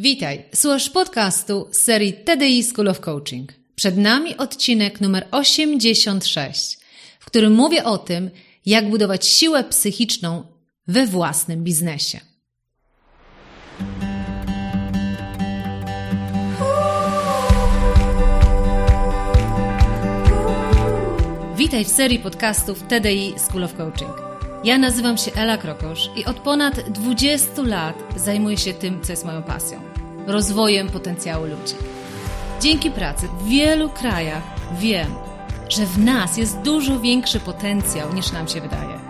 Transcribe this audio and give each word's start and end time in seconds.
Witaj, 0.00 0.44
słuchasz 0.54 0.90
podcastu 0.90 1.68
z 1.72 1.76
serii 1.76 2.12
TDI 2.12 2.62
School 2.62 2.88
of 2.88 3.00
Coaching. 3.00 3.52
Przed 3.74 3.96
nami 3.96 4.36
odcinek 4.36 5.00
numer 5.00 5.28
86, 5.30 6.78
w 7.20 7.24
którym 7.24 7.52
mówię 7.52 7.84
o 7.84 7.98
tym, 7.98 8.30
jak 8.66 8.90
budować 8.90 9.26
siłę 9.26 9.64
psychiczną 9.64 10.44
we 10.86 11.06
własnym 11.06 11.64
biznesie. 11.64 12.20
Witaj 21.56 21.84
w 21.84 21.88
serii 21.88 22.18
podcastów 22.18 22.82
TDI 22.82 23.34
School 23.38 23.64
of 23.64 23.74
Coaching. 23.74 24.12
Ja 24.64 24.78
nazywam 24.78 25.16
się 25.16 25.32
Ela 25.32 25.56
Krokosz 25.56 26.10
i 26.16 26.24
od 26.24 26.36
ponad 26.36 26.80
20 26.90 27.62
lat 27.62 27.96
zajmuję 28.16 28.56
się 28.56 28.74
tym, 28.74 29.02
co 29.02 29.12
jest 29.12 29.24
moją 29.24 29.42
pasją 29.42 29.89
rozwojem 30.26 30.88
potencjału 30.88 31.44
ludzi. 31.44 31.74
Dzięki 32.60 32.90
pracy 32.90 33.28
w 33.28 33.44
wielu 33.44 33.90
krajach 33.90 34.42
wiem, 34.78 35.14
że 35.68 35.86
w 35.86 35.98
nas 35.98 36.36
jest 36.36 36.58
dużo 36.58 37.00
większy 37.00 37.40
potencjał 37.40 38.14
niż 38.14 38.32
nam 38.32 38.48
się 38.48 38.60
wydaje. 38.60 39.00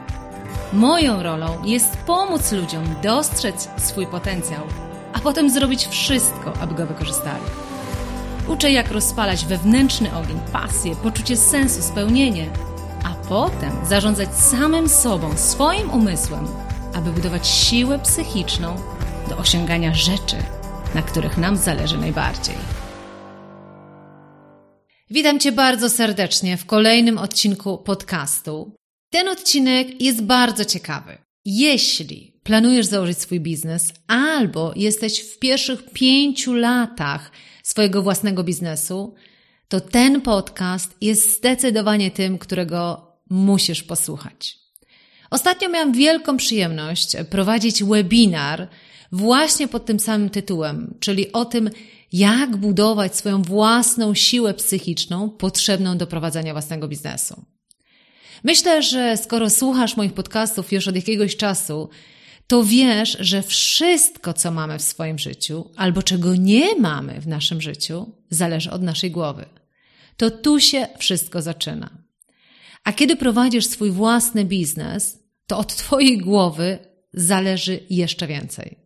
Moją 0.73 1.23
rolą 1.23 1.65
jest 1.65 1.97
pomóc 1.97 2.53
ludziom 2.53 2.85
dostrzec 3.03 3.69
swój 3.77 4.07
potencjał, 4.07 4.63
a 5.13 5.19
potem 5.19 5.51
zrobić 5.51 5.87
wszystko, 5.87 6.53
aby 6.61 6.75
go 6.75 6.87
wykorzystali. 6.87 7.45
Uczę, 8.49 8.73
jak 8.73 8.91
rozpalać 8.91 9.45
wewnętrzny 9.45 10.17
ogień, 10.17 10.41
pasję, 10.53 10.97
poczucie 10.97 11.37
sensu, 11.37 11.83
spełnienie 11.83 12.51
a 13.05 13.29
potem 13.29 13.73
zarządzać 13.87 14.35
samym 14.35 14.89
sobą, 14.89 15.37
swoim 15.37 15.91
umysłem, 15.91 16.47
aby 16.95 17.13
budować 17.13 17.49
siłę 17.49 17.99
psychiczną 17.99 18.77
do 19.29 19.37
osiągania 19.37 19.95
rzeczy, 19.95 20.37
na 20.95 21.03
których 21.03 21.39
nam 21.39 21.57
zależy 21.57 21.99
najbardziej. 21.99 22.55
Witam 25.11 25.41
Cię 25.41 25.53
bardzo 25.53 25.91
serdecznie 25.91 26.57
w 26.57 26.67
kolejnym 26.67 27.19
odcinku 27.19 27.79
podcastu. 27.79 28.75
Ten 29.11 29.29
odcinek 29.29 30.03
jest 30.03 30.23
bardzo 30.23 30.65
ciekawy. 30.65 31.19
Jeśli 31.45 32.41
planujesz 32.43 32.87
założyć 32.87 33.19
swój 33.19 33.41
biznes 33.41 33.93
albo 34.07 34.73
jesteś 34.77 35.21
w 35.21 35.39
pierwszych 35.39 35.91
pięciu 35.91 36.55
latach 36.55 37.31
swojego 37.63 38.03
własnego 38.03 38.45
biznesu, 38.45 39.15
to 39.69 39.81
ten 39.81 40.21
podcast 40.21 40.97
jest 41.01 41.37
zdecydowanie 41.37 42.11
tym, 42.11 42.39
którego 42.39 43.13
musisz 43.31 43.83
posłuchać. 43.83 44.59
Ostatnio 45.31 45.69
miałam 45.69 45.93
wielką 45.93 46.37
przyjemność 46.37 47.17
prowadzić 47.31 47.85
webinar 47.85 48.69
właśnie 49.13 49.69
pod 49.69 49.85
tym 49.85 50.01
samym 50.01 50.31
tytułem, 50.31 50.95
czyli 51.01 51.33
o 51.33 51.45
tym, 51.45 51.71
jak 52.13 52.57
budować 52.57 53.17
swoją 53.17 53.43
własną 53.43 54.15
siłę 54.15 54.55
psychiczną 54.55 55.31
potrzebną 55.31 55.99
do 55.99 56.07
prowadzenia 56.07 56.53
własnego 56.53 56.89
biznesu. 56.89 57.45
Myślę, 58.45 58.83
że 58.83 59.17
skoro 59.17 59.51
słuchasz 59.51 59.97
moich 59.97 60.13
podcastów 60.13 60.73
już 60.73 60.89
od 60.89 60.97
jakiegoś 60.97 61.37
czasu, 61.37 61.89
to 62.47 62.65
wiesz, 62.65 63.17
że 63.21 63.43
wszystko, 63.43 64.33
co 64.33 64.51
mamy 64.51 64.79
w 64.79 64.83
swoim 64.83 65.19
życiu, 65.19 65.71
albo 65.77 66.03
czego 66.03 66.35
nie 66.37 66.77
mamy 66.77 67.21
w 67.21 67.27
naszym 67.27 67.61
życiu, 67.61 68.13
zależy 68.31 68.71
od 68.71 68.83
naszej 68.83 69.11
głowy 69.11 69.47
to 70.21 70.31
tu 70.31 70.61
się 70.61 70.87
wszystko 70.99 71.43
zaczyna. 71.43 71.91
A 72.85 72.93
kiedy 72.93 73.17
prowadzisz 73.17 73.67
swój 73.67 73.91
własny 73.91 74.45
biznes, 74.45 75.19
to 75.47 75.59
od 75.59 75.77
Twojej 75.77 76.19
głowy 76.19 76.79
zależy 77.15 77.81
jeszcze 77.91 78.27
więcej. 78.27 78.80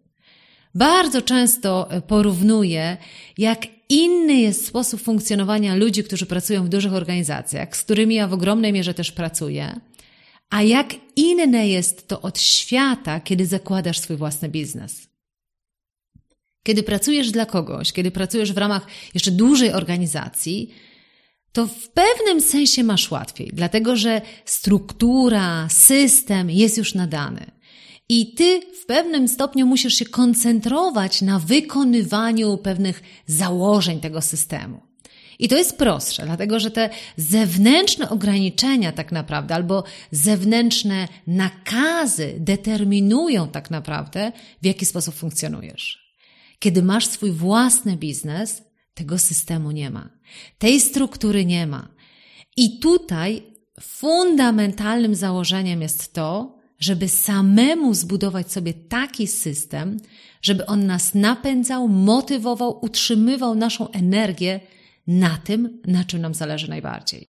Bardzo 0.75 1.23
często 1.23 1.89
porównuję, 2.07 2.97
jak 3.39 3.67
inny 3.89 4.35
jest 4.35 4.67
sposób 4.67 5.01
funkcjonowania 5.01 5.75
ludzi, 5.75 6.05
którzy 6.05 6.27
pracują 6.27 6.65
w 6.65 6.69
dużych 6.69 6.93
organizacjach, 6.93 7.77
z 7.77 7.83
którymi 7.83 8.15
ja 8.15 8.29
w 8.29 8.33
ogromnej 8.33 8.73
mierze 8.73 8.95
też 8.95 9.13
pracuję, 9.13 9.81
a 10.51 10.63
jak 10.63 10.95
inne 11.17 11.69
jest 11.69 12.09
to 12.09 12.21
od 12.21 12.41
świata, 12.41 13.21
kiedy 13.21 13.47
zakładasz 13.47 13.99
swój 13.99 14.17
własny 14.17 14.49
biznes. 14.49 15.09
Kiedy 16.63 16.83
pracujesz 16.83 17.31
dla 17.31 17.47
kogoś, 17.47 17.93
kiedy 17.93 18.11
pracujesz 18.11 18.53
w 18.53 18.59
ramach 18.59 18.87
jeszcze 19.15 19.31
dużej 19.31 19.73
organizacji, 19.73 20.75
to 21.53 21.67
w 21.67 21.89
pewnym 21.89 22.41
sensie 22.41 22.85
masz 22.85 23.11
łatwiej, 23.11 23.51
dlatego 23.53 23.97
że 23.97 24.21
struktura, 24.45 25.69
system 25.69 26.51
jest 26.51 26.79
już 26.79 26.95
nadany. 26.95 27.54
I 28.09 28.35
ty 28.35 28.61
w 28.83 28.87
pewnym 28.87 29.29
stopniu 29.29 29.67
musisz 29.67 29.95
się 29.95 30.05
koncentrować 30.05 31.23
na 31.23 31.39
wykonywaniu 31.39 32.59
pewnych 32.59 33.03
założeń 33.27 34.01
tego 34.01 34.23
systemu. 34.23 34.81
I 35.39 35.49
to 35.49 35.57
jest 35.57 35.79
prostsze, 35.79 36.25
dlatego 36.25 36.61
że 36.61 36.71
te 36.71 36.91
zewnętrzne 37.17 38.11
ograniczenia, 38.11 38.93
tak 38.93 39.13
naprawdę, 39.13 39.55
albo 39.55 39.85
zewnętrzne 40.11 41.09
nakazy 41.27 42.35
determinują 42.39 43.49
tak 43.49 43.71
naprawdę, 43.71 44.33
w 44.63 44.67
jaki 44.67 44.87
sposób 44.87 45.15
funkcjonujesz. 45.15 46.15
Kiedy 46.59 46.83
masz 46.83 47.07
swój 47.07 47.33
własny 47.33 47.97
biznes, 47.97 48.63
tego 48.95 49.19
systemu 49.19 49.71
nie 49.71 49.91
ma. 49.91 50.11
Tej 50.59 50.81
struktury 50.81 51.45
nie 51.45 51.67
ma. 51.67 51.89
I 52.57 52.79
tutaj 52.79 53.43
fundamentalnym 53.81 55.15
założeniem 55.15 55.83
jest 55.83 56.13
to, 56.13 56.59
żeby 56.79 57.09
samemu 57.09 57.95
zbudować 57.95 58.53
sobie 58.53 58.75
taki 58.75 59.27
system, 59.27 60.01
żeby 60.43 60.67
on 60.67 60.87
nas 60.87 61.15
napędzał, 61.15 61.89
motywował, 61.89 62.85
utrzymywał 62.85 63.55
naszą 63.55 63.91
energię 63.91 64.61
na 65.07 65.39
tym, 65.45 65.83
na 65.87 66.05
czym 66.05 66.21
nam 66.21 66.35
zależy 66.35 66.69
najbardziej. 66.69 67.27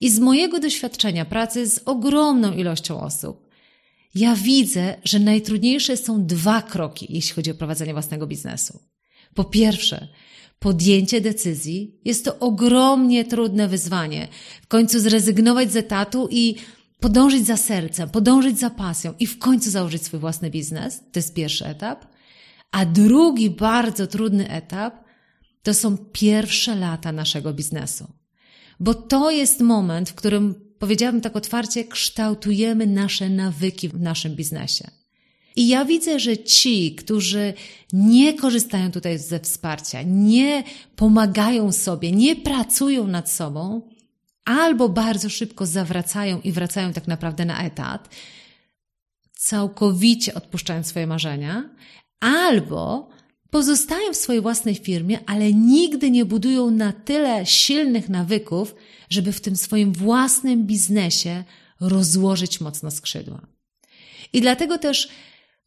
I 0.00 0.10
z 0.10 0.18
mojego 0.18 0.60
doświadczenia 0.60 1.24
pracy 1.24 1.66
z 1.66 1.80
ogromną 1.84 2.52
ilością 2.52 3.00
osób, 3.00 3.48
ja 4.14 4.36
widzę, 4.36 4.96
że 5.04 5.18
najtrudniejsze 5.18 5.96
są 5.96 6.26
dwa 6.26 6.62
kroki, 6.62 7.06
jeśli 7.10 7.34
chodzi 7.34 7.50
o 7.50 7.54
prowadzenie 7.54 7.92
własnego 7.92 8.26
biznesu. 8.26 8.80
Po 9.34 9.44
pierwsze, 9.44 10.08
podjęcie 10.58 11.20
decyzji 11.20 12.00
jest 12.04 12.24
to 12.24 12.38
ogromnie 12.38 13.24
trudne 13.24 13.68
wyzwanie. 13.68 14.28
W 14.62 14.66
końcu 14.66 15.00
zrezygnować 15.00 15.72
z 15.72 15.76
etatu 15.76 16.28
i 16.30 16.54
podążyć 17.02 17.46
za 17.46 17.56
sercem, 17.56 18.10
podążyć 18.10 18.58
za 18.58 18.70
pasją 18.70 19.14
i 19.18 19.26
w 19.26 19.38
końcu 19.38 19.70
założyć 19.70 20.04
swój 20.04 20.20
własny 20.20 20.50
biznes. 20.50 21.00
To 21.12 21.18
jest 21.18 21.34
pierwszy 21.34 21.66
etap. 21.66 22.06
A 22.70 22.86
drugi 22.86 23.50
bardzo 23.50 24.06
trudny 24.06 24.50
etap 24.50 25.04
to 25.62 25.74
są 25.74 25.96
pierwsze 25.98 26.76
lata 26.76 27.12
naszego 27.12 27.54
biznesu. 27.54 28.06
Bo 28.80 28.94
to 28.94 29.30
jest 29.30 29.60
moment, 29.60 30.10
w 30.10 30.14
którym, 30.14 30.54
powiedziałabym 30.78 31.20
tak 31.20 31.36
otwarcie, 31.36 31.84
kształtujemy 31.84 32.86
nasze 32.86 33.28
nawyki 33.28 33.88
w 33.88 34.00
naszym 34.00 34.36
biznesie. 34.36 34.90
I 35.56 35.68
ja 35.68 35.84
widzę, 35.84 36.20
że 36.20 36.38
ci, 36.38 36.94
którzy 36.94 37.54
nie 37.92 38.34
korzystają 38.34 38.90
tutaj 38.90 39.18
ze 39.18 39.40
wsparcia, 39.40 40.02
nie 40.02 40.64
pomagają 40.96 41.72
sobie, 41.72 42.12
nie 42.12 42.36
pracują 42.36 43.06
nad 43.06 43.30
sobą, 43.30 43.82
albo 44.44 44.88
bardzo 44.88 45.28
szybko 45.28 45.66
zawracają 45.66 46.40
i 46.40 46.52
wracają 46.52 46.92
tak 46.92 47.08
naprawdę 47.08 47.44
na 47.44 47.64
etat, 47.64 48.08
całkowicie 49.32 50.34
odpuszczając 50.34 50.86
swoje 50.86 51.06
marzenia, 51.06 51.70
albo 52.20 53.10
pozostają 53.50 54.12
w 54.12 54.16
swojej 54.16 54.42
własnej 54.42 54.74
firmie, 54.74 55.18
ale 55.26 55.52
nigdy 55.52 56.10
nie 56.10 56.24
budują 56.24 56.70
na 56.70 56.92
tyle 56.92 57.46
silnych 57.46 58.08
nawyków, 58.08 58.74
żeby 59.10 59.32
w 59.32 59.40
tym 59.40 59.56
swoim 59.56 59.92
własnym 59.92 60.66
biznesie 60.66 61.44
rozłożyć 61.80 62.60
mocno 62.60 62.90
skrzydła. 62.90 63.46
I 64.32 64.40
dlatego 64.40 64.78
też 64.78 65.08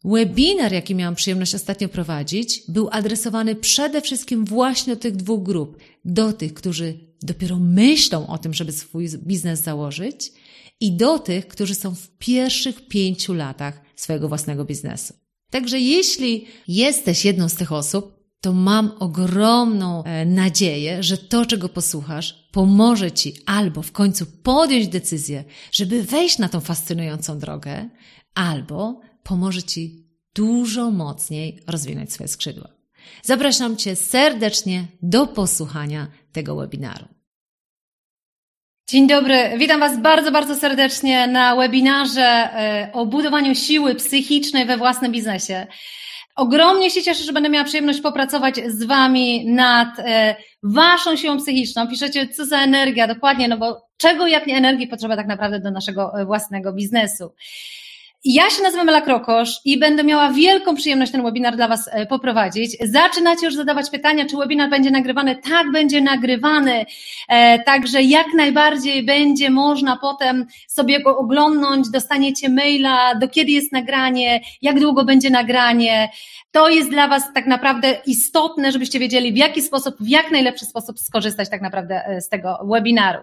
Webinar, 0.04 0.72
jaki 0.72 0.94
miałam 0.94 1.14
przyjemność 1.14 1.54
ostatnio 1.54 1.88
prowadzić, 1.88 2.62
był 2.68 2.88
adresowany 2.92 3.54
przede 3.54 4.00
wszystkim 4.00 4.44
właśnie 4.44 4.94
do 4.94 5.00
tych 5.00 5.16
dwóch 5.16 5.42
grup. 5.42 5.78
Do 6.04 6.32
tych, 6.32 6.54
którzy 6.54 7.05
dopiero 7.22 7.58
myślą 7.58 8.26
o 8.26 8.38
tym, 8.38 8.54
żeby 8.54 8.72
swój 8.72 9.08
biznes 9.08 9.62
założyć 9.62 10.32
i 10.80 10.96
do 10.96 11.18
tych, 11.18 11.48
którzy 11.48 11.74
są 11.74 11.94
w 11.94 12.08
pierwszych 12.18 12.88
pięciu 12.88 13.34
latach 13.34 13.80
swojego 13.96 14.28
własnego 14.28 14.64
biznesu. 14.64 15.14
Także 15.50 15.80
jeśli 15.80 16.46
jesteś 16.68 17.24
jedną 17.24 17.48
z 17.48 17.54
tych 17.54 17.72
osób, 17.72 18.16
to 18.40 18.52
mam 18.52 18.92
ogromną 18.98 20.04
e, 20.04 20.26
nadzieję, 20.26 21.02
że 21.02 21.18
to, 21.18 21.46
czego 21.46 21.68
posłuchasz, 21.68 22.48
pomoże 22.52 23.12
Ci 23.12 23.34
albo 23.46 23.82
w 23.82 23.92
końcu 23.92 24.26
podjąć 24.26 24.88
decyzję, 24.88 25.44
żeby 25.72 26.02
wejść 26.02 26.38
na 26.38 26.48
tą 26.48 26.60
fascynującą 26.60 27.38
drogę, 27.38 27.88
albo 28.34 29.00
pomoże 29.22 29.62
Ci 29.62 30.06
dużo 30.34 30.90
mocniej 30.90 31.62
rozwinąć 31.66 32.12
swoje 32.12 32.28
skrzydła. 32.28 32.75
Zapraszam 33.22 33.76
Cię 33.76 33.96
serdecznie 33.96 34.84
do 35.02 35.26
posłuchania 35.26 36.06
tego 36.32 36.56
webinaru. 36.56 37.04
Dzień 38.90 39.06
dobry, 39.06 39.50
witam 39.58 39.80
Was 39.80 40.00
bardzo, 40.00 40.32
bardzo 40.32 40.54
serdecznie 40.54 41.26
na 41.26 41.56
webinarze 41.56 42.22
e, 42.22 42.90
o 42.92 43.06
budowaniu 43.06 43.54
siły 43.54 43.94
psychicznej 43.94 44.66
we 44.66 44.76
własnym 44.76 45.12
biznesie. 45.12 45.66
Ogromnie 46.36 46.90
się 46.90 47.02
cieszę, 47.02 47.24
że 47.24 47.32
będę 47.32 47.48
miała 47.48 47.64
przyjemność 47.64 48.00
popracować 48.00 48.56
z 48.66 48.84
Wami 48.84 49.46
nad 49.46 49.98
e, 49.98 50.36
Waszą 50.62 51.16
siłą 51.16 51.38
psychiczną. 51.38 51.88
Piszecie, 51.88 52.28
co 52.28 52.46
za 52.46 52.58
energia, 52.58 53.06
dokładnie, 53.06 53.48
no 53.48 53.58
bo 53.58 53.82
czego 53.96 54.26
jak 54.26 54.46
nie 54.46 54.56
energii 54.56 54.88
potrzeba 54.88 55.16
tak 55.16 55.26
naprawdę 55.26 55.60
do 55.60 55.70
naszego 55.70 56.12
e, 56.20 56.24
własnego 56.24 56.72
biznesu. 56.72 57.34
Ja 58.28 58.50
się 58.50 58.62
nazywam 58.62 58.88
Ela 58.88 59.00
Krokosz 59.00 59.60
i 59.64 59.78
będę 59.78 60.04
miała 60.04 60.30
wielką 60.30 60.76
przyjemność 60.76 61.12
ten 61.12 61.22
webinar 61.22 61.56
dla 61.56 61.68
Was 61.68 61.88
e, 61.92 62.06
poprowadzić. 62.06 62.76
Zaczynacie 62.80 63.46
już 63.46 63.54
zadawać 63.54 63.90
pytania, 63.90 64.26
czy 64.26 64.36
webinar 64.36 64.70
będzie 64.70 64.90
nagrywany? 64.90 65.36
Tak, 65.36 65.72
będzie 65.72 66.00
nagrywany. 66.00 66.86
E, 67.28 67.58
także 67.58 68.02
jak 68.02 68.26
najbardziej 68.34 69.04
będzie 69.04 69.50
można 69.50 69.96
potem 69.96 70.46
sobie 70.68 71.02
go 71.02 71.18
oglądnąć, 71.18 71.90
dostaniecie 71.90 72.48
maila, 72.48 73.14
do 73.14 73.28
kiedy 73.28 73.52
jest 73.52 73.72
nagranie, 73.72 74.40
jak 74.62 74.80
długo 74.80 75.04
będzie 75.04 75.30
nagranie. 75.30 76.08
To 76.50 76.68
jest 76.68 76.90
dla 76.90 77.08
Was 77.08 77.32
tak 77.34 77.46
naprawdę 77.46 77.98
istotne, 78.06 78.72
żebyście 78.72 78.98
wiedzieli, 78.98 79.32
w 79.32 79.36
jaki 79.36 79.62
sposób, 79.62 79.94
w 80.00 80.08
jak 80.08 80.30
najlepszy 80.30 80.64
sposób 80.64 80.98
skorzystać 80.98 81.50
tak 81.50 81.62
naprawdę 81.62 82.06
e, 82.06 82.20
z 82.20 82.28
tego 82.28 82.58
webinaru. 82.72 83.20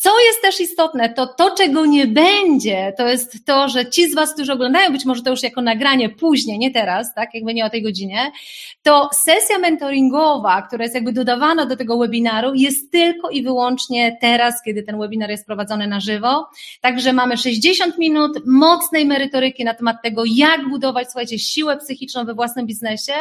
Co 0.00 0.20
jest 0.20 0.42
też 0.42 0.60
istotne, 0.60 1.14
to 1.14 1.26
to, 1.26 1.50
czego 1.50 1.86
nie 1.86 2.06
będzie, 2.06 2.92
to 2.98 3.08
jest 3.08 3.44
to, 3.44 3.68
że 3.68 3.90
ci 3.90 4.10
z 4.10 4.14
Was, 4.14 4.34
którzy 4.34 4.52
oglądają, 4.52 4.92
być 4.92 5.04
może 5.04 5.22
to 5.22 5.30
już 5.30 5.42
jako 5.42 5.62
nagranie 5.62 6.08
później, 6.08 6.58
nie 6.58 6.70
teraz, 6.70 7.14
tak, 7.14 7.34
jakby 7.34 7.54
nie 7.54 7.64
o 7.64 7.70
tej 7.70 7.82
godzinie, 7.82 8.32
to 8.82 9.10
sesja 9.12 9.58
mentoringowa, 9.58 10.62
która 10.62 10.84
jest 10.84 10.94
jakby 10.94 11.12
dodawana 11.12 11.66
do 11.66 11.76
tego 11.76 11.98
webinaru, 11.98 12.54
jest 12.54 12.92
tylko 12.92 13.30
i 13.30 13.42
wyłącznie 13.42 14.18
teraz, 14.20 14.62
kiedy 14.62 14.82
ten 14.82 14.98
webinar 14.98 15.30
jest 15.30 15.46
prowadzony 15.46 15.86
na 15.86 16.00
żywo. 16.00 16.46
Także 16.80 17.12
mamy 17.12 17.36
60 17.36 17.98
minut 17.98 18.38
mocnej 18.46 19.06
merytoryki 19.06 19.64
na 19.64 19.74
temat 19.74 19.96
tego, 20.02 20.22
jak 20.26 20.68
budować, 20.68 21.06
słuchajcie, 21.06 21.38
siłę 21.38 21.76
psychiczną 21.76 22.24
we 22.24 22.34
własnym 22.34 22.66
biznesie 22.66 23.14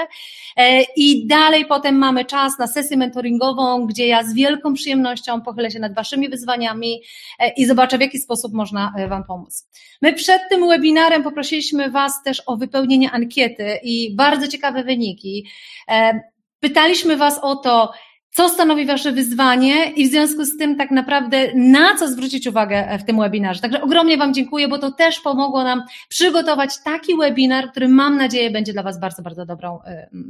e, 0.58 0.82
i 0.96 1.28
dalej 1.28 1.66
potem 1.66 1.96
mamy 1.96 2.26
czas 2.26 2.60
na 2.60 2.68
sesję 2.68 2.98
mentoringową, 2.98 3.86
gdzie 3.86 4.08
ja 4.08 4.24
z 4.24 4.34
wielką 4.34 4.74
przyjemnością 4.74 5.42
pochylę 5.42 5.72
się 5.72 5.80
nad 5.80 5.94
Waszymi 5.94 6.30
wyzwaniami, 6.30 6.69
pytaniami 6.70 7.02
e, 7.40 7.50
i 7.58 7.66
zobaczę, 7.66 7.98
w 7.98 8.02
jaki 8.02 8.20
sposób 8.20 8.54
można 8.54 8.94
e, 8.98 9.08
Wam 9.08 9.24
pomóc. 9.24 9.68
My 10.02 10.14
przed 10.14 10.42
tym 10.50 10.70
webinarem 10.70 11.24
poprosiliśmy 11.24 11.92
Was 11.92 12.24
też 12.24 12.44
o 12.46 12.58
wypełnienie 12.58 13.12
ankiety 13.12 13.80
i 13.84 14.16
bardzo 14.16 14.48
ciekawe 14.48 14.84
wyniki. 14.84 15.48
E, 15.90 16.20
pytaliśmy 16.60 17.18
Was 17.18 17.40
o 17.42 17.56
to, 17.56 17.92
co 18.32 18.50
stanowi 18.50 18.86
Wasze 18.86 19.12
wyzwanie 19.12 19.92
i 19.92 20.08
w 20.08 20.12
związku 20.12 20.46
z 20.46 20.58
tym 20.58 20.76
tak 20.76 20.92
naprawdę 20.92 21.48
na 21.56 21.96
co 21.96 22.08
zwrócić 22.08 22.48
uwagę 22.48 22.98
w 23.00 23.04
tym 23.04 23.20
webinarze. 23.20 23.62
Także 23.62 23.82
ogromnie 23.82 24.18
Wam 24.18 24.34
dziękuję, 24.34 24.68
bo 24.68 24.78
to 24.78 24.92
też 24.92 25.20
pomogło 25.20 25.64
nam 25.64 25.84
przygotować 26.10 26.84
taki 26.84 27.18
webinar, 27.18 27.72
który 27.72 27.88
mam 27.88 28.18
nadzieję 28.18 28.52
będzie 28.52 28.74
dla 28.74 28.84
Was 28.84 29.00
bardzo, 29.00 29.22
bardzo 29.22 29.46
dobrą 29.46 29.80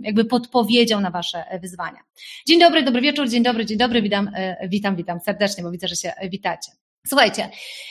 jakby 0.02 0.26
podpowiedzią 0.26 1.02
na 1.02 1.12
Wasze 1.12 1.44
wyzwania. 1.62 2.00
Dzień 2.48 2.60
dobry, 2.60 2.84
dobry 2.84 3.02
wieczór, 3.02 3.30
dzień 3.30 3.44
dobry, 3.44 3.66
dzień 3.66 3.78
dobry, 3.78 4.02
witam, 4.02 4.32
witam, 4.70 4.96
witam 4.96 5.20
serdecznie, 5.20 5.64
bo 5.64 5.72
widzę, 5.72 5.88
że 5.88 5.96
się 5.96 6.14
witacie. 6.30 6.72
Słuchajcie, 7.08 7.50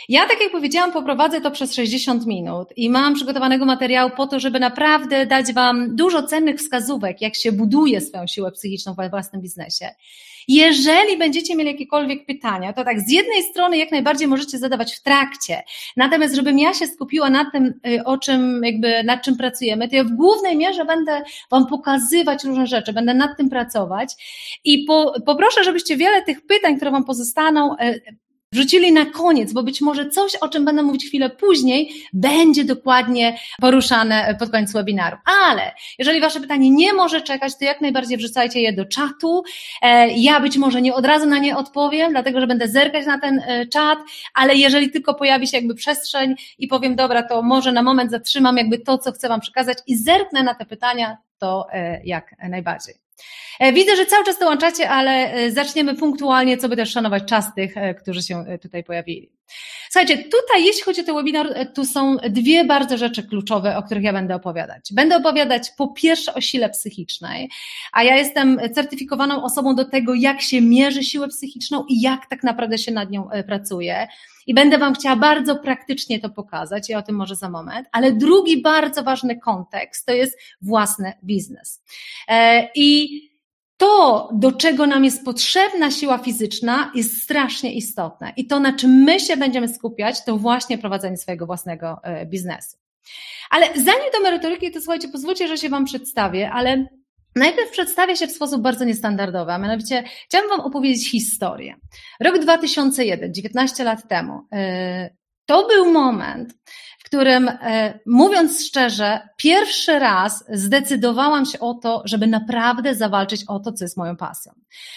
ja 0.08 0.26
tak 0.26 0.40
jak 0.40 0.52
powiedziałam, 0.52 0.92
poprowadzę 0.92 1.40
to 1.40 1.50
przez 1.50 1.74
60 1.74 2.26
minut 2.26 2.68
i 2.76 2.90
mam 2.90 3.14
przygotowanego 3.14 3.64
materiału 3.64 4.10
po 4.10 4.26
to, 4.26 4.40
żeby 4.40 4.60
naprawdę 4.60 5.26
dać 5.26 5.52
Wam 5.52 5.96
dużo 5.96 6.22
cennych 6.22 6.56
wskazówek, 6.56 7.20
jak 7.20 7.36
się 7.36 7.52
buduje 7.52 8.00
swoją 8.00 8.26
siłę 8.26 8.52
psychiczną 8.52 8.94
w 8.94 9.10
własnym 9.10 9.42
biznesie. 9.42 9.88
Jeżeli 10.48 11.18
będziecie 11.18 11.56
mieli 11.56 11.70
jakiekolwiek 11.70 12.26
pytania, 12.26 12.72
to 12.72 12.84
tak 12.84 13.00
z 13.00 13.10
jednej 13.10 13.42
strony 13.42 13.76
jak 13.76 13.90
najbardziej 13.90 14.28
możecie 14.28 14.58
zadawać 14.58 14.94
w 14.94 15.02
trakcie, 15.02 15.62
natomiast 15.96 16.34
żebym 16.34 16.58
ja 16.58 16.74
się 16.74 16.86
skupiła 16.86 17.30
na 17.30 17.50
tym, 17.50 17.80
y, 17.86 18.04
o 18.04 18.18
czym 18.18 18.64
jakby, 18.64 19.04
nad 19.04 19.22
czym 19.22 19.36
pracujemy, 19.36 19.88
to 19.88 19.96
ja 19.96 20.04
w 20.04 20.12
głównej 20.12 20.56
mierze 20.56 20.84
będę 20.84 21.22
Wam 21.50 21.66
pokazywać 21.66 22.44
różne 22.44 22.66
rzeczy, 22.66 22.92
będę 22.92 23.14
nad 23.14 23.36
tym 23.36 23.50
pracować 23.50 24.14
i 24.64 24.84
po, 24.84 25.14
poproszę, 25.26 25.64
żebyście 25.64 25.96
wiele 25.96 26.22
tych 26.22 26.46
pytań, 26.46 26.76
które 26.76 26.90
Wam 26.90 27.04
pozostaną, 27.04 27.76
y, 27.76 28.00
wrzucili 28.52 28.92
na 28.92 29.06
koniec, 29.06 29.52
bo 29.52 29.62
być 29.62 29.80
może 29.80 30.10
coś, 30.10 30.36
o 30.36 30.48
czym 30.48 30.64
będę 30.64 30.82
mówić 30.82 31.06
chwilę 31.06 31.30
później, 31.30 31.92
będzie 32.12 32.64
dokładnie 32.64 33.38
poruszane 33.60 34.36
pod 34.38 34.50
koniec 34.50 34.72
webinaru. 34.72 35.16
Ale 35.46 35.72
jeżeli 35.98 36.20
Wasze 36.20 36.40
pytanie 36.40 36.70
nie 36.70 36.92
może 36.92 37.22
czekać, 37.22 37.52
to 37.58 37.64
jak 37.64 37.80
najbardziej 37.80 38.18
wrzucajcie 38.18 38.60
je 38.60 38.72
do 38.72 38.84
czatu. 38.84 39.42
E, 39.82 40.08
ja 40.08 40.40
być 40.40 40.56
może 40.56 40.82
nie 40.82 40.94
od 40.94 41.06
razu 41.06 41.26
na 41.26 41.38
nie 41.38 41.56
odpowiem, 41.56 42.10
dlatego 42.10 42.40
że 42.40 42.46
będę 42.46 42.68
zerkać 42.68 43.06
na 43.06 43.20
ten 43.20 43.42
e, 43.46 43.66
czat, 43.66 43.98
ale 44.34 44.54
jeżeli 44.54 44.90
tylko 44.90 45.14
pojawi 45.14 45.46
się 45.46 45.56
jakby 45.56 45.74
przestrzeń 45.74 46.34
i 46.58 46.68
powiem, 46.68 46.96
dobra, 46.96 47.22
to 47.22 47.42
może 47.42 47.72
na 47.72 47.82
moment 47.82 48.10
zatrzymam 48.10 48.56
jakby 48.56 48.78
to, 48.78 48.98
co 48.98 49.12
chcę 49.12 49.28
Wam 49.28 49.40
przekazać 49.40 49.78
i 49.86 49.96
zerknę 49.96 50.42
na 50.42 50.54
te 50.54 50.66
pytania, 50.66 51.16
to 51.38 51.66
e, 51.72 52.00
jak 52.04 52.34
najbardziej. 52.48 53.07
E, 53.58 53.72
widzę, 53.72 53.96
że 53.96 54.06
cały 54.06 54.24
czas 54.24 54.38
dołączacie, 54.38 54.90
ale 54.90 55.32
e, 55.32 55.50
zaczniemy 55.52 55.94
punktualnie, 55.94 56.58
co 56.58 56.68
by 56.68 56.76
też 56.76 56.90
szanować 56.90 57.24
czas 57.24 57.54
tych, 57.54 57.76
e, 57.76 57.94
którzy 57.94 58.22
się 58.22 58.44
tutaj 58.62 58.84
pojawili. 58.84 59.30
Słuchajcie, 59.90 60.18
tutaj, 60.18 60.64
jeśli 60.64 60.82
chodzi 60.82 61.00
o 61.00 61.04
ten 61.04 61.14
webinar, 61.14 61.72
tu 61.74 61.84
są 61.84 62.16
dwie 62.16 62.64
bardzo 62.64 62.98
rzeczy 62.98 63.22
kluczowe, 63.22 63.76
o 63.76 63.82
których 63.82 64.04
ja 64.04 64.12
będę 64.12 64.34
opowiadać. 64.34 64.92
Będę 64.92 65.16
opowiadać 65.16 65.70
po 65.76 65.88
pierwsze 65.88 66.34
o 66.34 66.40
sile 66.40 66.70
psychicznej, 66.70 67.50
a 67.92 68.02
ja 68.02 68.16
jestem 68.16 68.60
certyfikowaną 68.74 69.44
osobą 69.44 69.74
do 69.74 69.84
tego, 69.84 70.14
jak 70.14 70.40
się 70.40 70.60
mierzy 70.60 71.04
siłę 71.04 71.28
psychiczną 71.28 71.84
i 71.88 72.00
jak 72.00 72.26
tak 72.26 72.42
naprawdę 72.42 72.78
się 72.78 72.92
nad 72.92 73.10
nią 73.10 73.28
pracuje. 73.46 74.08
I 74.48 74.54
będę 74.54 74.78
Wam 74.78 74.94
chciała 74.94 75.16
bardzo 75.16 75.56
praktycznie 75.56 76.20
to 76.20 76.30
pokazać, 76.30 76.88
ja 76.88 76.98
o 76.98 77.02
tym 77.02 77.16
może 77.16 77.36
za 77.36 77.50
moment, 77.50 77.88
ale 77.92 78.12
drugi 78.12 78.62
bardzo 78.62 79.02
ważny 79.02 79.40
kontekst 79.40 80.06
to 80.06 80.12
jest 80.12 80.38
własny 80.62 81.12
biznes. 81.24 81.82
I 82.74 83.20
to, 83.76 84.28
do 84.32 84.52
czego 84.52 84.86
nam 84.86 85.04
jest 85.04 85.24
potrzebna 85.24 85.90
siła 85.90 86.18
fizyczna, 86.18 86.92
jest 86.94 87.22
strasznie 87.22 87.74
istotne. 87.74 88.32
I 88.36 88.46
to, 88.46 88.60
na 88.60 88.72
czym 88.72 88.90
my 88.90 89.20
się 89.20 89.36
będziemy 89.36 89.68
skupiać, 89.68 90.24
to 90.24 90.36
właśnie 90.36 90.78
prowadzenie 90.78 91.16
swojego 91.16 91.46
własnego 91.46 92.00
e, 92.02 92.26
biznesu. 92.26 92.76
Ale 93.50 93.66
zanim 93.66 94.12
do 94.12 94.20
merytoryki, 94.20 94.70
to 94.70 94.80
słuchajcie, 94.80 95.08
pozwólcie, 95.08 95.48
że 95.48 95.56
się 95.56 95.68
Wam 95.68 95.84
przedstawię, 95.84 96.50
ale 96.50 96.86
Najpierw 97.38 97.70
przedstawię 97.70 98.16
się 98.16 98.26
w 98.26 98.32
sposób 98.32 98.62
bardzo 98.62 98.84
niestandardowy, 98.84 99.52
a 99.52 99.58
mianowicie 99.58 100.04
chciałam 100.24 100.48
Wam 100.48 100.60
opowiedzieć 100.60 101.10
historię. 101.10 101.74
Rok 102.20 102.38
2001, 102.38 103.34
19 103.34 103.84
lat 103.84 104.08
temu, 104.08 104.40
e, 104.52 105.10
to 105.46 105.68
był 105.68 105.92
moment, 105.92 106.54
którym, 107.08 107.48
e, 107.48 107.98
mówiąc 108.06 108.66
szczerze, 108.66 109.20
pierwszy 109.36 109.98
raz 109.98 110.44
zdecydowałam 110.52 111.46
się 111.46 111.58
o 111.58 111.74
to, 111.74 112.02
żeby 112.04 112.26
naprawdę 112.26 112.94
zawalczyć 112.94 113.44
o 113.48 113.60
to, 113.60 113.72
co 113.72 113.84
jest 113.84 113.96
moją 113.96 114.16
pasją. 114.16 114.52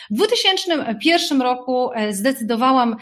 W 0.10 0.16
2001 0.16 1.42
roku 1.42 1.92
e, 1.94 2.14
zdecydowałam, 2.14 2.96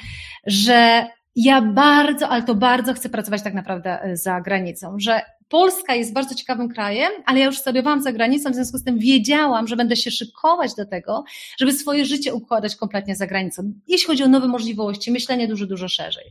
że 0.46 1.08
ja 1.36 1.62
bardzo, 1.62 2.30
ale 2.30 2.44
to 2.44 2.56
bardzo 2.56 2.94
chcę 2.94 3.10
pracować 3.10 3.44
tak 3.44 3.54
naprawdę 3.54 4.00
za 4.14 4.42
granicą, 4.42 4.96
że 5.00 5.22
Polska 5.50 5.96
jest 5.96 6.14
bardzo 6.14 6.36
ciekawym 6.36 6.70
krajem, 6.70 7.12
ale 7.26 7.40
ja 7.40 7.46
już 7.46 7.58
studiowałam 7.58 8.02
za 8.02 8.12
granicą, 8.12 8.52
w 8.52 8.56
związku 8.56 8.78
z 8.78 8.84
tym 8.84 9.00
wiedziałam, 9.00 9.68
że 9.68 9.76
będę 9.76 9.96
się 9.96 10.12
szykować 10.12 10.76
do 10.76 10.86
tego, 10.86 11.24
żeby 11.60 11.74
swoje 11.74 12.06
życie 12.06 12.34
układać 12.34 12.76
kompletnie 12.76 13.16
za 13.16 13.28
granicą. 13.28 13.74
Jeśli 13.88 14.08
chodzi 14.08 14.24
o 14.24 14.28
nowe 14.28 14.48
możliwości, 14.48 15.12
myślenie 15.12 15.48
dużo, 15.48 15.66
dużo 15.66 15.88
szerzej. 15.88 16.24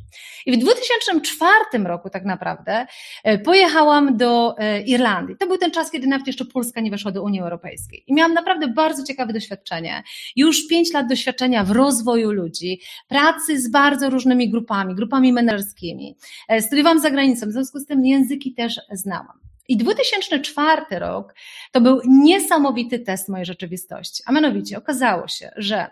I 0.47 0.53
w 0.53 0.57
2004 0.59 1.85
roku 1.85 2.11
tak 2.11 2.25
naprawdę 2.25 2.87
e, 3.25 3.39
pojechałam 3.39 4.17
do 4.17 4.59
e, 4.59 4.83
Irlandii. 4.83 5.37
To 5.37 5.47
był 5.47 5.59
ten 5.59 5.71
czas, 5.71 5.91
kiedy 5.91 6.07
nawet 6.07 6.27
jeszcze 6.27 6.45
Polska 6.45 6.81
nie 6.81 6.91
weszła 6.91 7.13
do 7.13 7.23
Unii 7.23 7.41
Europejskiej. 7.41 8.05
I 8.07 8.15
miałam 8.15 8.35
naprawdę 8.35 8.69
bardzo 8.69 9.05
ciekawe 9.05 9.33
doświadczenie. 9.33 10.03
Już 10.37 10.67
pięć 10.67 10.93
lat 10.93 11.09
doświadczenia 11.09 11.65
w 11.65 11.71
rozwoju 11.71 12.33
ludzi, 12.33 12.81
pracy 13.09 13.61
z 13.61 13.71
bardzo 13.71 14.11
różnymi 14.11 14.51
grupami, 14.51 14.95
grupami 14.95 15.33
menedżerskimi. 15.33 16.17
E, 16.49 16.63
studiowałam 16.63 17.01
za 17.01 17.11
granicą, 17.11 17.47
w 17.47 17.53
związku 17.53 17.79
z 17.79 17.87
tym 17.87 18.07
języki 18.07 18.55
też 18.55 18.81
znam 18.93 19.08
znałam. 19.09 19.41
I 19.69 19.77
2004 19.77 20.83
rok 20.91 21.35
to 21.73 21.81
był 21.81 22.01
niesamowity 22.07 22.99
test 22.99 23.29
mojej 23.29 23.47
rzeczywistości. 23.47 24.23
A 24.27 24.33
mianowicie 24.33 24.79
okazało 24.79 25.29
się, 25.29 25.51
że 25.57 25.91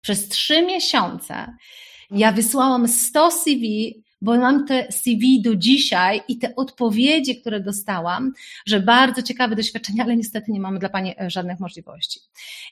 przez 0.00 0.28
trzy 0.28 0.66
miesiące 0.66 1.56
ja 2.10 2.32
wysłałam 2.32 2.88
100 2.88 3.30
CV 3.30 4.03
bo 4.24 4.36
mam 4.36 4.66
te 4.66 4.92
CV 4.92 5.42
do 5.42 5.56
dzisiaj 5.56 6.20
i 6.28 6.38
te 6.38 6.56
odpowiedzi, 6.56 7.40
które 7.40 7.60
dostałam, 7.60 8.32
że 8.66 8.80
bardzo 8.80 9.22
ciekawe 9.22 9.56
doświadczenia, 9.56 10.04
ale 10.04 10.16
niestety 10.16 10.52
nie 10.52 10.60
mamy 10.60 10.78
dla 10.78 10.88
Pani 10.88 11.14
e, 11.20 11.30
żadnych 11.30 11.60
możliwości. 11.60 12.20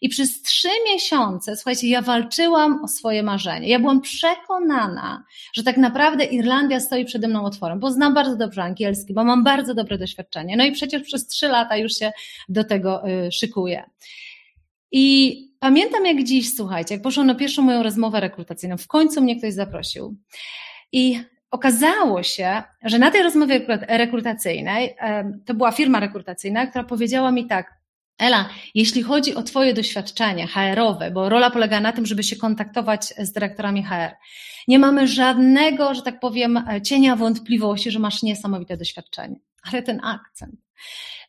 I 0.01 0.09
przez 0.09 0.43
trzy 0.43 0.69
miesiące, 0.93 1.57
słuchajcie, 1.57 1.89
ja 1.89 2.03
walczyłam 2.03 2.85
o 2.85 2.89
swoje 2.89 3.23
marzenie. 3.23 3.69
Ja 3.69 3.79
byłam 3.79 4.01
przekonana, 4.01 5.25
że 5.55 5.63
tak 5.63 5.77
naprawdę 5.77 6.25
Irlandia 6.25 6.81
stoi 6.81 7.05
przede 7.05 7.29
mną 7.29 7.45
otworem, 7.45 7.81
bo 7.81 7.91
znam 7.91 8.15
bardzo 8.15 8.37
dobrze 8.37 8.63
angielski, 8.63 9.15
bo 9.15 9.25
mam 9.25 9.45
bardzo 9.45 9.75
dobre 9.75 9.99
doświadczenie. 9.99 10.57
No 10.57 10.65
i 10.65 10.73
przecież 10.73 11.03
przez 11.03 11.27
trzy 11.27 11.49
lata 11.49 11.77
już 11.77 11.93
się 11.93 12.13
do 12.49 12.65
tego 12.65 13.09
y, 13.09 13.33
szykuję. 13.33 13.85
I 14.93 15.37
pamiętam 15.61 16.07
jak 16.07 16.25
dziś, 16.25 16.57
słuchajcie, 16.57 16.95
jak 16.95 17.03
poszłam 17.03 17.27
na 17.27 17.35
pierwszą 17.35 17.63
moją 17.63 17.83
rozmowę 17.83 18.21
rekrutacyjną, 18.21 18.77
w 18.77 18.87
końcu 18.87 19.23
mnie 19.23 19.37
ktoś 19.37 19.55
zaprosił. 19.55 20.17
I 20.93 21.21
okazało 21.53 22.23
się, 22.23 22.63
że 22.85 22.99
na 22.99 23.11
tej 23.11 23.23
rozmowie 23.23 23.67
rekrutacyjnej, 23.89 24.97
to 25.47 25.55
była 25.55 25.73
firma 25.73 26.01
rekrutacyjna, 26.01 26.67
która 26.67 26.85
powiedziała 26.85 27.31
mi 27.31 27.47
tak, 27.47 27.83
Ela, 28.19 28.49
jeśli 28.75 29.03
chodzi 29.03 29.35
o 29.35 29.43
Twoje 29.43 29.75
doświadczenie 29.75 30.47
HR-owe, 30.47 31.11
bo 31.11 31.29
rola 31.29 31.51
polega 31.51 31.81
na 31.81 31.93
tym, 31.93 32.07
żeby 32.07 32.23
się 32.23 32.37
kontaktować 32.37 33.15
z 33.19 33.33
dyrektorami 33.33 33.83
HR, 33.83 34.15
nie 34.69 34.79
mamy 34.79 35.09
żadnego, 35.09 35.95
że 35.95 36.03
tak 36.03 36.21
powiem, 36.21 36.65
cienia 36.85 37.17
wątpliwości, 37.17 37.91
że 37.91 37.99
masz 37.99 38.23
niesamowite 38.23 38.77
doświadczenie. 38.77 39.37
Ale 39.73 39.83
ten 39.83 40.01
akcent. 40.05 40.55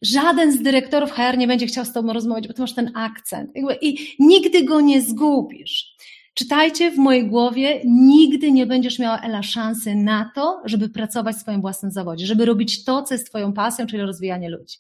Żaden 0.02 0.52
z 0.52 0.62
dyrektorów 0.62 1.12
HR 1.12 1.38
nie 1.38 1.48
będzie 1.48 1.66
chciał 1.66 1.86
z 1.86 1.94
Tobą 1.94 2.14
rozmawiać, 2.14 2.48
bo 2.48 2.54
Ty 2.54 2.62
masz 2.62 2.76
ten 2.76 2.92
akcent. 2.96 3.52
I 3.82 4.16
nigdy 4.20 4.64
go 4.64 4.82
nie 4.82 5.02
zgubisz. 5.02 5.93
Czytajcie 6.34 6.92
w 6.92 6.98
mojej 6.98 7.28
głowie, 7.28 7.82
nigdy 7.86 8.52
nie 8.52 8.66
będziesz 8.66 9.00
miała 9.00 9.20
Ela 9.20 9.44
szansy 9.44 9.96
na 9.96 10.32
to, 10.36 10.62
żeby 10.66 10.90
pracować 10.90 11.36
w 11.36 11.40
swoim 11.40 11.62
własnym 11.62 11.92
zawodzie, 11.92 12.26
żeby 12.26 12.46
robić 12.46 12.84
to, 12.84 13.04
co 13.04 13.14
jest 13.14 13.30
Twoją 13.30 13.54
pasją, 13.54 13.86
czyli 13.86 14.04
rozwijanie 14.04 14.50
ludzi. 14.50 14.78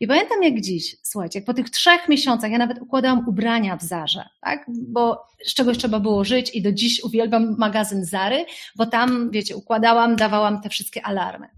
I 0.00 0.06
pamiętam 0.06 0.42
jak 0.42 0.60
dziś, 0.60 0.96
słuchajcie, 1.02 1.42
po 1.42 1.54
tych 1.54 1.70
trzech 1.70 2.08
miesiącach 2.08 2.50
ja 2.50 2.58
nawet 2.58 2.82
układałam 2.82 3.28
ubrania 3.28 3.76
w 3.76 3.82
Zarze, 3.82 4.28
tak? 4.40 4.66
bo 4.68 5.26
z 5.44 5.54
czegoś 5.54 5.78
trzeba 5.78 6.00
było 6.00 6.24
żyć 6.24 6.50
i 6.54 6.62
do 6.62 6.72
dziś 6.72 7.04
uwielbiam 7.04 7.56
magazyn 7.58 8.04
Zary, 8.04 8.44
bo 8.76 8.86
tam, 8.86 9.30
wiecie, 9.30 9.56
układałam, 9.56 10.16
dawałam 10.16 10.62
te 10.62 10.68
wszystkie 10.68 11.06
alarmy. 11.06 11.48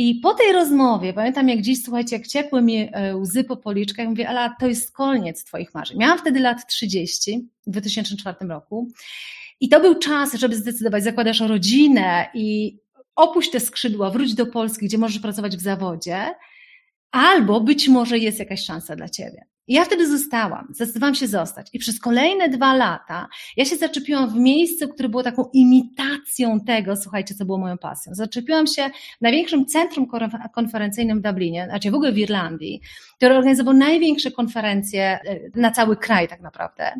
I 0.00 0.14
po 0.14 0.34
tej 0.34 0.52
rozmowie, 0.52 1.12
pamiętam 1.12 1.48
jak 1.48 1.60
dziś, 1.60 1.82
słuchajcie, 1.84 2.16
jak 2.16 2.26
ciepły 2.26 2.62
mi 2.62 2.88
e, 2.92 3.16
łzy 3.16 3.44
po 3.44 3.56
policzkach, 3.56 4.08
mówię, 4.08 4.28
ale 4.28 4.50
to 4.60 4.66
jest 4.66 4.92
koniec 4.92 5.44
Twoich 5.44 5.74
marzeń. 5.74 5.98
Miałam 5.98 6.18
wtedy 6.18 6.40
lat 6.40 6.66
30, 6.66 7.48
w 7.66 7.70
2004 7.70 8.36
roku 8.48 8.88
i 9.60 9.68
to 9.68 9.80
był 9.80 9.94
czas, 9.98 10.34
żeby 10.34 10.56
zdecydować, 10.56 11.04
zakładasz 11.04 11.40
rodzinę 11.40 12.26
i 12.34 12.78
opuść 13.16 13.50
te 13.50 13.60
skrzydła, 13.60 14.10
wróć 14.10 14.34
do 14.34 14.46
Polski, 14.46 14.86
gdzie 14.86 14.98
możesz 14.98 15.18
pracować 15.18 15.56
w 15.56 15.60
zawodzie, 15.60 16.34
albo 17.10 17.60
być 17.60 17.88
może 17.88 18.18
jest 18.18 18.38
jakaś 18.38 18.64
szansa 18.64 18.96
dla 18.96 19.08
Ciebie. 19.08 19.46
Ja 19.68 19.84
wtedy 19.84 20.08
zostałam, 20.08 20.68
zdecydowałam 20.70 21.14
się 21.14 21.28
zostać. 21.28 21.66
I 21.72 21.78
przez 21.78 22.00
kolejne 22.00 22.48
dwa 22.48 22.74
lata 22.74 23.28
ja 23.56 23.64
się 23.64 23.76
zaczepiłam 23.76 24.30
w 24.30 24.34
miejscu, 24.34 24.88
które 24.88 25.08
było 25.08 25.22
taką 25.22 25.50
imitacją 25.52 26.60
tego, 26.60 26.96
słuchajcie, 26.96 27.34
co 27.34 27.44
było 27.44 27.58
moją 27.58 27.78
pasją. 27.78 28.14
Zaczepiłam 28.14 28.66
się 28.66 28.90
w 29.18 29.20
największym 29.20 29.66
centrum 29.66 30.06
konferencyjnym 30.54 31.18
w 31.18 31.22
Dublinie, 31.22 31.66
znaczy 31.68 31.90
w 31.90 31.94
ogóle 31.94 32.12
w 32.12 32.18
Irlandii, 32.18 32.80
które 33.16 33.38
organizowało 33.38 33.76
największe 33.76 34.30
konferencje 34.30 35.02
e, 35.02 35.20
na 35.54 35.70
cały 35.70 35.96
kraj 35.96 36.28
tak 36.28 36.40
naprawdę. 36.40 36.92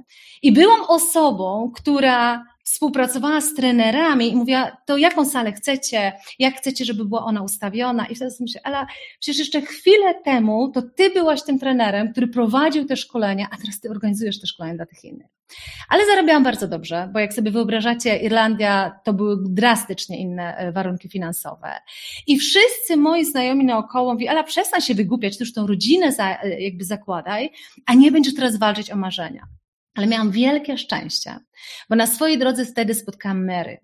I 0.43 0.53
byłam 0.53 0.81
osobą, 0.89 1.73
która 1.75 2.45
współpracowała 2.71 3.41
z 3.41 3.55
trenerami 3.55 4.33
i 4.33 4.37
mówiła, 4.37 4.77
to 4.87 4.97
jaką 4.97 5.25
salę 5.25 5.53
chcecie, 5.53 6.13
jak 6.39 6.57
chcecie, 6.57 6.85
żeby 6.85 7.05
była 7.05 7.25
ona 7.25 7.43
ustawiona. 7.43 8.07
I 8.07 8.15
wtedy 8.15 8.35
myślę, 8.41 8.61
ale 8.65 8.87
przecież 9.21 9.39
jeszcze 9.39 9.61
chwilę 9.61 10.15
temu 10.25 10.71
to 10.75 10.83
ty 10.83 11.11
byłaś 11.11 11.43
tym 11.43 11.59
trenerem, 11.59 12.13
który 12.13 12.29
prowadził 12.29 12.85
te 12.85 12.97
szkolenia, 12.97 13.49
a 13.51 13.57
teraz 13.57 13.81
ty 13.81 13.91
organizujesz 13.91 14.41
te 14.41 14.47
szkolenia 14.47 14.77
dla 14.77 14.87
tych 14.87 15.05
innych. 15.05 15.27
Ale 15.89 16.07
zarabiałam 16.07 16.45
bardzo 16.45 16.69
dobrze, 16.69 17.11
bo 17.13 17.19
jak 17.19 17.35
sobie 17.35 17.51
wyobrażacie, 17.51 18.17
Irlandia 18.17 19.01
to 19.05 19.13
były 19.13 19.37
drastycznie 19.49 20.19
inne 20.19 20.57
e, 20.57 20.73
warunki 20.73 21.09
finansowe. 21.09 21.73
I 22.27 22.39
wszyscy 22.39 22.97
moi 22.97 23.25
znajomi 23.25 23.65
naokoło 23.65 24.13
mówią, 24.13 24.31
ale 24.31 24.45
przestań 24.45 24.81
się 24.81 24.95
wygłupiać, 24.95 25.39
ty 25.39 25.45
już 25.45 25.53
tą 25.53 25.67
rodzinę 25.67 26.13
za, 26.13 26.39
e, 26.43 26.61
jakby 26.61 26.85
zakładaj, 26.85 27.51
a 27.87 27.95
nie 27.95 28.13
będziesz 28.13 28.35
teraz 28.35 28.57
walczyć 28.57 28.91
o 28.91 28.97
marzenia. 28.97 29.60
Ale 29.95 30.07
miałam 30.07 30.31
wielkie 30.31 30.79
szczęście, 30.79 31.37
bo 31.91 31.97
na 31.97 32.07
swojej 32.07 32.39
drodze 32.39 32.65
wtedy 32.65 32.95
spotkałam 32.95 33.47
Mary. 33.47 33.79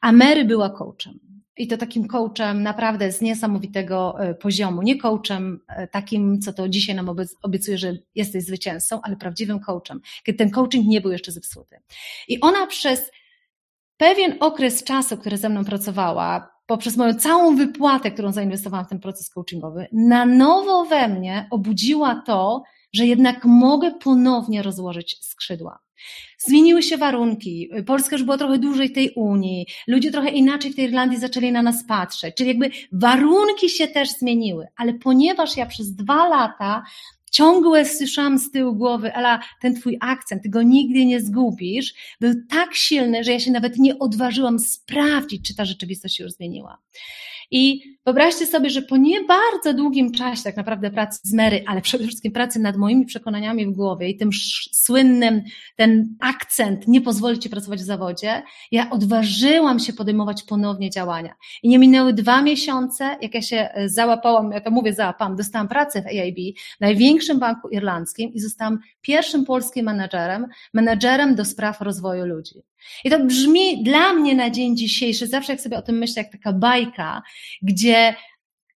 A 0.00 0.12
Mary 0.12 0.44
była 0.44 0.70
coachem. 0.70 1.20
I 1.56 1.66
to 1.66 1.76
takim 1.76 2.08
coachem 2.08 2.62
naprawdę 2.62 3.12
z 3.12 3.20
niesamowitego 3.20 4.14
e, 4.20 4.34
poziomu. 4.34 4.82
Nie 4.82 4.98
coachem 4.98 5.60
e, 5.68 5.86
takim, 5.88 6.40
co 6.40 6.52
to 6.52 6.68
dzisiaj 6.68 6.94
nam 6.94 7.16
obiecuje, 7.42 7.78
że 7.78 7.96
jesteś 8.14 8.44
zwycięzcą, 8.44 9.00
ale 9.02 9.16
prawdziwym 9.16 9.60
coachem, 9.60 10.00
kiedy 10.24 10.38
ten 10.38 10.50
coaching 10.50 10.86
nie 10.86 11.00
był 11.00 11.12
jeszcze 11.12 11.32
zepsuty. 11.32 11.76
I 12.28 12.40
ona 12.40 12.66
przez 12.66 13.10
pewien 13.96 14.36
okres 14.40 14.84
czasu, 14.84 15.16
który 15.16 15.36
ze 15.36 15.48
mną 15.48 15.64
pracowała, 15.64 16.52
poprzez 16.66 16.96
moją 16.96 17.14
całą 17.14 17.56
wypłatę, 17.56 18.10
którą 18.10 18.32
zainwestowałam 18.32 18.86
w 18.86 18.88
ten 18.88 19.00
proces 19.00 19.30
coachingowy, 19.30 19.86
na 19.92 20.26
nowo 20.26 20.84
we 20.84 21.08
mnie 21.08 21.46
obudziła 21.50 22.22
to, 22.26 22.62
że 22.92 23.06
jednak 23.06 23.44
mogę 23.44 23.90
ponownie 23.90 24.62
rozłożyć 24.62 25.16
skrzydła. 25.20 25.78
Zmieniły 26.38 26.82
się 26.82 26.96
warunki. 26.96 27.70
Polska 27.86 28.16
już 28.16 28.24
była 28.24 28.38
trochę 28.38 28.58
dłużej 28.58 28.92
tej 28.92 29.10
Unii. 29.10 29.66
Ludzie 29.86 30.10
trochę 30.10 30.30
inaczej 30.30 30.72
w 30.72 30.76
tej 30.76 30.84
Irlandii 30.84 31.18
zaczęli 31.18 31.52
na 31.52 31.62
nas 31.62 31.84
patrzeć. 31.86 32.34
Czyli 32.34 32.48
jakby 32.48 32.70
warunki 32.92 33.68
się 33.68 33.88
też 33.88 34.10
zmieniły. 34.10 34.66
Ale 34.76 34.94
ponieważ 34.94 35.56
ja 35.56 35.66
przez 35.66 35.94
dwa 35.94 36.28
lata 36.28 36.82
ciągle 37.32 37.84
słyszałam 37.84 38.38
z 38.38 38.50
tyłu 38.50 38.74
głowy, 38.74 39.14
ale 39.14 39.38
ten 39.60 39.74
twój 39.74 39.98
akcent, 40.00 40.42
ty 40.42 40.48
go 40.48 40.62
nigdy 40.62 41.06
nie 41.06 41.20
zgubisz, 41.20 41.94
był 42.20 42.34
tak 42.50 42.74
silny, 42.74 43.24
że 43.24 43.32
ja 43.32 43.40
się 43.40 43.50
nawet 43.50 43.78
nie 43.78 43.98
odważyłam 43.98 44.58
sprawdzić, 44.58 45.48
czy 45.48 45.54
ta 45.54 45.64
rzeczywistość 45.64 46.16
się 46.16 46.24
już 46.24 46.32
zmieniła. 46.32 46.78
I 47.52 47.80
wyobraźcie 48.06 48.46
sobie, 48.46 48.70
że 48.70 48.82
po 48.82 48.96
nie 48.96 49.24
bardzo 49.24 49.74
długim 49.74 50.12
czasie 50.12 50.42
tak 50.42 50.56
naprawdę 50.56 50.90
pracy 50.90 51.20
z 51.22 51.32
Mary, 51.32 51.64
ale 51.66 51.80
przede 51.80 52.06
wszystkim 52.06 52.32
pracy 52.32 52.58
nad 52.58 52.76
moimi 52.76 53.06
przekonaniami 53.06 53.66
w 53.66 53.72
głowie 53.72 54.08
i 54.08 54.16
tym 54.16 54.30
słynnym, 54.72 55.42
ten 55.76 56.16
akcent 56.20 56.88
nie 56.88 57.00
pozwoli 57.00 57.38
Ci 57.38 57.50
pracować 57.50 57.80
w 57.80 57.84
zawodzie, 57.84 58.42
ja 58.70 58.90
odważyłam 58.90 59.78
się 59.78 59.92
podejmować 59.92 60.42
ponownie 60.42 60.90
działania. 60.90 61.34
I 61.62 61.68
nie 61.68 61.78
minęły 61.78 62.12
dwa 62.12 62.42
miesiące, 62.42 63.16
jak 63.20 63.34
ja 63.34 63.42
się 63.42 63.56
e, 63.56 63.88
załapałam, 63.88 64.52
ja 64.52 64.60
to 64.60 64.70
mówię 64.70 64.94
załapałam, 64.94 65.36
dostałam 65.36 65.68
pracę 65.68 66.02
w 66.02 66.06
AIB, 66.06 66.56
największym 66.80 67.38
banku 67.38 67.68
irlandzkim 67.68 68.32
i 68.32 68.40
zostałam 68.40 68.78
pierwszym 69.00 69.44
polskim 69.44 69.86
menedżerem, 69.86 70.46
menedżerem 70.74 71.34
do 71.34 71.44
spraw 71.44 71.80
rozwoju 71.80 72.26
ludzi. 72.26 72.71
I 73.04 73.10
to 73.10 73.18
brzmi 73.18 73.84
dla 73.84 74.14
mnie 74.14 74.34
na 74.34 74.50
dzień 74.50 74.76
dzisiejszy, 74.76 75.26
zawsze 75.26 75.52
jak 75.52 75.60
sobie 75.60 75.76
o 75.78 75.82
tym 75.82 75.98
myślę, 75.98 76.22
jak 76.22 76.32
taka 76.32 76.52
bajka, 76.52 77.22
gdzie 77.62 78.14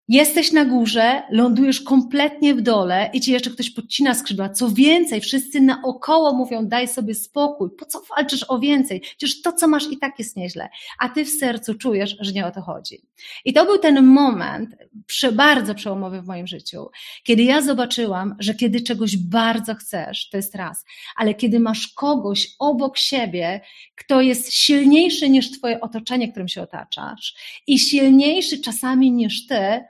Jesteś 0.07 0.51
na 0.51 0.65
górze, 0.65 1.23
lądujesz 1.29 1.81
kompletnie 1.81 2.55
w 2.55 2.61
dole 2.61 3.09
i 3.13 3.21
ci 3.21 3.31
jeszcze 3.31 3.49
ktoś 3.49 3.69
podcina 3.69 4.13
skrzydła. 4.13 4.49
Co 4.49 4.69
więcej, 4.69 5.21
wszyscy 5.21 5.61
naokoło 5.61 6.33
mówią, 6.33 6.67
daj 6.67 6.87
sobie 6.87 7.15
spokój, 7.15 7.69
po 7.79 7.85
co 7.85 8.01
walczysz 8.15 8.45
o 8.47 8.59
więcej? 8.59 9.01
Przecież 9.01 9.41
to, 9.41 9.53
co 9.53 9.67
masz 9.67 9.91
i 9.91 9.97
tak 9.97 10.19
jest 10.19 10.37
nieźle. 10.37 10.69
A 10.99 11.09
ty 11.09 11.25
w 11.25 11.29
sercu 11.29 11.75
czujesz, 11.75 12.17
że 12.19 12.31
nie 12.31 12.45
o 12.45 12.51
to 12.51 12.61
chodzi. 12.61 13.01
I 13.45 13.53
to 13.53 13.65
był 13.65 13.77
ten 13.77 14.05
moment, 14.05 14.75
bardzo 15.33 15.75
przełomowy 15.75 16.21
w 16.21 16.27
moim 16.27 16.47
życiu, 16.47 16.89
kiedy 17.23 17.43
ja 17.43 17.61
zobaczyłam, 17.61 18.35
że 18.39 18.53
kiedy 18.53 18.81
czegoś 18.81 19.17
bardzo 19.17 19.75
chcesz, 19.75 20.29
to 20.29 20.37
jest 20.37 20.55
raz, 20.55 20.85
ale 21.15 21.33
kiedy 21.33 21.59
masz 21.59 21.87
kogoś 21.87 22.47
obok 22.59 22.97
siebie, 22.97 23.61
kto 23.95 24.21
jest 24.21 24.53
silniejszy 24.53 25.29
niż 25.29 25.51
twoje 25.51 25.81
otoczenie, 25.81 26.31
którym 26.31 26.47
się 26.47 26.61
otaczasz 26.61 27.35
i 27.67 27.79
silniejszy 27.79 28.61
czasami 28.61 29.11
niż 29.11 29.47
ty, 29.47 29.83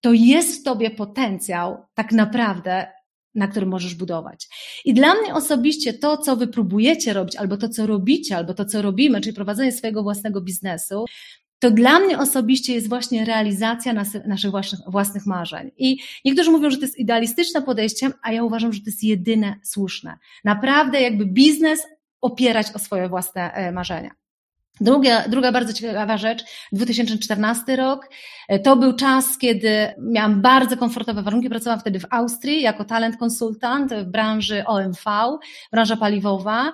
to 0.00 0.12
jest 0.12 0.60
w 0.60 0.62
tobie 0.62 0.90
potencjał 0.90 1.86
tak 1.94 2.12
naprawdę, 2.12 2.86
na 3.34 3.48
którym 3.48 3.68
możesz 3.68 3.94
budować. 3.94 4.48
I 4.84 4.94
dla 4.94 5.14
mnie 5.14 5.34
osobiście 5.34 5.94
to, 5.94 6.16
co 6.16 6.36
wy 6.36 6.46
próbujecie 6.46 7.12
robić, 7.12 7.36
albo 7.36 7.56
to, 7.56 7.68
co 7.68 7.86
robicie, 7.86 8.36
albo 8.36 8.54
to, 8.54 8.64
co 8.64 8.82
robimy, 8.82 9.20
czyli 9.20 9.34
prowadzenie 9.34 9.72
swojego 9.72 10.02
własnego 10.02 10.40
biznesu, 10.40 11.04
to 11.58 11.70
dla 11.70 12.00
mnie 12.00 12.18
osobiście 12.18 12.74
jest 12.74 12.88
właśnie 12.88 13.24
realizacja 13.24 13.92
nas, 13.92 14.08
naszych 14.26 14.50
własnych, 14.50 14.80
własnych 14.86 15.26
marzeń. 15.26 15.70
I 15.76 15.98
niektórzy 16.24 16.50
mówią, 16.50 16.70
że 16.70 16.76
to 16.76 16.82
jest 16.82 16.98
idealistyczne 16.98 17.62
podejście, 17.62 18.10
a 18.22 18.32
ja 18.32 18.44
uważam, 18.44 18.72
że 18.72 18.80
to 18.80 18.86
jest 18.86 19.04
jedyne 19.04 19.54
słuszne. 19.64 20.18
Naprawdę 20.44 21.00
jakby 21.00 21.26
biznes 21.26 21.80
opierać 22.20 22.66
o 22.74 22.78
swoje 22.78 23.08
własne 23.08 23.52
e, 23.52 23.72
marzenia. 23.72 24.10
Druga, 24.80 25.28
druga 25.28 25.52
bardzo 25.52 25.72
ciekawa 25.72 26.18
rzecz, 26.18 26.44
2014 26.72 27.76
rok, 27.76 28.10
to 28.64 28.76
był 28.76 28.92
czas, 28.92 29.38
kiedy 29.38 29.94
miałam 29.98 30.42
bardzo 30.42 30.76
komfortowe 30.76 31.22
warunki, 31.22 31.48
pracowałam 31.48 31.80
wtedy 31.80 32.00
w 32.00 32.06
Austrii 32.10 32.62
jako 32.62 32.84
talent 32.84 33.16
konsultant 33.16 33.94
w 33.94 34.04
branży 34.04 34.64
OMV, 34.66 35.38
branża 35.72 35.96
paliwowa. 35.96 36.72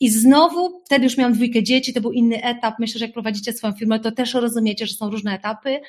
I 0.00 0.10
znowu, 0.10 0.82
wtedy 0.86 1.04
już 1.04 1.16
miałam 1.16 1.32
dwójkę 1.32 1.62
dzieci, 1.62 1.94
to 1.94 2.00
był 2.00 2.12
inny 2.12 2.42
etap, 2.42 2.74
myślę, 2.78 2.98
że 2.98 3.04
jak 3.04 3.14
prowadzicie 3.14 3.52
swoją 3.52 3.72
firmę, 3.72 4.00
to 4.00 4.12
też 4.12 4.34
rozumiecie, 4.34 4.86
że 4.86 4.94
są 4.94 5.10
różne 5.10 5.34
etapy. 5.34 5.80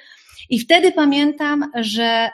I 0.49 0.59
wtedy 0.59 0.91
pamiętam, 0.91 1.71
że 1.75 2.29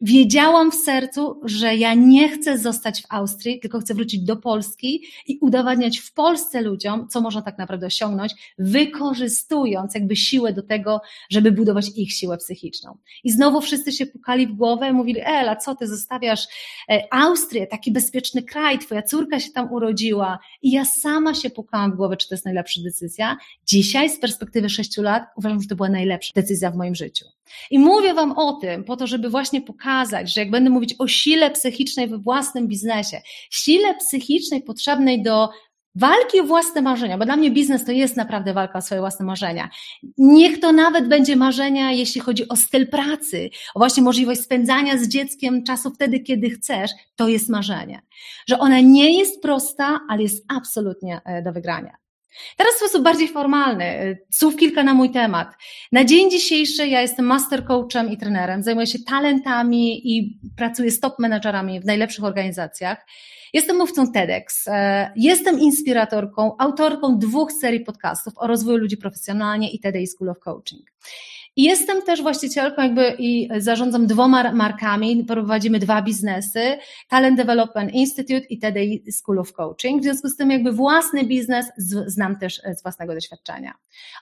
wiedziałam 0.00 0.72
w 0.72 0.74
sercu, 0.74 1.40
że 1.44 1.76
ja 1.76 1.94
nie 1.94 2.28
chcę 2.28 2.58
zostać 2.58 3.02
w 3.02 3.06
Austrii, 3.08 3.60
tylko 3.60 3.80
chcę 3.80 3.94
wrócić 3.94 4.20
do 4.20 4.36
Polski 4.36 5.02
i 5.26 5.38
udowadniać 5.40 5.98
w 5.98 6.12
Polsce 6.12 6.60
ludziom, 6.60 7.08
co 7.08 7.20
można 7.20 7.42
tak 7.42 7.58
naprawdę 7.58 7.86
osiągnąć, 7.86 8.34
wykorzystując 8.58 9.94
jakby 9.94 10.16
siłę 10.16 10.52
do 10.52 10.62
tego, 10.62 11.00
żeby 11.30 11.52
budować 11.52 11.88
ich 11.96 12.12
siłę 12.12 12.38
psychiczną. 12.38 12.98
I 13.24 13.30
znowu 13.30 13.60
wszyscy 13.60 13.92
się 13.92 14.06
pukali 14.06 14.46
w 14.46 14.52
głowę 14.52 14.92
mówili, 14.92 15.20
Ela, 15.24 15.56
co 15.56 15.74
ty 15.74 15.86
zostawiasz 15.86 16.46
e, 16.90 17.02
Austrię, 17.10 17.66
taki 17.66 17.92
bezpieczny 17.92 18.42
kraj, 18.42 18.78
twoja 18.78 19.02
córka 19.02 19.40
się 19.40 19.50
tam 19.50 19.72
urodziła. 19.72 20.38
I 20.62 20.70
ja 20.70 20.84
sama 20.84 21.34
się 21.34 21.50
pukałam 21.50 21.92
w 21.92 21.96
głowę, 21.96 22.16
czy 22.16 22.28
to 22.28 22.34
jest 22.34 22.44
najlepsza 22.44 22.80
decyzja. 22.84 23.36
Dzisiaj 23.66 24.10
z 24.10 24.20
perspektywy 24.20 24.70
sześciu 24.70 25.02
lat 25.02 25.22
uważam, 25.36 25.62
że 25.62 25.68
to 25.68 25.76
była 25.76 25.88
najlepsza 25.88 26.32
decyzja 26.34 26.70
w 26.70 26.76
moim 26.76 26.94
życiu. 26.94 27.24
I 27.70 27.78
mówię 27.78 28.14
Wam 28.14 28.32
o 28.32 28.52
tym 28.52 28.84
po 28.84 28.96
to, 28.96 29.06
żeby 29.06 29.30
właśnie 29.30 29.60
pokazać, 29.60 29.87
że 30.24 30.40
jak 30.40 30.50
będę 30.50 30.70
mówić 30.70 30.94
o 30.98 31.08
sile 31.08 31.50
psychicznej 31.50 32.08
we 32.08 32.18
własnym 32.18 32.68
biznesie, 32.68 33.20
sile 33.50 33.94
psychicznej 33.94 34.62
potrzebnej 34.62 35.22
do 35.22 35.48
walki 35.94 36.40
o 36.40 36.44
własne 36.44 36.82
marzenia, 36.82 37.18
bo 37.18 37.24
dla 37.24 37.36
mnie 37.36 37.50
biznes 37.50 37.84
to 37.84 37.92
jest 37.92 38.16
naprawdę 38.16 38.54
walka 38.54 38.78
o 38.78 38.82
swoje 38.82 39.00
własne 39.00 39.26
marzenia. 39.26 39.68
Niech 40.18 40.60
to 40.60 40.72
nawet 40.72 41.08
będzie 41.08 41.36
marzenia, 41.36 41.92
jeśli 41.92 42.20
chodzi 42.20 42.48
o 42.48 42.56
styl 42.56 42.88
pracy, 42.88 43.50
o 43.74 43.78
właśnie 43.78 44.02
możliwość 44.02 44.40
spędzania 44.40 44.98
z 44.98 45.08
dzieckiem 45.08 45.64
czasu 45.64 45.90
wtedy, 45.90 46.20
kiedy 46.20 46.50
chcesz, 46.50 46.90
to 47.16 47.28
jest 47.28 47.48
marzenie. 47.48 48.02
Że 48.48 48.58
ona 48.58 48.80
nie 48.80 49.18
jest 49.18 49.42
prosta, 49.42 50.00
ale 50.08 50.22
jest 50.22 50.44
absolutnie 50.48 51.20
e, 51.24 51.42
do 51.42 51.52
wygrania. 51.52 52.07
Teraz 52.56 52.74
w 52.74 52.78
sposób 52.78 53.02
bardziej 53.02 53.28
formalny, 53.28 54.02
y, 54.04 54.26
słów 54.30 54.56
kilka 54.56 54.82
na 54.82 54.94
mój 54.94 55.10
temat. 55.10 55.48
Na 55.92 56.04
dzień 56.04 56.30
dzisiejszy 56.30 56.86
ja 56.86 57.00
jestem 57.00 57.24
master 57.24 57.64
coachem 57.64 58.10
i 58.10 58.16
trenerem, 58.16 58.62
zajmuję 58.62 58.86
się 58.86 58.98
talentami 58.98 60.16
i 60.16 60.40
pracuję 60.56 60.90
z 60.90 61.00
top 61.00 61.16
w 61.80 61.84
najlepszych 61.84 62.24
organizacjach. 62.24 63.06
Jestem 63.52 63.76
mówcą 63.76 64.12
TEDx, 64.12 64.68
e, 64.68 65.12
jestem 65.16 65.60
inspiratorką, 65.60 66.56
autorką 66.58 67.18
dwóch 67.18 67.52
serii 67.52 67.80
podcastów 67.80 68.32
o 68.36 68.46
rozwoju 68.46 68.78
ludzi 68.78 68.96
profesjonalnie 68.96 69.70
i 69.70 69.80
TED 69.80 69.94
School 70.14 70.30
of 70.30 70.38
Coaching. 70.38 70.90
I 71.58 71.62
jestem 71.62 72.02
też 72.02 72.22
właścicielką 72.22 72.82
jakby 72.82 73.14
i 73.18 73.48
zarządzam 73.56 74.06
dwoma 74.06 74.52
markami, 74.52 75.24
prowadzimy 75.24 75.78
dwa 75.78 76.02
biznesy, 76.02 76.78
Talent 77.08 77.36
Development 77.36 77.94
Institute 77.94 78.46
i 78.48 78.58
TDI 78.58 79.12
School 79.12 79.38
of 79.38 79.52
Coaching. 79.52 80.00
W 80.00 80.04
związku 80.04 80.28
z 80.28 80.36
tym 80.36 80.50
jakby 80.50 80.72
własny 80.72 81.24
biznes 81.24 81.66
znam 82.06 82.38
też 82.38 82.60
z 82.76 82.82
własnego 82.82 83.14
doświadczenia. 83.14 83.74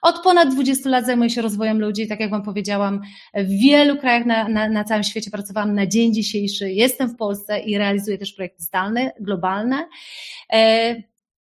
Od 0.02 0.22
ponad 0.22 0.54
20 0.54 0.90
lat 0.90 1.06
zajmuję 1.06 1.30
się 1.30 1.42
rozwojem 1.42 1.80
ludzi, 1.80 2.06
tak 2.08 2.20
jak 2.20 2.30
Wam 2.30 2.42
powiedziałam, 2.42 3.00
w 3.34 3.48
wielu 3.48 3.96
krajach 3.96 4.26
na, 4.26 4.48
na, 4.48 4.68
na 4.68 4.84
całym 4.84 5.04
świecie 5.04 5.30
pracowałam 5.30 5.74
na 5.74 5.86
dzień 5.86 6.14
dzisiejszy, 6.14 6.72
jestem 6.72 7.08
w 7.08 7.16
Polsce 7.16 7.60
i 7.60 7.78
realizuję 7.78 8.18
też 8.18 8.32
projekty 8.32 8.62
zdalne, 8.62 9.12
globalne. 9.20 9.88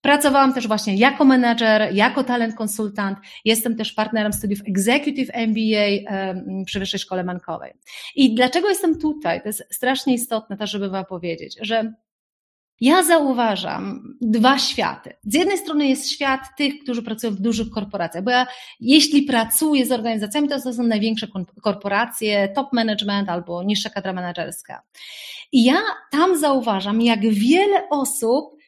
Pracowałam 0.04 0.54
też 0.54 0.68
właśnie 0.68 0.96
jako 0.96 1.26
menedżer, 1.26 1.90
jako 1.94 2.24
talent 2.24 2.56
konsultant. 2.56 3.18
Jestem 3.46 3.76
też 3.76 3.94
partnerem 3.94 4.34
studiów 4.34 4.60
Executive 4.68 5.30
MBA 5.34 6.12
przy 6.66 6.80
Wyższej 6.80 7.00
Szkole 7.00 7.24
Bankowej. 7.24 7.74
I 8.16 8.36
dlaczego 8.36 8.70
jestem 8.70 9.00
tutaj? 9.00 9.42
To 9.42 9.48
jest 9.48 9.64
strasznie 9.72 10.14
istotne 10.14 10.58
też, 10.58 10.72
żeby 10.72 10.90
Wam 10.90 11.06
powiedzieć, 11.06 11.58
że 11.62 11.94
ja 12.82 13.04
zauważam 13.04 14.16
dwa 14.22 14.60
światy. 14.60 15.14
Z 15.24 15.34
jednej 15.34 15.58
strony 15.58 15.88
jest 15.88 16.12
świat 16.12 16.42
tych, 16.58 16.80
którzy 16.84 17.04
pracują 17.04 17.34
w 17.34 17.42
dużych 17.42 17.70
korporacjach, 17.70 18.24
bo 18.24 18.32
ja, 18.32 18.48
jeśli 18.80 19.22
pracuję 19.22 19.86
z 19.86 19.92
organizacjami, 19.92 20.50
to, 20.50 20.62
to 20.62 20.74
są 20.74 20.84
największe 20.84 21.28
korporacje, 21.62 22.50
top 22.56 22.74
management 22.74 23.30
albo 23.30 23.64
niższa 23.64 23.90
kadra 23.90 24.14
menedżerska. 24.14 24.82
I 25.52 25.64
ja 25.64 25.78
tam 26.12 26.38
zauważam, 26.38 27.02
jak 27.02 27.22
wiele 27.22 27.90
osób 27.90 28.63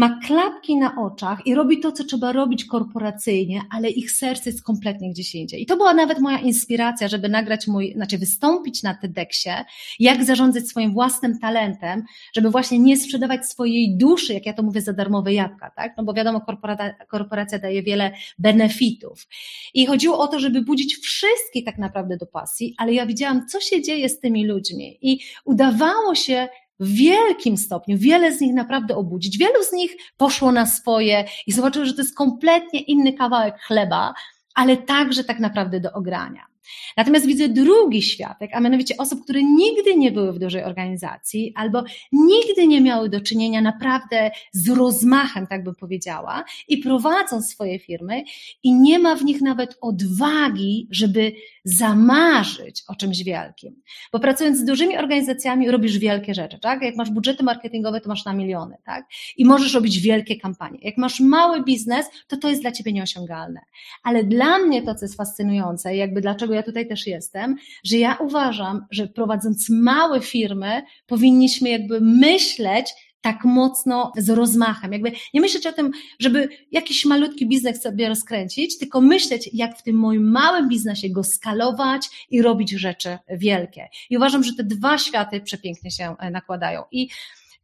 ma 0.00 0.18
klapki 0.26 0.76
na 0.76 0.96
oczach 0.96 1.46
i 1.46 1.54
robi 1.54 1.80
to, 1.80 1.92
co 1.92 2.04
trzeba 2.04 2.32
robić 2.32 2.64
korporacyjnie, 2.64 3.62
ale 3.70 3.90
ich 3.90 4.10
serce 4.10 4.50
jest 4.50 4.62
kompletnie 4.62 5.10
gdzieś 5.10 5.34
indziej. 5.34 5.62
I 5.62 5.66
to 5.66 5.76
była 5.76 5.94
nawet 5.94 6.20
moja 6.20 6.38
inspiracja, 6.38 7.08
żeby 7.08 7.28
nagrać 7.28 7.66
mój, 7.66 7.92
znaczy 7.92 8.18
wystąpić 8.18 8.82
na 8.82 8.94
TEDxie, 8.94 9.64
jak 9.98 10.24
zarządzać 10.24 10.68
swoim 10.68 10.92
własnym 10.92 11.38
talentem, 11.38 12.04
żeby 12.34 12.50
właśnie 12.50 12.78
nie 12.78 12.96
sprzedawać 12.96 13.46
swojej 13.46 13.96
duszy, 13.96 14.34
jak 14.34 14.46
ja 14.46 14.52
to 14.52 14.62
mówię, 14.62 14.80
za 14.80 14.92
darmowe 14.92 15.32
jabłka, 15.32 15.70
tak? 15.76 15.94
No 15.96 16.04
bo 16.04 16.14
wiadomo, 16.14 16.40
korporacja, 16.40 16.94
korporacja 17.08 17.58
daje 17.58 17.82
wiele 17.82 18.12
benefitów. 18.38 19.28
I 19.74 19.86
chodziło 19.86 20.18
o 20.18 20.28
to, 20.28 20.38
żeby 20.38 20.62
budzić 20.62 20.96
wszystkich 20.96 21.64
tak 21.64 21.78
naprawdę 21.78 22.16
do 22.16 22.26
pasji, 22.26 22.74
ale 22.78 22.92
ja 22.92 23.06
widziałam, 23.06 23.46
co 23.48 23.60
się 23.60 23.82
dzieje 23.82 24.08
z 24.08 24.20
tymi 24.20 24.46
ludźmi 24.46 24.98
i 25.02 25.20
udawało 25.44 26.14
się 26.14 26.48
w 26.80 26.88
wielkim 26.88 27.56
stopniu, 27.56 27.98
wiele 27.98 28.32
z 28.32 28.40
nich 28.40 28.54
naprawdę 28.54 28.96
obudzić. 28.96 29.38
Wielu 29.38 29.62
z 29.62 29.72
nich 29.72 29.96
poszło 30.16 30.52
na 30.52 30.66
swoje 30.66 31.24
i 31.46 31.52
zobaczyło, 31.52 31.84
że 31.84 31.94
to 31.94 32.02
jest 32.02 32.16
kompletnie 32.16 32.80
inny 32.80 33.12
kawałek 33.12 33.60
chleba, 33.60 34.14
ale 34.54 34.76
także 34.76 35.24
tak 35.24 35.38
naprawdę 35.38 35.80
do 35.80 35.92
ogrania. 35.92 36.49
Natomiast 36.96 37.26
widzę 37.26 37.48
drugi 37.48 38.02
światek, 38.02 38.50
a 38.54 38.60
mianowicie 38.60 38.94
osób, 38.96 39.22
które 39.24 39.42
nigdy 39.42 39.96
nie 39.96 40.12
były 40.12 40.32
w 40.32 40.38
dużej 40.38 40.64
organizacji 40.64 41.52
albo 41.56 41.82
nigdy 42.12 42.66
nie 42.66 42.80
miały 42.80 43.08
do 43.08 43.20
czynienia 43.20 43.60
naprawdę 43.60 44.30
z 44.52 44.68
rozmachem, 44.68 45.46
tak 45.46 45.64
bym 45.64 45.74
powiedziała, 45.74 46.44
i 46.68 46.78
prowadzą 46.78 47.42
swoje 47.42 47.78
firmy 47.78 48.22
i 48.62 48.74
nie 48.74 48.98
ma 48.98 49.16
w 49.16 49.24
nich 49.24 49.40
nawet 49.40 49.78
odwagi, 49.80 50.88
żeby 50.90 51.32
zamarzyć 51.64 52.82
o 52.88 52.94
czymś 52.94 53.22
wielkim. 53.22 53.82
Bo 54.12 54.20
pracując 54.20 54.58
z 54.58 54.64
dużymi 54.64 54.96
organizacjami 54.96 55.70
robisz 55.70 55.98
wielkie 55.98 56.34
rzeczy, 56.34 56.58
tak? 56.58 56.82
Jak 56.82 56.96
masz 56.96 57.10
budżety 57.10 57.44
marketingowe, 57.44 58.00
to 58.00 58.08
masz 58.08 58.24
na 58.24 58.32
miliony, 58.32 58.76
tak? 58.84 59.04
I 59.36 59.44
możesz 59.44 59.74
robić 59.74 60.00
wielkie 60.00 60.36
kampanie. 60.36 60.78
Jak 60.82 60.96
masz 60.96 61.20
mały 61.20 61.64
biznes, 61.64 62.06
to 62.28 62.36
to 62.36 62.48
jest 62.48 62.62
dla 62.62 62.72
ciebie 62.72 62.92
nieosiągalne. 62.92 63.60
Ale 64.02 64.24
dla 64.24 64.58
mnie 64.58 64.82
to, 64.82 64.94
co 64.94 65.04
jest 65.04 65.16
fascynujące, 65.16 65.96
jakby 65.96 66.20
dlaczego 66.20 66.54
ja 66.54 66.59
tutaj 66.62 66.88
też 66.88 67.06
jestem, 67.06 67.56
że 67.84 67.96
ja 67.96 68.16
uważam, 68.20 68.86
że 68.90 69.06
prowadząc 69.06 69.70
małe 69.70 70.20
firmy, 70.20 70.82
powinniśmy 71.06 71.68
jakby 71.68 72.00
myśleć, 72.00 72.94
tak 73.20 73.44
mocno 73.44 74.12
z 74.16 74.30
rozmachem. 74.30 74.92
Jakby 74.92 75.12
nie 75.34 75.40
myśleć 75.40 75.66
o 75.66 75.72
tym, 75.72 75.90
żeby 76.18 76.48
jakiś 76.72 77.04
malutki 77.04 77.48
biznes 77.48 77.82
sobie 77.82 78.08
rozkręcić, 78.08 78.78
tylko 78.78 79.00
myśleć, 79.00 79.50
jak 79.52 79.78
w 79.78 79.82
tym 79.82 79.96
moim 79.96 80.30
małym 80.30 80.68
biznesie 80.68 81.10
go 81.10 81.24
skalować 81.24 82.26
i 82.30 82.42
robić 82.42 82.70
rzeczy 82.70 83.18
wielkie. 83.30 83.88
I 84.10 84.16
uważam, 84.16 84.44
że 84.44 84.54
te 84.54 84.64
dwa 84.64 84.98
światy 84.98 85.40
przepięknie 85.40 85.90
się 85.90 86.16
e, 86.18 86.30
nakładają. 86.30 86.82
I 86.92 87.08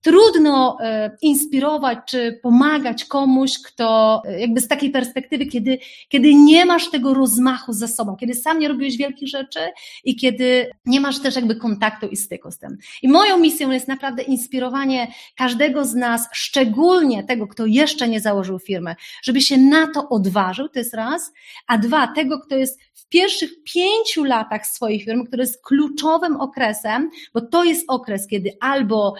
trudno 0.07 0.77
e, 0.81 1.16
inspirować 1.23 1.99
czy 2.07 2.40
pomagać 2.42 3.05
komuś, 3.05 3.59
kto 3.66 4.23
e, 4.25 4.40
jakby 4.40 4.61
z 4.61 4.69
takiej 4.69 4.90
perspektywy, 4.90 5.47
kiedy, 5.47 5.79
kiedy 6.09 6.35
nie 6.35 6.64
masz 6.64 6.90
tego 6.90 7.14
rozmachu 7.14 7.73
ze 7.73 7.88
sobą, 7.88 8.16
kiedy 8.16 8.35
sam 8.35 8.59
nie 8.59 8.69
robiłeś 8.69 8.97
wielkich 8.97 9.29
rzeczy 9.29 9.59
i 10.05 10.16
kiedy 10.16 10.71
nie 10.85 11.01
masz 11.01 11.19
też 11.19 11.37
jakby 11.37 11.57
kontaktu 11.57 12.07
i 12.07 12.16
styku 12.16 12.51
z 12.51 12.59
tym. 12.59 12.79
I 13.03 13.09
moją 13.09 13.38
misją 13.38 13.71
jest 13.71 13.88
naprawdę 13.88 14.23
inspirowanie 14.23 15.12
każdego 15.37 15.85
z 15.85 15.95
nas, 15.95 16.29
szczególnie 16.33 17.25
tego, 17.25 17.47
kto 17.47 17.66
jeszcze 17.66 18.09
nie 18.09 18.21
założył 18.21 18.59
firmy, 18.59 18.95
żeby 19.23 19.40
się 19.40 19.57
na 19.57 19.87
to 19.87 20.09
odważył, 20.09 20.69
to 20.69 20.79
jest 20.79 20.95
raz, 20.95 21.33
a 21.66 21.79
dwa, 21.79 22.07
tego, 22.07 22.40
kto 22.40 22.57
jest 22.57 22.81
w 22.95 23.09
pierwszych 23.09 23.51
pięciu 23.75 24.25
latach 24.25 24.66
swojej 24.66 25.01
firmy, 25.01 25.27
który 25.27 25.42
jest 25.42 25.64
kluczowym 25.64 26.37
okresem, 26.37 27.11
bo 27.35 27.40
to 27.40 27.64
jest 27.64 27.85
okres, 27.88 28.27
kiedy 28.27 28.57
albo 28.61 29.14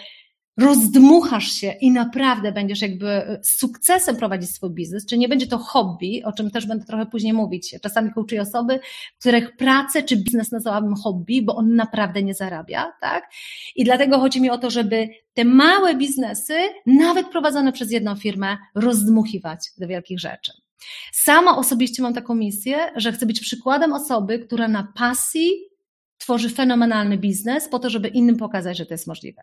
rozdmuchasz 0.57 1.53
się 1.53 1.75
i 1.81 1.91
naprawdę 1.91 2.53
będziesz 2.53 2.83
jakby 2.83 3.39
z 3.43 3.59
sukcesem 3.59 4.17
prowadzić 4.17 4.51
swój 4.51 4.71
biznes, 4.71 5.07
czy 5.07 5.19
nie 5.19 5.29
będzie 5.29 5.47
to 5.47 5.59
hobby, 5.59 6.23
o 6.25 6.33
czym 6.33 6.51
też 6.51 6.67
będę 6.67 6.85
trochę 6.85 7.07
później 7.07 7.33
mówić. 7.33 7.75
Czasami 7.83 8.13
coachuję 8.13 8.43
osoby, 8.43 8.81
których 9.19 9.57
pracę 9.57 10.03
czy 10.03 10.17
biznes 10.17 10.53
nazwałabym 10.53 10.95
hobby, 10.95 11.43
bo 11.43 11.57
on 11.57 11.75
naprawdę 11.75 12.23
nie 12.23 12.35
zarabia, 12.35 12.93
tak? 13.01 13.31
I 13.77 13.85
dlatego 13.85 14.19
chodzi 14.19 14.41
mi 14.41 14.51
o 14.51 14.59
to, 14.59 14.71
żeby 14.71 15.09
te 15.35 15.45
małe 15.45 15.95
biznesy, 15.95 16.55
nawet 16.87 17.29
prowadzone 17.29 17.73
przez 17.73 17.91
jedną 17.91 18.17
firmę, 18.17 18.57
rozdmuchiwać 18.75 19.59
do 19.79 19.89
wielkich 19.89 20.21
rzeczy. 20.21 20.53
Sama 21.13 21.57
osobiście 21.57 22.03
mam 22.03 22.15
taką 22.15 22.35
misję, 22.35 22.79
że 22.97 23.13
chcę 23.13 23.27
być 23.27 23.41
przykładem 23.41 23.93
osoby, 23.93 24.39
która 24.39 24.69
na 24.69 24.93
pasji 24.97 25.51
tworzy 26.19 26.51
fenomenalny 26.51 27.19
biznes 27.19 27.69
po 27.69 27.79
to, 27.79 27.91
żeby 27.91 28.09
innym 28.09 28.37
pokazać, 28.37 28.79
że 28.79 28.87
to 28.87 28.95
jest 28.95 29.07
możliwe. 29.07 29.43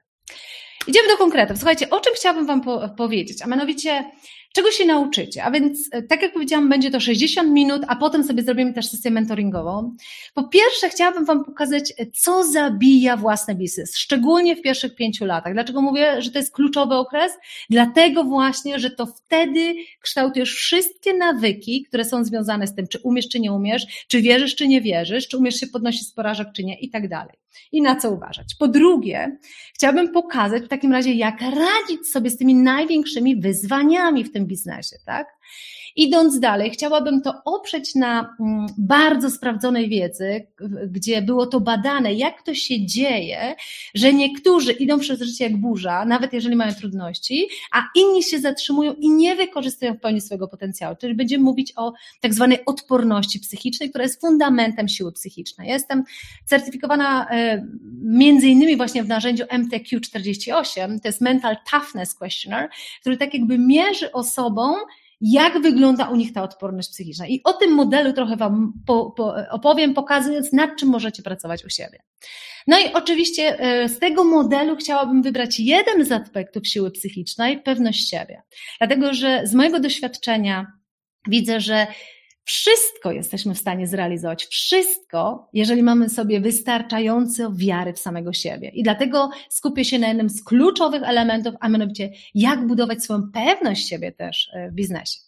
Idziemy 0.88 1.08
do 1.08 1.18
konkretów. 1.18 1.58
Słuchajcie, 1.58 1.90
o 1.90 2.00
czym 2.00 2.14
chciałabym 2.14 2.46
Wam 2.46 2.62
po 2.62 2.90
powiedzieć? 2.98 3.42
A 3.42 3.48
mianowicie, 3.48 4.12
Czego 4.54 4.72
się 4.72 4.86
nauczycie? 4.86 5.44
A 5.44 5.52
więc, 5.52 5.90
e, 5.92 6.02
tak 6.02 6.22
jak 6.22 6.34
powiedziałam, 6.34 6.70
będzie 6.70 6.92
to 6.92 7.00
60 7.00 7.50
minut, 7.50 7.82
a 7.88 7.96
potem 7.96 8.24
sobie 8.24 8.44
zrobimy 8.44 8.74
też 8.74 8.86
sesję 8.86 9.12
mentoringową. 9.12 9.96
Po 10.34 10.44
pierwsze, 10.44 10.90
chciałabym 10.90 11.26
Wam 11.26 11.46
pokazać, 11.46 11.94
e, 11.98 12.06
co 12.06 12.44
zabija 12.44 13.18
własny 13.18 13.56
biznes, 13.56 13.98
szczególnie 13.98 14.56
w 14.56 14.62
pierwszych 14.62 14.96
pięciu 14.96 15.26
latach. 15.26 15.54
Dlaczego 15.54 15.82
mówię, 15.82 16.22
że 16.22 16.32
to 16.32 16.40
jest 16.40 16.54
kluczowy 16.54 16.96
okres? 16.96 17.32
Dlatego 17.70 18.24
właśnie, 18.24 18.80
że 18.80 18.90
to 18.90 19.06
wtedy 19.06 19.76
kształtujesz 20.02 20.56
wszystkie 20.56 21.14
nawyki, 21.14 21.84
które 21.84 22.06
są 22.06 22.24
związane 22.24 22.68
z 22.68 22.76
tym, 22.76 22.88
czy 22.88 23.00
umiesz, 23.00 23.30
czy 23.30 23.40
nie 23.40 23.52
umiesz, 23.52 24.06
czy 24.08 24.22
wierzysz, 24.22 24.56
czy 24.56 24.68
nie 24.68 24.82
wierzysz, 24.82 25.28
czy 25.28 25.38
umiesz 25.38 25.56
się 25.56 25.68
podnosić 25.68 26.08
z 26.08 26.12
porażek, 26.12 26.48
czy 26.56 26.64
nie, 26.64 26.80
i 26.80 26.90
tak 26.90 27.10
dalej. 27.10 27.36
I 27.72 27.82
na 27.82 27.96
co 27.96 28.12
uważać. 28.12 28.56
Po 28.60 28.68
drugie, 28.68 29.38
chciałabym 29.74 30.12
pokazać 30.12 30.64
w 30.64 30.68
takim 30.68 30.92
razie, 30.92 31.14
jak 31.14 31.42
radzić 31.42 32.08
sobie 32.12 32.30
z 32.30 32.38
tymi 32.38 32.56
największymi 32.56 33.36
wyzwaniami 33.36 34.24
w 34.24 34.32
tym 34.32 34.43
biznesie, 34.48 34.98
tak? 35.06 35.28
Idąc 35.96 36.40
dalej, 36.40 36.72
chciałabym 36.72 37.22
to 37.22 37.34
oprzeć 37.46 37.96
na 37.96 38.36
mm, 38.40 38.68
bardzo 38.78 39.32
sprawdzonej 39.32 39.90
wiedzy, 39.90 40.48
gdzie 40.88 41.22
było 41.22 41.48
to 41.48 41.60
badane, 41.60 42.14
jak 42.14 42.42
to 42.42 42.56
się 42.56 42.86
dzieje, 42.86 43.56
że 43.96 44.14
niektórzy 44.14 44.72
idą 44.72 45.00
przez 45.00 45.22
życie 45.22 45.44
jak 45.44 45.58
burza, 45.58 46.06
nawet 46.06 46.34
jeżeli 46.34 46.56
mają 46.56 46.74
trudności, 46.74 47.48
a 47.72 47.84
inni 47.96 48.24
się 48.24 48.40
zatrzymują 48.40 48.94
i 48.94 49.10
nie 49.10 49.36
wykorzystują 49.36 49.94
w 49.94 50.00
pełni 50.00 50.22
swojego 50.22 50.48
potencjału. 50.48 50.96
Czyli 50.96 51.16
będziemy 51.16 51.44
mówić 51.44 51.74
o 51.76 51.94
tak 52.22 52.34
zwanej 52.34 52.66
odporności 52.66 53.40
psychicznej, 53.40 53.90
która 53.90 54.04
jest 54.04 54.22
fundamentem 54.22 54.88
siły 54.88 55.12
psychicznej. 55.12 55.70
Jestem 55.70 56.04
certyfikowana 56.46 57.30
e, 57.30 57.68
między 58.02 58.48
innymi 58.48 58.78
właśnie 58.78 59.04
w 59.04 59.08
narzędziu 59.08 59.44
MTQ48, 59.44 61.00
to 61.00 61.08
jest 61.08 61.22
Mental 61.22 61.58
Toughness 61.72 62.16
Questionnaire, 62.16 62.70
który 63.02 63.18
tak 63.18 63.34
jakby 63.34 63.58
mierzy 63.58 64.12
osobom, 64.12 64.76
jak 65.26 65.62
wygląda 65.62 66.10
u 66.10 66.16
nich 66.16 66.34
ta 66.34 66.44
odporność 66.44 66.90
psychiczna. 66.90 67.28
I 67.28 67.42
o 67.44 67.54
tym 67.54 67.72
modelu 67.72 68.14
trochę 68.14 68.36
Wam 68.36 68.74
po, 68.88 69.12
po, 69.12 69.36
opowiem, 69.52 69.94
pokazując, 69.94 70.54
nad 70.54 70.70
czym 70.80 70.90
możecie 70.90 71.24
pracować 71.24 71.66
u 71.66 71.70
siebie. 71.70 72.00
No 72.68 72.80
i 72.80 72.94
oczywiście 72.94 73.60
e, 73.60 73.90
z 73.90 74.00
tego 74.00 74.24
modelu 74.24 74.76
chciałabym 74.76 75.22
wybrać 75.22 75.60
jeden 75.60 76.06
z 76.06 76.12
aspektów 76.12 76.68
siły 76.68 76.92
psychicznej, 76.92 77.62
pewność 77.62 78.10
siebie. 78.10 78.42
Dlatego, 78.80 79.14
że 79.14 79.42
z 79.46 79.54
mojego 79.54 79.80
doświadczenia 79.80 80.68
widzę, 81.28 81.60
że 81.60 81.88
wszystko 82.44 83.12
jesteśmy 83.12 83.56
w 83.56 83.60
stanie 83.60 83.88
zrealizować. 83.88 84.46
Wszystko, 84.46 85.50
jeżeli 85.54 85.84
mamy 85.84 86.10
sobie 86.10 86.42
wystarczająco 86.42 87.52
wiary 87.54 87.94
w 87.94 88.00
samego 88.00 88.34
siebie. 88.34 88.70
I 88.70 88.84
dlatego 88.84 89.30
skupię 89.50 89.86
się 89.86 90.00
na 90.00 90.08
jednym 90.08 90.30
z 90.30 90.44
kluczowych 90.44 91.04
elementów, 91.04 91.56
a 91.60 91.70
mianowicie 91.70 92.12
jak 92.36 92.68
budować 92.68 93.04
swoją 93.04 93.32
pewność 93.32 93.88
siebie 93.88 94.12
też 94.12 94.50
e, 94.54 94.72
w 94.72 94.74
biznesie. 94.74 95.20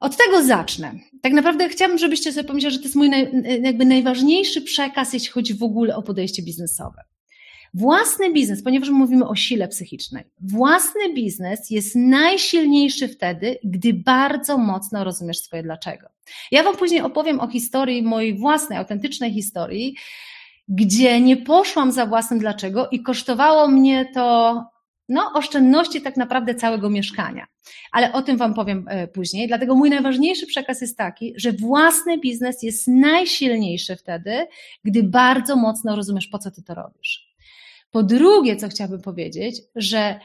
Od 0.00 0.16
tego 0.16 0.44
zacznę. 0.44 0.94
Tak 1.22 1.32
naprawdę 1.32 1.68
chciałabym, 1.68 1.98
żebyście 1.98 2.32
sobie 2.32 2.48
pomyśleli, 2.48 2.74
że 2.74 2.78
to 2.78 2.84
jest 2.84 2.96
mój 2.96 3.10
naj, 3.10 3.30
jakby 3.62 3.84
najważniejszy 3.84 4.62
przekaz, 4.62 5.12
jeśli 5.12 5.28
chodzi 5.28 5.54
w 5.54 5.62
ogóle 5.62 5.96
o 5.96 6.02
podejście 6.02 6.42
biznesowe. 6.42 7.04
Własny 7.74 8.32
biznes, 8.32 8.62
ponieważ 8.62 8.90
mówimy 8.90 9.28
o 9.28 9.34
sile 9.34 9.68
psychicznej, 9.68 10.24
własny 10.40 11.14
biznes 11.14 11.70
jest 11.70 11.96
najsilniejszy 11.96 13.08
wtedy, 13.08 13.58
gdy 13.64 13.94
bardzo 13.94 14.58
mocno 14.58 15.04
rozumiesz 15.04 15.38
swoje 15.38 15.62
dlaczego. 15.62 16.08
Ja 16.50 16.62
Wam 16.62 16.76
później 16.76 17.00
opowiem 17.00 17.40
o 17.40 17.48
historii, 17.48 18.02
mojej 18.02 18.38
własnej, 18.38 18.78
autentycznej 18.78 19.32
historii, 19.32 19.96
gdzie 20.68 21.20
nie 21.20 21.36
poszłam 21.36 21.92
za 21.92 22.06
własnym 22.06 22.38
dlaczego 22.38 22.88
i 22.88 23.02
kosztowało 23.02 23.68
mnie 23.68 24.10
to 24.14 24.54
no, 25.08 25.32
oszczędności 25.34 26.02
tak 26.02 26.16
naprawdę 26.16 26.54
całego 26.54 26.90
mieszkania. 26.90 27.46
Ale 27.92 28.12
o 28.12 28.22
tym 28.22 28.36
Wam 28.36 28.54
powiem 28.54 28.84
e, 28.88 29.08
później. 29.08 29.48
Dlatego 29.48 29.74
mój 29.74 29.90
najważniejszy 29.90 30.46
przekaz 30.46 30.80
jest 30.80 30.98
taki, 30.98 31.34
że 31.36 31.52
własny 31.52 32.18
biznes 32.18 32.62
jest 32.62 32.88
najsilniejszy 32.88 33.96
wtedy, 33.96 34.46
gdy 34.84 35.02
bardzo 35.02 35.56
mocno 35.56 35.96
rozumiesz, 35.96 36.26
po 36.26 36.38
co 36.38 36.50
Ty 36.50 36.62
to 36.62 36.74
robisz. 36.74 37.29
Po 37.90 38.02
drugie, 38.02 38.56
co 38.56 38.68
chciałabym 38.68 39.00
powiedzieć, 39.02 39.62
że 39.74 40.20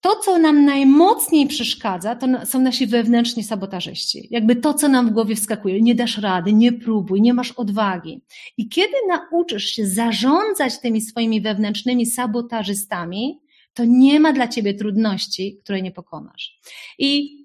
to, 0.00 0.16
co 0.16 0.38
nam 0.38 0.64
najmocniej 0.64 1.46
przeszkadza, 1.46 2.16
to 2.16 2.46
są 2.46 2.60
nasi 2.60 2.86
wewnętrzni 2.86 3.44
sabotażyści. 3.44 4.28
Jakby 4.30 4.56
to, 4.56 4.74
co 4.74 4.88
nam 4.88 5.08
w 5.08 5.12
głowie 5.12 5.36
wskakuje, 5.36 5.82
nie 5.82 5.94
dasz 5.94 6.18
rady, 6.18 6.52
nie 6.52 6.72
próbuj, 6.72 7.22
nie 7.22 7.34
masz 7.34 7.52
odwagi. 7.52 8.22
I 8.56 8.68
kiedy 8.68 8.92
nauczysz 9.08 9.64
się 9.64 9.86
zarządzać 9.86 10.80
tymi 10.80 11.00
swoimi 11.00 11.40
wewnętrznymi 11.40 12.06
sabotażystami, 12.06 13.40
to 13.74 13.84
nie 13.84 14.20
ma 14.20 14.32
dla 14.32 14.48
ciebie 14.48 14.74
trudności, 14.74 15.60
której 15.62 15.82
nie 15.82 15.92
pokonasz. 15.92 16.60
I 16.98 17.43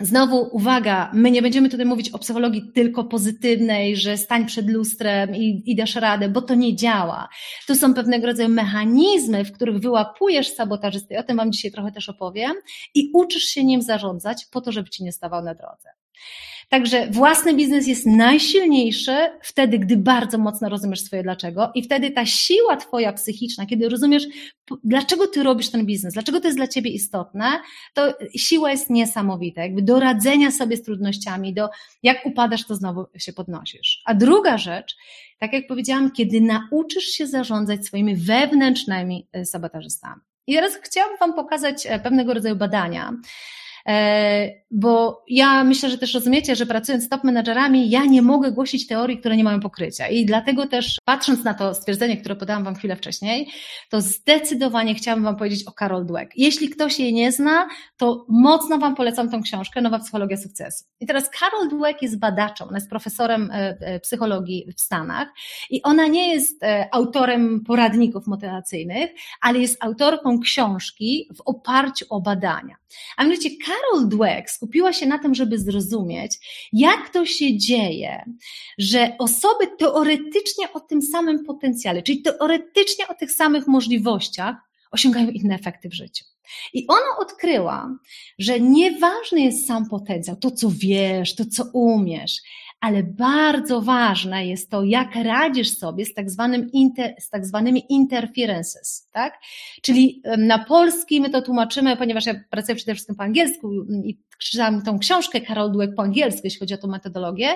Znowu 0.00 0.48
uwaga, 0.52 1.10
my 1.14 1.30
nie 1.30 1.42
będziemy 1.42 1.68
tutaj 1.68 1.86
mówić 1.86 2.10
o 2.10 2.18
psychologii 2.18 2.72
tylko 2.74 3.04
pozytywnej, 3.04 3.96
że 3.96 4.16
stań 4.16 4.46
przed 4.46 4.70
lustrem 4.70 5.36
i, 5.36 5.62
i 5.66 5.76
dasz 5.76 5.94
radę, 5.94 6.28
bo 6.28 6.42
to 6.42 6.54
nie 6.54 6.76
działa. 6.76 7.28
To 7.66 7.74
są 7.74 7.94
pewnego 7.94 8.26
rodzaju 8.26 8.48
mechanizmy, 8.48 9.44
w 9.44 9.52
których 9.52 9.78
wyłapujesz 9.78 10.48
sabotażystę, 10.48 11.18
o 11.18 11.22
tym 11.22 11.36
Wam 11.36 11.52
dzisiaj 11.52 11.70
trochę 11.70 11.92
też 11.92 12.08
opowiem, 12.08 12.52
i 12.94 13.10
uczysz 13.14 13.42
się 13.42 13.64
nim 13.64 13.82
zarządzać 13.82 14.46
po 14.50 14.60
to, 14.60 14.72
żeby 14.72 14.90
Ci 14.90 15.04
nie 15.04 15.12
stawał 15.12 15.44
na 15.44 15.54
drodze. 15.54 15.88
Także 16.68 17.08
własny 17.10 17.54
biznes 17.54 17.86
jest 17.86 18.06
najsilniejszy 18.06 19.16
wtedy, 19.42 19.78
gdy 19.78 19.96
bardzo 19.96 20.38
mocno 20.38 20.68
rozumiesz 20.68 21.00
swoje 21.00 21.22
dlaczego 21.22 21.70
i 21.74 21.82
wtedy 21.82 22.10
ta 22.10 22.26
siła 22.26 22.76
twoja 22.76 23.12
psychiczna, 23.12 23.66
kiedy 23.66 23.88
rozumiesz, 23.88 24.24
dlaczego 24.84 25.26
ty 25.26 25.42
robisz 25.42 25.70
ten 25.70 25.86
biznes, 25.86 26.14
dlaczego 26.14 26.40
to 26.40 26.48
jest 26.48 26.58
dla 26.58 26.68
ciebie 26.68 26.90
istotne, 26.90 27.60
to 27.94 28.14
siła 28.36 28.70
jest 28.70 28.90
niesamowita, 28.90 29.62
jakby 29.62 29.82
do 29.82 30.00
radzenia 30.00 30.50
sobie 30.50 30.76
z 30.76 30.82
trudnościami, 30.82 31.54
do 31.54 31.68
jak 32.02 32.26
upadasz, 32.26 32.66
to 32.66 32.74
znowu 32.74 33.06
się 33.18 33.32
podnosisz. 33.32 34.02
A 34.04 34.14
druga 34.14 34.58
rzecz, 34.58 34.96
tak 35.38 35.52
jak 35.52 35.66
powiedziałam, 35.66 36.10
kiedy 36.10 36.40
nauczysz 36.40 37.04
się 37.04 37.26
zarządzać 37.26 37.86
swoimi 37.86 38.16
wewnętrznymi 38.16 39.28
e, 39.32 39.44
sabotażystami. 39.44 40.20
I 40.46 40.54
teraz 40.54 40.78
chciałabym 40.82 41.18
Wam 41.18 41.34
pokazać 41.34 41.86
e, 41.86 42.00
pewnego 42.00 42.34
rodzaju 42.34 42.56
badania, 42.56 43.12
bo 44.70 45.24
ja 45.28 45.64
myślę, 45.64 45.90
że 45.90 45.98
też 45.98 46.14
rozumiecie, 46.14 46.56
że 46.56 46.66
pracując 46.66 47.04
z 47.04 47.08
top 47.08 47.24
menedżerami, 47.24 47.90
ja 47.90 48.04
nie 48.04 48.22
mogę 48.22 48.52
głosić 48.52 48.86
teorii, 48.86 49.18
które 49.18 49.36
nie 49.36 49.44
mają 49.44 49.60
pokrycia. 49.60 50.08
I 50.08 50.24
dlatego 50.24 50.66
też, 50.66 50.98
patrząc 51.04 51.44
na 51.44 51.54
to 51.54 51.74
stwierdzenie, 51.74 52.16
które 52.16 52.36
podałam 52.36 52.64
Wam 52.64 52.74
chwilę 52.74 52.96
wcześniej, 52.96 53.48
to 53.90 54.00
zdecydowanie 54.00 54.94
chciałabym 54.94 55.24
Wam 55.24 55.36
powiedzieć 55.36 55.68
o 55.68 55.72
Carol 55.78 56.06
Dweck. 56.06 56.32
Jeśli 56.36 56.68
ktoś 56.68 56.98
jej 56.98 57.12
nie 57.14 57.32
zna, 57.32 57.68
to 57.96 58.26
mocno 58.28 58.78
Wam 58.78 58.94
polecam 58.94 59.30
tą 59.30 59.42
książkę, 59.42 59.80
Nowa 59.80 59.98
Psychologia 59.98 60.36
Sukcesu. 60.36 60.84
I 61.00 61.06
teraz 61.06 61.30
Carol 61.40 61.68
Dweck 61.68 62.02
jest 62.02 62.18
badaczą, 62.18 62.68
ona 62.68 62.76
jest 62.76 62.90
profesorem 62.90 63.50
e, 63.50 63.76
e, 63.80 64.00
psychologii 64.00 64.72
w 64.76 64.80
Stanach 64.80 65.28
i 65.70 65.82
ona 65.82 66.06
nie 66.06 66.34
jest 66.34 66.64
autorem 66.92 67.64
poradników 67.66 68.26
motywacyjnych, 68.26 69.10
ale 69.40 69.58
jest 69.58 69.84
autorką 69.84 70.40
książki 70.40 71.28
w 71.36 71.40
oparciu 71.40 72.06
o 72.10 72.20
badania. 72.20 72.76
A 73.16 73.24
mianowicie 73.24 73.50
Carol 73.66 74.08
Dweck 74.08 74.50
skupiła 74.50 74.92
się 74.92 75.06
na 75.06 75.18
tym, 75.18 75.34
żeby 75.34 75.58
zrozumieć, 75.58 76.38
jak 76.72 77.10
to 77.10 77.26
się 77.26 77.58
dzieje, 77.58 78.24
że 78.78 79.16
osoby 79.18 79.66
teoretycznie 79.78 80.72
o 80.72 80.80
tym 80.80 81.02
samym 81.02 81.44
potencjale, 81.44 82.02
czyli 82.02 82.22
teoretycznie 82.22 83.08
o 83.08 83.14
tych 83.14 83.32
samych 83.32 83.66
możliwościach, 83.66 84.56
osiągają 84.90 85.28
inne 85.28 85.54
efekty 85.54 85.88
w 85.88 85.94
życiu. 85.94 86.24
I 86.74 86.86
ona 86.88 87.18
odkryła, 87.18 87.98
że 88.38 88.60
nieważny 88.60 89.40
jest 89.40 89.66
sam 89.66 89.88
potencjał, 89.88 90.36
to 90.36 90.50
co 90.50 90.70
wiesz, 90.70 91.34
to 91.34 91.44
co 91.46 91.64
umiesz, 91.72 92.40
ale 92.86 93.02
bardzo 93.02 93.80
ważne 93.80 94.46
jest 94.46 94.70
to, 94.70 94.84
jak 94.84 95.14
radzisz 95.14 95.78
sobie 95.78 96.04
z 96.04 96.14
tak, 96.14 96.30
zwanym 96.30 96.70
inter, 96.72 97.14
z 97.18 97.30
tak 97.30 97.46
zwanymi 97.46 97.84
interferences, 97.88 99.08
tak? 99.12 99.38
Czyli 99.82 100.22
na 100.38 100.64
polski 100.64 101.20
my 101.20 101.30
to 101.30 101.42
tłumaczymy, 101.42 101.96
ponieważ 101.96 102.26
ja 102.26 102.34
pracuję 102.50 102.76
przede 102.76 102.94
wszystkim 102.94 103.16
po 103.16 103.22
angielsku 103.22 103.72
i 104.04 104.18
czytałam 104.38 104.82
tą 104.82 104.98
książkę 104.98 105.40
Carol 105.40 105.72
Dweck 105.72 105.94
po 105.96 106.02
angielsku, 106.02 106.40
jeśli 106.44 106.60
chodzi 106.60 106.74
o 106.74 106.78
tą 106.78 106.88
metodologię, 106.88 107.48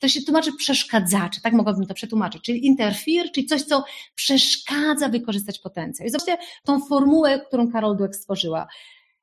to 0.00 0.08
się 0.08 0.22
tłumaczy 0.22 0.52
przeszkadzacze, 0.52 1.40
tak 1.40 1.52
mogłabym 1.52 1.86
to 1.86 1.94
przetłumaczyć, 1.94 2.42
czyli 2.42 2.66
interfere, 2.66 3.28
czyli 3.34 3.46
coś, 3.46 3.62
co 3.62 3.84
przeszkadza 4.14 5.08
wykorzystać 5.08 5.58
potencjał. 5.58 6.08
I 6.08 6.10
zobaczcie 6.10 6.36
tą 6.64 6.80
formułę, 6.80 7.40
którą 7.40 7.72
Carol 7.72 7.96
Dweck 7.96 8.14
stworzyła. 8.14 8.66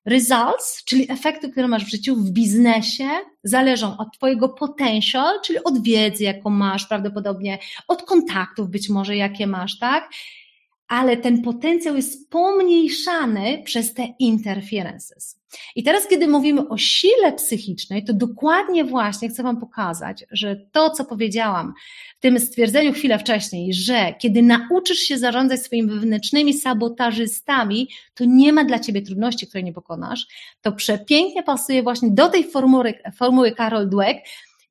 Results, 0.05 0.83
czyli 0.85 1.11
efekty, 1.11 1.49
które 1.49 1.67
masz 1.67 1.85
w 1.85 1.89
życiu, 1.89 2.15
w 2.15 2.31
biznesie, 2.31 3.09
zależą 3.43 3.97
od 3.97 4.13
Twojego 4.13 4.49
potential, 4.49 5.41
czyli 5.43 5.63
od 5.63 5.83
wiedzy, 5.83 6.23
jaką 6.23 6.49
masz 6.49 6.85
prawdopodobnie, 6.85 7.59
od 7.87 8.03
kontaktów 8.03 8.69
być 8.69 8.89
może, 8.89 9.15
jakie 9.15 9.47
masz, 9.47 9.79
tak? 9.79 10.09
ale 10.87 11.17
ten 11.17 11.41
potencjał 11.41 11.95
jest 11.95 12.29
pomniejszany 12.29 13.61
przez 13.65 13.93
te 13.93 14.07
interferences. 14.19 15.39
I 15.75 15.83
teraz, 15.83 16.07
kiedy 16.07 16.27
mówimy 16.27 16.69
o 16.69 16.77
sile 16.77 17.33
psychicznej, 17.35 18.03
to 18.03 18.13
dokładnie 18.13 18.83
właśnie 18.83 19.29
chcę 19.29 19.43
Wam 19.43 19.59
pokazać, 19.59 20.25
że 20.31 20.55
to, 20.71 20.89
co 20.89 21.05
powiedziałam 21.05 21.73
w 22.17 22.21
tym 22.21 22.39
stwierdzeniu 22.39 22.93
chwilę 22.93 23.19
wcześniej, 23.19 23.73
że 23.73 24.13
kiedy 24.19 24.41
nauczysz 24.41 24.99
się 24.99 25.17
zarządzać 25.17 25.61
swoimi 25.61 25.89
wewnętrznymi 25.89 26.53
sabotażystami, 26.53 27.89
to 28.13 28.25
nie 28.27 28.53
ma 28.53 28.65
dla 28.65 28.79
Ciebie 28.79 29.01
trudności, 29.01 29.47
które 29.47 29.63
nie 29.63 29.73
pokonasz, 29.73 30.27
to 30.61 30.71
przepięknie 30.71 31.43
pasuje 31.43 31.83
właśnie 31.83 32.09
do 32.11 32.29
tej 32.29 32.51
formuły, 32.51 32.93
formuły 33.17 33.55
Carol 33.57 33.89
Dweck, 33.89 34.19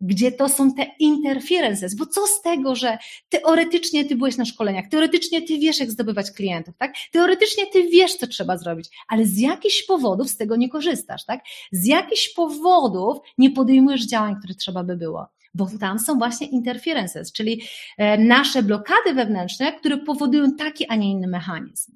gdzie 0.05 0.33
to 0.33 0.49
są 0.49 0.75
te 0.75 0.87
interferences, 0.99 1.95
bo 1.95 2.07
co 2.07 2.27
z 2.27 2.43
tego, 2.43 2.77
że 2.77 2.99
teoretycznie 3.29 4.05
ty 4.05 4.17
byłeś 4.17 4.37
na 4.37 4.45
szkoleniach, 4.45 4.85
teoretycznie 4.91 5.43
ty 5.43 5.59
wiesz, 5.59 5.81
jak 5.81 5.91
zdobywać 5.91 6.31
klientów, 6.31 6.75
tak? 6.79 6.95
Teoretycznie 7.13 7.67
ty 7.67 7.89
wiesz, 7.89 8.15
co 8.15 8.27
trzeba 8.27 8.59
zrobić, 8.59 8.89
ale 9.09 9.27
z 9.27 9.39
jakichś 9.39 9.83
powodów 9.83 10.31
z 10.31 10.37
tego 10.37 10.57
nie 10.57 10.69
korzystasz, 10.69 11.25
tak? 11.25 11.41
Z 11.73 11.87
jakichś 11.87 12.29
powodów 12.29 13.19
nie 13.39 13.51
podejmujesz 13.51 14.07
działań, 14.07 14.37
które 14.39 14.55
trzeba 14.55 14.85
by 14.85 14.97
było 14.97 15.27
bo 15.55 15.69
tam 15.81 15.99
są 15.99 16.19
właśnie 16.19 16.47
interferences, 16.47 17.33
czyli 17.33 17.63
e, 17.99 18.19
nasze 18.19 18.63
blokady 18.63 19.15
wewnętrzne, 19.15 19.73
które 19.73 19.99
powodują 19.99 20.57
taki, 20.57 20.87
a 20.89 20.97
nie 20.97 21.11
inny 21.11 21.27
mechanizm. 21.27 21.93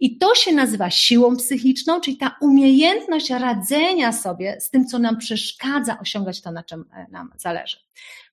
I 0.00 0.18
to 0.18 0.34
się 0.34 0.52
nazywa 0.52 0.90
siłą 0.90 1.36
psychiczną, 1.36 2.00
czyli 2.00 2.16
ta 2.16 2.36
umiejętność 2.40 3.30
radzenia 3.30 4.12
sobie 4.12 4.60
z 4.60 4.70
tym, 4.70 4.86
co 4.86 4.98
nam 4.98 5.18
przeszkadza 5.18 5.98
osiągać 5.98 6.42
to, 6.42 6.52
na 6.52 6.62
czym 6.62 6.84
e, 6.92 7.06
nam 7.10 7.30
zależy. 7.36 7.76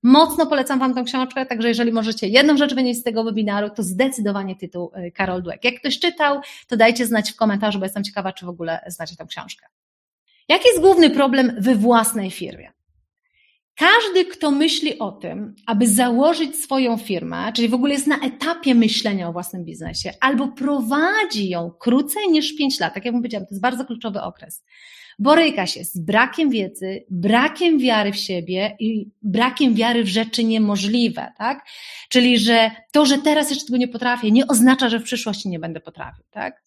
Mocno 0.03 0.45
polecam 0.45 0.79
Wam 0.79 0.93
tę 0.95 1.03
książkę, 1.03 1.45
także 1.45 1.67
jeżeli 1.67 1.91
możecie 1.91 2.27
jedną 2.27 2.57
rzecz 2.57 2.75
wynieść 2.75 2.99
z 2.99 3.03
tego 3.03 3.23
webinaru, 3.23 3.69
to 3.69 3.83
zdecydowanie 3.83 4.55
tytuł 4.55 4.91
e, 4.93 5.11
Karol 5.11 5.43
Dweck. 5.43 5.63
Jak 5.63 5.75
ktoś 5.75 5.99
czytał, 5.99 6.41
to 6.67 6.77
dajcie 6.77 7.05
znać 7.05 7.31
w 7.31 7.35
komentarzu, 7.35 7.79
bo 7.79 7.85
jestem 7.85 8.03
ciekawa, 8.03 8.33
czy 8.33 8.45
w 8.45 8.49
ogóle 8.49 8.83
znacie 8.87 9.15
tę 9.15 9.25
książkę. 9.25 9.65
Jaki 10.47 10.67
jest 10.67 10.81
główny 10.81 11.09
problem 11.09 11.55
we 11.59 11.75
własnej 11.75 12.31
firmie? 12.31 12.71
Każdy, 13.75 14.25
kto 14.25 14.51
myśli 14.51 14.99
o 14.99 15.11
tym, 15.11 15.55
aby 15.65 15.87
założyć 15.87 16.55
swoją 16.55 16.97
firmę, 16.97 17.51
czyli 17.55 17.69
w 17.69 17.73
ogóle 17.73 17.93
jest 17.93 18.07
na 18.07 18.19
etapie 18.19 18.75
myślenia 18.75 19.29
o 19.29 19.33
własnym 19.33 19.65
biznesie, 19.65 20.13
albo 20.19 20.47
prowadzi 20.47 21.49
ją 21.49 21.71
krócej 21.79 22.29
niż 22.29 22.55
5 22.55 22.79
lat, 22.79 22.93
tak 22.93 23.05
jak 23.05 23.13
powiedziałam, 23.13 23.45
to 23.45 23.53
jest 23.53 23.61
bardzo 23.61 23.85
kluczowy 23.85 24.21
okres, 24.21 24.63
boryka 25.19 25.67
się 25.67 25.83
z 25.83 25.99
brakiem 25.99 26.49
wiedzy, 26.49 27.05
brakiem 27.09 27.79
wiary 27.79 28.11
w 28.11 28.17
siebie 28.17 28.75
i 28.79 29.09
brakiem 29.21 29.73
wiary 29.75 30.03
w 30.03 30.07
rzeczy 30.07 30.43
niemożliwe, 30.43 31.31
tak? 31.37 31.65
Czyli, 32.09 32.39
że 32.39 32.71
to, 32.91 33.05
że 33.05 33.17
teraz 33.17 33.49
jeszcze 33.49 33.65
tego 33.65 33.77
nie 33.77 33.87
potrafię, 33.87 34.31
nie 34.31 34.47
oznacza, 34.47 34.89
że 34.89 34.99
w 34.99 35.03
przyszłości 35.03 35.49
nie 35.49 35.59
będę 35.59 35.79
potrafił, 35.79 36.23
tak? 36.31 36.63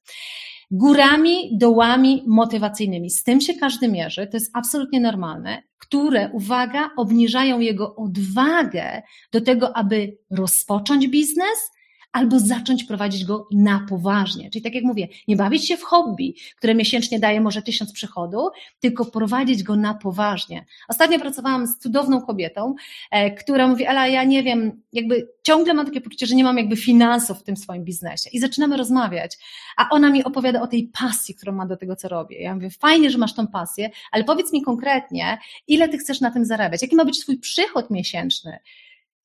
Górami, 0.71 1.59
dołami 1.59 2.25
motywacyjnymi. 2.27 3.11
Z 3.11 3.23
tym 3.23 3.41
się 3.41 3.55
każdy 3.55 3.89
mierzy, 3.89 4.27
to 4.27 4.37
jest 4.37 4.51
absolutnie 4.55 5.01
normalne, 5.01 5.63
które, 5.79 6.31
uwaga, 6.33 6.91
obniżają 6.97 7.61
jego 7.61 7.97
odwagę 7.97 9.03
do 9.33 9.41
tego, 9.41 9.77
aby 9.77 10.19
rozpocząć 10.31 11.09
biznes, 11.09 11.71
albo 12.15 12.39
zacząć 12.39 12.85
prowadzić 12.85 13.25
go 13.25 13.49
na 13.53 13.87
poważnie. 13.89 14.51
Czyli 14.51 14.63
tak 14.63 14.75
jak 14.75 14.85
mówię, 14.85 15.09
nie 15.29 15.37
bawić 15.37 15.69
się 15.69 15.77
w 15.77 15.83
hobby, 15.83 16.35
które 16.57 16.75
miesięcznie 16.75 17.19
daje 17.19 17.41
może 17.41 17.63
tysiąc 17.63 17.93
przychodu, 17.93 18.49
tylko 18.81 19.05
prowadzić 19.05 19.63
go 19.63 19.77
na 19.77 19.95
poważnie. 19.95 20.65
Ostatnio 20.89 21.19
pracowałam 21.19 21.67
z 21.67 21.79
cudowną 21.79 22.21
kobietą, 22.21 22.75
e, 23.11 23.31
która 23.31 23.69
mówi, 23.69 23.85
Ela, 23.85 24.09
ja 24.09 24.25
nie 24.25 24.43
wiem, 24.43 24.83
jakby 24.93 25.29
ciągle 25.43 25.75
mam 25.75 25.87
takie 25.87 26.01
poczucie, 26.01 26.27
że 26.27 26.35
nie 26.35 26.45
mam 26.45 26.59
jakby 26.59 26.77
finansów 26.77 27.39
w 27.39 27.43
tym 27.43 27.57
swoim 27.57 27.85
biznesie. 27.85 28.31
I 28.33 28.41
zaczynamy 28.41 28.77
rozmawiać, 28.77 29.39
a 29.77 29.89
ona 29.91 30.11
mi 30.11 30.25
opowiada 30.25 30.63
o 30.63 30.67
tej 30.67 30.91
pasji, 31.01 31.35
którą 31.35 31.53
ma 31.53 31.67
do 31.67 31.77
tego, 31.77 31.97
co 31.97 32.09
robię. 32.09 32.43
Ja 32.43 32.55
mówię, 32.55 32.71
fajnie, 32.71 33.11
że 33.11 33.19
masz 33.19 33.35
tą 33.35 33.47
pasję, 33.47 33.91
ale 34.13 34.25
powiedz 34.25 34.53
mi 34.53 34.63
konkretnie, 34.63 35.39
ile 35.69 35.89
ty 35.89 35.99
chcesz 35.99 36.21
na 36.21 36.31
tym 36.31 36.45
zarabiać? 36.45 36.83
Jaki 36.83 36.97
ma 36.97 37.05
być 37.05 37.21
twój 37.21 37.39
przychód 37.39 37.91
miesięczny? 37.91 38.59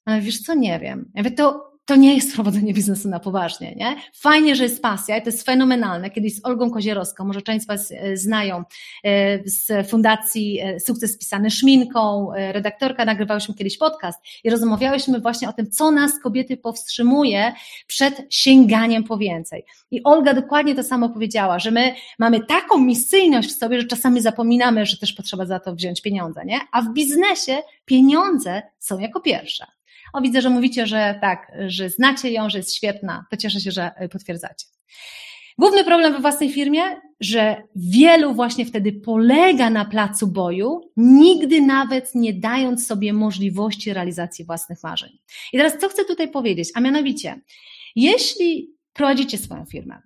Ale 0.05 0.21
wiesz 0.21 0.41
co, 0.41 0.53
nie 0.53 0.79
wiem. 0.79 1.11
Ja 1.15 1.23
mówię, 1.23 1.35
to 1.35 1.68
to 1.89 1.95
nie 1.95 2.15
jest 2.15 2.33
prowadzenie 2.35 2.73
biznesu 2.73 3.09
na 3.09 3.19
poważnie, 3.19 3.75
nie? 3.75 3.95
Fajnie, 4.13 4.55
że 4.55 4.63
jest 4.63 4.81
pasja 4.81 5.17
i 5.17 5.21
to 5.21 5.29
jest 5.29 5.45
fenomenalne. 5.45 6.09
Kiedyś 6.09 6.35
z 6.35 6.45
Olgą 6.45 6.71
Kozierowską, 6.71 7.25
może 7.25 7.41
część 7.41 7.65
z 7.65 7.67
Was 7.67 7.91
e, 7.91 8.17
znają, 8.17 8.63
e, 9.03 9.39
z 9.49 9.89
Fundacji 9.89 10.59
e, 10.59 10.79
Sukces 10.79 11.17
Pisany 11.17 11.51
Szminką, 11.51 12.31
redaktorka, 12.35 13.05
nagrywałyśmy 13.05 13.55
kiedyś 13.55 13.77
podcast 13.77 14.19
i 14.43 14.49
rozmawiałyśmy 14.49 15.19
właśnie 15.19 15.49
o 15.49 15.53
tym, 15.53 15.71
co 15.71 15.91
nas 15.91 16.19
kobiety 16.19 16.57
powstrzymuje 16.57 17.53
przed 17.87 18.21
sięganiem 18.29 19.03
po 19.03 19.17
więcej. 19.17 19.65
I 19.91 20.03
Olga 20.03 20.33
dokładnie 20.33 20.75
to 20.75 20.83
samo 20.83 21.09
powiedziała, 21.09 21.59
że 21.59 21.71
my 21.71 21.95
mamy 22.19 22.45
taką 22.45 22.77
misyjność 22.77 23.49
w 23.49 23.57
sobie, 23.57 23.81
że 23.81 23.87
czasami 23.87 24.21
zapominamy, 24.21 24.85
że 24.85 24.97
też 24.97 25.13
potrzeba 25.13 25.45
za 25.45 25.59
to 25.59 25.75
wziąć 25.75 26.01
pieniądze, 26.01 26.45
nie? 26.45 26.59
A 26.71 26.81
w 26.81 26.93
biznesie 26.93 27.57
pieniądze 27.85 28.61
są 28.79 28.99
jako 28.99 29.21
pierwsze. 29.21 29.78
O, 30.13 30.21
widzę, 30.21 30.41
że 30.41 30.49
mówicie, 30.49 30.87
że 30.87 31.19
tak, 31.21 31.51
że 31.67 31.89
znacie 31.89 32.31
ją, 32.31 32.49
że 32.49 32.57
jest 32.57 32.75
świetna. 32.75 33.25
To 33.31 33.37
cieszę 33.37 33.59
się, 33.59 33.71
że 33.71 33.91
e, 33.95 34.09
potwierdzacie. 34.09 34.65
Główny 35.59 35.83
problem 35.83 36.13
we 36.13 36.19
własnej 36.19 36.51
firmie, 36.51 36.81
że 37.19 37.63
wielu 37.75 38.33
właśnie 38.33 38.65
wtedy 38.65 38.93
polega 38.93 39.69
na 39.69 39.85
placu 39.85 40.27
boju, 40.27 40.91
nigdy 40.97 41.61
nawet 41.61 42.15
nie 42.15 42.33
dając 42.33 42.87
sobie 42.87 43.13
możliwości 43.13 43.93
realizacji 43.93 44.45
własnych 44.45 44.83
marzeń. 44.83 45.09
I 45.53 45.57
teraz 45.57 45.77
co 45.77 45.89
chcę 45.89 46.05
tutaj 46.05 46.31
powiedzieć? 46.31 46.69
A 46.75 46.79
mianowicie, 46.79 47.41
jeśli 47.95 48.73
prowadzicie 48.93 49.37
swoją 49.37 49.65
firmę, 49.65 50.01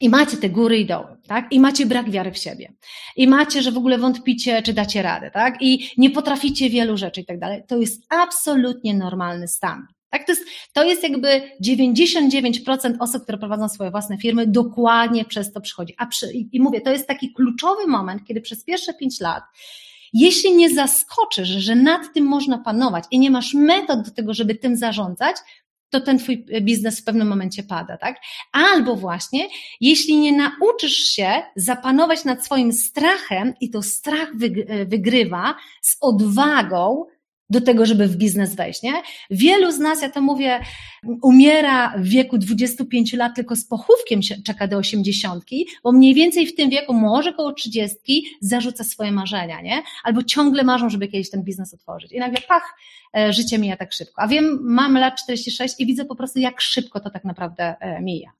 i 0.00 0.08
macie 0.08 0.36
te 0.36 0.50
góry 0.50 0.78
i 0.78 0.86
doły, 0.86 1.16
tak? 1.28 1.52
I 1.52 1.60
macie 1.60 1.86
brak 1.86 2.10
wiary 2.10 2.32
w 2.32 2.38
siebie. 2.38 2.72
I 3.16 3.28
macie, 3.28 3.62
że 3.62 3.72
w 3.72 3.76
ogóle 3.76 3.98
wątpicie, 3.98 4.62
czy 4.62 4.72
dacie 4.72 5.02
radę, 5.02 5.30
tak? 5.30 5.62
I 5.62 5.90
nie 5.96 6.10
potraficie 6.10 6.70
wielu 6.70 6.96
rzeczy 6.96 7.20
i 7.20 7.24
tak 7.24 7.38
dalej. 7.38 7.62
To 7.68 7.76
jest 7.76 8.02
absolutnie 8.08 8.94
normalny 8.94 9.48
stan. 9.48 9.86
Tak, 10.10 10.26
to 10.26 10.32
jest, 10.32 10.44
to 10.72 10.84
jest 10.84 11.02
jakby 11.02 11.42
99% 11.64 12.94
osób, 13.00 13.22
które 13.22 13.38
prowadzą 13.38 13.68
swoje 13.68 13.90
własne 13.90 14.18
firmy, 14.18 14.46
dokładnie 14.46 15.24
przez 15.24 15.52
to 15.52 15.60
przychodzi. 15.60 15.94
A 15.98 16.06
przy, 16.06 16.32
I 16.32 16.60
mówię, 16.60 16.80
to 16.80 16.90
jest 16.90 17.06
taki 17.08 17.32
kluczowy 17.32 17.86
moment, 17.86 18.22
kiedy 18.24 18.40
przez 18.40 18.64
pierwsze 18.64 18.94
5 18.94 19.20
lat 19.20 19.42
jeśli 20.16 20.56
nie 20.56 20.74
zaskoczysz, 20.74 21.48
że 21.48 21.74
nad 21.74 22.14
tym 22.14 22.24
można 22.24 22.58
panować 22.58 23.04
i 23.10 23.18
nie 23.18 23.30
masz 23.30 23.54
metod 23.54 24.02
do 24.02 24.10
tego, 24.10 24.34
żeby 24.34 24.54
tym 24.54 24.76
zarządzać, 24.76 25.36
to 25.94 26.00
ten 26.00 26.18
twój 26.18 26.44
biznes 26.62 27.00
w 27.00 27.04
pewnym 27.04 27.28
momencie 27.28 27.62
pada, 27.62 27.96
tak? 27.96 28.16
Albo 28.52 28.96
właśnie, 28.96 29.48
jeśli 29.80 30.16
nie 30.16 30.32
nauczysz 30.32 30.96
się 30.96 31.42
zapanować 31.56 32.24
nad 32.24 32.44
swoim 32.44 32.72
strachem 32.72 33.54
i 33.60 33.70
to 33.70 33.82
strach 33.82 34.28
wygrywa 34.86 35.54
z 35.82 35.96
odwagą, 36.00 37.04
do 37.50 37.60
tego, 37.60 37.86
żeby 37.86 38.08
w 38.08 38.16
biznes 38.16 38.54
wejść, 38.54 38.82
nie? 38.82 38.92
Wielu 39.30 39.72
z 39.72 39.78
nas, 39.78 40.02
ja 40.02 40.10
to 40.10 40.20
mówię, 40.20 40.60
umiera 41.22 41.94
w 41.98 42.08
wieku 42.08 42.38
25 42.38 43.12
lat 43.12 43.34
tylko 43.34 43.56
z 43.56 43.64
pochówkiem 43.64 44.20
czeka 44.44 44.68
do 44.68 44.76
80, 44.76 45.44
bo 45.82 45.92
mniej 45.92 46.14
więcej 46.14 46.46
w 46.46 46.54
tym 46.54 46.70
wieku, 46.70 46.94
może 46.94 47.32
koło 47.32 47.52
30, 47.52 47.96
zarzuca 48.40 48.84
swoje 48.84 49.12
marzenia, 49.12 49.60
nie? 49.60 49.82
Albo 50.04 50.22
ciągle 50.22 50.64
marzą, 50.64 50.90
żeby 50.90 51.08
kiedyś 51.08 51.30
ten 51.30 51.42
biznes 51.42 51.74
otworzyć. 51.74 52.12
I 52.12 52.18
nagle 52.18 52.40
pach, 52.48 52.76
e, 53.16 53.32
życie 53.32 53.58
mija 53.58 53.76
tak 53.76 53.92
szybko. 53.92 54.22
A 54.22 54.28
wiem, 54.28 54.58
mam 54.62 54.98
lat 54.98 55.22
46 55.22 55.74
i 55.78 55.86
widzę 55.86 56.04
po 56.04 56.16
prostu, 56.16 56.38
jak 56.38 56.60
szybko 56.60 57.00
to 57.00 57.10
tak 57.10 57.24
naprawdę 57.24 57.74
e, 57.80 58.02
mija. 58.02 58.32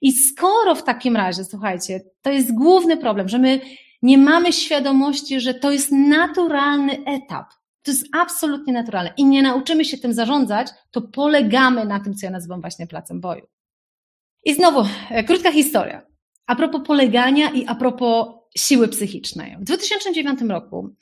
I 0.00 0.12
skoro 0.12 0.74
w 0.74 0.84
takim 0.84 1.16
razie, 1.16 1.44
słuchajcie, 1.44 2.00
to 2.22 2.30
jest 2.30 2.54
główny 2.54 2.96
problem, 2.96 3.28
że 3.28 3.38
my 3.38 3.60
nie 4.02 4.18
mamy 4.18 4.52
świadomości, 4.52 5.40
że 5.40 5.54
to 5.54 5.70
jest 5.72 5.92
naturalny 5.92 7.04
etap, 7.04 7.46
to 7.82 7.90
jest 7.90 8.06
absolutnie 8.12 8.72
naturalne 8.72 9.12
i 9.16 9.24
nie 9.24 9.42
nauczymy 9.42 9.84
się 9.84 9.98
tym 9.98 10.12
zarządzać, 10.12 10.68
to 10.90 11.02
polegamy 11.02 11.84
na 11.84 12.00
tym, 12.00 12.14
co 12.14 12.26
ja 12.26 12.32
nazywam 12.32 12.60
właśnie 12.60 12.86
placem 12.86 13.20
boju. 13.20 13.46
I 14.44 14.54
znowu, 14.54 14.84
e, 15.10 15.24
krótka 15.24 15.52
historia. 15.52 16.02
A 16.46 16.56
propos 16.56 16.80
polegania 16.86 17.50
i 17.50 17.66
a 17.66 17.74
propos 17.74 18.26
siły 18.56 18.88
psychicznej. 18.88 19.56
W 19.60 19.64
2009 19.64 20.40
roku 20.48 20.94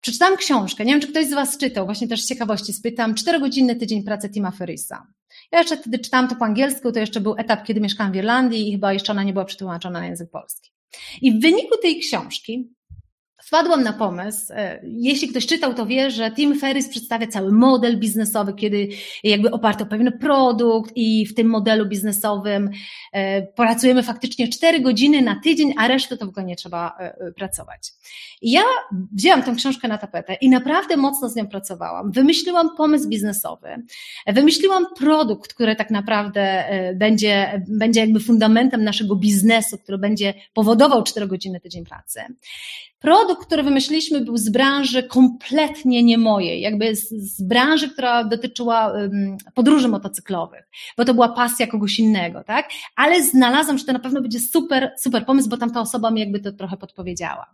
przeczytałam 0.00 0.36
książkę, 0.36 0.84
nie 0.84 0.92
wiem, 0.92 1.00
czy 1.00 1.08
ktoś 1.08 1.26
z 1.26 1.32
Was 1.32 1.58
czytał, 1.58 1.84
właśnie 1.84 2.08
też 2.08 2.22
z 2.22 2.28
ciekawości 2.28 2.72
spytam, 2.72 3.14
czterogodzinny 3.14 3.76
tydzień 3.76 4.02
pracy 4.02 4.28
Tima 4.30 4.50
Ferrisa. 4.50 5.06
Ja 5.52 5.58
jeszcze 5.58 5.76
wtedy 5.76 5.98
czytałam 5.98 6.28
to 6.28 6.36
po 6.36 6.44
angielsku, 6.44 6.92
to 6.92 6.98
jeszcze 6.98 7.20
był 7.20 7.34
etap, 7.38 7.64
kiedy 7.64 7.80
mieszkałam 7.80 8.12
w 8.12 8.16
Irlandii 8.16 8.68
i 8.68 8.72
chyba 8.72 8.92
jeszcze 8.92 9.12
ona 9.12 9.22
nie 9.22 9.32
była 9.32 9.44
przetłumaczona 9.44 10.00
na 10.00 10.06
język 10.06 10.30
polski. 10.30 10.70
I 11.22 11.32
w 11.32 11.40
wyniku 11.40 11.78
tej 11.82 12.00
książki 12.00 12.72
wpadłam 13.42 13.82
na 13.82 13.92
pomysł, 13.92 14.52
e, 14.52 14.80
jeśli 14.82 15.28
ktoś 15.28 15.46
czytał, 15.46 15.74
to 15.74 15.86
wie, 15.86 16.10
że 16.10 16.30
Tim 16.30 16.58
Ferriss 16.58 16.88
przedstawia 16.88 17.26
cały 17.26 17.52
model 17.52 17.98
biznesowy, 17.98 18.54
kiedy 18.54 18.88
jakby 19.24 19.50
oparty 19.50 19.84
o 19.84 19.86
pewien 19.86 20.18
produkt 20.18 20.92
i 20.96 21.26
w 21.26 21.34
tym 21.34 21.46
modelu 21.46 21.86
biznesowym 21.86 22.70
e, 23.12 23.42
pracujemy 23.42 24.02
faktycznie 24.02 24.48
4 24.48 24.80
godziny 24.80 25.22
na 25.22 25.40
tydzień, 25.44 25.74
a 25.78 25.88
resztę 25.88 26.16
to 26.16 26.26
w 26.26 26.28
ogóle 26.28 26.46
nie 26.46 26.56
trzeba 26.56 26.96
e, 26.98 27.32
pracować. 27.32 27.92
I 28.42 28.50
ja 28.50 28.62
wzięłam 29.12 29.42
tę 29.42 29.54
książkę 29.54 29.88
na 29.88 29.98
tapetę 29.98 30.34
i 30.34 30.48
naprawdę 30.48 30.96
mocno 30.96 31.28
z 31.28 31.36
nią 31.36 31.46
pracowałam. 31.46 32.12
Wymyśliłam 32.12 32.76
pomysł 32.76 33.08
biznesowy, 33.08 33.68
wymyśliłam 34.26 34.86
produkt, 34.98 35.54
który 35.54 35.76
tak 35.76 35.90
naprawdę 35.90 36.64
będzie, 36.94 37.62
będzie 37.68 38.00
jakby 38.00 38.20
fundamentem 38.20 38.84
naszego 38.84 39.16
biznesu, 39.16 39.78
który 39.78 39.98
będzie 39.98 40.34
powodował 40.52 41.02
4 41.02 41.26
godziny 41.26 41.60
tydzień 41.60 41.84
pracy. 41.84 42.20
Produkt, 43.02 43.46
który 43.46 43.62
wymyśliliśmy, 43.62 44.20
był 44.20 44.36
z 44.36 44.48
branży 44.48 45.02
kompletnie 45.02 46.02
nie 46.02 46.18
mojej, 46.18 46.60
jakby 46.60 46.96
z, 46.96 47.08
z 47.08 47.42
branży, 47.42 47.90
która 47.90 48.24
dotyczyła 48.24 48.92
um, 48.92 49.36
podróży 49.54 49.88
motocyklowych, 49.88 50.68
bo 50.96 51.04
to 51.04 51.14
była 51.14 51.28
pasja 51.28 51.66
kogoś 51.66 51.98
innego, 51.98 52.44
tak? 52.44 52.68
Ale 52.96 53.22
znalazłam, 53.22 53.78
że 53.78 53.84
to 53.84 53.92
na 53.92 53.98
pewno 53.98 54.22
będzie 54.22 54.40
super, 54.40 54.92
super 54.98 55.26
pomysł, 55.26 55.48
bo 55.48 55.56
tamta 55.56 55.80
osoba 55.80 56.10
mi 56.10 56.20
jakby 56.20 56.40
to 56.40 56.52
trochę 56.52 56.76
podpowiedziała. 56.76 57.46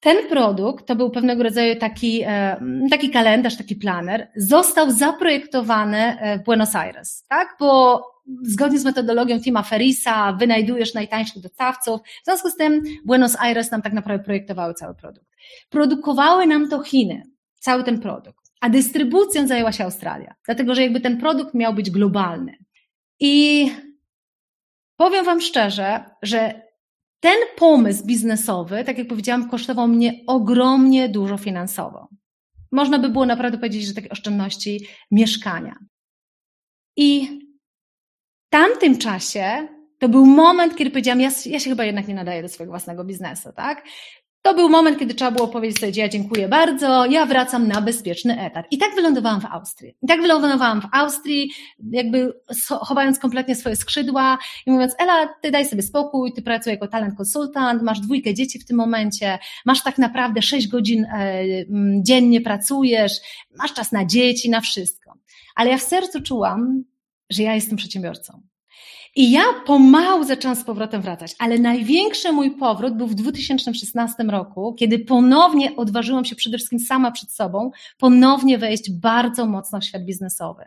Ten 0.00 0.28
produkt 0.28 0.86
to 0.86 0.96
był 0.96 1.10
pewnego 1.10 1.42
rodzaju 1.42 1.76
taki, 1.76 2.22
e, 2.26 2.60
taki 2.90 3.10
kalendarz, 3.10 3.56
taki 3.56 3.76
planer, 3.76 4.28
został 4.36 4.90
zaprojektowany 4.90 5.98
e, 5.98 6.38
w 6.38 6.44
Buenos 6.44 6.74
Aires, 6.74 7.24
tak? 7.28 7.56
Bo 7.60 8.02
zgodnie 8.42 8.78
z 8.78 8.84
metodologią 8.84 9.40
Tima 9.40 9.62
Ferrisa 9.62 10.32
wynajdujesz 10.32 10.94
najtańszych 10.94 11.42
dostawców. 11.42 12.00
W 12.22 12.24
związku 12.24 12.50
z 12.50 12.56
tym 12.56 12.82
Buenos 13.04 13.36
Aires 13.36 13.70
nam 13.70 13.82
tak 13.82 13.92
naprawdę 13.92 14.24
projektowały 14.24 14.74
cały 14.74 14.94
produkt. 14.94 15.26
Produkowały 15.70 16.46
nam 16.46 16.68
to 16.68 16.82
Chiny, 16.82 17.22
cały 17.58 17.84
ten 17.84 18.00
produkt, 18.00 18.52
a 18.60 18.68
dystrybucją 18.68 19.46
zajęła 19.46 19.72
się 19.72 19.84
Australia, 19.84 20.34
dlatego 20.44 20.74
że 20.74 20.82
jakby 20.82 21.00
ten 21.00 21.20
produkt 21.20 21.54
miał 21.54 21.74
być 21.74 21.90
globalny. 21.90 22.56
I 23.20 23.70
powiem 24.96 25.24
Wam 25.24 25.40
szczerze, 25.40 26.04
że 26.22 26.65
ten 27.20 27.36
pomysł 27.56 28.06
biznesowy, 28.06 28.84
tak 28.84 28.98
jak 28.98 29.08
powiedziałam, 29.08 29.50
kosztował 29.50 29.88
mnie 29.88 30.20
ogromnie 30.26 31.08
dużo 31.08 31.38
finansowo. 31.38 32.08
Można 32.72 32.98
by 32.98 33.08
było 33.08 33.26
naprawdę 33.26 33.58
powiedzieć, 33.58 33.86
że 33.86 33.94
takie 33.94 34.08
oszczędności 34.08 34.86
mieszkania. 35.10 35.76
I 36.96 37.40
w 38.46 38.50
tamtym 38.50 38.98
czasie 38.98 39.68
to 39.98 40.08
był 40.08 40.26
moment, 40.26 40.76
kiedy 40.76 40.90
powiedziałam, 40.90 41.20
ja, 41.20 41.30
ja 41.46 41.60
się 41.60 41.70
chyba 41.70 41.84
jednak 41.84 42.08
nie 42.08 42.14
nadaję 42.14 42.42
do 42.42 42.48
swojego 42.48 42.72
własnego 42.72 43.04
biznesu, 43.04 43.52
tak? 43.56 43.84
To 44.46 44.54
był 44.54 44.68
moment, 44.68 44.98
kiedy 44.98 45.14
trzeba 45.14 45.30
było 45.30 45.48
powiedzieć 45.48 45.78
sobie, 45.78 45.92
ja 45.96 46.08
dziękuję 46.08 46.48
bardzo, 46.48 47.06
ja 47.06 47.26
wracam 47.26 47.68
na 47.68 47.80
bezpieczny 47.80 48.40
etat. 48.40 48.66
I 48.70 48.78
tak 48.78 48.94
wylądowałam 48.94 49.40
w 49.40 49.44
Austrii. 49.44 49.94
I 50.02 50.06
tak 50.06 50.20
wylądowałam 50.20 50.80
w 50.80 50.86
Austrii, 50.92 51.52
jakby 51.90 52.32
chowając 52.68 53.18
kompletnie 53.18 53.54
swoje 53.54 53.76
skrzydła 53.76 54.38
i 54.66 54.70
mówiąc, 54.70 54.94
Ela, 54.98 55.28
ty 55.42 55.50
daj 55.50 55.66
sobie 55.66 55.82
spokój, 55.82 56.32
ty 56.32 56.42
pracujesz 56.42 56.74
jako 56.74 56.88
talent 56.88 57.16
konsultant, 57.16 57.82
masz 57.82 58.00
dwójkę 58.00 58.34
dzieci 58.34 58.58
w 58.58 58.64
tym 58.64 58.76
momencie, 58.76 59.38
masz 59.64 59.82
tak 59.82 59.98
naprawdę 59.98 60.42
sześć 60.42 60.68
godzin 60.68 61.04
e, 61.04 61.44
dziennie 62.02 62.40
pracujesz, 62.40 63.12
masz 63.58 63.74
czas 63.74 63.92
na 63.92 64.04
dzieci, 64.04 64.50
na 64.50 64.60
wszystko. 64.60 65.12
Ale 65.54 65.70
ja 65.70 65.78
w 65.78 65.82
sercu 65.82 66.22
czułam, 66.22 66.84
że 67.30 67.42
ja 67.42 67.54
jestem 67.54 67.76
przedsiębiorcą. 67.76 68.42
I 69.16 69.30
ja 69.30 69.42
pomału 69.66 70.24
zaczęłam 70.24 70.56
z 70.56 70.64
powrotem 70.64 71.02
wracać, 71.02 71.34
ale 71.38 71.58
największy 71.58 72.32
mój 72.32 72.50
powrót 72.50 72.96
był 72.96 73.06
w 73.06 73.14
2016 73.14 74.22
roku, 74.22 74.74
kiedy 74.78 74.98
ponownie 74.98 75.76
odważyłam 75.76 76.24
się 76.24 76.36
przede 76.36 76.56
wszystkim 76.56 76.78
sama 76.80 77.10
przed 77.10 77.32
sobą, 77.32 77.70
ponownie 77.98 78.58
wejść 78.58 78.90
bardzo 78.90 79.46
mocno 79.46 79.80
w 79.80 79.84
świat 79.84 80.04
biznesowy. 80.04 80.64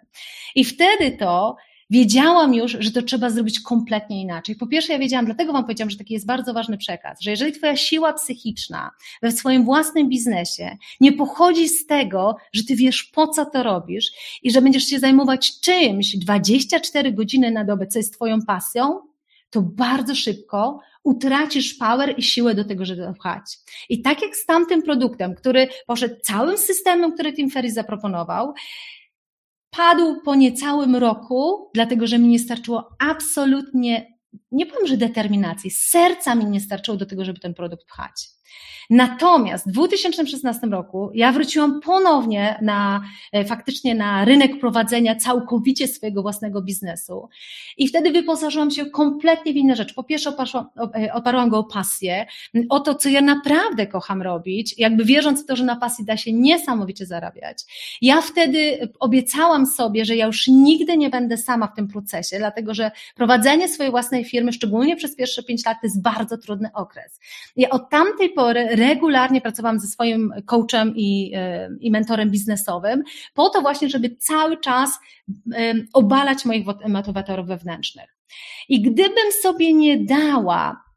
I 0.55 0.65
wtedy 0.65 1.11
to 1.11 1.55
wiedziałam 1.89 2.53
już, 2.53 2.77
że 2.79 2.91
to 2.91 3.01
trzeba 3.01 3.29
zrobić 3.29 3.59
kompletnie 3.59 4.21
inaczej. 4.21 4.55
Po 4.55 4.67
pierwsze, 4.67 4.93
ja 4.93 4.99
wiedziałam, 4.99 5.25
dlatego 5.25 5.53
Wam 5.53 5.63
powiedziałam, 5.63 5.89
że 5.89 5.97
taki 5.97 6.13
jest 6.13 6.25
bardzo 6.25 6.53
ważny 6.53 6.77
przekaz, 6.77 7.21
że 7.21 7.31
jeżeli 7.31 7.51
Twoja 7.51 7.75
siła 7.75 8.13
psychiczna 8.13 8.91
we 9.21 9.31
swoim 9.31 9.65
własnym 9.65 10.09
biznesie 10.09 10.77
nie 11.01 11.13
pochodzi 11.13 11.69
z 11.69 11.85
tego, 11.85 12.35
że 12.53 12.63
Ty 12.63 12.75
wiesz, 12.75 13.03
po 13.03 13.27
co 13.27 13.45
to 13.45 13.63
robisz 13.63 14.11
i 14.43 14.51
że 14.51 14.61
będziesz 14.61 14.83
się 14.83 14.99
zajmować 14.99 15.59
czymś 15.59 16.17
24 16.17 17.13
godziny 17.13 17.51
na 17.51 17.65
dobę, 17.65 17.87
co 17.87 17.99
jest 17.99 18.13
Twoją 18.13 18.41
pasją, 18.41 18.99
to 19.49 19.61
bardzo 19.61 20.15
szybko 20.15 20.79
utracisz 21.03 21.73
power 21.73 22.13
i 22.17 22.23
siłę 22.23 22.55
do 22.55 22.65
tego, 22.65 22.85
żeby 22.85 23.01
to 23.01 23.13
pchać. 23.13 23.57
I 23.89 24.01
tak 24.01 24.21
jak 24.21 24.35
z 24.35 24.45
tamtym 24.45 24.81
produktem, 24.81 25.35
który 25.35 25.67
poszedł 25.87 26.15
całym 26.21 26.57
systemem, 26.57 27.13
który 27.13 27.33
Tim 27.33 27.49
Ferriss 27.49 27.73
zaproponował, 27.73 28.53
padł 29.69 30.21
po 30.21 30.35
niecałym 30.35 30.95
roku, 30.95 31.69
dlatego 31.73 32.07
że 32.07 32.19
mi 32.19 32.27
nie 32.27 32.39
starczyło 32.39 32.89
absolutnie, 32.99 34.19
nie 34.51 34.65
powiem, 34.65 34.87
że 34.87 34.97
determinacji, 34.97 35.71
serca 35.71 36.35
mi 36.35 36.45
nie 36.45 36.61
starczyło 36.61 36.97
do 36.97 37.05
tego, 37.05 37.25
żeby 37.25 37.39
ten 37.39 37.53
produkt 37.53 37.85
pchać. 37.85 38.38
Natomiast 38.89 39.67
w 39.67 39.71
2016 39.71 40.67
roku 40.67 41.11
ja 41.13 41.31
wróciłam 41.31 41.81
ponownie 41.81 42.59
na, 42.61 43.01
e, 43.31 43.45
faktycznie 43.45 43.95
na 43.95 44.25
rynek 44.25 44.59
prowadzenia 44.59 45.15
całkowicie 45.15 45.87
swojego 45.87 46.21
własnego 46.21 46.61
biznesu 46.61 47.29
i 47.77 47.87
wtedy 47.87 48.11
wyposażyłam 48.11 48.71
się 48.71 48.85
kompletnie 48.85 49.53
w 49.53 49.55
inne 49.55 49.75
rzeczy. 49.75 49.93
Po 49.93 50.03
pierwsze 50.03 50.33
e, 50.95 51.13
oparłam 51.13 51.49
go 51.49 51.57
o 51.57 51.63
pasję, 51.63 52.25
o 52.69 52.79
to, 52.79 52.95
co 52.95 53.09
ja 53.09 53.21
naprawdę 53.21 53.87
kocham 53.87 54.21
robić, 54.21 54.75
jakby 54.77 55.05
wierząc 55.05 55.43
w 55.43 55.45
to, 55.45 55.55
że 55.55 55.63
na 55.63 55.75
pasji 55.75 56.05
da 56.05 56.17
się 56.17 56.33
niesamowicie 56.33 57.05
zarabiać. 57.05 57.57
Ja 58.01 58.21
wtedy 58.21 58.89
obiecałam 58.99 59.65
sobie, 59.65 60.05
że 60.05 60.15
ja 60.15 60.25
już 60.25 60.47
nigdy 60.47 60.97
nie 60.97 61.09
będę 61.09 61.37
sama 61.37 61.67
w 61.67 61.75
tym 61.75 61.87
procesie, 61.87 62.37
dlatego 62.37 62.73
że 62.73 62.91
prowadzenie 63.15 63.67
swojej 63.67 63.91
własnej 63.91 64.25
firmy, 64.25 64.53
szczególnie 64.53 64.95
przez 64.95 65.15
pierwsze 65.15 65.43
pięć 65.43 65.65
lat, 65.65 65.77
to 65.81 65.87
jest 65.87 66.01
bardzo 66.01 66.37
trudny 66.37 66.69
okres. 66.73 67.19
Ja 67.55 67.69
od 67.69 67.89
tamtej 67.89 68.29
pory 68.29 68.48
regularnie 68.53 69.41
pracowałam 69.41 69.79
ze 69.79 69.87
swoim 69.87 70.33
coachem 70.45 70.93
i, 70.95 71.31
e, 71.35 71.69
i 71.79 71.91
mentorem 71.91 72.29
biznesowym, 72.29 73.03
po 73.33 73.49
to 73.49 73.61
właśnie, 73.61 73.89
żeby 73.89 74.15
cały 74.15 74.57
czas 74.57 74.99
e, 75.53 75.73
obalać 75.93 76.45
moich 76.45 76.65
motywatorów 76.87 77.47
wewnętrznych. 77.47 78.15
I 78.69 78.81
gdybym 78.81 79.31
sobie 79.41 79.73
nie 79.73 80.05
dała 80.05 80.88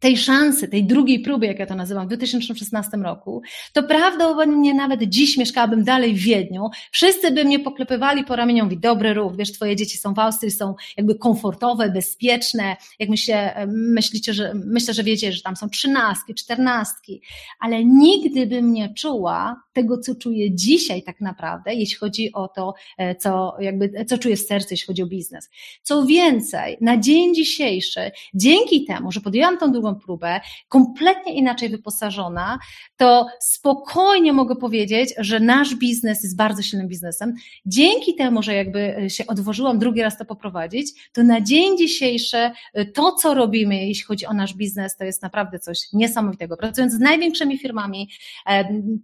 tej 0.00 0.16
szansy, 0.16 0.68
tej 0.68 0.84
drugiej 0.84 1.20
próby, 1.20 1.46
jak 1.46 1.58
ja 1.58 1.66
to 1.66 1.74
nazywam, 1.74 2.04
w 2.04 2.08
2016 2.08 2.96
roku, 2.96 3.42
to 3.72 3.82
prawdopodobnie 3.82 4.74
nawet 4.74 5.02
dziś 5.02 5.36
mieszkałabym 5.36 5.84
dalej 5.84 6.14
w 6.14 6.18
Wiedniu. 6.18 6.68
Wszyscy 6.92 7.30
by 7.30 7.44
mnie 7.44 7.58
poklepywali 7.60 8.24
po 8.24 8.36
ramieniu, 8.36 8.64
mówi, 8.64 8.78
dobry 8.78 9.14
ruch, 9.14 9.36
wiesz, 9.36 9.52
twoje 9.52 9.76
dzieci 9.76 9.98
są 9.98 10.14
w 10.14 10.18
Austrii, 10.18 10.50
są 10.50 10.74
jakby 10.96 11.14
komfortowe, 11.14 11.90
bezpieczne, 11.90 12.76
jak 12.98 13.08
myślę, 13.08 13.66
myślicie, 13.68 14.34
że, 14.34 14.52
myślę, 14.54 14.94
że 14.94 15.04
wiecie, 15.04 15.32
że 15.32 15.42
tam 15.42 15.56
są 15.56 15.68
trzynastki, 15.68 16.34
czternastki, 16.34 17.22
ale 17.60 17.84
nigdy 17.84 18.46
bym 18.46 18.72
nie 18.72 18.94
czuła 18.94 19.62
tego, 19.72 19.98
co 19.98 20.14
czuję 20.14 20.54
dzisiaj 20.54 21.02
tak 21.02 21.20
naprawdę, 21.20 21.74
jeśli 21.74 21.96
chodzi 21.96 22.32
o 22.32 22.48
to, 22.48 22.74
e, 22.98 23.14
co 23.14 23.56
jakby, 23.60 24.04
co 24.06 24.18
czuję 24.18 24.36
w 24.36 24.40
sercu, 24.40 24.68
jeśli 24.70 24.86
chodzi 24.86 25.02
o 25.02 25.06
biznes. 25.06 25.50
Co 25.82 26.06
więcej, 26.06 26.76
na 26.80 26.96
dzień 26.96 27.34
dzisiejszy, 27.34 28.10
dzięki 28.34 28.84
temu, 28.84 29.12
że 29.12 29.20
podjęłam 29.20 29.58
tą 29.58 29.72
drugą 29.72 29.87
drugą 29.88 30.00
próbę, 30.00 30.40
kompletnie 30.68 31.34
inaczej 31.34 31.68
wyposażona, 31.68 32.58
to 32.96 33.26
spokojnie 33.40 34.32
mogę 34.32 34.56
powiedzieć, 34.56 35.14
że 35.18 35.40
nasz 35.40 35.74
biznes 35.74 36.22
jest 36.22 36.36
bardzo 36.36 36.62
silnym 36.62 36.88
biznesem. 36.88 37.34
Dzięki 37.66 38.14
temu, 38.14 38.42
że 38.42 38.54
jakby 38.54 39.06
się 39.08 39.26
odważyłam 39.26 39.78
drugi 39.78 40.02
raz 40.02 40.18
to 40.18 40.24
poprowadzić, 40.24 41.10
to 41.12 41.22
na 41.22 41.40
dzień 41.40 41.78
dzisiejszy 41.78 42.50
y, 42.78 42.86
to, 42.86 43.12
co 43.12 43.34
robimy, 43.34 43.86
jeśli 43.86 44.04
chodzi 44.04 44.26
o 44.26 44.34
nasz 44.34 44.54
biznes, 44.54 44.96
to 44.96 45.04
jest 45.04 45.22
naprawdę 45.22 45.58
coś 45.58 45.78
niesamowitego. 45.92 46.56
Pracując 46.56 46.92
z 46.92 46.98
największymi 46.98 47.58
firmami, 47.58 48.08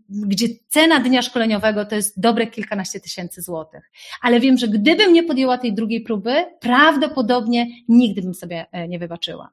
gdzie 0.09 0.47
cena 0.69 1.01
dnia 1.01 1.23
szkoleniowego 1.23 1.85
to 1.85 1.95
jest 1.95 2.21
dobre 2.21 2.47
kilkanaście 2.47 3.01
tysięcy 3.01 3.43
złotych. 3.43 3.91
Ale 4.23 4.41
wiem, 4.41 4.59
że 4.59 4.69
gdybym 4.69 5.13
nie 5.13 5.23
podjęła 5.23 5.59
tej 5.59 5.75
drugiej 5.75 6.01
próby, 6.01 6.45
prawdopodobnie 6.61 7.67
nigdy 7.89 8.23
bym 8.23 8.35
sobie 8.35 8.67
e, 8.73 8.89
nie 8.89 8.99
wybaczyła. 8.99 9.51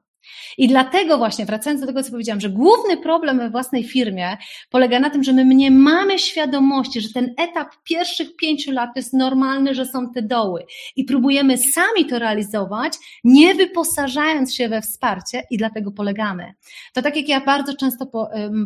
I 0.58 0.68
dlatego 0.68 1.18
właśnie, 1.18 1.46
wracając 1.46 1.80
do 1.80 1.86
tego, 1.86 2.02
co 2.02 2.10
powiedziałam, 2.10 2.40
że 2.40 2.50
główny 2.50 2.96
problem 2.96 3.38
we 3.38 3.50
własnej 3.50 3.84
firmie 3.84 4.36
polega 4.70 5.00
na 5.00 5.10
tym, 5.10 5.24
że 5.24 5.32
my 5.32 5.54
nie 5.54 5.70
mamy 5.70 6.18
świadomości, 6.18 7.00
że 7.00 7.12
ten 7.12 7.34
etap 7.38 7.68
pierwszych 7.84 8.36
pięciu 8.36 8.72
lat 8.72 8.90
jest 8.96 9.12
normalny, 9.12 9.74
że 9.74 9.86
są 9.86 10.12
te 10.12 10.22
doły 10.22 10.64
i 10.96 11.04
próbujemy 11.04 11.58
sami 11.58 12.06
to 12.08 12.18
realizować, 12.18 12.92
nie 13.24 13.54
wyposażając 13.54 14.54
się 14.54 14.68
we 14.68 14.82
wsparcie 14.82 15.42
i 15.50 15.56
dlatego 15.56 15.92
polegamy. 15.92 16.54
To 16.92 17.02
tak 17.02 17.16
jak 17.16 17.28
ja 17.28 17.40
bardzo 17.40 17.76
często 17.76 18.06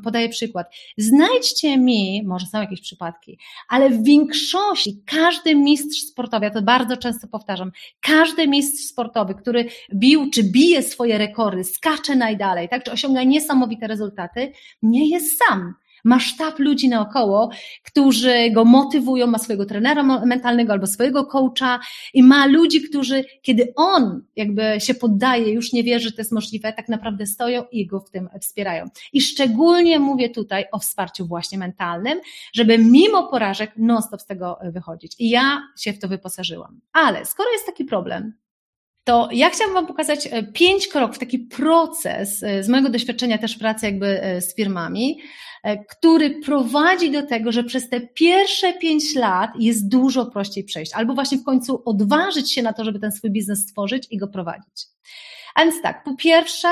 podaję 0.05 0.29
przykład. 0.29 0.67
Znajdźcie 0.99 1.79
mi, 1.79 2.23
może 2.27 2.47
są 2.47 2.61
jakieś 2.61 2.81
przypadki, 2.81 3.39
ale 3.69 3.91
w 3.91 4.05
większości 4.05 5.03
każdy 5.07 5.55
mistrz 5.55 6.01
sportowy, 6.01 6.45
ja 6.45 6.51
to 6.51 6.63
bardzo 6.63 6.97
często 6.97 7.29
powtarzam, 7.29 7.73
każdy 8.01 8.49
mistrz 8.49 8.85
sportowy, 8.85 9.35
który 9.35 9.69
bił 9.95 10.31
czy 10.31 10.43
bije 10.45 10.83
swoje 10.83 11.19
rekordy, 11.19 11.46
skacze 11.65 12.17
najdalej, 12.17 12.69
tak, 12.69 12.85
czy 12.85 12.93
osiąga 12.93 13.25
niesamowite 13.25 13.87
rezultaty, 13.87 14.53
nie 14.83 15.11
jest 15.11 15.39
sam. 15.39 15.75
ma 16.07 16.21
sztab 16.21 16.59
ludzi 16.59 16.89
naokoło, 16.89 17.51
którzy 17.85 18.51
go 18.51 18.65
motywują, 18.65 19.27
ma 19.27 19.39
swojego 19.39 19.67
trenera 19.67 20.03
mentalnego 20.03 20.73
albo 20.73 20.87
swojego 20.87 21.27
coacha 21.27 21.81
i 22.15 22.23
ma 22.23 22.47
ludzi, 22.47 22.83
którzy, 22.83 23.25
kiedy 23.43 23.73
on 23.77 24.23
jakby 24.37 24.63
się 24.79 24.95
poddaje, 24.95 25.53
już 25.53 25.73
nie 25.73 25.83
wierzy, 25.83 26.09
że 26.09 26.13
to 26.13 26.21
jest 26.21 26.33
możliwe, 26.33 26.73
tak 26.73 26.89
naprawdę 26.89 27.27
stoją 27.27 27.65
i 27.73 27.87
go 27.87 28.01
w 28.01 28.11
tym 28.11 28.29
wspierają. 28.41 28.85
I 29.13 29.21
szczególnie 29.21 29.99
mówię 29.99 30.31
tutaj 30.31 30.65
o 30.73 30.79
wsparciu 30.79 31.27
właśnie 31.27 31.59
mentalnym, 31.59 32.21
żeby 32.53 32.79
mimo 32.79 33.29
porażek 33.29 33.73
non-stop 33.77 34.21
z 34.21 34.27
tego 34.27 34.59
wychodzić. 34.73 35.17
I 35.19 35.31
ja 35.31 35.63
się 35.79 35.93
w 35.93 35.99
to 35.99 36.09
wyposażyłam. 36.09 36.81
Ale 36.93 37.25
skoro 37.25 37.51
jest 37.53 37.67
taki 37.67 37.85
problem, 37.85 38.33
to 39.07 39.29
ja 39.33 39.51
chciałam 39.51 39.75
Wam 39.75 39.87
pokazać 39.87 40.29
e, 40.31 40.43
pięć 40.43 40.89
kroków, 40.89 41.19
taki 41.19 41.39
proces 41.39 42.43
e, 42.43 42.63
z 42.63 42.69
mojego 42.69 42.89
doświadczenia 42.89 43.39
też 43.39 43.57
pracy 43.57 43.87
jakby 43.87 44.23
e, 44.23 44.41
z 44.41 44.55
firmami, 44.55 45.21
który 45.89 46.31
prowadzi 46.31 47.11
do 47.11 47.27
tego, 47.27 47.53
że 47.53 47.65
przez 47.65 47.89
te 47.89 48.01
pierwsze 48.01 48.73
pięć 48.73 49.15
lat 49.15 49.51
jest 49.59 49.89
dużo 49.89 50.27
prościej 50.27 50.65
przejść, 50.65 50.93
albo 50.95 51.15
właśnie 51.15 51.39
w 51.39 51.45
końcu 51.45 51.83
odważyć 51.85 52.53
się 52.53 52.63
na 52.63 52.73
to, 52.73 52.85
żeby 52.85 53.01
ten 53.01 53.13
swój 53.13 53.31
biznes 53.31 53.63
stworzyć 53.63 54.07
i 54.11 54.19
go 54.19 54.29
prowadzić. 54.29 54.87
A 55.55 55.63
więc 55.65 55.83
tak, 55.83 56.05
po 56.05 56.17
pierwsze, 56.17 56.69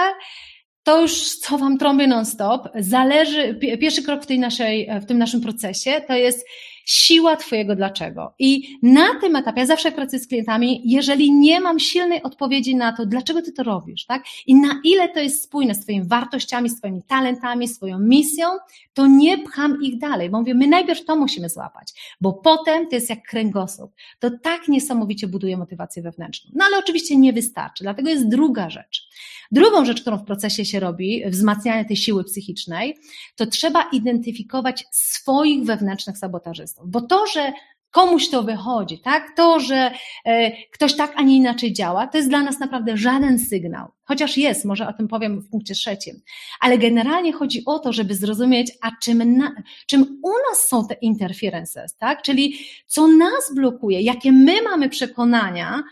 to 0.82 1.02
już 1.02 1.38
co 1.38 1.58
Wam 1.58 1.78
trąbię 1.78 2.06
non-stop, 2.06 2.68
zależy, 2.78 3.54
pierwszy 3.80 4.02
krok 4.02 4.22
w, 4.22 4.26
tej 4.26 4.38
naszej, 4.38 4.90
w 5.02 5.06
tym 5.06 5.18
naszym 5.18 5.40
procesie 5.40 6.00
to 6.08 6.14
jest 6.14 6.46
siła 6.84 7.36
Twojego 7.36 7.76
dlaczego. 7.76 8.34
I 8.38 8.78
na 8.82 9.20
tym 9.20 9.36
etapie, 9.36 9.60
ja 9.60 9.66
zawsze 9.66 9.92
pracuję 9.92 10.22
z 10.22 10.28
klientami, 10.28 10.82
jeżeli 10.84 11.32
nie 11.32 11.60
mam 11.60 11.80
silnej 11.80 12.22
odpowiedzi 12.22 12.76
na 12.76 12.92
to, 12.92 13.06
dlaczego 13.06 13.42
Ty 13.42 13.52
to 13.52 13.62
robisz, 13.62 14.06
tak? 14.06 14.24
I 14.46 14.54
na 14.54 14.80
ile 14.84 15.08
to 15.08 15.20
jest 15.20 15.42
spójne 15.42 15.74
z 15.74 15.80
Twoimi 15.80 16.04
wartościami, 16.06 16.70
z 16.70 16.78
Twoimi 16.78 17.02
talentami, 17.02 17.68
swoją 17.68 17.98
misją, 17.98 18.48
to 18.94 19.06
nie 19.06 19.38
pcham 19.38 19.82
ich 19.82 19.98
dalej, 19.98 20.30
bo 20.30 20.38
mówię, 20.38 20.54
my 20.54 20.66
najpierw 20.66 21.04
to 21.04 21.16
musimy 21.16 21.48
złapać, 21.48 22.16
bo 22.20 22.32
potem 22.32 22.88
to 22.88 22.96
jest 22.96 23.10
jak 23.10 23.22
kręgosłup. 23.22 23.92
To 24.18 24.30
tak 24.42 24.68
niesamowicie 24.68 25.28
buduje 25.28 25.56
motywację 25.56 26.02
wewnętrzną. 26.02 26.50
No 26.54 26.64
ale 26.64 26.78
oczywiście 26.78 27.16
nie 27.16 27.32
wystarczy, 27.32 27.84
dlatego 27.84 28.10
jest 28.10 28.28
druga 28.28 28.70
rzecz. 28.70 29.08
Drugą 29.52 29.84
rzecz, 29.84 30.00
którą 30.00 30.16
w 30.18 30.24
procesie 30.24 30.64
się 30.64 30.80
robi, 30.80 31.22
wzmacniania 31.26 31.84
tej 31.84 31.96
siły 31.96 32.24
psychicznej, 32.24 32.98
to 33.36 33.46
trzeba 33.46 33.82
identyfikować 33.92 34.84
swoich 34.90 35.64
wewnętrznych 35.64 36.18
sabotażystów, 36.18 36.73
bo 36.84 37.00
to, 37.00 37.26
że 37.26 37.52
komuś 37.94 38.28
to 38.28 38.42
wychodzi, 38.42 38.98
tak? 38.98 39.36
To, 39.36 39.60
że 39.60 39.90
e, 40.24 40.52
ktoś 40.66 40.96
tak, 40.96 41.12
a 41.16 41.22
nie 41.22 41.36
inaczej 41.36 41.72
działa, 41.72 42.06
to 42.06 42.18
jest 42.18 42.28
dla 42.28 42.42
nas 42.42 42.58
naprawdę 42.58 42.96
żaden 42.96 43.38
sygnał. 43.38 43.88
Chociaż 44.04 44.36
jest, 44.36 44.64
może 44.64 44.88
o 44.88 44.92
tym 44.92 45.08
powiem 45.08 45.40
w 45.40 45.50
punkcie 45.50 45.74
trzecim. 45.74 46.20
Ale 46.60 46.78
generalnie 46.78 47.32
chodzi 47.32 47.62
o 47.66 47.78
to, 47.78 47.92
żeby 47.92 48.14
zrozumieć, 48.14 48.72
a 48.82 48.90
czym, 49.02 49.36
na, 49.36 49.52
czym 49.86 50.20
u 50.22 50.30
nas 50.50 50.68
są 50.68 50.86
te 50.86 50.94
interferences, 50.94 51.96
tak? 51.96 52.22
Czyli 52.22 52.58
co 52.86 53.08
nas 53.08 53.54
blokuje, 53.54 54.00
jakie 54.00 54.32
my 54.32 54.62
mamy 54.62 54.88
przekonania, 54.88 55.82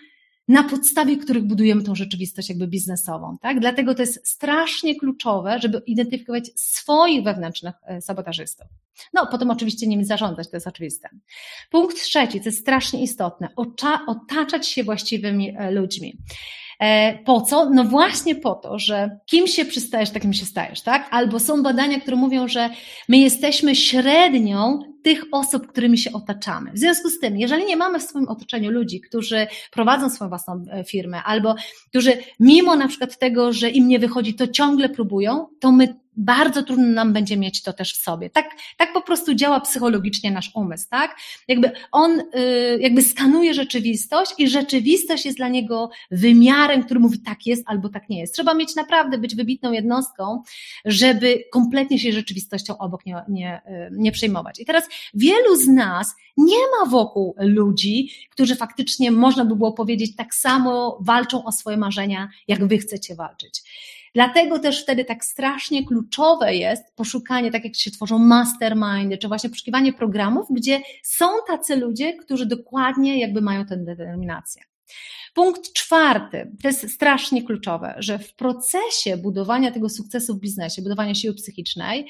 na 0.53 0.62
podstawie 0.62 1.16
których 1.16 1.44
budujemy 1.44 1.82
tą 1.82 1.94
rzeczywistość 1.94 2.48
jakby 2.48 2.66
biznesową, 2.66 3.38
tak? 3.40 3.61
Dlatego 3.61 3.94
to 3.94 4.03
jest 4.03 4.28
strasznie 4.28 4.96
kluczowe, 4.96 5.59
żeby 5.59 5.82
identyfikować 5.86 6.50
swoich 6.55 7.24
wewnętrznych 7.24 7.74
e, 7.86 8.00
sabotażystów. 8.00 8.66
No, 9.12 9.26
potem 9.30 9.50
oczywiście 9.50 9.86
nimi 9.86 10.05
zarządzać, 10.05 10.50
to 10.50 10.57
jest 10.57 10.66
oczywiste. 10.66 11.09
Punkt 11.70 11.96
trzeci, 12.03 12.40
to 12.40 12.44
jest 12.44 12.61
strasznie 12.61 13.03
istotne, 13.03 13.48
otaczać 14.07 14.68
się 14.68 14.84
właściwymi 14.84 15.57
e, 15.59 15.70
ludźmi. 15.70 16.18
E, 16.81 17.18
po 17.25 17.41
co? 17.41 17.70
No 17.70 17.85
właśnie 17.85 18.35
po 18.35 18.55
to, 18.55 18.79
że 18.79 19.18
kim 19.27 19.47
się 19.47 19.64
przystajesz, 19.64 20.11
takim 20.11 20.33
się 20.33 20.47
stajesz, 20.47 20.81
tak? 20.81 21.09
Albo 21.11 21.41
są 21.41 21.62
badania, 21.62 22.01
które 22.01 22.16
mówią, 22.16 22.49
że 22.49 22.70
my 23.09 23.18
jesteśmy 23.18 23.75
średnią 23.75 24.79
tych 25.03 25.25
osób, 25.33 25.66
którymi 25.66 25.99
się 25.99 26.12
otaczamy. 26.12 26.73
W 26.73 26.79
związku 26.79 27.11
z 27.11 27.18
tym, 27.18 27.39
jeżeli 27.39 27.66
nie 27.66 27.77
mamy 27.77 27.99
w 27.99 28.03
swoim 28.03 28.29
otoczeniu 28.29 28.70
ludzi, 28.70 29.01
którzy 29.01 29.47
prowadzą 29.70 30.11
swoją 30.11 30.29
własną 30.29 30.64
e, 30.70 30.85
firmę, 30.85 31.23
albo 31.23 31.55
którzy 31.89 32.12
mimo 32.41 32.77
na 32.77 32.89
przykład 32.89 33.18
tego, 33.18 33.53
że 33.53 33.70
im 33.70 33.89
nie 33.89 33.99
wychodzi, 33.99 34.35
to 34.35 34.49
ciągle 34.49 34.89
próbują, 34.89 35.47
to 35.61 35.73
my 35.73 36.01
bardzo 36.17 36.63
trudno 36.63 36.87
nam 36.87 37.13
będzie 37.13 37.37
mieć 37.37 37.63
to 37.63 37.73
też 37.73 37.95
w 37.95 38.03
sobie. 38.03 38.31
Tak, 38.31 38.51
tak 38.77 38.93
po 38.93 39.01
prostu 39.01 39.35
działa 39.35 39.61
psychologicznie 39.61 40.31
nasz 40.31 40.51
umysł, 40.55 40.87
tak? 40.91 41.17
Jakby 41.49 41.71
on 41.93 42.21
y, 42.21 42.79
jakby 42.81 43.03
skanuje 43.03 43.55
rzeczywistość 43.55 44.35
i 44.39 44.49
rzeczywistość 44.49 45.25
jest 45.25 45.39
dla 45.39 45.49
niego 45.49 45.91
wymiarem, 46.11 46.85
który 46.85 47.01
mówi 47.01 47.21
tak 47.21 47.47
jest 47.47 47.63
albo 47.67 47.89
tak 47.89 48.09
nie 48.09 48.21
jest. 48.21 48.35
Trzeba 48.35 48.55
mieć 48.55 48.75
naprawdę 48.75 49.19
być 49.19 49.35
wybitną 49.35 49.73
jednostką, 49.73 50.43
żeby 50.85 51.45
kompletnie 51.53 51.99
się 51.99 52.13
rzeczywistością 52.13 52.79
obok 52.79 53.07
nie, 53.07 53.23
nie, 53.29 53.61
y, 53.67 53.91
nie 53.93 54.13
przejmować. 54.13 54.61
I 54.61 54.65
teraz 54.65 54.89
wielu 55.15 55.57
z 55.57 55.69
nas 55.69 56.15
nie 56.37 56.57
ma 56.57 56.91
wokół 56.91 57.35
ludzi, 57.39 58.11
którzy 58.31 58.57
faktycznie 58.57 59.11
można 59.11 59.45
by 59.45 59.57
było 59.57 59.73
powiedzieć 59.73 60.17
tak 60.17 60.35
samo 60.35 60.99
walczą 61.01 61.45
o 61.45 61.53
swoje 61.53 61.77
marzenia, 61.77 62.29
jak 62.49 62.67
wy 62.67 62.79
chcecie 62.79 63.15
walczyć. 63.15 63.63
Dlatego 64.15 64.59
też 64.59 64.83
wtedy 64.83 65.05
tak 65.05 65.25
strasznie 65.25 65.87
kluczowe 65.87 66.55
jest 66.55 66.83
poszukanie, 66.97 67.51
tak 67.51 67.65
jak 67.65 67.77
się 67.77 67.91
tworzą 67.91 68.19
mastermindy, 68.19 69.19
czy 69.19 69.29
właśnie 69.29 69.51
poszukiwanie 69.51 69.93
programów, 69.93 70.47
gdzie 70.51 70.81
są 71.03 71.27
tacy 71.47 71.77
ludzie, 71.77 72.15
którzy 72.15 72.47
dokładnie 72.47 73.21
jakby 73.21 73.41
mają 73.41 73.67
tę 73.67 73.77
determinację. 73.77 74.63
Punkt 75.35 75.73
czwarty, 75.73 76.53
to 76.63 76.69
jest 76.69 76.91
strasznie 76.91 77.43
kluczowe, 77.43 77.95
że 77.99 78.19
w 78.19 78.35
procesie 78.35 79.17
budowania 79.17 79.71
tego 79.71 79.89
sukcesu 79.89 80.35
w 80.35 80.41
biznesie, 80.41 80.83
budowania 80.83 81.15
siły 81.15 81.35
psychicznej, 81.35 82.07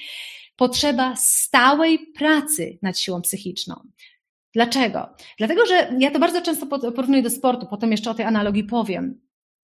potrzeba 0.57 1.15
stałej 1.17 1.99
pracy 1.99 2.79
nad 2.83 2.99
siłą 2.99 3.23
psychiczną. 3.23 3.77
Dlaczego? 4.55 5.09
Dlatego, 5.39 5.67
że 5.67 5.97
ja 5.99 6.11
to 6.11 6.19
bardzo 6.19 6.43
często 6.43 6.67
porównuję 6.67 7.23
do 7.23 7.31
sportu, 7.31 7.67
potem 7.71 7.91
jeszcze 7.91 8.11
o 8.11 8.15
tej 8.15 8.27
analogii 8.27 8.65
powiem. 8.65 9.21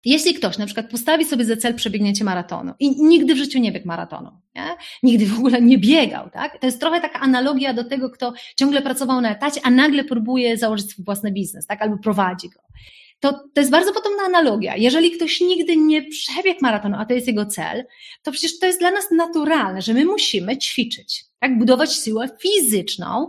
Jeśli 0.06 0.34
ktoś 0.34 0.58
na 0.58 0.66
przykład 0.66 0.89
postawi 0.89 1.26
sobie 1.26 1.45
za 1.45 1.58
cel 1.58 1.76
przebiegnięcie 1.76 2.24
maratonu 2.24 2.74
i 2.80 3.04
nigdy 3.04 3.36
w 3.36 3.38
życiu 3.38 3.60
nie 3.60 3.72
biegł 3.72 3.88
maratonu, 3.88 4.32
nie? 4.56 4.66
nigdy 5.04 5.26
w 5.26 5.38
ogóle 5.38 5.62
nie 5.62 5.78
biegał, 5.78 6.30
tak? 6.30 6.60
To 6.60 6.66
jest 6.66 6.80
trochę 6.80 7.02
taka 7.02 7.20
analogia 7.20 7.74
do 7.74 7.84
tego, 7.84 8.10
kto 8.10 8.34
ciągle 8.56 8.82
pracował 8.82 9.22
na 9.22 9.32
etacie, 9.32 9.62
a 9.64 9.70
nagle 9.70 10.04
próbuje 10.04 10.58
założyć 10.58 10.89
swój 10.89 11.06
własny 11.06 11.32
biznes, 11.32 11.68
tak? 11.68 11.82
Albo 11.82 11.97
prowadzi 11.97 12.49
go. 12.49 12.60
To, 13.20 13.32
to 13.34 13.62
jest 13.62 13.72
bardzo 13.72 13.93
podobna 13.93 14.24
analogia. 14.24 14.76
Jeżeli 14.76 15.12
ktoś 15.12 15.41
nigdy 15.41 15.78
nie 15.78 16.10
przebiegł 16.10 16.60
maratonu, 16.62 16.95
a 16.99 17.06
to 17.06 17.14
jest 17.14 17.28
jego 17.28 17.45
cel, 17.45 17.86
to 18.24 18.32
przecież 18.32 18.60
to 18.60 18.66
jest 18.66 18.80
dla 18.80 18.91
nas 18.91 19.12
naturalne, 19.12 19.82
że 19.82 19.93
my 19.93 20.06
musimy 20.06 20.58
ćwiczyć, 20.58 21.26
tak? 21.39 21.58
Budować 21.60 21.95
siłę 21.95 22.30
fizyczną, 22.39 23.28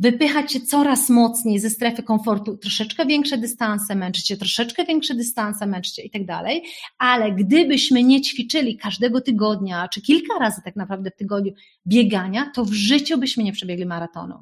wypychać 0.00 0.52
się 0.52 0.60
coraz 0.60 1.08
mocniej 1.08 1.58
ze 1.58 1.70
strefy 1.70 2.02
komfortu, 2.02 2.56
troszeczkę 2.56 3.06
większe 3.06 3.38
dystanse 3.38 3.94
męczycie, 3.94 4.36
troszeczkę 4.36 4.84
większe 4.84 5.14
dystanse 5.14 5.66
męczycie 5.66 6.02
i 6.02 6.10
tak 6.10 6.26
dalej, 6.26 6.64
ale 6.98 7.32
gdybyśmy 7.32 8.02
nie 8.02 8.20
ćwiczyli 8.20 8.76
każdego 8.76 9.20
tygodnia, 9.20 9.88
czy 9.88 10.02
kilka 10.02 10.38
razy 10.38 10.60
tak 10.64 10.76
naprawdę 10.76 11.10
w 11.10 11.16
tygodniu 11.16 11.52
biegania, 11.86 12.50
to 12.54 12.64
w 12.64 12.72
życiu 12.72 13.18
byśmy 13.18 13.44
nie 13.44 13.52
przebiegli 13.52 13.86
maratonu. 13.86 14.34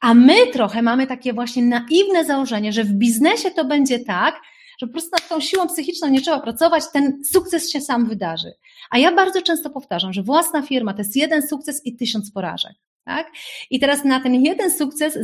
A 0.00 0.14
my 0.14 0.46
trochę 0.52 0.82
mamy 0.82 1.06
takie 1.06 1.32
właśnie 1.32 1.62
naiwne 1.62 2.24
założenie, 2.26 2.72
że 2.72 2.84
w 2.84 2.92
biznesie 2.92 3.50
to 3.50 3.64
będzie 3.64 3.98
tak, 3.98 4.40
że 4.78 4.86
po 4.86 4.92
prostu 4.92 5.10
nad 5.12 5.28
tą 5.28 5.40
siłą 5.40 5.68
psychiczną 5.68 6.08
nie 6.08 6.20
trzeba 6.20 6.40
pracować, 6.40 6.84
ten 6.92 7.24
sukces 7.24 7.70
się 7.70 7.80
sam 7.80 8.06
wydarzy. 8.06 8.52
A 8.90 8.98
ja 8.98 9.14
bardzo 9.14 9.42
często 9.42 9.70
powtarzam, 9.70 10.12
że 10.12 10.22
własna 10.22 10.62
firma 10.62 10.92
to 10.92 10.98
jest 10.98 11.16
jeden 11.16 11.48
sukces 11.48 11.86
i 11.86 11.96
tysiąc 11.96 12.32
porażek. 12.32 12.72
Tak? 13.10 13.32
I 13.70 13.80
teraz 13.80 14.04
na 14.04 14.20
ten 14.20 14.34
jeden 14.34 14.70
sukces 14.70 15.18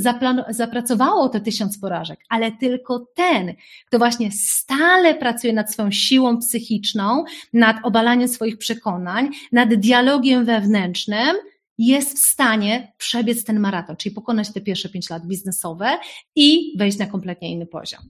zapracowało 0.49 1.28
te 1.28 1.41
tysiąc 1.41 1.78
porażek, 1.78 2.20
ale 2.28 2.53
tylko 2.53 3.07
ten, 3.14 3.55
kto 3.87 3.99
właśnie 3.99 4.32
stale 4.32 5.14
pracuje 5.14 5.53
nad 5.53 5.72
swoją 5.72 5.91
siłą 5.91 6.39
psychiczną, 6.39 7.24
nad 7.53 7.76
obalaniem 7.82 8.28
swoich 8.28 8.59
przekonań, 8.59 9.30
nad 9.53 9.74
dialogiem 9.74 10.45
wewnętrznym, 10.45 11.37
jest 11.78 12.16
w 12.16 12.18
stanie 12.18 12.93
przebiec 12.99 13.45
ten 13.45 13.61
maraton, 13.61 13.97
czyli 13.97 14.14
pokonać 14.14 14.53
te 14.53 14.61
pierwsze 14.61 14.89
pięć 14.89 15.11
lat 15.11 15.26
biznesowe 15.26 15.99
i 16.37 16.74
wejść 16.78 16.99
na 16.99 17.07
kompletnie 17.07 17.53
inny 17.53 17.66
poziom. 17.66 18.01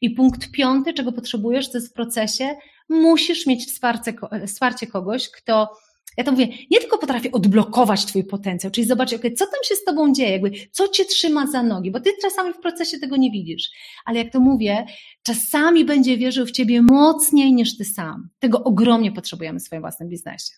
I 0.00 0.10
punkt 0.10 0.50
piąty, 0.50 0.92
czego 0.92 1.12
potrzebujesz, 1.12 1.70
to 1.70 1.78
jest 1.78 1.90
w 1.90 1.92
procesie, 1.92 2.56
musisz 2.88 3.46
mieć 3.46 3.66
wsparcie, 3.66 4.14
wsparcie 4.46 4.86
kogoś, 4.86 5.30
kto 5.30 5.76
ja 6.16 6.24
to 6.24 6.32
mówię, 6.32 6.48
nie 6.70 6.80
tylko 6.80 6.98
potrafię 6.98 7.32
odblokować 7.32 8.04
Twój 8.04 8.24
potencjał, 8.24 8.70
czyli 8.70 8.86
zobaczyć, 8.86 9.18
okay, 9.18 9.32
co 9.32 9.44
tam 9.46 9.60
się 9.64 9.74
z 9.74 9.84
Tobą 9.84 10.12
dzieje, 10.12 10.30
jakby, 10.30 10.50
co 10.72 10.88
Cię 10.88 11.04
trzyma 11.04 11.46
za 11.46 11.62
nogi, 11.62 11.90
bo 11.90 12.00
Ty 12.00 12.10
czasami 12.22 12.52
w 12.52 12.58
procesie 12.58 12.98
tego 12.98 13.16
nie 13.16 13.30
widzisz, 13.30 13.70
ale 14.04 14.18
jak 14.18 14.32
to 14.32 14.40
mówię, 14.40 14.86
czasami 15.22 15.84
będzie 15.84 16.16
wierzył 16.16 16.46
w 16.46 16.50
Ciebie 16.50 16.82
mocniej 16.82 17.52
niż 17.52 17.76
Ty 17.76 17.84
sam. 17.84 18.28
Tego 18.38 18.64
ogromnie 18.64 19.12
potrzebujemy 19.12 19.60
w 19.60 19.62
swoim 19.62 19.82
własnym 19.82 20.08
biznesie. 20.08 20.52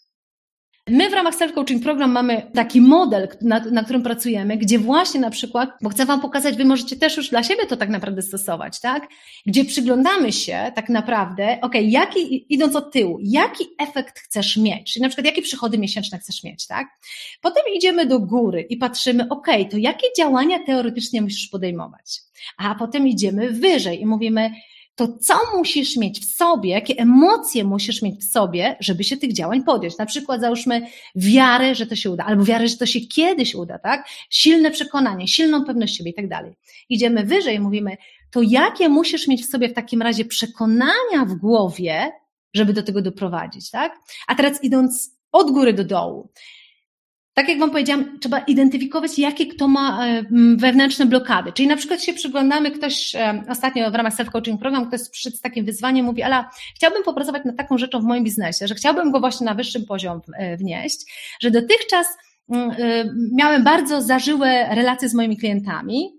My 0.91 1.11
w 1.11 1.13
ramach 1.13 1.35
Self 1.35 1.53
Coaching 1.53 1.83
Program 1.83 2.13
mamy 2.13 2.51
taki 2.55 2.81
model, 2.81 3.29
na, 3.41 3.61
na, 3.61 3.85
którym 3.85 4.03
pracujemy, 4.03 4.57
gdzie 4.57 4.79
właśnie 4.79 5.21
na 5.21 5.31
przykład, 5.31 5.71
bo 5.83 5.89
chcę 5.89 6.07
Wam 6.07 6.21
pokazać, 6.21 6.57
Wy 6.57 6.65
możecie 6.65 6.97
też 6.97 7.17
już 7.17 7.29
dla 7.29 7.43
siebie 7.43 7.67
to 7.67 7.77
tak 7.77 7.89
naprawdę 7.89 8.23
stosować, 8.23 8.81
tak? 8.81 9.09
Gdzie 9.47 9.65
przyglądamy 9.65 10.33
się 10.33 10.73
tak 10.75 10.89
naprawdę, 10.89 11.59
ok, 11.63 11.73
jaki, 11.83 12.47
idąc 12.55 12.77
od 12.77 12.93
tyłu, 12.93 13.19
jaki 13.23 13.65
efekt 13.79 14.19
chcesz 14.19 14.57
mieć, 14.57 14.93
czyli 14.93 15.03
na 15.03 15.09
przykład 15.09 15.27
jakie 15.27 15.43
przychody 15.43 15.79
miesięczne 15.79 16.19
chcesz 16.19 16.45
mieć, 16.45 16.67
tak? 16.67 16.87
Potem 17.41 17.63
idziemy 17.77 18.07
do 18.07 18.21
góry 18.21 18.61
i 18.61 18.77
patrzymy, 18.77 19.29
ok, 19.29 19.47
to 19.71 19.77
jakie 19.77 20.07
działania 20.19 20.59
teoretycznie 20.67 21.23
musisz 21.23 21.49
podejmować? 21.49 22.21
A 22.59 22.75
potem 22.75 23.09
idziemy 23.09 23.51
wyżej 23.51 24.01
i 24.01 24.07
mówimy, 24.07 24.51
to 24.97 25.09
co 25.09 25.35
musisz 25.57 25.97
mieć 25.97 26.21
w 26.21 26.37
sobie, 26.37 26.71
jakie 26.71 26.95
emocje 26.97 27.65
musisz 27.65 28.03
mieć 28.03 28.21
w 28.21 28.31
sobie, 28.31 28.77
żeby 28.81 29.05
się 29.05 29.17
tych 29.17 29.33
działań 29.33 29.63
podjąć. 29.63 29.99
Na 29.99 30.07
przykład 30.07 30.41
załóżmy 30.41 30.87
wiarę, 31.17 31.75
że 31.75 31.87
to 31.87 31.97
się 31.97 32.11
uda, 32.11 32.25
albo 32.25 32.45
wiarę, 32.45 32.69
że 32.69 32.77
to 32.77 32.87
się 32.87 33.01
kiedyś 33.01 33.55
uda, 33.55 33.79
tak? 33.79 34.09
Silne 34.31 34.71
przekonanie, 34.71 35.29
silną 35.29 35.65
pewność 35.65 35.97
siebie 35.97 36.11
i 36.11 36.15
tak 36.15 36.29
dalej. 36.29 36.53
Idziemy 36.89 37.25
wyżej 37.25 37.61
mówimy, 37.61 37.97
to 38.31 38.41
jakie 38.43 38.89
musisz 38.89 39.29
mieć 39.29 39.43
w 39.43 39.51
sobie 39.51 39.69
w 39.69 39.75
takim 39.75 40.03
razie 40.03 40.25
przekonania 40.25 41.25
w 41.27 41.35
głowie, 41.35 42.13
żeby 42.55 42.73
do 42.73 42.83
tego 42.83 43.03
doprowadzić, 43.03 43.71
tak? 43.71 43.99
A 44.27 44.35
teraz 44.35 44.65
idąc 44.65 45.17
od 45.33 45.51
góry 45.51 45.73
do 45.73 45.85
dołu 45.85 46.31
tak 47.39 47.49
jak 47.49 47.59
Wam 47.59 47.71
powiedziałam, 47.71 48.19
trzeba 48.19 48.39
identyfikować, 48.39 49.19
jakie 49.19 49.47
kto 49.47 49.69
ma 49.69 50.07
e, 50.07 50.25
wewnętrzne 50.57 51.07
blokady. 51.07 51.53
Czyli 51.53 51.69
na 51.69 51.77
przykład 51.77 52.03
się 52.03 52.15
przyglądamy, 52.15 52.71
ktoś 52.71 53.15
e, 53.15 53.43
ostatnio 53.49 53.91
w 53.91 53.95
ramach 53.95 54.15
self-coaching 54.15 54.59
program, 54.59 54.87
ktoś 54.87 55.09
przyszedł 55.11 55.37
z 55.37 55.41
takim 55.41 55.65
wyzwaniem, 55.65 56.07
mówi, 56.07 56.23
ale 56.23 56.45
chciałbym 56.75 57.03
popracować 57.03 57.45
nad 57.45 57.57
taką 57.57 57.79
rzeczą 57.79 58.01
w 58.01 58.05
moim 58.05 58.25
biznesie, 58.25 58.67
że 58.67 58.75
chciałbym 58.75 59.13
go 59.13 59.21
właśnie 59.21 59.45
na 59.45 59.55
wyższym 59.55 59.85
poziom 59.87 60.21
e, 60.39 60.57
wnieść, 60.57 60.99
że 61.41 61.51
dotychczas 61.51 62.07
miałem 63.33 63.65
bardzo 63.65 64.03
zażyłe 64.03 64.75
relacje 64.75 65.09
z 65.09 65.15
moimi 65.15 65.37
klientami, 65.37 66.16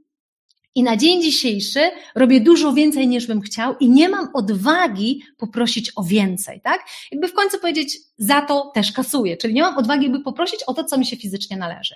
i 0.77 0.83
na 0.83 0.97
dzień 0.97 1.21
dzisiejszy 1.21 1.79
robię 2.15 2.41
dużo 2.41 2.73
więcej 2.73 3.07
niż 3.07 3.27
bym 3.27 3.41
chciał 3.41 3.75
i 3.79 3.89
nie 3.89 4.09
mam 4.09 4.29
odwagi 4.33 5.23
poprosić 5.37 5.91
o 5.95 6.03
więcej, 6.03 6.61
tak? 6.61 6.85
Jakby 7.11 7.27
w 7.27 7.33
końcu 7.33 7.59
powiedzieć, 7.59 7.97
za 8.17 8.41
to 8.41 8.71
też 8.73 8.91
kasuję, 8.91 9.37
czyli 9.37 9.53
nie 9.53 9.61
mam 9.61 9.77
odwagi, 9.77 10.09
by 10.09 10.19
poprosić 10.19 10.63
o 10.63 10.73
to, 10.73 10.83
co 10.83 10.97
mi 10.97 11.05
się 11.05 11.17
fizycznie 11.17 11.57
należy. 11.57 11.95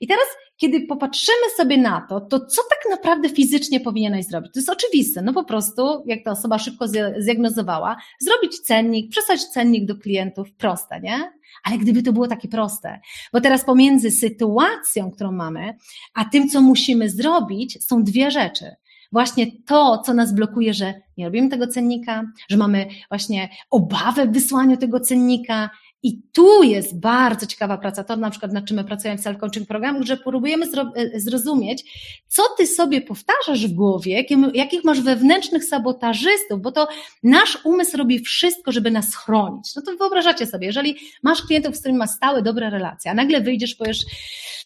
I 0.00 0.06
teraz, 0.06 0.24
kiedy 0.56 0.86
popatrzymy 0.86 1.50
sobie 1.56 1.76
na 1.76 2.06
to, 2.08 2.20
to 2.20 2.46
co 2.46 2.62
tak 2.62 2.90
naprawdę 2.90 3.28
fizycznie 3.28 3.80
powinieneś 3.80 4.26
zrobić? 4.26 4.52
To 4.52 4.60
jest 4.60 4.70
oczywiste, 4.70 5.22
no 5.22 5.32
po 5.32 5.44
prostu, 5.44 6.02
jak 6.06 6.24
ta 6.24 6.30
osoba 6.30 6.58
szybko 6.58 6.86
zdiagnozowała, 7.18 7.96
zrobić 8.20 8.60
cennik, 8.60 9.10
przesłać 9.10 9.44
cennik 9.44 9.86
do 9.86 9.96
klientów, 9.96 10.52
proste, 10.52 11.00
nie? 11.00 11.32
Ale 11.62 11.78
gdyby 11.78 12.02
to 12.02 12.12
było 12.12 12.28
takie 12.28 12.48
proste, 12.48 13.00
bo 13.32 13.40
teraz 13.40 13.64
pomiędzy 13.64 14.10
sytuacją, 14.10 15.10
którą 15.10 15.32
mamy, 15.32 15.76
a 16.14 16.24
tym, 16.24 16.48
co 16.48 16.60
musimy 16.60 17.10
zrobić, 17.10 17.84
są 17.84 18.04
dwie 18.04 18.30
rzeczy. 18.30 18.70
Właśnie 19.12 19.46
to, 19.66 19.98
co 19.98 20.14
nas 20.14 20.34
blokuje, 20.34 20.74
że 20.74 20.94
nie 21.16 21.24
robimy 21.24 21.48
tego 21.48 21.66
cennika, 21.66 22.22
że 22.50 22.56
mamy 22.56 22.86
właśnie 23.08 23.48
obawę 23.70 24.26
w 24.26 24.32
wysłaniu 24.32 24.76
tego 24.76 25.00
cennika, 25.00 25.70
i 26.02 26.22
tu 26.32 26.62
jest 26.62 27.00
bardzo 27.00 27.46
ciekawa 27.46 27.78
praca, 27.78 28.04
to 28.04 28.16
na 28.16 28.30
przykład 28.30 28.52
nad 28.52 28.64
czym 28.64 28.76
my 28.76 28.84
pracujemy 28.84 29.18
w 29.18 29.24
self-coaching 29.24 30.04
że 30.04 30.16
próbujemy 30.16 30.66
e, 30.94 31.20
zrozumieć, 31.20 31.84
co 32.28 32.42
ty 32.58 32.66
sobie 32.66 33.00
powtarzasz 33.00 33.66
w 33.66 33.72
głowie, 33.72 34.24
jakich 34.54 34.84
masz 34.84 35.00
wewnętrznych 35.00 35.64
sabotażystów, 35.64 36.62
bo 36.62 36.72
to 36.72 36.88
nasz 37.22 37.58
umysł 37.64 37.96
robi 37.96 38.18
wszystko, 38.18 38.72
żeby 38.72 38.90
nas 38.90 39.14
chronić. 39.14 39.76
No 39.76 39.82
to 39.82 39.96
wyobrażacie 39.96 40.46
sobie, 40.46 40.66
jeżeli 40.66 40.96
masz 41.22 41.42
klientów, 41.42 41.76
z 41.76 41.78
którymi 41.78 41.98
masz 41.98 42.10
stałe, 42.10 42.42
dobre 42.42 42.70
relacje, 42.70 43.10
a 43.10 43.14
nagle 43.14 43.40
wyjdziesz, 43.40 43.74
powiesz, 43.74 43.98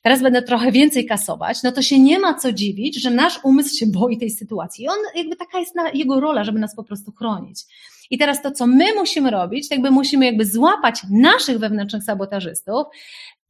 teraz 0.02 0.22
będę 0.22 0.42
trochę 0.42 0.72
więcej 0.72 1.06
kasować, 1.06 1.62
no 1.62 1.72
to 1.72 1.82
się 1.82 1.98
nie 1.98 2.18
ma 2.18 2.34
co 2.34 2.52
dziwić, 2.52 3.02
że 3.02 3.10
nasz 3.10 3.40
umysł 3.44 3.76
się 3.76 3.86
boi 3.86 4.18
tej 4.18 4.30
sytuacji. 4.30 4.84
I 4.84 4.88
on, 4.88 4.98
jakby 5.14 5.36
taka 5.36 5.58
jest 5.58 5.74
jego 5.94 6.20
rola, 6.20 6.44
żeby 6.44 6.58
nas 6.58 6.76
po 6.76 6.84
prostu 6.84 7.12
chronić. 7.12 7.64
I 8.10 8.18
teraz 8.18 8.42
to, 8.42 8.50
co 8.50 8.66
my 8.66 8.94
musimy 8.94 9.30
robić, 9.30 9.68
to 9.68 9.74
jakby 9.74 9.90
musimy 9.90 10.26
jakby 10.26 10.46
złapać 10.46 11.00
naszych 11.10 11.58
wewnętrznych 11.58 12.02
sabotażystów, 12.02 12.86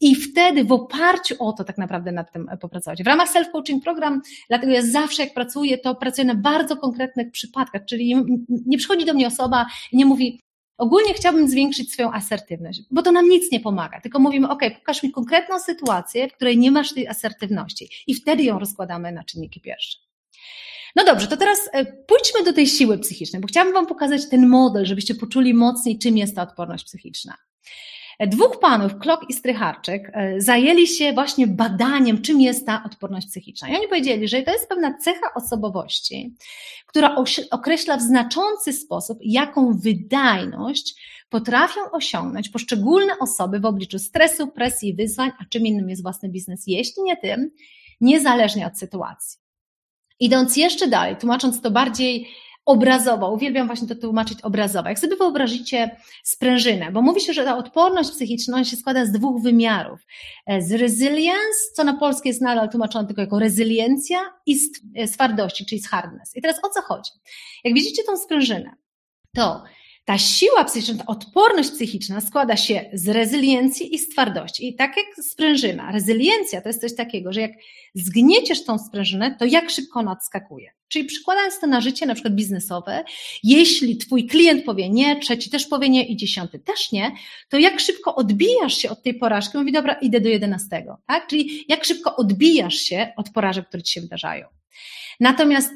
i 0.01 0.15
wtedy 0.15 0.65
w 0.65 0.73
oparciu 0.73 1.35
o 1.39 1.53
to 1.53 1.65
tak 1.65 1.79
naprawdę 1.79 2.13
nad 2.13 2.33
tym 2.33 2.47
popracować. 2.61 3.03
W 3.03 3.07
ramach 3.07 3.29
self-coaching 3.33 3.81
program, 3.81 4.23
dlatego 4.49 4.73
ja 4.73 4.83
zawsze 4.83 5.23
jak 5.23 5.35
pracuję, 5.35 5.79
to 5.79 5.95
pracuję 5.95 6.25
na 6.25 6.35
bardzo 6.35 6.77
konkretnych 6.77 7.31
przypadkach, 7.31 7.85
czyli 7.85 8.15
nie 8.67 8.79
przychodzi 8.79 9.05
do 9.05 9.15
mnie 9.15 9.27
osoba 9.27 9.67
i 9.93 9.97
nie 9.97 10.07
mówi, 10.07 10.41
ogólnie 10.79 11.15
chciałbym 11.15 11.49
zwiększyć 11.49 11.93
swoją 11.93 12.13
asertywność, 12.13 12.83
bo 12.91 13.03
to 13.03 13.13
nam 13.13 13.29
nic 13.29 13.53
nie 13.53 13.61
pomaga, 13.61 14.01
tylko 14.01 14.19
mówimy, 14.19 14.49
ok, 14.49 14.61
pokaż 14.79 15.03
mi 15.03 15.13
konkretną 15.13 15.59
sytuację, 15.59 16.29
w 16.29 16.33
której 16.33 16.59
nie 16.59 16.71
masz 16.71 16.95
tej 16.95 17.09
asertywności 17.09 17.89
i 18.07 18.15
wtedy 18.15 18.43
ją 18.43 18.59
rozkładamy 18.59 19.13
na 19.13 19.25
czynniki 19.25 19.61
pierwsze. 19.61 19.99
No 20.97 21.05
dobrze, 21.05 21.27
to 21.27 21.37
teraz 21.37 21.59
e, 21.73 21.85
pójdźmy 21.85 22.45
do 22.45 22.53
tej 22.53 22.67
siły 22.67 22.99
psychicznej, 22.99 23.43
bo 23.43 23.49
chciałabym 23.49 23.75
Wam 23.75 23.87
pokazać 23.87 24.29
ten 24.29 24.49
model, 24.49 24.87
żebyście 24.87 25.15
poczuli 25.15 25.55
mocniej, 25.55 25.99
czym 25.99 26.19
jest 26.19 26.37
ta 26.37 26.43
odporność 26.43 26.85
psychiczna. 26.85 27.37
E, 28.19 28.27
dwóch 28.27 28.61
panów, 28.61 28.99
Klok 28.99 29.31
i 29.31 29.33
Strycharczyk, 29.33 30.11
e, 30.13 30.41
zajęli 30.41 30.87
się 30.87 31.13
właśnie 31.13 31.47
badaniem, 31.47 32.23
czym 32.23 32.41
jest 32.41 32.67
ta 32.67 32.83
odporność 32.85 33.27
psychiczna. 33.27 33.69
I 33.69 33.77
oni 33.77 33.89
powiedzieli, 33.89 34.29
że 34.29 34.43
to 34.43 34.53
jest 34.53 34.69
pewna 34.69 34.99
cecha 34.99 35.35
osobowości, 35.35 36.35
która 36.87 37.17
określa 37.51 37.97
w 37.97 38.03
znaczący 38.03 38.73
sposób, 38.73 39.19
jaką 39.23 39.79
wydajność 39.79 40.95
potrafią 41.29 41.81
osiągnąć 41.93 42.49
poszczególne 42.49 43.19
osoby 43.21 43.61
w 43.61 43.65
obliczu 43.65 43.99
stresu, 43.99 44.49
presji, 44.49 44.95
wyzwań, 44.95 45.31
a 45.39 45.45
czym 45.45 45.67
innym 45.67 45.91
jest 45.91 46.03
własny 46.03 46.29
biznes, 46.29 46.65
jeśli 46.67 47.03
nie 47.03 47.17
tym, 47.17 47.51
niezależnie 48.01 48.67
od 48.67 48.79
sytuacji. 48.79 49.46
Idąc 50.21 50.57
jeszcze 50.57 50.89
dalej, 50.89 51.17
tłumacząc 51.17 51.61
to 51.61 51.71
bardziej 51.71 52.29
obrazowo, 52.67 53.33
uwielbiam 53.33 53.67
właśnie 53.67 53.89
to 53.89 53.95
tłumaczyć 53.95 54.41
obrazowo. 54.41 54.89
Jak 54.89 54.99
sobie 54.99 55.17
wyobrazicie 55.17 55.97
sprężynę, 56.23 56.93
bo 56.93 57.03
mówi 57.03 57.21
się, 57.21 57.33
że 57.33 57.45
ta 57.45 57.57
odporność 57.57 58.11
psychiczna 58.11 58.65
się 58.65 58.77
składa 58.77 59.07
z 59.07 59.13
dwóch 59.13 59.43
wymiarów. 59.43 60.01
E, 60.47 60.63
z 60.63 60.73
resilience, 60.73 61.59
co 61.75 61.85
na 61.85 61.95
polskie 61.95 62.29
jest 62.29 62.41
nadal 62.41 62.71
tłumaczone 62.71 63.07
tylko 63.07 63.21
jako 63.23 63.39
rezyliencja 63.39 64.19
i 64.47 64.59
e, 64.97 65.09
z 65.09 65.13
twardości, 65.13 65.67
czyli 65.67 65.81
z 65.81 65.89
hardness. 65.89 66.37
I 66.37 66.43
teraz 66.43 66.57
o 66.65 66.69
co 66.69 66.83
chodzi? 66.83 67.11
Jak 67.65 67.75
widzicie 67.75 68.03
tą 68.05 68.17
sprężynę, 68.17 68.71
to 69.35 69.63
ta 70.07 70.19
siła 70.19 70.65
psychiczna, 70.65 70.95
ta 70.95 71.07
odporność 71.07 71.71
psychiczna 71.71 72.21
składa 72.21 72.57
się 72.57 72.91
z 72.93 73.09
rezyliencji 73.09 73.95
i 73.95 73.99
z 73.99 74.09
twardości. 74.09 74.69
I 74.69 74.75
tak 74.75 74.97
jak 74.97 75.27
sprężyna, 75.27 75.93
rezyliencja 75.93 76.61
to 76.61 76.69
jest 76.69 76.81
coś 76.81 76.95
takiego, 76.95 77.33
że 77.33 77.41
jak 77.41 77.53
zgnieciesz 77.95 78.65
tą 78.65 78.79
sprężynę, 78.79 79.37
to 79.39 79.45
jak 79.45 79.71
szybko 79.71 80.01
ona 80.01 80.13
odskakuje. 80.13 80.71
Czyli 80.89 81.05
przykładając 81.05 81.61
to 81.61 81.67
na 81.67 81.81
życie 81.81 82.07
na 82.07 82.15
przykład 82.15 82.35
biznesowe, 82.35 83.05
jeśli 83.43 83.97
twój 83.97 84.27
klient 84.27 84.65
powie 84.65 84.91
nie, 84.91 85.21
trzeci 85.21 85.51
też 85.51 85.67
powie 85.67 85.89
nie 85.89 86.07
i 86.07 86.17
dziesiąty 86.17 86.59
też 86.59 86.93
nie, 86.93 87.13
to 87.49 87.59
jak 87.59 87.81
szybko 87.81 88.15
odbijasz 88.15 88.77
się 88.77 88.91
od 88.91 89.03
tej 89.03 89.15
porażki, 89.15 89.59
mówi 89.59 89.73
dobra, 89.73 89.95
idę 89.95 90.21
do 90.21 90.29
jedenastego, 90.29 90.99
tak? 91.07 91.27
Czyli 91.27 91.65
jak 91.69 91.85
szybko 91.85 92.17
odbijasz 92.17 92.77
się 92.77 93.13
od 93.17 93.31
porażek, 93.31 93.69
które 93.69 93.83
ci 93.83 93.93
się 93.93 94.01
wydarzają. 94.01 94.47
Natomiast 95.21 95.71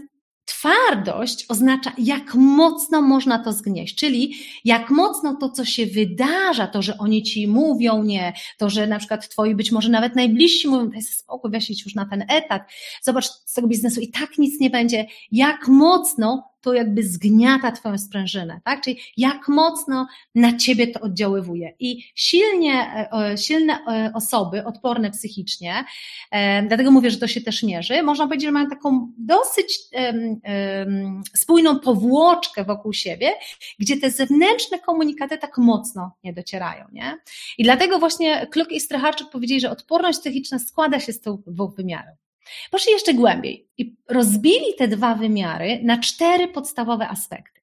Twardość 0.51 1.47
oznacza, 1.49 1.93
jak 1.99 2.35
mocno 2.35 3.03
można 3.03 3.39
to 3.39 3.53
zgnieść, 3.53 3.95
czyli 3.95 4.35
jak 4.65 4.91
mocno 4.91 5.35
to, 5.35 5.51
co 5.51 5.65
się 5.65 5.87
wydarza, 5.87 6.67
to, 6.67 6.83
że 6.83 6.99
oni 6.99 7.23
ci 7.23 7.49
mówią 7.49 8.03
nie, 8.03 8.33
to, 8.59 8.71
że 8.71 8.87
na 8.87 8.99
przykład 8.99 9.29
twoi 9.29 9.55
być 9.55 9.73
może 9.73 9.89
nawet 9.89 10.17
najbliżsi 10.17 10.69
mówią, 10.69 10.91
daj 10.91 11.03
spokój, 11.03 11.51
weź 11.51 11.85
już 11.85 11.95
na 11.95 12.07
ten 12.07 12.25
etat, 12.29 12.63
zobacz 13.03 13.25
z 13.27 13.55
tego 13.55 13.69
biznesu 13.69 14.01
i 14.01 14.09
tak 14.09 14.39
nic 14.39 14.61
nie 14.61 14.71
będzie, 14.71 15.07
jak 15.33 15.69
mocno 15.69 16.50
to 16.61 16.75
jakby 16.75 17.03
zgniata 17.03 17.73
twoją 17.73 17.99
sprężynę, 17.99 18.61
tak? 18.65 18.81
Czyli 18.81 19.01
jak 19.17 19.49
mocno 19.49 20.07
na 20.35 20.57
ciebie 20.57 20.87
to 20.87 21.01
oddziaływuje. 21.01 21.75
I 21.79 22.05
silnie, 22.15 23.09
e, 23.13 23.39
silne 23.39 23.73
e, 23.73 24.13
osoby, 24.15 24.65
odporne 24.65 25.11
psychicznie, 25.11 25.85
e, 26.31 26.63
dlatego 26.63 26.91
mówię, 26.91 27.11
że 27.11 27.17
to 27.17 27.29
się 27.29 27.41
też 27.41 27.63
mierzy, 27.63 28.03
można 28.03 28.27
powiedzieć, 28.27 28.45
że 28.45 28.53
mają 28.53 28.69
taką 28.69 29.13
dosyć 29.19 29.81
spójną 31.37 31.81
powłoczkę 31.81 32.65
wokół 32.65 32.93
siebie, 32.93 33.33
gdzie 33.79 33.97
te 33.97 34.11
zewnętrzne 34.11 34.79
komunikaty 34.79 35.39
tak 35.39 35.59
mocno 35.59 36.13
nie 36.25 36.33
docierają, 36.33 36.85
nie? 36.93 37.19
I 37.59 37.65
dlatego 37.65 37.99
właśnie 37.99 38.47
Kluk 38.47 38.73
i 38.73 38.81
Strecharczyk 38.81 39.31
powiedzieli, 39.31 39.61
że 39.61 39.71
odporność 39.71 40.19
psychiczna 40.19 40.59
składa 40.59 41.01
się 41.01 41.13
z 41.13 41.21
tych 41.21 41.35
dwóch 41.47 41.75
wymiarów. 41.75 42.30
Poszli 42.71 42.93
jeszcze 42.93 43.15
głębiej 43.15 43.69
i 43.79 43.97
rozbili 44.09 44.75
te 44.79 44.89
dwa 44.89 45.15
wymiary 45.15 45.81
na 45.83 45.99
cztery 45.99 46.49
podstawowe 46.49 47.09
aspekty. 47.09 47.61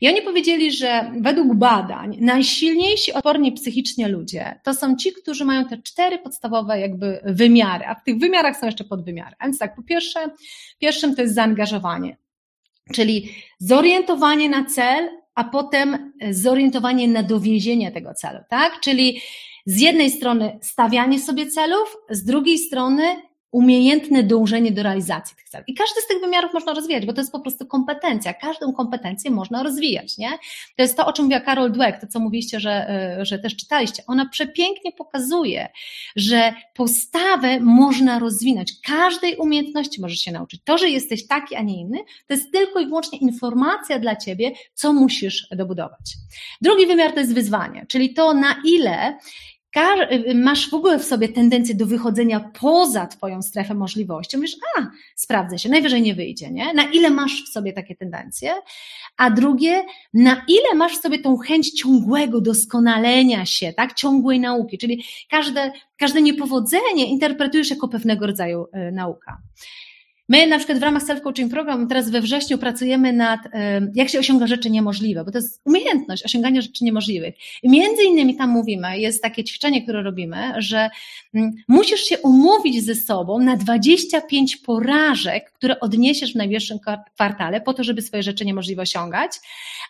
I 0.00 0.08
oni 0.08 0.22
powiedzieli, 0.22 0.72
że 0.72 1.12
według 1.20 1.54
badań 1.54 2.16
najsilniejsi 2.20 3.12
odporni 3.12 3.52
psychicznie 3.52 4.08
ludzie 4.08 4.60
to 4.64 4.74
są 4.74 4.96
ci, 4.96 5.12
którzy 5.12 5.44
mają 5.44 5.64
te 5.64 5.78
cztery 5.82 6.18
podstawowe 6.18 6.80
jakby 6.80 7.20
wymiary, 7.24 7.84
a 7.86 7.94
w 7.94 8.04
tych 8.04 8.18
wymiarach 8.18 8.56
są 8.56 8.66
jeszcze 8.66 8.84
podwymiary. 8.84 9.36
A 9.38 9.44
więc 9.44 9.58
tak, 9.58 9.76
po 9.76 9.82
pierwsze, 9.82 10.30
pierwszym 10.78 11.16
to 11.16 11.22
jest 11.22 11.34
zaangażowanie, 11.34 12.16
czyli 12.94 13.34
zorientowanie 13.58 14.48
na 14.48 14.64
cel, 14.64 15.08
a 15.34 15.44
potem 15.44 16.12
zorientowanie 16.30 17.08
na 17.08 17.22
dowiezienie 17.22 17.92
tego 17.92 18.14
celu, 18.14 18.38
tak? 18.50 18.80
Czyli 18.80 19.20
z 19.66 19.80
jednej 19.80 20.10
strony 20.10 20.58
stawianie 20.62 21.18
sobie 21.18 21.46
celów, 21.46 21.96
z 22.10 22.24
drugiej 22.24 22.58
strony 22.58 23.02
umiejętne 23.52 24.22
dążenie 24.22 24.72
do 24.72 24.82
realizacji 24.82 25.36
tych 25.36 25.48
celów. 25.48 25.68
I 25.68 25.74
każdy 25.74 26.00
z 26.00 26.06
tych 26.06 26.20
wymiarów 26.20 26.54
można 26.54 26.74
rozwijać, 26.74 27.06
bo 27.06 27.12
to 27.12 27.20
jest 27.20 27.32
po 27.32 27.40
prostu 27.40 27.66
kompetencja. 27.66 28.34
Każdą 28.34 28.72
kompetencję 28.72 29.30
można 29.30 29.62
rozwijać, 29.62 30.18
nie? 30.18 30.30
To 30.76 30.82
jest 30.82 30.96
to, 30.96 31.06
o 31.06 31.12
czym 31.12 31.24
mówiła 31.24 31.40
Carol 31.40 31.72
Dweck, 31.72 32.00
to 32.00 32.06
co 32.06 32.20
mówiliście, 32.20 32.60
że, 32.60 32.88
e, 32.88 33.24
że 33.24 33.38
też 33.38 33.56
czytaliście. 33.56 34.02
Ona 34.06 34.28
przepięknie 34.28 34.92
pokazuje, 34.92 35.68
że 36.16 36.54
postawę 36.74 37.60
można 37.60 38.18
rozwinąć. 38.18 38.72
Każdej 38.86 39.36
umiejętności 39.36 40.00
możesz 40.00 40.18
się 40.18 40.32
nauczyć. 40.32 40.60
To, 40.64 40.78
że 40.78 40.88
jesteś 40.88 41.26
taki, 41.26 41.56
a 41.56 41.62
nie 41.62 41.80
inny, 41.80 41.98
to 42.26 42.34
jest 42.34 42.52
tylko 42.52 42.80
i 42.80 42.86
wyłącznie 42.86 43.18
informacja 43.18 43.98
dla 43.98 44.16
ciebie, 44.16 44.52
co 44.74 44.92
musisz 44.92 45.48
dobudować. 45.50 46.14
Drugi 46.60 46.86
wymiar 46.86 47.12
to 47.12 47.20
jest 47.20 47.34
wyzwanie, 47.34 47.86
czyli 47.88 48.14
to, 48.14 48.34
na 48.34 48.56
ile 48.64 49.18
Y, 49.18 49.57
masz 50.34 50.70
w 50.70 50.74
ogóle 50.74 50.98
w 50.98 51.04
sobie 51.04 51.28
tendencję 51.28 51.74
do 51.74 51.86
wychodzenia 51.86 52.50
poza 52.60 53.06
Twoją 53.06 53.42
strefę 53.42 53.74
możliwości, 53.74 54.36
mówisz, 54.36 54.56
a, 54.78 54.86
sprawdzę 55.16 55.58
się, 55.58 55.68
najwyżej 55.68 56.02
nie 56.02 56.14
wyjdzie, 56.14 56.50
nie? 56.50 56.74
Na 56.74 56.82
ile 56.82 57.10
masz 57.10 57.44
w 57.44 57.48
sobie 57.48 57.72
takie 57.72 57.96
tendencje? 57.96 58.54
A 59.16 59.30
drugie, 59.30 59.82
na 60.14 60.44
ile 60.48 60.74
masz 60.74 60.98
w 60.98 61.02
sobie 61.02 61.18
tą 61.18 61.36
chęć 61.36 61.70
ciągłego 61.70 62.40
doskonalenia 62.40 63.46
się, 63.46 63.72
tak? 63.72 63.94
Ciągłej 63.94 64.40
nauki, 64.40 64.78
czyli 64.78 65.04
każde, 65.30 65.72
każde 65.98 66.22
niepowodzenie 66.22 67.06
interpretujesz 67.06 67.70
jako 67.70 67.88
pewnego 67.88 68.26
rodzaju 68.26 68.66
y, 68.88 68.92
nauka. 68.92 69.38
My 70.28 70.46
na 70.46 70.58
przykład 70.58 70.78
w 70.78 70.82
ramach 70.82 71.02
self-coaching 71.02 71.50
program 71.50 71.88
teraz 71.88 72.10
we 72.10 72.20
wrześniu 72.20 72.58
pracujemy 72.58 73.12
nad, 73.12 73.40
jak 73.94 74.08
się 74.08 74.18
osiąga 74.18 74.46
rzeczy 74.46 74.70
niemożliwe, 74.70 75.24
bo 75.24 75.30
to 75.30 75.38
jest 75.38 75.60
umiejętność 75.64 76.24
osiągania 76.24 76.60
rzeczy 76.60 76.84
niemożliwych. 76.84 77.34
I 77.62 77.68
między 77.70 78.04
innymi 78.04 78.36
tam 78.36 78.50
mówimy, 78.50 78.98
jest 78.98 79.22
takie 79.22 79.44
ćwiczenie, 79.44 79.82
które 79.82 80.02
robimy, 80.02 80.52
że 80.58 80.90
mm, 81.34 81.52
musisz 81.68 82.00
się 82.00 82.18
umówić 82.18 82.84
ze 82.84 82.94
sobą 82.94 83.38
na 83.38 83.56
25 83.56 84.56
porażek, 84.56 85.52
które 85.52 85.80
odniesiesz 85.80 86.32
w 86.32 86.36
najbliższym 86.36 86.78
kwartale 87.14 87.60
po 87.60 87.74
to, 87.74 87.84
żeby 87.84 88.02
swoje 88.02 88.22
rzeczy 88.22 88.44
niemożliwe 88.44 88.82
osiągać, 88.82 89.32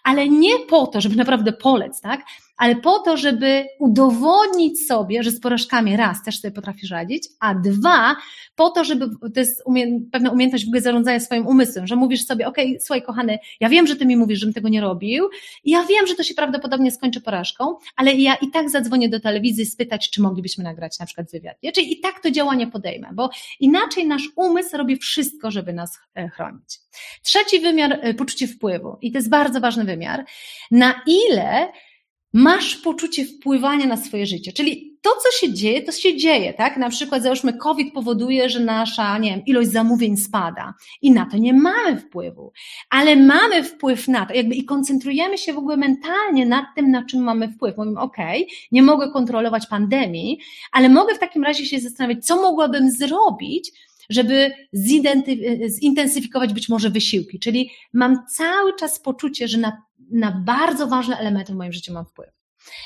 ale 0.04 0.28
nie 0.28 0.58
po 0.68 0.86
to, 0.86 1.00
żeby 1.00 1.16
naprawdę 1.16 1.52
polec, 1.52 2.00
tak? 2.00 2.20
Ale 2.58 2.76
po 2.76 2.98
to, 2.98 3.16
żeby 3.16 3.66
udowodnić 3.78 4.86
sobie, 4.86 5.22
że 5.22 5.30
z 5.30 5.40
porażkami 5.40 5.96
raz 5.96 6.22
też 6.22 6.40
sobie 6.40 6.52
potrafisz 6.52 6.90
radzić, 6.90 7.28
a 7.40 7.54
dwa, 7.54 8.16
po 8.56 8.70
to, 8.70 8.84
żeby, 8.84 9.06
to 9.34 9.40
jest 9.40 9.62
umie, 9.66 10.00
pewna 10.12 10.30
umiejętność 10.30 10.64
w 10.64 10.68
ogóle 10.68 10.80
zarządzania 10.80 11.20
swoim 11.20 11.46
umysłem, 11.46 11.86
że 11.86 11.96
mówisz 11.96 12.26
sobie, 12.26 12.46
okej, 12.46 12.66
okay, 12.66 12.80
słuchaj 12.80 13.02
kochany, 13.02 13.38
ja 13.60 13.68
wiem, 13.68 13.86
że 13.86 13.96
ty 13.96 14.06
mi 14.06 14.16
mówisz, 14.16 14.38
żebym 14.38 14.54
tego 14.54 14.68
nie 14.68 14.80
robił, 14.80 15.28
ja 15.64 15.84
wiem, 15.84 16.06
że 16.06 16.14
to 16.14 16.22
się 16.22 16.34
prawdopodobnie 16.34 16.90
skończy 16.90 17.20
porażką, 17.20 17.76
ale 17.96 18.14
ja 18.14 18.34
i 18.34 18.50
tak 18.50 18.70
zadzwonię 18.70 19.08
do 19.08 19.20
telewizji 19.20 19.66
spytać, 19.66 20.10
czy 20.10 20.22
moglibyśmy 20.22 20.64
nagrać 20.64 20.98
na 20.98 21.06
przykład 21.06 21.30
wywiad. 21.30 21.62
Nie? 21.62 21.72
Czyli 21.72 21.92
i 21.92 22.00
tak 22.00 22.20
to 22.20 22.30
działanie 22.30 22.66
podejmę, 22.66 23.08
bo 23.12 23.30
inaczej 23.60 24.06
nasz 24.06 24.28
umysł 24.36 24.76
robi 24.76 24.96
wszystko, 24.96 25.50
żeby 25.50 25.72
nas 25.72 25.98
e, 26.14 26.28
chronić. 26.28 26.78
Trzeci 27.22 27.60
wymiar, 27.60 27.98
e, 28.02 28.14
poczucie 28.14 28.46
wpływu 28.46 28.96
i 29.00 29.12
to 29.12 29.18
jest 29.18 29.28
bardzo 29.28 29.60
ważny 29.60 29.84
wymiar, 29.84 30.24
na 30.70 31.02
ile 31.06 31.72
masz 32.32 32.76
poczucie 32.76 33.24
wpływania 33.24 33.86
na 33.86 33.96
swoje 33.96 34.26
życie. 34.26 34.52
Czyli 34.52 34.98
to, 35.02 35.10
co 35.10 35.46
się 35.46 35.52
dzieje, 35.52 35.82
to 35.82 35.92
się 35.92 36.16
dzieje, 36.16 36.54
tak? 36.54 36.76
Na 36.76 36.90
przykład, 36.90 37.22
załóżmy, 37.22 37.52
COVID 37.52 37.94
powoduje, 37.94 38.48
że 38.48 38.60
nasza, 38.60 39.18
nie 39.18 39.30
wiem, 39.30 39.42
ilość 39.46 39.70
zamówień 39.70 40.16
spada 40.16 40.74
i 41.02 41.10
na 41.10 41.26
to 41.26 41.38
nie 41.38 41.54
mamy 41.54 41.96
wpływu, 41.96 42.52
ale 42.90 43.16
mamy 43.16 43.64
wpływ 43.64 44.08
na 44.08 44.26
to, 44.26 44.34
jakby 44.34 44.54
i 44.54 44.64
koncentrujemy 44.64 45.38
się 45.38 45.52
w 45.52 45.58
ogóle 45.58 45.76
mentalnie 45.76 46.46
nad 46.46 46.64
tym, 46.76 46.90
na 46.90 47.04
czym 47.04 47.22
mamy 47.22 47.48
wpływ. 47.48 47.76
Mówimy, 47.76 48.00
ok, 48.00 48.16
nie 48.72 48.82
mogę 48.82 49.10
kontrolować 49.10 49.66
pandemii, 49.66 50.38
ale 50.72 50.88
mogę 50.88 51.14
w 51.14 51.18
takim 51.18 51.44
razie 51.44 51.66
się 51.66 51.80
zastanawiać, 51.80 52.26
co 52.26 52.42
mogłabym 52.42 52.90
zrobić, 52.90 53.72
żeby 54.10 54.50
zintensyfikować 55.82 56.52
być 56.52 56.68
może 56.68 56.90
wysiłki. 56.90 57.38
Czyli 57.38 57.70
mam 57.92 58.26
cały 58.36 58.76
czas 58.76 59.00
poczucie, 59.00 59.48
że 59.48 59.58
na 59.58 59.82
na 60.10 60.32
bardzo 60.32 60.86
ważne 60.86 61.18
elementy 61.18 61.52
w 61.52 61.56
moim 61.56 61.72
życiu 61.72 61.92
mam 61.92 62.06
wpływ. 62.06 62.37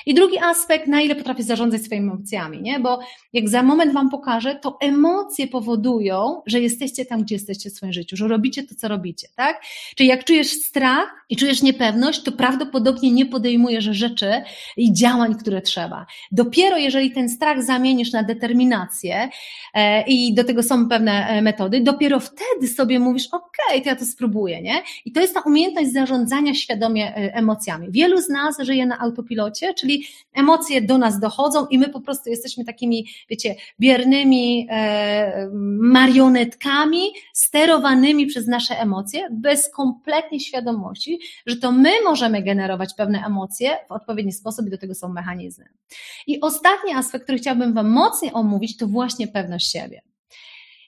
I 0.07 0.15
drugi 0.15 0.39
aspekt, 0.39 0.87
na 0.87 1.01
ile 1.01 1.15
potrafię 1.15 1.43
zarządzać 1.43 1.83
swoimi 1.83 2.09
emocjami, 2.09 2.63
nie? 2.63 2.81
Bo 2.81 2.99
jak 3.33 3.49
za 3.49 3.63
moment 3.63 3.93
Wam 3.93 4.11
pokażę, 4.11 4.55
to 4.55 4.77
emocje 4.81 5.49
powodują, 5.49 6.43
że 6.47 6.61
jesteście 6.61 7.05
tam, 7.05 7.23
gdzie 7.23 7.35
jesteście 7.35 7.71
w 7.71 7.73
swoim 7.73 7.93
życiu, 7.93 8.17
że 8.17 8.29
robicie 8.29 8.63
to, 8.63 8.75
co 8.75 8.89
robicie, 8.89 9.29
tak? 9.37 9.63
Czyli 9.97 10.09
jak 10.09 10.25
czujesz 10.25 10.49
strach 10.49 11.25
i 11.29 11.37
czujesz 11.37 11.63
niepewność, 11.63 12.23
to 12.23 12.33
prawdopodobnie 12.33 13.13
nie 13.13 13.27
podejmujesz 13.27 13.85
rzeczy 13.85 14.43
i 14.77 14.93
działań, 14.93 15.35
które 15.35 15.63
trzeba. 15.63 16.07
Dopiero 16.33 16.77
jeżeli 16.77 17.11
ten 17.13 17.29
strach 17.29 17.63
zamienisz 17.63 18.13
na 18.13 18.23
determinację 18.23 19.29
e, 19.75 20.03
i 20.03 20.35
do 20.35 20.45
tego 20.45 20.63
są 20.63 20.89
pewne 20.89 21.27
e, 21.27 21.43
metody, 21.43 21.81
dopiero 21.81 22.21
wtedy 22.21 22.69
sobie 22.69 22.99
mówisz, 22.99 23.27
okej, 23.27 23.43
okay, 23.69 23.81
to 23.81 23.89
ja 23.89 23.97
to 23.97 24.05
spróbuję, 24.05 24.63
nie? 24.63 24.83
I 25.05 25.13
to 25.13 25.21
jest 25.21 25.35
ta 25.35 25.41
umiejętność 25.41 25.93
zarządzania 25.93 26.55
świadomie 26.55 27.17
e, 27.17 27.35
emocjami. 27.35 27.87
Wielu 27.91 28.21
z 28.21 28.29
nas 28.29 28.57
żyje 28.61 28.87
na 28.87 28.99
autopilocie, 28.99 29.72
czyli 29.75 30.05
emocje 30.33 30.83
do 30.83 30.99
nas 30.99 31.21
dochodzą 31.21 31.67
i 31.67 31.79
my 31.79 31.89
po 31.89 32.01
prostu 32.01 32.31
jesteśmy 32.31 32.65
takimi, 32.65 33.07
wiecie, 33.31 33.55
biernymi 33.81 34.67
e, 34.71 35.49
marionetkami 35.81 37.03
sterowanymi 37.35 38.27
przez 38.27 38.47
nasze 38.47 38.81
emocje, 38.81 39.29
bez 39.31 39.71
kompletnej 39.71 40.41
świadomości, 40.41 41.19
że 41.47 41.57
to 41.57 41.73
my 41.73 41.91
możemy 42.05 42.43
generować 42.43 42.95
pewne 42.95 43.27
emocje 43.27 43.79
w 43.89 43.93
odpowiedni 43.93 44.33
sposób 44.33 44.67
i 44.67 44.71
do 44.71 44.79
tego 44.79 44.95
są 44.95 45.09
mechanizmy. 45.09 45.65
I 46.27 46.41
ostatni 46.41 46.93
aspekt, 46.93 47.25
który 47.25 47.39
chciałabym 47.39 47.75
Wam 47.75 47.91
mocniej 47.91 48.33
omówić, 48.33 48.77
to 48.77 48.87
właśnie 48.87 49.29
pewność 49.29 49.73
siebie. 49.73 50.03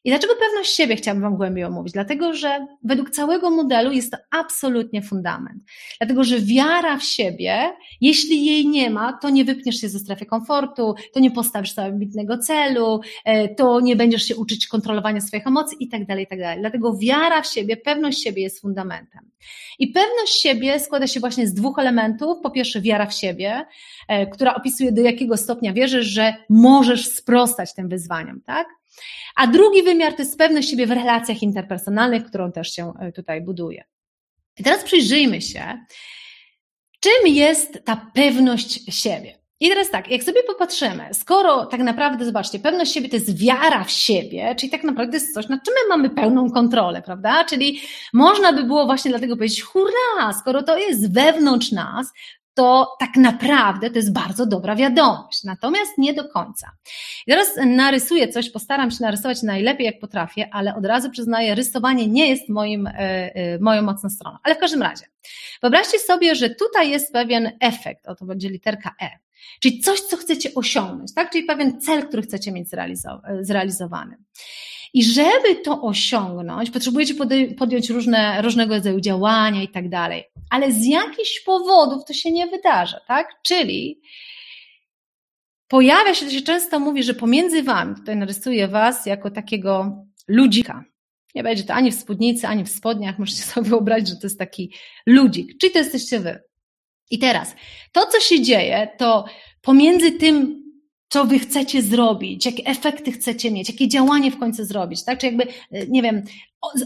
I 0.04 0.10
dlaczego 0.10 0.34
pewność 0.34 0.76
siebie 0.76 0.96
chciałabym 0.96 1.22
Wam 1.22 1.36
głębiej 1.36 1.64
omówić? 1.64 1.92
Dlatego, 1.92 2.34
że 2.34 2.66
według 2.82 3.10
całego 3.10 3.50
modelu 3.50 3.92
jest 3.92 4.10
to 4.10 4.18
absolutnie 4.30 5.02
fundament. 5.02 5.62
Dlatego, 6.00 6.24
że 6.24 6.40
wiara 6.40 6.98
w 6.98 7.04
siebie, 7.04 7.72
jeśli 8.00 8.46
jej 8.46 8.68
nie 8.68 8.90
ma, 8.90 9.12
to 9.12 9.30
nie 9.30 9.44
wypniesz 9.44 9.80
się 9.80 9.88
ze 9.88 9.98
strefy 9.98 10.26
komfortu, 10.26 10.94
to 11.12 11.20
nie 11.20 11.30
postawisz 11.30 11.72
sobie 11.72 11.88
ambitnego 11.88 12.38
celu, 12.38 13.00
e, 13.24 13.48
to 13.54 13.80
nie 13.80 13.96
będziesz 13.96 14.22
się 14.22 14.36
uczyć 14.36 14.66
kontrolowania 14.66 15.20
swoich 15.20 15.46
emocji 15.46 15.76
i 15.80 15.88
tak 15.88 16.06
dalej, 16.06 16.24
i 16.24 16.26
tak 16.26 16.38
dalej. 16.38 16.60
Dlatego 16.60 16.96
wiara 16.98 17.42
w 17.42 17.46
siebie, 17.46 17.76
pewność 17.76 18.22
siebie 18.22 18.42
jest 18.42 18.60
fundamentem. 18.60 19.30
I 19.78 19.88
pewność 19.88 20.40
siebie 20.40 20.80
składa 20.80 21.06
się 21.06 21.20
właśnie 21.20 21.46
z 21.46 21.54
dwóch 21.54 21.78
elementów. 21.78 22.38
Po 22.42 22.50
pierwsze, 22.50 22.80
wiara 22.80 23.06
w 23.06 23.14
siebie, 23.14 23.66
e, 24.08 24.26
która 24.26 24.54
opisuje 24.54 24.92
do 24.92 25.02
jakiego 25.02 25.36
stopnia 25.36 25.72
wierzysz, 25.72 26.06
że 26.06 26.34
możesz 26.50 27.08
sprostać 27.08 27.74
tym 27.74 27.88
wyzwaniom, 27.88 28.40
tak? 28.40 28.66
A 29.36 29.46
drugi 29.46 29.82
wymiar 29.82 30.12
to 30.12 30.22
jest 30.22 30.38
pewność 30.38 30.70
siebie 30.70 30.86
w 30.86 30.90
relacjach 30.90 31.42
interpersonalnych, 31.42 32.24
którą 32.24 32.52
też 32.52 32.74
się 32.74 32.92
e, 33.00 33.12
tutaj 33.12 33.40
buduje. 33.40 33.84
I 34.58 34.64
teraz 34.64 34.84
przyjrzyjmy 34.84 35.42
się, 35.42 35.78
czym 37.00 37.34
jest 37.34 37.84
ta 37.84 38.10
pewność 38.14 39.00
siebie. 39.02 39.38
I 39.60 39.68
teraz 39.68 39.90
tak, 39.90 40.10
jak 40.10 40.22
sobie 40.22 40.42
popatrzymy, 40.42 41.08
skoro 41.12 41.66
tak 41.66 41.80
naprawdę, 41.80 42.24
zobaczcie, 42.24 42.58
pewność 42.58 42.92
siebie 42.92 43.08
to 43.08 43.16
jest 43.16 43.38
wiara 43.38 43.84
w 43.84 43.90
siebie, 43.90 44.54
czyli 44.58 44.70
tak 44.70 44.84
naprawdę 44.84 45.16
jest 45.16 45.34
coś, 45.34 45.48
nad 45.48 45.64
czym 45.64 45.74
my 45.74 45.88
mamy 45.88 46.10
pełną 46.10 46.50
kontrolę, 46.50 47.02
prawda? 47.02 47.44
Czyli 47.44 47.80
można 48.12 48.52
by 48.52 48.64
było 48.64 48.86
właśnie 48.86 49.10
dlatego 49.10 49.36
powiedzieć, 49.36 49.62
hurra, 49.62 50.32
skoro 50.40 50.62
to 50.62 50.78
jest 50.78 51.14
wewnątrz 51.14 51.72
nas, 51.72 52.12
to 52.54 52.96
tak 53.00 53.16
naprawdę 53.16 53.90
to 53.90 53.96
jest 53.96 54.12
bardzo 54.12 54.46
dobra 54.46 54.76
wiadomość, 54.76 55.44
natomiast 55.44 55.98
nie 55.98 56.14
do 56.14 56.28
końca. 56.28 56.70
I 57.26 57.30
teraz 57.30 57.48
narysuję 57.66 58.28
coś, 58.28 58.50
postaram 58.50 58.90
się 58.90 58.98
narysować 59.00 59.42
najlepiej 59.42 59.86
jak 59.86 60.00
potrafię, 60.00 60.48
ale 60.52 60.74
od 60.74 60.86
razu 60.86 61.10
przyznaję, 61.10 61.54
rysowanie 61.54 62.06
nie 62.06 62.28
jest 62.28 62.48
moim, 62.48 62.86
e, 62.86 62.92
e, 63.34 63.58
moją 63.58 63.82
mocną 63.82 64.10
stroną. 64.10 64.38
Ale 64.42 64.54
w 64.54 64.58
każdym 64.58 64.82
razie, 64.82 65.04
wyobraźcie 65.62 65.98
sobie, 65.98 66.34
że 66.34 66.50
tutaj 66.50 66.90
jest 66.90 67.12
pewien 67.12 67.52
efekt, 67.60 68.06
oto 68.06 68.24
będzie 68.24 68.48
literka 68.48 68.94
E, 69.02 69.23
czyli 69.60 69.80
coś, 69.80 70.00
co 70.00 70.16
chcecie 70.16 70.54
osiągnąć, 70.54 71.14
tak? 71.14 71.30
czyli 71.30 71.44
pewien 71.44 71.80
cel, 71.80 72.08
który 72.08 72.22
chcecie 72.22 72.52
mieć 72.52 72.68
zrealizowany. 73.40 74.16
I 74.94 75.04
żeby 75.04 75.56
to 75.64 75.82
osiągnąć, 75.82 76.70
potrzebujecie 76.70 77.14
podjąć 77.58 77.90
różne, 77.90 78.42
różnego 78.42 78.74
rodzaju 78.74 79.00
działania 79.00 79.62
i 79.62 79.68
tak 79.68 79.88
dalej. 79.88 80.24
Ale 80.50 80.72
z 80.72 80.86
jakichś 80.86 81.40
powodów 81.40 82.04
to 82.04 82.12
się 82.12 82.32
nie 82.32 82.46
wydarza, 82.46 83.00
tak? 83.08 83.28
Czyli 83.42 84.00
pojawia 85.68 86.14
się, 86.14 86.26
to 86.26 86.32
się 86.32 86.42
często 86.42 86.80
mówi, 86.80 87.02
że 87.02 87.14
pomiędzy 87.14 87.62
wami, 87.62 87.94
tutaj 87.94 88.16
narysuję 88.16 88.68
was 88.68 89.06
jako 89.06 89.30
takiego 89.30 90.04
ludzika. 90.28 90.84
Nie 91.34 91.42
będzie 91.42 91.64
to 91.64 91.74
ani 91.74 91.92
w 91.92 91.94
spódnicy, 91.94 92.46
ani 92.46 92.64
w 92.64 92.68
spodniach. 92.68 93.18
Możecie 93.18 93.42
sobie 93.42 93.68
wyobrazić, 93.70 94.08
że 94.08 94.16
to 94.16 94.26
jest 94.26 94.38
taki 94.38 94.72
ludzik. 95.06 95.58
Czyli 95.60 95.72
to 95.72 95.78
jesteście 95.78 96.20
wy. 96.20 96.42
I 97.10 97.18
teraz, 97.18 97.54
to 97.92 98.06
co 98.06 98.20
się 98.20 98.42
dzieje, 98.42 98.88
to 98.98 99.24
pomiędzy 99.62 100.12
tym 100.12 100.64
co 101.08 101.24
wy 101.24 101.38
chcecie 101.38 101.82
zrobić, 101.82 102.46
jakie 102.46 102.64
efekty 102.64 103.12
chcecie 103.12 103.50
mieć, 103.50 103.68
jakie 103.68 103.88
działanie 103.88 104.30
w 104.30 104.38
końcu 104.38 104.64
zrobić, 104.64 105.04
tak? 105.04 105.18
Czy 105.18 105.26
jakby, 105.26 105.46
nie 105.88 106.02
wiem, 106.02 106.22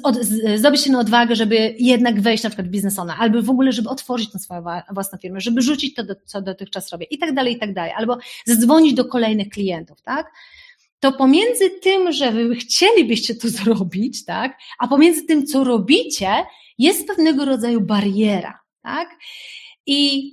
od, 0.02 0.16
zdobyć 0.56 0.80
się 0.80 0.92
na 0.92 1.00
odwagę, 1.00 1.36
żeby 1.36 1.74
jednak 1.78 2.20
wejść 2.20 2.44
na 2.44 2.50
przykład 2.50 2.68
w 2.68 2.70
biznesona, 2.70 3.16
albo 3.18 3.42
w 3.42 3.50
ogóle, 3.50 3.72
żeby 3.72 3.88
otworzyć 3.88 4.32
tę 4.32 4.38
swoją 4.38 4.64
własną 4.90 5.18
firmę, 5.18 5.40
żeby 5.40 5.62
rzucić 5.62 5.94
to, 5.94 6.02
co 6.24 6.42
dotychczas 6.42 6.92
robię 6.92 7.06
i 7.10 7.18
tak 7.18 7.34
dalej, 7.34 7.54
i 7.54 7.58
tak 7.58 7.74
dalej, 7.74 7.92
albo 7.96 8.18
zadzwonić 8.46 8.94
do 8.94 9.04
kolejnych 9.04 9.48
klientów, 9.48 10.02
tak? 10.02 10.32
To 11.00 11.12
pomiędzy 11.12 11.70
tym, 11.70 12.12
że 12.12 12.32
wy 12.32 12.56
chcielibyście 12.56 13.34
to 13.34 13.48
zrobić, 13.58 14.24
tak? 14.24 14.58
A 14.78 14.88
pomiędzy 14.88 15.22
tym, 15.22 15.46
co 15.46 15.64
robicie, 15.64 16.30
jest 16.78 17.06
pewnego 17.06 17.44
rodzaju 17.44 17.80
bariera, 17.80 18.60
tak? 18.82 19.08
I 19.90 20.32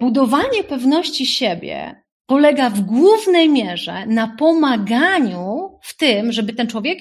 budowanie 0.00 0.64
pewności 0.64 1.26
siebie 1.26 2.02
polega 2.26 2.70
w 2.70 2.80
głównej 2.80 3.48
mierze 3.48 4.06
na 4.06 4.36
pomaganiu 4.38 5.78
w 5.82 5.96
tym, 5.96 6.32
żeby 6.32 6.52
ten 6.52 6.66
człowiek, 6.66 6.98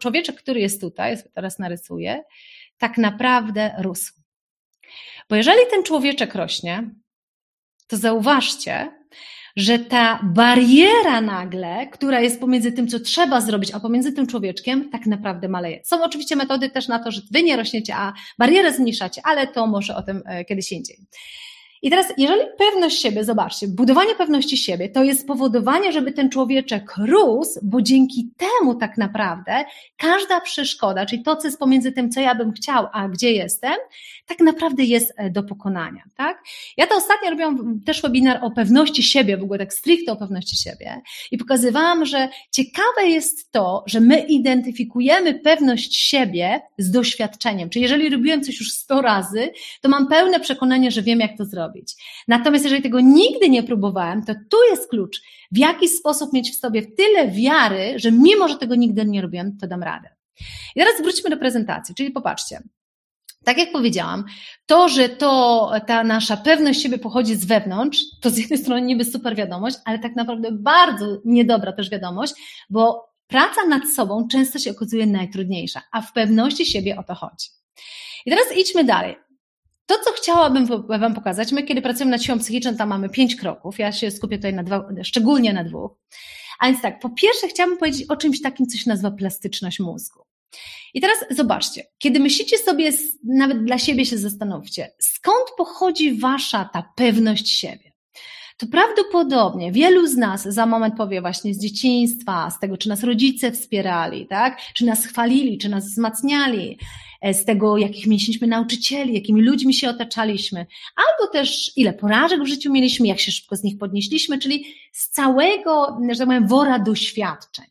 człowieczek, 0.00 0.36
który 0.36 0.60
jest 0.60 0.80
tutaj, 0.80 1.16
teraz 1.34 1.58
narysuję, 1.58 2.22
tak 2.78 2.98
naprawdę 2.98 3.74
rósł. 3.78 4.12
Bo 5.30 5.36
jeżeli 5.36 5.60
ten 5.70 5.82
człowieczek 5.82 6.34
rośnie, 6.34 6.90
to 7.86 7.96
zauważcie, 7.96 8.92
że 9.56 9.78
ta 9.78 10.20
bariera 10.22 11.20
nagle, 11.20 11.86
która 11.86 12.20
jest 12.20 12.40
pomiędzy 12.40 12.72
tym, 12.72 12.88
co 12.88 13.00
trzeba 13.00 13.40
zrobić, 13.40 13.70
a 13.70 13.80
pomiędzy 13.80 14.12
tym 14.12 14.26
człowieczkiem, 14.26 14.90
tak 14.90 15.06
naprawdę 15.06 15.48
maleje. 15.48 15.80
Są 15.84 16.04
oczywiście 16.04 16.36
metody 16.36 16.70
też 16.70 16.88
na 16.88 16.98
to, 16.98 17.10
że 17.10 17.20
wy 17.30 17.42
nie 17.42 17.56
rośniecie, 17.56 17.94
a 17.96 18.12
barierę 18.38 18.72
zmniejszacie, 18.72 19.22
ale 19.24 19.46
to 19.46 19.66
może 19.66 19.96
o 19.96 20.02
tym 20.02 20.22
e, 20.26 20.44
kiedyś 20.44 20.72
indziej. 20.72 20.96
I 21.84 21.90
teraz, 21.90 22.06
jeżeli 22.16 22.40
pewność 22.58 23.02
siebie, 23.02 23.24
zobaczcie, 23.24 23.68
budowanie 23.68 24.14
pewności 24.14 24.56
siebie 24.56 24.88
to 24.88 25.02
jest 25.02 25.20
spowodowanie, 25.20 25.92
żeby 25.92 26.12
ten 26.12 26.30
człowieczek 26.30 26.92
rósł, 26.96 27.60
bo 27.62 27.82
dzięki 27.82 28.30
temu 28.36 28.74
tak 28.74 28.98
naprawdę 28.98 29.64
każda 29.96 30.40
przeszkoda, 30.40 31.06
czyli 31.06 31.22
to, 31.22 31.36
co 31.36 31.48
jest 31.48 31.58
pomiędzy 31.58 31.92
tym, 31.92 32.10
co 32.10 32.20
ja 32.20 32.34
bym 32.34 32.52
chciał, 32.52 32.86
a 32.92 33.08
gdzie 33.08 33.32
jestem, 33.32 33.74
tak 34.26 34.40
naprawdę 34.40 34.82
jest 34.82 35.12
e, 35.16 35.30
do 35.30 35.42
pokonania, 35.42 36.02
tak? 36.16 36.42
Ja 36.76 36.86
to 36.86 36.96
ostatnio 36.96 37.30
robiłam 37.30 37.80
też 37.86 38.02
webinar 38.02 38.38
o 38.42 38.50
pewności 38.50 39.02
siebie, 39.02 39.36
w 39.36 39.42
ogóle 39.42 39.58
tak 39.58 39.74
stricte 39.74 40.12
o 40.12 40.16
pewności 40.16 40.56
siebie 40.56 41.00
i 41.30 41.38
pokazywałam, 41.38 42.04
że 42.04 42.28
ciekawe 42.50 43.06
jest 43.06 43.52
to, 43.52 43.84
że 43.86 44.00
my 44.00 44.18
identyfikujemy 44.18 45.34
pewność 45.34 45.96
siebie 45.96 46.60
z 46.78 46.90
doświadczeniem, 46.90 47.70
czyli 47.70 47.82
jeżeli 47.82 48.10
robiłem 48.10 48.42
coś 48.42 48.60
już 48.60 48.72
sto 48.72 49.02
razy, 49.02 49.50
to 49.80 49.88
mam 49.88 50.08
pełne 50.08 50.40
przekonanie, 50.40 50.90
że 50.90 51.02
wiem, 51.02 51.20
jak 51.20 51.36
to 51.38 51.44
zrobić 51.44 51.73
zrobić. 51.74 51.94
Natomiast 52.28 52.64
jeżeli 52.64 52.82
tego 52.82 53.00
nigdy 53.00 53.48
nie 53.48 53.62
próbowałem, 53.62 54.24
to 54.24 54.34
tu 54.50 54.56
jest 54.70 54.88
klucz, 54.88 55.20
w 55.52 55.58
jaki 55.58 55.88
sposób 55.88 56.32
mieć 56.32 56.50
w 56.50 56.60
sobie 56.60 56.82
tyle 56.82 57.30
wiary, 57.30 57.94
że 57.96 58.12
mimo, 58.12 58.48
że 58.48 58.58
tego 58.58 58.74
nigdy 58.74 59.04
nie 59.04 59.22
robiłem, 59.22 59.58
to 59.58 59.66
dam 59.66 59.82
radę. 59.82 60.08
I 60.76 60.80
teraz 60.80 61.02
wróćmy 61.02 61.30
do 61.30 61.36
prezentacji, 61.36 61.94
czyli 61.94 62.10
popatrzcie. 62.10 62.62
Tak 63.44 63.58
jak 63.58 63.72
powiedziałam, 63.72 64.24
to, 64.66 64.88
że 64.88 65.08
to 65.08 65.72
ta 65.86 66.04
nasza 66.04 66.36
pewność 66.36 66.82
siebie 66.82 66.98
pochodzi 66.98 67.36
z 67.36 67.44
wewnątrz, 67.44 68.00
to 68.20 68.30
z 68.30 68.38
jednej 68.38 68.58
strony 68.58 68.82
niby 68.82 69.04
super 69.04 69.36
wiadomość, 69.36 69.76
ale 69.84 69.98
tak 69.98 70.16
naprawdę 70.16 70.52
bardzo 70.52 71.06
niedobra 71.24 71.72
też 71.72 71.90
wiadomość, 71.90 72.34
bo 72.70 73.10
praca 73.26 73.66
nad 73.68 73.82
sobą 73.96 74.28
często 74.28 74.58
się 74.58 74.70
okazuje 74.70 75.06
najtrudniejsza, 75.06 75.82
a 75.92 76.02
w 76.02 76.12
pewności 76.12 76.66
siebie 76.66 76.96
o 76.96 77.02
to 77.02 77.14
chodzi. 77.14 77.48
I 78.26 78.30
teraz 78.30 78.46
idźmy 78.56 78.84
dalej. 78.84 79.16
To, 79.86 79.94
co 80.04 80.12
chciałabym 80.12 80.66
Wam 80.88 81.14
pokazać, 81.14 81.52
my 81.52 81.62
kiedy 81.62 81.82
pracujemy 81.82 82.10
nad 82.10 82.22
siłą 82.22 82.38
psychiczną, 82.38 82.76
tam 82.76 82.88
mamy 82.88 83.08
pięć 83.08 83.36
kroków. 83.36 83.78
Ja 83.78 83.92
się 83.92 84.10
skupię 84.10 84.36
tutaj 84.36 84.54
na 84.54 84.62
dwa, 84.62 84.88
szczególnie 85.02 85.52
na 85.52 85.64
dwóch. 85.64 85.92
A 86.58 86.66
więc 86.66 86.82
tak, 86.82 87.00
po 87.00 87.10
pierwsze 87.10 87.48
chciałabym 87.48 87.78
powiedzieć 87.78 88.10
o 88.10 88.16
czymś 88.16 88.42
takim, 88.42 88.66
co 88.66 88.78
się 88.78 88.90
nazywa 88.90 89.10
plastyczność 89.10 89.80
mózgu. 89.80 90.20
I 90.94 91.00
teraz 91.00 91.18
zobaczcie, 91.30 91.82
kiedy 91.98 92.20
myślicie 92.20 92.58
sobie, 92.58 92.90
nawet 93.24 93.64
dla 93.64 93.78
siebie 93.78 94.06
się 94.06 94.18
zastanówcie, 94.18 94.92
skąd 94.98 95.44
pochodzi 95.56 96.18
Wasza 96.18 96.70
ta 96.72 96.92
pewność 96.96 97.48
siebie? 97.48 97.92
To 98.56 98.66
prawdopodobnie 98.66 99.72
wielu 99.72 100.06
z 100.06 100.16
nas 100.16 100.42
za 100.42 100.66
moment 100.66 100.96
powie 100.96 101.20
właśnie 101.20 101.54
z 101.54 101.60
dzieciństwa, 101.60 102.50
z 102.50 102.60
tego, 102.60 102.76
czy 102.76 102.88
nas 102.88 103.02
rodzice 103.02 103.52
wspierali, 103.52 104.26
tak? 104.26 104.58
Czy 104.74 104.84
nas 104.84 105.06
chwalili, 105.06 105.58
czy 105.58 105.68
nas 105.68 105.84
wzmacniali, 105.84 106.78
z 107.32 107.44
tego, 107.44 107.78
jakich 107.78 108.06
mieliśmy 108.06 108.46
nauczycieli, 108.46 109.14
jakimi 109.14 109.42
ludźmi 109.42 109.74
się 109.74 109.90
otaczaliśmy, 109.90 110.66
albo 110.96 111.32
też 111.32 111.72
ile 111.76 111.92
porażek 111.92 112.42
w 112.42 112.46
życiu 112.46 112.72
mieliśmy, 112.72 113.06
jak 113.06 113.20
się 113.20 113.32
szybko 113.32 113.56
z 113.56 113.62
nich 113.62 113.78
podnieśliśmy, 113.78 114.38
czyli 114.38 114.64
z 114.92 115.08
całego, 115.08 115.98
że 116.10 116.18
tak 116.18 116.26
powiem, 116.26 116.48
wora 116.48 116.78
doświadczeń. 116.78 117.64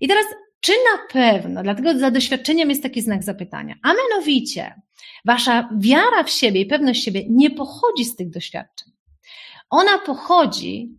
I 0.00 0.08
teraz, 0.08 0.24
czy 0.60 0.72
na 0.72 1.12
pewno, 1.12 1.62
dlatego 1.62 1.98
za 1.98 2.10
doświadczeniem 2.10 2.70
jest 2.70 2.82
taki 2.82 3.00
znak 3.00 3.22
zapytania, 3.22 3.74
a 3.82 3.92
mianowicie, 3.94 4.74
wasza 5.24 5.68
wiara 5.78 6.24
w 6.24 6.30
siebie 6.30 6.60
i 6.60 6.66
pewność 6.66 7.04
siebie 7.04 7.24
nie 7.30 7.50
pochodzi 7.50 8.04
z 8.04 8.16
tych 8.16 8.30
doświadczeń. 8.30 8.92
Ona 9.70 9.98
pochodzi 9.98 10.98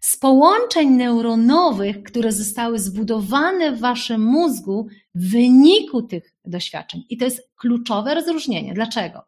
z 0.00 0.16
połączeń 0.16 0.88
neuronowych, 0.90 2.02
które 2.02 2.32
zostały 2.32 2.78
zbudowane 2.78 3.72
w 3.72 3.80
waszym 3.80 4.24
mózgu 4.24 4.88
w 5.14 5.30
wyniku 5.30 6.02
tych 6.02 6.34
doświadczeń. 6.44 7.04
I 7.08 7.16
to 7.16 7.24
jest 7.24 7.50
kluczowe 7.56 8.14
rozróżnienie. 8.14 8.74
Dlaczego? 8.74 9.22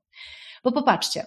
Bo 0.65 0.73
popatrzcie, 0.73 1.27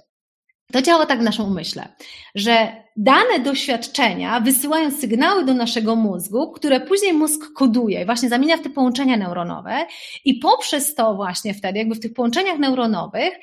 to 0.72 0.82
działa 0.82 1.06
tak 1.06 1.20
w 1.20 1.24
naszym 1.24 1.46
umyśle, 1.46 1.96
że 2.36 2.84
dane 2.98 3.40
doświadczenia 3.40 4.40
wysyłają 4.40 4.92
sygnały 4.92 5.46
do 5.46 5.54
naszego 5.54 5.96
mózgu, 5.96 6.52
które 6.52 6.80
później 6.80 7.14
mózg 7.14 7.54
koduje 7.56 8.06
właśnie 8.06 8.30
zamienia 8.30 8.58
w 8.58 8.62
te 8.62 8.70
połączenia 8.70 9.18
neuronowe 9.18 9.86
i 10.26 10.34
poprzez 10.34 10.96
to 10.96 11.16
właśnie 11.16 11.54
wtedy, 11.54 11.80
jakby 11.80 11.96
w 11.96 12.00
tych 12.00 12.14
połączeniach 12.14 12.60
neuronowych, 12.60 13.34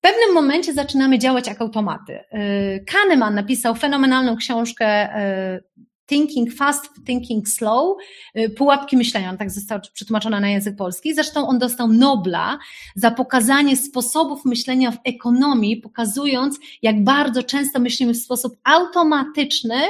w 0.00 0.02
pewnym 0.02 0.34
momencie 0.34 0.72
zaczynamy 0.72 1.18
działać 1.18 1.46
jak 1.46 1.60
automaty. 1.60 2.12
Y, 2.12 2.84
Kahneman 2.86 3.34
napisał 3.34 3.74
fenomenalną 3.74 4.36
książkę 4.36 5.16
y, 5.56 5.62
Thinking 6.06 6.52
Fast, 6.52 6.90
Thinking 7.06 7.48
Slow, 7.48 7.96
y, 8.38 8.50
pułapki 8.50 8.96
myślenia, 8.96 9.30
on 9.30 9.36
tak 9.36 9.50
została 9.50 9.80
przetłumaczona 9.80 10.40
na 10.40 10.48
język 10.48 10.76
polski. 10.76 11.14
Zresztą 11.14 11.48
on 11.48 11.58
dostał 11.58 11.88
Nobla 11.88 12.58
za 12.94 13.10
pokazanie 13.10 13.76
sposobów 13.76 14.44
myślenia 14.44 14.90
w 14.90 14.98
ekonomii, 15.04 15.76
pokazując, 15.76 16.58
jak 16.82 17.04
bardzo 17.04 17.42
często 17.42 17.80
myślimy 17.80 18.14
w 18.14 18.16
sposób 18.16 18.56
automatyczny, 18.64 19.80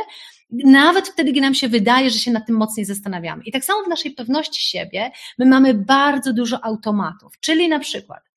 nawet 0.64 1.08
wtedy, 1.08 1.32
gdy 1.32 1.40
nam 1.40 1.54
się 1.54 1.68
wydaje, 1.68 2.10
że 2.10 2.18
się 2.18 2.30
nad 2.30 2.46
tym 2.46 2.56
mocniej 2.56 2.86
zastanawiamy. 2.86 3.42
I 3.44 3.52
tak 3.52 3.64
samo 3.64 3.84
w 3.84 3.88
naszej 3.88 4.10
pewności 4.10 4.62
siebie, 4.62 5.10
my 5.38 5.46
mamy 5.46 5.74
bardzo 5.74 6.32
dużo 6.32 6.64
automatów, 6.64 7.32
czyli 7.40 7.68
na 7.68 7.78
przykład, 7.78 8.29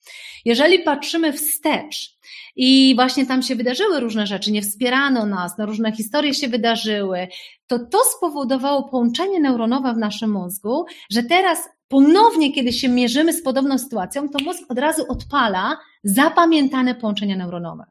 jeżeli 0.46 0.80
patrzymy 0.80 1.34
wstecz 1.34 2.18
i 2.56 2.96
właśnie 2.96 3.26
tam 3.26 3.42
się 3.42 3.56
wydarzyły 3.56 4.00
różne 4.00 4.28
rzeczy, 4.28 4.52
nie 4.52 4.62
wspierano 4.62 5.26
nas, 5.26 5.58
no 5.58 5.66
różne 5.66 5.92
historie 5.92 6.34
się 6.34 6.48
wydarzyły, 6.48 7.28
to 7.68 7.80
to 7.80 8.00
spowodowało 8.18 8.84
połączenie 8.84 9.40
neuronowe 9.40 9.94
w 9.94 9.98
naszym 9.98 10.32
mózgu, 10.32 10.86
że 11.10 11.24
teraz 11.24 11.70
ponownie, 11.88 12.54
kiedy 12.54 12.74
się 12.74 12.90
mierzymy 12.90 13.34
z 13.34 13.44
podobną 13.44 13.78
sytuacją, 13.78 14.30
to 14.30 14.44
mózg 14.44 14.64
od 14.70 14.80
razu 14.80 15.06
odpala 15.10 15.78
zapamiętane 16.04 16.96
połączenia 16.96 17.38
neuronowe. 17.38 17.84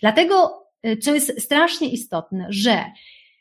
Dlatego, 0.00 0.64
y, 0.86 0.96
co 0.96 1.14
jest 1.14 1.42
strasznie 1.42 1.88
istotne, 1.88 2.46
że 2.48 2.84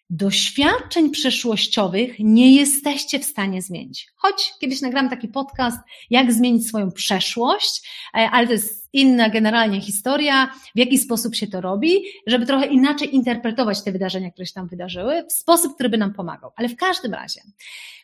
doświadczeń 0.09 1.09
przeszłościowych 1.09 2.15
nie 2.19 2.55
jesteście 2.55 3.19
w 3.19 3.25
stanie 3.25 3.61
zmienić. 3.61 4.07
Choć 4.15 4.53
kiedyś 4.61 4.81
nagram 4.81 5.09
taki 5.09 5.27
podcast, 5.27 5.77
jak 6.09 6.33
zmienić 6.33 6.67
swoją 6.67 6.91
przeszłość, 6.91 7.89
e, 8.13 8.29
ale 8.31 8.47
to 8.47 8.53
jest 8.53 8.89
inna 8.93 9.29
generalnie 9.29 9.81
historia, 9.81 10.53
w 10.75 10.79
jaki 10.79 10.97
sposób 10.97 11.35
się 11.35 11.47
to 11.47 11.61
robi, 11.61 12.03
żeby 12.27 12.45
trochę 12.45 12.65
inaczej 12.65 13.15
interpretować 13.15 13.83
te 13.83 13.91
wydarzenia, 13.91 14.31
które 14.31 14.45
się 14.45 14.53
tam 14.53 14.67
wydarzyły, 14.67 15.25
w 15.29 15.31
sposób, 15.31 15.75
który 15.75 15.89
by 15.89 15.97
nam 15.97 16.13
pomagał. 16.13 16.51
Ale 16.55 16.69
w 16.69 16.75
każdym 16.75 17.13
razie, 17.13 17.41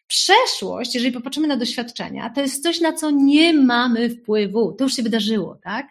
Przeszłość, 0.07 0.95
jeżeli 0.95 1.13
popatrzymy 1.13 1.47
na 1.47 1.57
doświadczenia, 1.57 2.29
to 2.29 2.41
jest 2.41 2.63
coś, 2.63 2.81
na 2.81 2.93
co 2.93 3.11
nie 3.11 3.53
mamy 3.53 4.09
wpływu. 4.09 4.73
To 4.73 4.83
już 4.83 4.95
się 4.95 5.03
wydarzyło, 5.03 5.57
tak? 5.63 5.87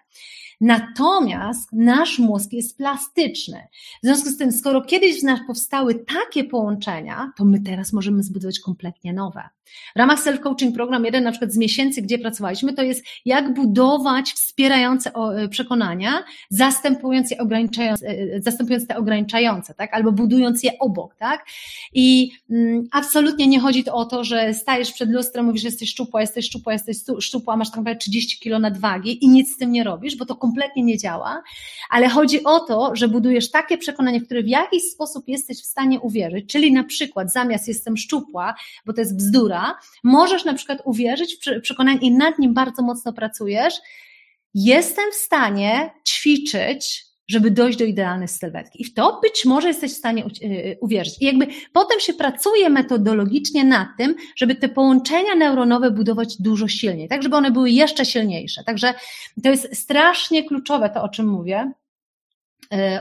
Natomiast 0.61 1.68
nasz 1.72 2.18
mózg 2.18 2.52
jest 2.52 2.76
plastyczny. 2.76 3.66
W 4.02 4.07
związku 4.07 4.28
z 4.28 4.36
tym, 4.36 4.52
skoro 4.52 4.82
kiedyś 4.82 5.20
w 5.20 5.24
nas 5.24 5.40
powstały 5.46 5.94
takie 5.94 6.44
połączenia, 6.44 7.32
to 7.36 7.44
my 7.44 7.61
teraz 7.61 7.92
możemy 7.92 8.22
zbudować 8.22 8.61
kompletnie 8.61 9.12
nowe. 9.12 9.48
W 9.96 9.98
ramach 9.98 10.24
self-coaching 10.24 10.72
program, 10.74 11.04
jeden 11.04 11.24
na 11.24 11.30
przykład 11.30 11.52
z 11.52 11.56
miesięcy, 11.56 12.02
gdzie 12.02 12.18
pracowaliśmy, 12.18 12.72
to 12.72 12.82
jest 12.82 13.04
jak 13.24 13.54
budować 13.54 14.32
wspierające 14.32 15.10
e, 15.14 15.48
przekonania, 15.48 16.24
zastępując 16.50 17.30
je 17.30 17.38
ograniczające, 17.38 18.06
e, 18.08 18.42
zastępując 18.42 18.86
te 18.86 18.96
ograniczające, 18.96 19.74
tak? 19.74 19.94
Albo 19.94 20.12
budując 20.12 20.62
je 20.62 20.78
obok, 20.78 21.14
tak? 21.16 21.46
I 21.92 22.30
mm, 22.50 22.88
absolutnie 22.92 23.46
nie 23.46 23.60
chodzi 23.60 23.84
to 23.84 23.94
o 23.94 24.04
to, 24.04 24.24
że 24.24 24.54
stajesz 24.54 24.92
przed 24.92 25.10
lustrem, 25.10 25.46
mówisz, 25.46 25.62
że 25.62 25.68
jesteś 25.68 25.90
szczupła, 25.90 26.20
jesteś 26.20 26.46
szczupła, 26.46 26.72
jesteś 26.72 26.96
szczupła, 27.20 27.56
masz 27.56 27.70
tak 27.70 27.76
naprawdę 27.76 27.98
30 27.98 28.38
kilo 28.38 28.58
nadwagi 28.58 29.24
i 29.24 29.28
nic 29.28 29.54
z 29.54 29.58
tym 29.58 29.72
nie 29.72 29.84
robisz, 29.84 30.16
bo 30.16 30.26
to 30.26 30.36
kompletnie 30.36 30.82
nie 30.82 30.98
działa, 30.98 31.42
ale 31.90 32.08
chodzi 32.08 32.44
o 32.44 32.60
to, 32.60 32.96
że 32.96 33.08
budujesz 33.08 33.50
takie 33.50 33.78
przekonanie, 33.78 34.20
w 34.20 34.24
które 34.24 34.42
w 34.42 34.48
jakiś 34.48 34.82
sposób 34.82 35.28
jesteś 35.28 35.58
w 35.62 35.66
stanie 35.66 36.00
uwierzyć, 36.00 36.46
czyli 36.46 36.72
na 36.72 36.84
przykład 36.84 37.32
zamiast 37.32 37.68
jestem 37.68 37.96
szczupła, 37.96 38.54
bo 38.86 38.92
to 38.92 39.00
jest 39.00 39.16
bzdura, 39.16 39.53
możesz 40.05 40.44
na 40.44 40.55
przykład 40.55 40.78
uwierzyć 40.84 41.36
w 41.36 41.61
przekonanie 41.61 41.98
i 41.98 42.11
nad 42.11 42.38
nim 42.38 42.55
bardzo 42.55 42.82
mocno 42.82 43.12
pracujesz, 43.12 43.74
jestem 44.55 45.12
w 45.12 45.14
stanie 45.14 45.90
ćwiczyć 46.09 47.14
żeby 47.28 47.50
dojść 47.50 47.78
do 47.78 47.84
idealnej 47.84 48.28
sylwetki. 48.28 48.82
I 48.82 48.84
w 48.84 48.94
to 48.94 49.20
być 49.22 49.44
może 49.44 49.68
jesteś 49.68 49.92
w 49.92 49.96
stanie 49.96 50.24
y, 50.42 50.78
uwierzyć. 50.80 51.14
I 51.20 51.24
jakby 51.24 51.46
potem 51.72 52.00
się 52.00 52.14
pracuje 52.14 52.70
metodologicznie 52.70 53.64
nad 53.64 53.88
tym, 53.98 54.14
żeby 54.36 54.55
te 54.55 54.68
połączenia 54.68 55.34
neuronowe 55.34 55.90
budować 55.90 56.36
dużo 56.42 56.68
silniej, 56.68 57.09
tak 57.09 57.22
żeby 57.22 57.36
one 57.36 57.50
były 57.50 57.70
jeszcze 57.70 58.05
silniejsze. 58.05 58.64
Także 58.64 58.94
to 59.42 59.48
jest 59.50 59.76
strasznie 59.76 60.44
kluczowe 60.44 60.90
to, 60.90 61.02
o 61.02 61.09
czym 61.09 61.26
mówię. 61.26 61.72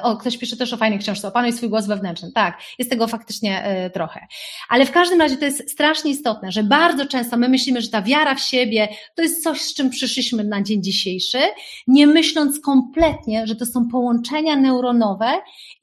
O, 0.02 0.18
ktoś 0.18 0.38
pisze 0.38 0.58
też 0.58 0.74
o 0.74 0.78
fajnej 0.78 1.00
książce, 1.00 1.28
opanuj 1.28 1.54
swój 1.54 1.70
głos 1.70 1.86
wewnętrzny. 1.86 2.32
Tak, 2.32 2.62
jest 2.80 2.92
tego 2.92 3.08
faktycznie 3.08 3.64
e, 3.64 3.90
trochę. 3.90 4.28
Ale 4.70 4.86
w 4.86 4.92
każdym 4.92 5.22
razie 5.22 5.38
to 5.38 5.46
jest 5.46 5.72
strasznie 5.72 6.12
istotne, 6.12 6.52
że 6.52 6.64
bardzo 6.64 7.06
często 7.06 7.38
my 7.38 7.50
myślimy, 7.50 7.82
że 7.82 7.90
ta 7.90 8.02
wiara 8.02 8.36
w 8.36 8.40
siebie 8.40 8.88
to 9.16 9.22
jest 9.22 9.44
coś, 9.44 9.62
z 9.62 9.74
czym 9.74 9.90
przyszliśmy 9.90 10.44
na 10.44 10.62
dzień 10.62 10.84
dzisiejszy, 10.84 11.40
nie 11.88 12.08
myśląc 12.08 12.60
kompletnie, 12.60 13.48
że 13.48 13.56
to 13.56 13.66
są 13.66 13.88
połączenia 13.88 14.56
neuronowe 14.56 15.32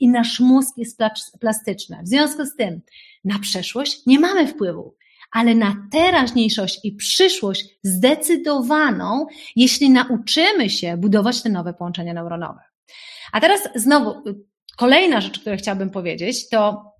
i 0.00 0.08
nasz 0.08 0.40
mózg 0.40 0.76
jest 0.76 0.98
plastyczny. 1.40 1.98
W 2.02 2.08
związku 2.08 2.46
z 2.46 2.56
tym 2.56 2.80
na 3.24 3.38
przeszłość 3.38 4.06
nie 4.06 4.20
mamy 4.20 4.46
wpływu 4.46 4.94
ale 5.32 5.54
na 5.54 5.76
teraźniejszość 5.92 6.80
i 6.84 6.92
przyszłość 6.92 7.64
zdecydowaną, 7.82 9.26
jeśli 9.56 9.90
nauczymy 9.90 10.70
się 10.70 10.96
budować 10.96 11.42
te 11.42 11.48
nowe 11.48 11.74
połączenia 11.74 12.14
neuronowe. 12.14 12.69
A 13.32 13.40
teraz 13.40 13.60
znowu, 13.74 14.14
kolejna 14.76 15.20
rzecz, 15.20 15.38
którą 15.38 15.56
chciałabym 15.56 15.90
powiedzieć, 15.90 16.48
to 16.48 16.90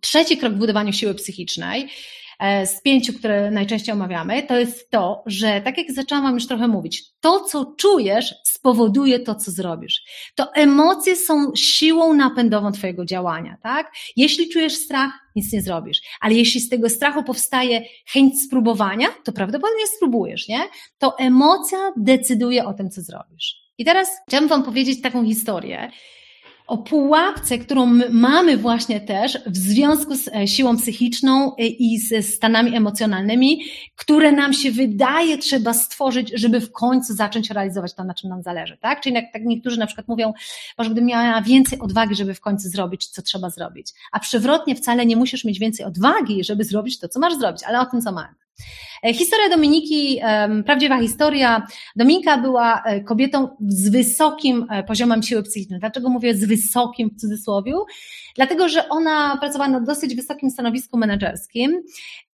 trzeci 0.00 0.36
krok 0.36 0.52
w 0.52 0.58
budowaniu 0.58 0.92
siły 0.92 1.14
psychicznej 1.14 1.88
e, 2.40 2.66
z 2.66 2.82
pięciu, 2.82 3.12
które 3.12 3.50
najczęściej 3.50 3.92
omawiamy, 3.92 4.42
to 4.42 4.58
jest 4.58 4.90
to, 4.90 5.22
że 5.26 5.60
tak 5.60 5.78
jak 5.78 5.92
zaczęłam 5.92 6.24
Wam 6.24 6.34
już 6.34 6.46
trochę 6.46 6.68
mówić, 6.68 7.04
to 7.20 7.40
co 7.40 7.74
czujesz 7.78 8.34
spowoduje 8.44 9.20
to, 9.20 9.34
co 9.34 9.50
zrobisz. 9.50 10.02
To 10.34 10.54
emocje 10.54 11.16
są 11.16 11.52
siłą 11.56 12.14
napędową 12.14 12.72
Twojego 12.72 13.04
działania, 13.04 13.56
tak? 13.62 13.92
Jeśli 14.16 14.48
czujesz 14.48 14.74
strach, 14.74 15.12
nic 15.36 15.52
nie 15.52 15.62
zrobisz. 15.62 16.00
Ale 16.20 16.34
jeśli 16.34 16.60
z 16.60 16.68
tego 16.68 16.88
strachu 16.88 17.22
powstaje 17.24 17.82
chęć 18.12 18.42
spróbowania, 18.42 19.08
to 19.24 19.32
prawdopodobnie 19.32 19.86
spróbujesz, 19.96 20.48
nie? 20.48 20.60
To 20.98 21.18
emocja 21.18 21.78
decyduje 21.96 22.64
o 22.64 22.74
tym, 22.74 22.90
co 22.90 23.02
zrobisz. 23.02 23.67
I 23.78 23.84
teraz 23.84 24.08
chciałabym 24.28 24.48
Wam 24.48 24.62
powiedzieć 24.62 25.02
taką 25.02 25.24
historię 25.24 25.90
o 26.68 26.78
pułapce, 26.78 27.58
którą 27.58 27.86
mamy 28.10 28.56
właśnie 28.56 29.00
też 29.00 29.38
w 29.46 29.56
związku 29.56 30.14
z 30.14 30.28
e, 30.28 30.48
siłą 30.48 30.76
psychiczną 30.76 31.56
e, 31.56 31.66
i 31.66 31.98
ze 31.98 32.22
stanami 32.22 32.76
emocjonalnymi, 32.76 33.62
które 33.96 34.32
nam 34.32 34.52
się 34.52 34.70
wydaje 34.70 35.38
trzeba 35.38 35.74
stworzyć, 35.74 36.32
żeby 36.34 36.60
w 36.60 36.72
końcu 36.72 37.14
zacząć 37.14 37.50
realizować 37.50 37.94
to, 37.94 38.04
na 38.04 38.14
czym 38.14 38.30
nam 38.30 38.42
zależy, 38.42 38.76
tak? 38.76 39.00
Czyli 39.00 39.14
jak 39.14 39.32
tak 39.32 39.44
niektórzy 39.44 39.78
na 39.78 39.86
przykład 39.86 40.08
mówią, 40.08 40.32
że 40.78 40.90
gdybym 40.90 41.04
miała 41.04 41.42
więcej 41.42 41.78
odwagi, 41.78 42.14
żeby 42.14 42.34
w 42.34 42.40
końcu 42.40 42.68
zrobić, 42.68 43.06
co 43.06 43.22
trzeba 43.22 43.50
zrobić. 43.50 43.92
A 44.12 44.20
przewrotnie 44.20 44.74
wcale 44.74 45.06
nie 45.06 45.16
musisz 45.16 45.44
mieć 45.44 45.58
więcej 45.58 45.86
odwagi, 45.86 46.44
żeby 46.44 46.64
zrobić 46.64 46.98
to, 46.98 47.08
co 47.08 47.20
masz 47.20 47.38
zrobić, 47.38 47.62
ale 47.62 47.80
o 47.80 47.86
tym 47.86 48.00
za 48.00 48.12
moment. 48.12 48.47
E, 49.02 49.14
historia 49.14 49.48
Dominiki, 49.48 50.20
prawdziwa 50.66 51.00
historia. 51.00 51.66
Dominika 51.96 52.38
była 52.38 52.82
e, 52.82 53.00
kobietą 53.00 53.56
z 53.60 53.88
wysokim 53.88 54.66
e, 54.70 54.84
poziomem 54.84 55.22
siły 55.22 55.42
psychicznej. 55.42 55.80
Dlaczego 55.80 56.08
mówię 56.08 56.34
z 56.34 56.44
wysokim 56.44 57.10
w 57.10 57.20
cudzysłowie? 57.20 57.72
Dlatego, 58.36 58.68
że 58.68 58.88
ona 58.88 59.36
pracowała 59.36 59.70
na 59.70 59.80
dosyć 59.80 60.14
wysokim 60.14 60.50
stanowisku 60.50 60.98
menedżerskim 60.98 61.82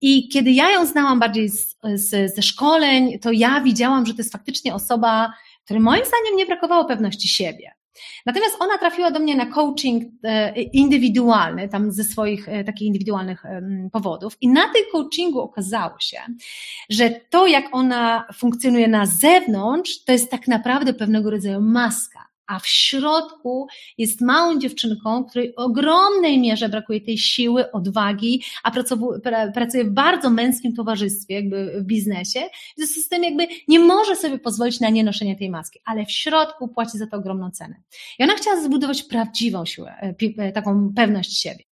i 0.00 0.28
kiedy 0.28 0.50
ja 0.50 0.70
ją 0.70 0.86
znałam 0.86 1.20
bardziej 1.20 1.48
z, 1.48 1.76
z, 1.94 2.34
ze 2.34 2.42
szkoleń, 2.42 3.18
to 3.18 3.32
ja 3.32 3.60
widziałam, 3.60 4.06
że 4.06 4.12
to 4.14 4.18
jest 4.18 4.32
faktycznie 4.32 4.74
osoba, 4.74 5.32
której 5.64 5.82
moim 5.82 6.04
zdaniem 6.04 6.36
nie 6.36 6.46
brakowało 6.46 6.84
pewności 6.84 7.28
siebie. 7.28 7.83
Natomiast 8.26 8.56
ona 8.60 8.78
trafiła 8.78 9.10
do 9.10 9.20
mnie 9.20 9.36
na 9.36 9.46
coaching 9.46 10.04
e, 10.22 10.62
indywidualny, 10.62 11.68
tam 11.68 11.92
ze 11.92 12.04
swoich 12.04 12.48
e, 12.48 12.64
takich 12.64 12.86
indywidualnych 12.86 13.42
powodów. 13.92 14.36
I 14.40 14.48
na 14.48 14.62
tym 14.62 14.82
coachingu 14.92 15.40
okazało 15.40 16.00
się, 16.00 16.20
że 16.90 17.10
to, 17.30 17.46
jak 17.46 17.64
ona 17.72 18.26
funkcjonuje 18.34 18.88
na 18.88 19.06
zewnątrz, 19.06 20.04
to 20.04 20.12
jest 20.12 20.30
tak 20.30 20.48
naprawdę 20.48 20.94
pewnego 20.94 21.30
rodzaju 21.30 21.60
maska 21.60 22.33
a 22.46 22.58
w 22.58 22.66
środku 22.66 23.66
jest 23.98 24.20
małą 24.20 24.58
dziewczynką, 24.58 25.24
której 25.24 25.52
w 25.52 25.58
ogromnej 25.58 26.38
mierze 26.38 26.68
brakuje 26.68 27.00
tej 27.00 27.18
siły, 27.18 27.72
odwagi, 27.72 28.42
a 28.62 28.70
pracuje 29.54 29.84
w 29.84 29.90
bardzo 29.90 30.30
męskim 30.30 30.74
towarzystwie, 30.74 31.34
jakby 31.34 31.80
w 31.80 31.84
biznesie, 31.84 32.40
w 32.76 32.78
związku 32.78 33.00
z 33.00 33.08
tym 33.08 33.24
jakby 33.24 33.46
nie 33.68 33.78
może 33.78 34.16
sobie 34.16 34.38
pozwolić 34.38 34.80
na 34.80 34.90
nienoszenie 34.90 35.36
tej 35.36 35.50
maski, 35.50 35.80
ale 35.84 36.06
w 36.06 36.10
środku 36.10 36.68
płaci 36.68 36.98
za 36.98 37.06
to 37.06 37.16
ogromną 37.16 37.50
cenę. 37.50 37.74
I 38.18 38.24
ona 38.24 38.34
chciała 38.34 38.62
zbudować 38.62 39.02
prawdziwą 39.02 39.64
siłę, 39.64 39.94
e, 40.02 40.14
e, 40.38 40.52
taką 40.52 40.92
pewność 40.94 41.40
siebie. 41.40 41.64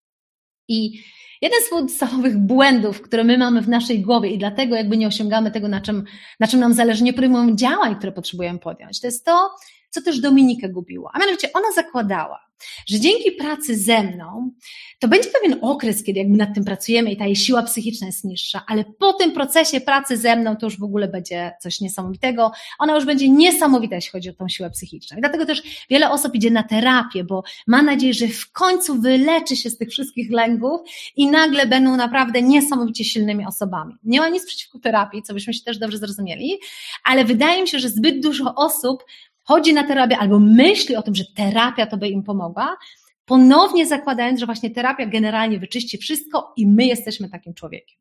I 0.68 1.02
Jeden 1.42 1.60
z 1.66 1.70
podstawowych 1.70 2.38
błędów, 2.38 3.02
które 3.02 3.24
my 3.24 3.38
mamy 3.38 3.62
w 3.62 3.68
naszej 3.68 4.00
głowie 4.00 4.30
i 4.30 4.38
dlatego 4.38 4.76
jakby 4.76 4.96
nie 4.96 5.06
osiągamy 5.06 5.50
tego, 5.50 5.68
na 5.68 5.80
czym, 5.80 6.04
na 6.40 6.46
czym 6.46 6.60
nam 6.60 6.74
zależy, 6.74 7.04
nie 7.04 7.12
podejmujemy 7.12 7.56
działań, 7.56 7.96
które 7.96 8.12
potrzebujemy 8.12 8.58
podjąć, 8.58 9.00
to 9.00 9.06
jest 9.06 9.24
to, 9.24 9.50
co 9.91 10.03
też 10.03 10.20
Dominikę 10.20 10.68
gubiło. 10.68 11.11
A 11.14 11.18
mianowicie 11.18 11.53
ona 11.53 11.72
zakładała, 11.72 12.51
że 12.86 13.01
dzięki 13.01 13.32
pracy 13.32 13.76
ze 13.76 14.03
mną 14.03 14.51
to 14.99 15.09
będzie 15.09 15.28
pewien 15.41 15.59
okres, 15.62 16.05
kiedy 16.05 16.18
jakby 16.18 16.36
nad 16.36 16.55
tym 16.55 16.64
pracujemy 16.64 17.12
i 17.12 17.16
ta 17.16 17.26
jej 17.26 17.36
siła 17.36 17.62
psychiczna 17.62 18.07
jest 18.07 18.24
niższa, 18.24 18.64
ale 18.66 18.84
po 18.84 19.12
tym 19.12 19.32
procesie 19.32 19.80
pracy 19.80 20.16
ze 20.16 20.36
mną 20.36 20.57
to 20.57 20.66
już 20.66 20.78
w 20.78 20.82
ogóle 20.82 21.09
będzie 21.09 21.53
coś 21.61 21.80
niesamowitego. 21.80 22.53
Ona 22.78 22.95
już 22.95 23.05
będzie 23.05 23.28
niesamowita, 23.28 23.95
jeśli 23.95 24.11
chodzi 24.11 24.30
o 24.30 24.32
tą 24.32 24.49
siłę 24.49 24.70
psychiczną. 24.70 25.16
I 25.16 25.20
dlatego 25.20 25.47
też 25.47 25.62
wiele 25.91 26.11
osób 26.11 26.34
idzie 26.34 26.51
na 26.51 26.62
terapię, 26.62 27.24
bo 27.24 27.43
ma 27.66 27.82
nadzieję, 27.82 28.14
że 28.14 28.28
w 28.28 28.53
końcu 28.53 29.01
wyleczy 29.01 29.57
się 29.57 29.70
z 29.70 29.78
tych 29.78 29.88
wszystkich 29.88 30.30
lęków 30.30 30.80
i 31.16 31.26
nagle 31.26 31.66
będą 31.66 31.97
naprawdę 31.97 32.43
niesamowicie 32.43 33.05
silnymi 33.05 33.47
osobami. 33.47 33.95
Nie 34.05 34.20
ma 34.20 34.28
nic 34.28 34.47
przeciwko 34.47 34.78
terapii, 34.78 35.22
co 35.22 35.34
byśmy 35.34 35.55
się 35.55 35.64
też 35.64 35.78
dobrze 35.78 35.99
zrozumieli, 35.99 36.59
ale 37.05 37.24
wydaje 37.24 37.62
mi 37.62 37.68
się, 37.68 37.78
że 37.78 37.88
zbyt 37.88 38.22
dużo 38.22 38.55
osób 38.55 39.05
chodzi 39.51 39.74
na 39.74 39.84
terapię 39.84 40.18
albo 40.18 40.40
myśli 40.40 40.96
o 40.96 41.03
tym, 41.03 41.14
że 41.14 41.24
terapia 41.36 41.86
to 41.86 41.96
by 41.96 42.09
im 42.09 42.22
pomogła, 42.22 42.76
ponownie 43.24 43.86
zakładając, 43.86 44.40
że 44.40 44.46
właśnie 44.46 44.70
terapia 44.70 45.07
generalnie 45.07 45.59
wyczyści 45.59 45.98
wszystko 45.98 46.53
i 46.57 46.66
my 46.66 46.84
jesteśmy 46.84 47.28
takim 47.28 47.55
człowiekiem. 47.55 47.98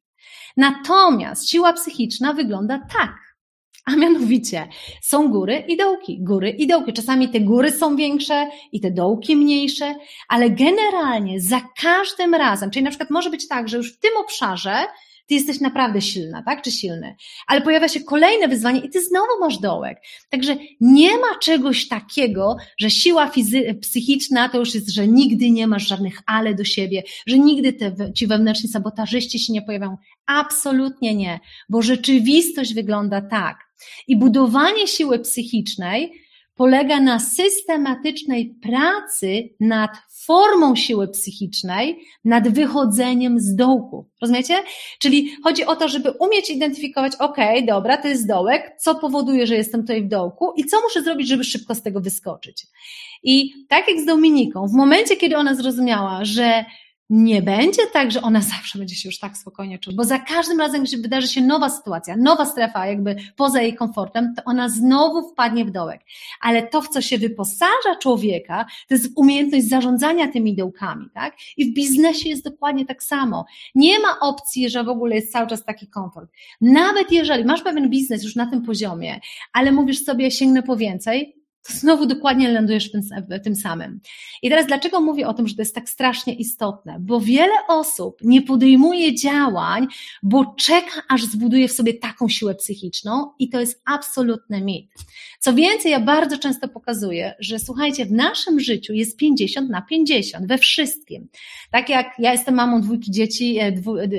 Natomiast 0.58 1.50
siła 1.50 1.74
psychiczna 1.74 2.34
wygląda 2.34 2.80
tak. 2.94 3.16
A 3.86 3.96
mianowicie 3.96 4.68
są 5.02 5.28
góry 5.28 5.64
i 5.68 5.78
dołki, 5.78 6.24
góry 6.24 6.50
i 6.50 6.68
dołki. 6.68 6.94
Czasami 6.94 7.30
te 7.30 7.40
góry 7.40 7.72
są 7.72 7.96
większe 7.96 8.48
i 8.72 8.82
te 8.82 8.92
dołki 8.92 9.36
mniejsze, 9.36 9.96
ale 10.28 10.50
generalnie 10.50 11.42
za 11.42 11.62
każdym 11.82 12.36
razem, 12.36 12.72
czyli 12.72 12.84
na 12.84 12.90
przykład 12.90 13.10
może 13.10 13.30
być 13.30 13.48
tak, 13.48 13.70
że 13.70 13.78
już 13.78 13.94
w 13.94 14.00
tym 14.00 14.12
obszarze 14.18 14.86
ty 15.30 15.36
jesteś 15.36 15.60
naprawdę 15.60 16.02
silna, 16.02 16.44
tak? 16.44 16.62
Czy 16.62 16.72
silny. 16.72 17.16
Ale 17.48 17.62
pojawia 17.62 17.88
się 17.88 18.00
kolejne 18.00 18.48
wyzwanie 18.48 18.80
i 18.80 18.90
ty 18.90 19.04
znowu 19.04 19.40
masz 19.40 19.58
dołek. 19.58 19.98
Także 20.30 20.58
nie 20.82 21.18
ma 21.18 21.40
czegoś 21.42 21.88
takiego, 21.88 22.58
że 22.78 22.90
siła 22.90 23.32
psychiczna 23.82 24.50
to 24.50 24.60
już 24.60 24.76
jest, 24.76 24.90
że 24.90 25.08
nigdy 25.08 25.52
nie 25.52 25.68
masz 25.68 25.88
żadnych 25.88 26.22
ale 26.26 26.56
do 26.56 26.64
siebie, 26.64 27.04
że 27.28 27.38
nigdy 27.38 27.74
te, 27.74 28.14
ci 28.14 28.28
wewnętrzni 28.28 28.70
sabotażyści 28.70 29.40
się 29.40 29.54
nie 29.54 29.62
pojawią. 29.62 29.98
Absolutnie 30.26 31.16
nie, 31.16 31.40
bo 31.70 31.82
rzeczywistość 31.82 32.74
wygląda 32.74 33.22
tak. 33.22 33.58
I 34.08 34.16
budowanie 34.16 34.88
siły 34.88 35.20
psychicznej 35.20 36.12
polega 36.60 37.00
na 37.00 37.20
systematycznej 37.20 38.56
pracy 38.62 39.50
nad 39.60 39.92
formą 40.26 40.76
siły 40.76 41.08
psychicznej, 41.08 42.00
nad 42.26 42.50
wychodzeniem 42.50 43.40
z 43.40 43.56
dołku. 43.56 44.10
Rozumiecie? 44.22 44.58
Czyli 45.00 45.32
chodzi 45.44 45.66
o 45.66 45.76
to, 45.76 45.88
żeby 45.88 46.12
umieć 46.12 46.50
identyfikować, 46.50 47.14
ok, 47.20 47.38
dobra, 47.68 47.98
to 47.98 48.08
jest 48.08 48.28
dołek, 48.28 48.76
co 48.80 48.96
powoduje, 48.96 49.48
że 49.48 49.56
jestem 49.56 49.82
tutaj 49.82 50.04
w 50.04 50.08
dołku 50.08 50.54
i 50.58 50.66
co 50.66 50.82
muszę 50.82 51.04
zrobić, 51.04 51.28
żeby 51.28 51.44
szybko 51.44 51.76
z 51.76 51.82
tego 51.82 52.02
wyskoczyć. 52.02 52.68
I 53.24 53.54
tak 53.70 53.88
jak 53.88 54.00
z 54.00 54.06
Dominiką, 54.06 54.68
w 54.68 54.74
momencie, 54.74 55.16
kiedy 55.16 55.38
ona 55.38 55.56
zrozumiała, 55.56 56.26
że 56.26 56.66
nie 57.10 57.42
będzie 57.42 57.82
tak, 57.94 58.12
że 58.12 58.22
ona 58.22 58.42
zawsze 58.56 58.80
będzie 58.80 58.96
się 58.96 59.10
już 59.10 59.20
tak 59.20 59.38
spokojnie 59.38 59.80
czuć, 59.80 59.96
bo 59.96 60.04
za 60.04 60.20
każdym 60.20 60.60
razem, 60.60 60.84
gdy 60.84 60.98
wydarzy 60.98 61.28
się 61.28 61.42
nowa 61.42 61.70
sytuacja, 61.70 62.18
nowa 62.18 62.46
strefa, 62.46 62.88
jakby 62.88 63.16
poza 63.36 63.62
jej 63.62 63.76
komfortem, 63.76 64.34
to 64.36 64.44
ona 64.46 64.70
znowu 64.70 65.32
wpadnie 65.32 65.66
w 65.66 65.72
dołek. 65.72 66.02
Ale 66.42 66.68
to, 66.68 66.82
w 66.82 66.90
co 66.90 67.02
się 67.02 67.18
wyposaża 67.18 67.96
człowieka, 68.02 68.66
to 68.88 68.94
jest 68.94 69.12
umiejętność 69.16 69.70
zarządzania 69.70 70.32
tymi 70.32 70.56
dołkami, 70.56 71.06
tak? 71.14 71.36
I 71.58 71.72
w 71.72 71.74
biznesie 71.74 72.30
jest 72.30 72.44
dokładnie 72.44 72.86
tak 72.86 73.04
samo. 73.04 73.46
Nie 73.76 74.00
ma 74.00 74.20
opcji, 74.20 74.70
że 74.70 74.84
w 74.84 74.90
ogóle 74.90 75.16
jest 75.16 75.32
cały 75.32 75.48
czas 75.48 75.66
taki 75.66 75.88
komfort. 75.88 76.32
Nawet 76.62 77.12
jeżeli 77.12 77.46
masz 77.46 77.62
pewien 77.62 77.90
biznes 77.90 78.24
już 78.24 78.36
na 78.36 78.46
tym 78.46 78.62
poziomie, 78.62 79.20
ale 79.54 79.72
mówisz 79.72 80.04
sobie, 80.04 80.32
sięgnę 80.32 80.64
po 80.64 80.76
więcej, 80.76 81.39
to 81.68 81.74
znowu 81.74 82.06
dokładnie 82.06 82.52
lądujesz 82.52 82.90
w 82.90 82.92
tym, 82.92 83.02
w 83.30 83.44
tym, 83.44 83.56
samym. 83.56 84.00
I 84.42 84.50
teraz 84.50 84.68
dlaczego 84.68 85.02
mówię 85.02 85.28
o 85.28 85.34
tym, 85.34 85.48
że 85.48 85.56
to 85.56 85.62
jest 85.62 85.76
tak 85.76 85.90
strasznie 85.90 86.34
istotne? 86.34 86.98
Bo 87.00 87.20
wiele 87.20 87.54
osób 87.68 88.18
nie 88.24 88.42
podejmuje 88.42 89.16
działań, 89.16 89.88
bo 90.24 90.54
czeka, 90.58 91.02
aż 91.10 91.24
zbuduje 91.24 91.68
w 91.68 91.72
sobie 91.72 91.94
taką 91.94 92.30
siłę 92.30 92.56
psychiczną 92.56 93.32
i 93.40 93.50
to 93.50 93.60
jest 93.60 93.82
absolutny 93.86 94.62
mit. 94.62 94.92
Co 95.40 95.54
więcej, 95.54 95.92
ja 95.92 96.00
bardzo 96.00 96.38
często 96.38 96.68
pokazuję, 96.68 97.34
że 97.40 97.60
słuchajcie, 97.60 98.06
w 98.06 98.12
naszym 98.12 98.60
życiu 98.60 98.94
jest 98.94 99.18
50 99.18 99.70
na 99.70 99.82
50, 99.82 100.48
we 100.48 100.58
wszystkim. 100.58 101.28
Tak 101.72 101.90
jak 101.90 102.08
ja 102.20 102.32
jestem 102.32 102.56
mamą 102.56 102.82
dwójki 102.82 103.12
dzieci, 103.12 103.58
e, 103.60 103.72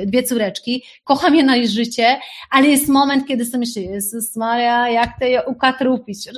dwie 0.07 0.23
córeczki, 0.23 0.83
kocham 1.05 1.35
je 1.35 1.43
na 1.43 1.67
życie, 1.67 2.19
ale 2.51 2.69
jest 2.69 2.89
moment, 2.89 3.27
kiedy 3.27 3.45
sobie 3.45 3.59
myślę, 3.59 3.83
Jezus 3.83 4.37
Maria, 4.37 4.89
jak 4.89 5.19
to 5.19 5.25
je 5.25 5.43
ukatrupić? 5.47 6.29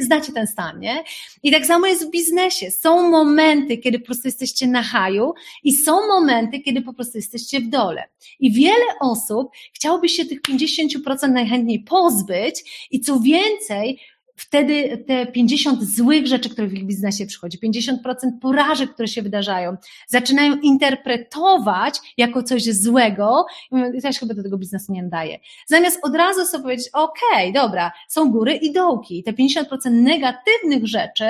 Znacie 0.00 0.32
ten 0.32 0.45
nie? 0.80 1.04
I 1.42 1.52
tak 1.52 1.66
samo 1.66 1.86
jest 1.86 2.06
w 2.06 2.10
biznesie. 2.10 2.70
Są 2.70 3.10
momenty, 3.10 3.78
kiedy 3.78 3.98
po 3.98 4.04
prostu 4.06 4.28
jesteście 4.28 4.66
na 4.66 4.82
haju 4.82 5.34
i 5.64 5.72
są 5.72 6.06
momenty, 6.06 6.60
kiedy 6.60 6.82
po 6.82 6.92
prostu 6.92 7.18
jesteście 7.18 7.60
w 7.60 7.68
dole. 7.68 8.04
I 8.40 8.52
wiele 8.52 8.84
osób 9.00 9.48
chciałoby 9.74 10.08
się 10.08 10.24
tych 10.26 10.42
50% 10.42 11.30
najchętniej 11.30 11.80
pozbyć 11.80 12.88
i 12.90 13.00
co 13.00 13.20
więcej, 13.20 14.00
wtedy 14.36 15.04
te 15.06 15.26
50 15.26 15.84
złych 15.84 16.26
rzeczy, 16.26 16.50
które 16.50 16.68
w 16.68 16.74
ich 16.74 16.86
biznesie 16.86 17.26
przychodzi, 17.26 17.58
50% 17.58 17.94
porażek, 18.40 18.94
które 18.94 19.08
się 19.08 19.22
wydarzają, 19.22 19.76
zaczynają 20.06 20.56
interpretować 20.56 21.98
jako 22.16 22.42
coś 22.42 22.64
złego 22.64 23.46
i 23.94 24.12
się 24.12 24.20
chyba 24.20 24.34
do 24.34 24.42
tego 24.42 24.58
biznesu 24.58 24.92
nie 24.92 25.02
nadaję. 25.02 25.38
Zamiast 25.66 25.98
od 26.02 26.14
razu 26.14 26.44
sobie 26.44 26.62
powiedzieć, 26.62 26.88
okej, 26.92 27.50
okay, 27.50 27.52
dobra, 27.52 27.92
są 28.08 28.30
góry 28.30 28.54
i 28.54 28.72
dołki. 28.72 29.22
Te 29.22 29.32
50% 29.32 29.64
negatywnych 29.90 30.86
rzeczy 30.86 31.28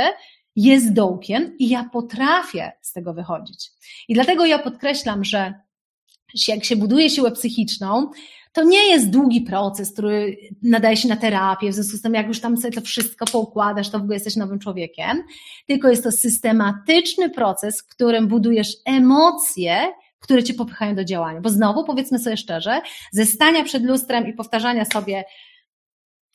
jest 0.57 0.93
dołkiem 0.93 1.59
i 1.59 1.69
ja 1.69 1.89
potrafię 1.93 2.73
z 2.81 2.93
tego 2.93 3.15
wychodzić. 3.15 3.71
I 4.09 4.15
dlatego 4.15 4.47
ja 4.47 4.59
podkreślam, 4.59 5.25
że 5.25 5.55
jak 6.49 6.65
się 6.65 6.77
buduje 6.77 7.11
siłę 7.11 7.31
psychiczną, 7.31 8.11
to 8.57 8.65
nie 8.65 8.91
jest 8.91 9.11
długi 9.11 9.41
proces, 9.41 9.93
który 9.93 10.37
nadaje 10.63 10.97
się 10.97 11.09
na 11.09 11.17
terapię, 11.17 11.71
w 11.71 11.75
związku 11.75 11.97
z 11.97 12.03
tym, 12.03 12.15
jak 12.15 12.27
już 12.27 12.41
tam 12.41 12.57
sobie 12.57 12.75
to 12.75 12.81
wszystko 12.81 13.27
poukładasz, 13.27 13.91
to 13.91 13.99
w 13.99 14.03
ogóle 14.03 14.17
jesteś 14.17 14.37
nowym 14.37 14.59
człowiekiem, 14.59 15.23
tylko 15.67 15.89
jest 15.89 16.05
to 16.05 16.13
systematyczny 16.13 17.31
proces, 17.31 17.83
w 17.83 17.87
którym 17.87 18.29
budujesz 18.29 18.69
emocje, 18.87 19.93
które 20.21 20.45
cię 20.45 20.55
popychają 20.55 20.95
do 20.95 21.05
działania. 21.05 21.41
Bo 21.41 21.49
znowu, 21.49 21.85
powiedzmy 21.85 22.19
sobie 22.19 22.37
szczerze, 22.37 22.81
ze 23.13 23.27
stania 23.27 23.65
przed 23.65 23.85
lustrem 23.85 24.27
i 24.27 24.33
powtarzania 24.33 24.85
sobie, 24.85 25.25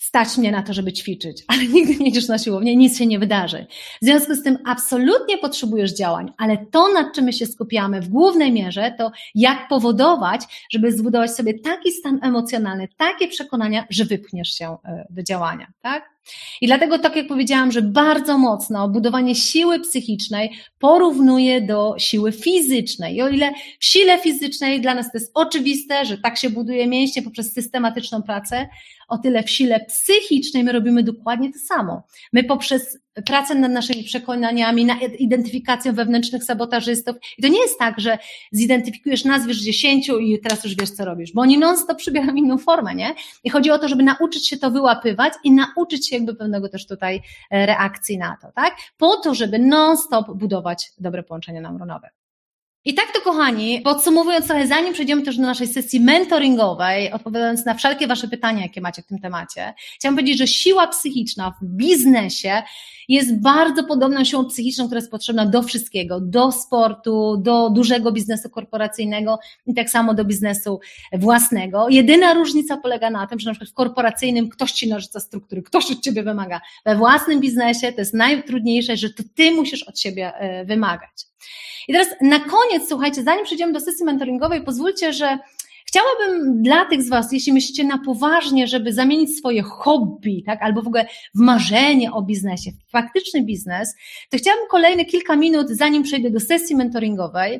stać 0.02 0.38
mnie 0.38 0.52
na 0.52 0.64
to, 0.64 0.74
żeby 0.74 0.94
ćwiczyć, 0.94 1.44
ale 1.48 1.68
nigdy 1.68 1.96
nie 2.04 2.10
idziesz 2.10 2.28
na 2.28 2.38
siłownię, 2.38 2.76
nic 2.76 2.98
się 2.98 3.06
nie 3.06 3.20
wydarzy. 3.20 3.66
W 4.02 4.06
związku 4.06 4.36
z 4.36 4.44
tym 4.44 4.58
absolutnie 4.66 5.38
potrzebujesz 5.38 5.94
działań, 5.94 6.32
ale 6.38 6.58
to, 6.72 6.94
nad 6.94 7.16
czym 7.16 7.26
my 7.26 7.34
się 7.34 7.46
skupiamy 7.46 8.02
w 8.02 8.10
głównej 8.10 8.52
mierze, 8.52 8.96
to 8.98 9.12
jak 9.36 9.68
powodować, 9.68 10.42
żeby 10.72 10.92
zbudować 10.92 11.32
sobie 11.32 11.60
taki 11.60 11.92
stan 11.92 12.20
emocjonalny, 12.24 12.88
takie 12.98 13.28
przekonania, 13.28 13.86
że 13.90 14.06
wypchniesz 14.06 14.50
się 14.50 14.78
e, 14.86 15.08
do 15.10 15.24
działania, 15.24 15.68
tak? 15.82 16.10
I 16.62 16.68
dlatego, 16.68 17.00
tak 17.00 17.16
jak 17.16 17.28
powiedziałam, 17.28 17.72
że 17.72 17.82
bardzo 17.82 18.38
mocno 18.38 18.90
budowanie 18.90 19.36
siły 19.36 19.80
psychicznej 19.80 20.52
porównuje 20.80 21.62
do 21.62 21.96
siły 21.98 22.32
fizycznej. 22.32 23.16
I 23.16 23.22
o 23.22 23.30
ile 23.30 23.52
w 23.80 23.86
sile 23.86 24.20
fizycznej 24.20 24.82
dla 24.82 24.94
nas 24.94 25.06
to 25.12 25.18
jest 25.18 25.32
oczywiste, 25.34 26.06
że 26.06 26.18
tak 26.18 26.38
się 26.38 26.50
buduje 26.50 26.88
mięśnie 26.88 27.22
poprzez 27.22 27.54
systematyczną 27.54 28.24
pracę, 28.24 28.70
o 29.08 29.18
tyle 29.18 29.44
w 29.44 29.50
sile 29.50 29.86
psychicznej 29.86 30.64
my 30.64 30.72
robimy 30.72 31.04
dokładnie 31.04 31.54
to 31.54 31.60
samo. 31.60 32.04
My 32.34 32.44
poprzez 32.44 32.98
pracę 33.26 33.56
nad 33.56 33.72
naszymi 33.72 34.04
przekonaniami, 34.04 34.86
nad 34.86 34.98
identyfikacją 35.20 35.94
wewnętrznych 35.94 36.44
sabotażystów. 36.44 37.16
I 37.38 37.42
to 37.42 37.48
nie 37.48 37.60
jest 37.60 37.80
tak, 37.80 38.00
że 38.00 38.18
zidentyfikujesz, 38.52 39.26
nazwiesz 39.26 39.58
dziesięciu 39.58 40.20
i 40.20 40.40
teraz 40.40 40.64
już 40.64 40.76
wiesz, 40.76 40.90
co 40.92 41.06
robisz, 41.06 41.34
bo 41.34 41.42
oni 41.42 41.58
non-stop 41.58 41.98
przybierają 41.98 42.36
inną 42.36 42.58
formę, 42.58 42.96
nie? 42.96 43.16
I 43.44 43.50
chodzi 43.50 43.72
o 43.72 43.80
to, 43.80 43.88
żeby 43.88 44.04
nauczyć 44.04 44.48
się 44.48 44.58
to 44.58 44.72
wyłapywać 44.72 45.34
i 45.44 45.52
nauczyć 45.52 46.10
się 46.10 46.16
jakby 46.16 46.36
pewnego 46.36 46.70
też 46.70 46.88
tutaj 46.88 47.22
e, 47.52 47.66
reakcji 47.66 48.18
na 48.18 48.38
to, 48.42 48.52
tak? 48.56 48.76
Po 48.98 49.16
to, 49.18 49.36
żeby 49.36 49.60
non-stop 49.60 50.32
budować 50.36 50.92
dobre 50.98 51.24
połączenia 51.24 51.62
neuronowe. 51.62 52.10
I 52.86 52.94
tak 52.94 53.12
to, 53.14 53.22
kochani, 53.22 53.82
podsumowując 53.82 54.48
trochę, 54.48 54.68
zanim 54.68 54.94
przejdziemy 54.94 55.22
też 55.22 55.38
do 55.38 55.44
naszej 55.44 55.68
sesji 55.68 56.00
mentoringowej, 56.00 57.12
odpowiadając 57.12 57.66
na 57.66 57.74
wszelkie 57.74 58.08
Wasze 58.08 58.28
pytania, 58.28 58.62
jakie 58.62 58.82
macie 58.82 59.02
w 59.02 59.06
tym 59.06 59.20
temacie, 59.20 59.74
chciałam 59.96 60.16
powiedzieć, 60.16 60.38
że 60.38 60.48
siła 60.48 60.88
psychiczna 60.88 61.54
w 61.62 61.66
biznesie 61.66 62.64
jest 63.10 63.42
bardzo 63.42 63.84
podobną 63.84 64.24
siłą 64.24 64.46
psychiczną, 64.46 64.86
która 64.86 65.00
jest 65.00 65.12
potrzebna 65.12 65.46
do 65.46 65.64
wszystkiego, 65.64 66.20
do 66.22 66.52
sportu, 66.52 67.38
do 67.38 67.70
dużego 67.70 68.12
biznesu 68.12 68.50
korporacyjnego 68.50 69.40
i 69.66 69.74
tak 69.74 69.90
samo 69.90 70.14
do 70.14 70.26
biznesu 70.26 70.80
własnego. 71.14 71.90
Jedyna 71.90 72.34
różnica 72.34 72.78
polega 72.78 73.10
na 73.10 73.28
tym, 73.28 73.40
że 73.40 73.50
na 73.50 73.54
przykład 73.54 73.70
w 73.70 73.74
korporacyjnym 73.74 74.50
ktoś 74.50 74.72
Ci 74.72 74.90
narzuca 74.90 75.20
struktury, 75.20 75.62
ktoś 75.62 75.92
od 75.92 76.00
Ciebie 76.00 76.24
wymaga. 76.24 76.62
We 76.86 76.96
własnym 76.96 77.40
biznesie 77.40 77.92
to 77.92 78.02
jest 78.02 78.14
najtrudniejsze, 78.14 78.98
że 78.98 79.10
to 79.10 79.24
Ty 79.36 79.52
musisz 79.52 79.84
od 79.84 80.00
siebie 80.00 80.34
e, 80.34 80.66
wymagać. 80.66 81.32
I 81.88 81.94
teraz 81.94 82.08
na 82.22 82.40
koniec, 82.40 82.71
słuchajcie, 82.80 83.24
zanim 83.24 83.46
przejdziemy 83.46 83.74
do 83.74 83.80
sesji 83.80 84.06
mentoringowej, 84.06 84.64
pozwólcie, 84.64 85.14
że 85.14 85.40
Chciałabym 85.92 86.64
dla 86.64 86.86
tych 86.86 87.02
z 87.02 87.10
Was, 87.10 87.32
jeśli 87.32 87.54
myślicie 87.54 87.84
na 87.84 87.98
poważnie, 87.98 88.68
żeby 88.68 88.94
zamienić 88.94 89.38
swoje 89.38 89.62
hobby, 89.62 90.44
tak, 90.46 90.62
albo 90.62 90.82
w 90.82 90.88
ogóle 90.88 91.06
w 91.36 91.40
marzenie 91.40 92.12
o 92.12 92.22
biznesie, 92.22 92.72
w 92.72 92.92
faktyczny 92.92 93.44
biznes, 93.44 93.96
to 94.30 94.38
chciałabym 94.38 94.68
kolejne 94.70 95.06
kilka 95.06 95.36
minut, 95.36 95.70
zanim 95.70 96.04
przejdę 96.04 96.30
do 96.30 96.40
sesji 96.40 96.76
mentoringowej, 96.76 97.60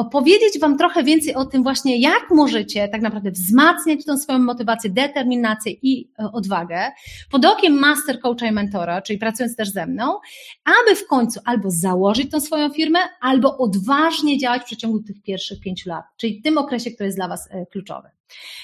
opowiedzieć 0.00 0.58
Wam 0.60 0.78
trochę 0.78 1.04
więcej 1.04 1.34
o 1.34 1.44
tym 1.44 1.62
właśnie, 1.62 2.00
jak 2.00 2.30
możecie 2.30 2.88
tak 2.88 3.02
naprawdę 3.02 3.30
wzmacniać 3.30 4.04
tą 4.04 4.18
swoją 4.18 4.38
motywację, 4.38 4.90
determinację 4.90 5.72
i 5.72 6.12
e, 6.18 6.32
odwagę 6.32 6.92
pod 7.30 7.44
okiem 7.44 7.72
master 7.72 8.20
coacha 8.20 8.46
i 8.46 8.52
mentora, 8.52 9.02
czyli 9.02 9.18
pracując 9.18 9.56
też 9.56 9.70
ze 9.70 9.86
mną, 9.86 10.18
aby 10.64 10.96
w 10.96 11.06
końcu 11.06 11.40
albo 11.44 11.70
założyć 11.70 12.30
tą 12.30 12.40
swoją 12.40 12.70
firmę, 12.70 12.98
albo 13.20 13.58
odważnie 13.58 14.38
działać 14.38 14.62
w 14.62 14.64
przeciągu 14.64 15.02
tych 15.02 15.22
pierwszych 15.22 15.60
pięciu 15.60 15.88
lat, 15.88 16.04
czyli 16.16 16.40
w 16.40 16.42
tym 16.42 16.58
okresie, 16.58 16.90
który 16.90 17.06
jest 17.06 17.18
dla 17.18 17.28
Was 17.28 17.48
e, 17.50 17.66
kluczowy. 17.66 18.19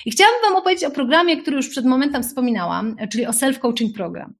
I 0.07 0.11
chciałabym 0.11 0.41
Wam 0.43 0.57
opowiedzieć 0.57 0.85
o 0.85 0.91
programie, 0.91 1.37
który 1.37 1.57
już 1.57 1.69
przed 1.69 1.85
momentem 1.85 2.23
wspominałam, 2.23 2.97
czyli 3.11 3.27
o 3.27 3.31
self-coaching 3.31 3.93
program. 3.95 4.35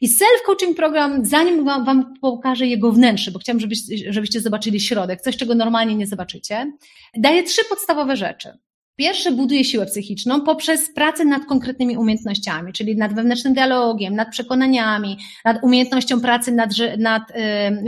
I 0.00 0.08
self-coaching 0.08 0.74
program, 0.76 1.24
zanim 1.24 1.64
wam, 1.64 1.84
wam 1.84 2.14
pokażę 2.20 2.66
jego 2.66 2.92
wnętrze, 2.92 3.30
bo 3.30 3.38
chciałam, 3.38 3.60
żebyście, 3.60 4.12
żebyście 4.12 4.40
zobaczyli 4.40 4.80
środek, 4.80 5.20
coś, 5.20 5.36
czego 5.36 5.54
normalnie 5.54 5.94
nie 5.94 6.06
zobaczycie, 6.06 6.72
daje 7.16 7.42
trzy 7.42 7.62
podstawowe 7.68 8.16
rzeczy. 8.16 8.48
Pierwsze 8.96 9.32
buduje 9.32 9.64
siłę 9.64 9.86
psychiczną 9.86 10.40
poprzez 10.40 10.94
pracę 10.94 11.24
nad 11.24 11.44
konkretnymi 11.44 11.96
umiejętnościami, 11.96 12.72
czyli 12.72 12.96
nad 12.96 13.14
wewnętrznym 13.14 13.54
dialogiem, 13.54 14.14
nad 14.14 14.30
przekonaniami, 14.30 15.18
nad 15.44 15.64
umiejętnością 15.64 16.20
pracy 16.20 16.52
nad, 16.52 16.70
nad 16.98 17.30
y, 17.30 17.34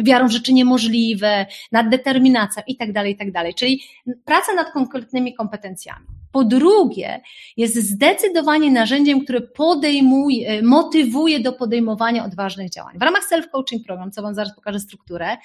wiarą 0.03 0.29
w 0.29 0.31
rzeczy 0.31 0.53
niemożliwe, 0.53 1.47
nad 1.73 1.89
determinacją 1.89 2.63
i 2.67 2.77
tak 2.77 2.93
dalej, 2.93 3.13
i 3.13 3.33
tak. 3.33 3.55
Czyli 3.57 3.83
praca 4.25 4.55
nad 4.55 4.73
konkretnymi 4.73 5.35
kompetencjami. 5.35 6.07
Po 6.37 6.45
drugie, 6.45 7.21
jest 7.57 7.77
zdecydowanie 7.77 8.71
narzędziem, 8.71 9.25
które 9.25 9.41
podejmuje, 9.41 10.63
motywuje 10.63 11.41
do 11.41 11.53
podejmowania 11.53 12.25
odważnych 12.25 12.71
działań. 12.71 12.99
W 12.99 13.03
ramach 13.03 13.23
self-coaching 13.33 13.85
program, 13.87 14.11
co 14.11 14.23
Wam 14.23 14.35
zaraz 14.35 14.55
pokażę 14.55 14.81
strukturę, 14.81 15.37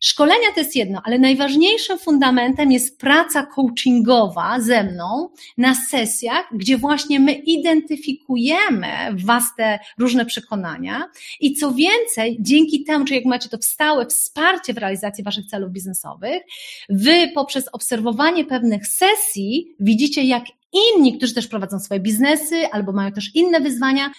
Szkolenia 0.00 0.52
to 0.54 0.60
jest 0.60 0.76
jedno, 0.76 1.00
ale 1.04 1.18
najważniejszym 1.18 1.98
fundamentem 1.98 2.72
jest 2.72 3.00
praca 3.00 3.46
coachingowa 3.46 4.60
ze 4.60 4.84
mną 4.84 5.28
na 5.58 5.74
sesjach, 5.74 6.48
gdzie 6.52 6.78
właśnie 6.78 7.20
my 7.20 7.32
identyfikujemy 7.32 8.88
w 9.12 9.24
Was 9.24 9.44
te 9.56 9.78
różne 9.98 10.26
przekonania. 10.26 11.10
I 11.40 11.54
co 11.54 11.72
więcej, 11.72 12.36
dzięki 12.40 12.84
temu, 12.84 13.04
czy 13.04 13.14
jak 13.14 13.24
macie 13.24 13.48
to 13.48 13.56
stałe 13.60 14.06
wsparcie 14.06 14.74
w 14.74 14.78
realizacji 14.78 15.24
Waszych 15.24 15.46
celów 15.46 15.70
biznesowych, 15.70 16.42
Wy 16.88 17.30
poprzez 17.34 17.68
obserwowanie 17.72 18.44
pewnych 18.44 18.86
sesji 18.86 19.74
widzicie, 19.80 20.22
jak 20.22 20.44
inni, 20.72 21.16
którzy 21.16 21.34
też 21.34 21.46
prowadzą 21.46 21.80
swoje 21.80 22.00
biznesy 22.00 22.66
albo 22.72 22.92
mają 22.92 23.12
też 23.12 23.34
inne 23.34 23.60
wyzwania, 23.60 24.10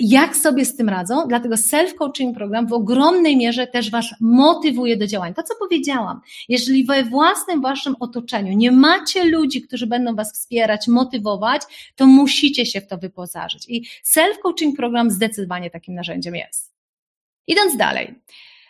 jak 0.00 0.36
sobie 0.36 0.64
z 0.64 0.76
tym 0.76 0.88
radzą, 0.88 1.28
dlatego 1.28 1.54
self-coaching 1.54 2.34
program 2.34 2.66
w 2.66 2.72
ogromnej 2.72 3.36
mierze 3.36 3.66
też 3.66 3.90
Was 3.90 4.06
motywuje 4.20 4.96
do 4.96 5.06
działań. 5.06 5.34
To, 5.34 5.42
co 5.42 5.54
powiedziałam, 5.58 6.20
jeżeli 6.48 6.84
we 6.84 7.04
własnym 7.04 7.60
Waszym 7.60 7.96
otoczeniu 8.00 8.52
nie 8.56 8.70
macie 8.70 9.24
ludzi, 9.24 9.62
którzy 9.62 9.86
będą 9.86 10.14
Was 10.14 10.32
wspierać, 10.32 10.88
motywować, 10.88 11.62
to 11.96 12.06
musicie 12.06 12.66
się 12.66 12.80
w 12.80 12.86
to 12.86 12.98
wyposażyć. 12.98 13.64
I 13.68 13.86
self-coaching 14.04 14.76
program 14.76 15.10
zdecydowanie 15.10 15.70
takim 15.70 15.94
narzędziem 15.94 16.34
jest. 16.34 16.72
Idąc 17.46 17.76
dalej. 17.76 18.14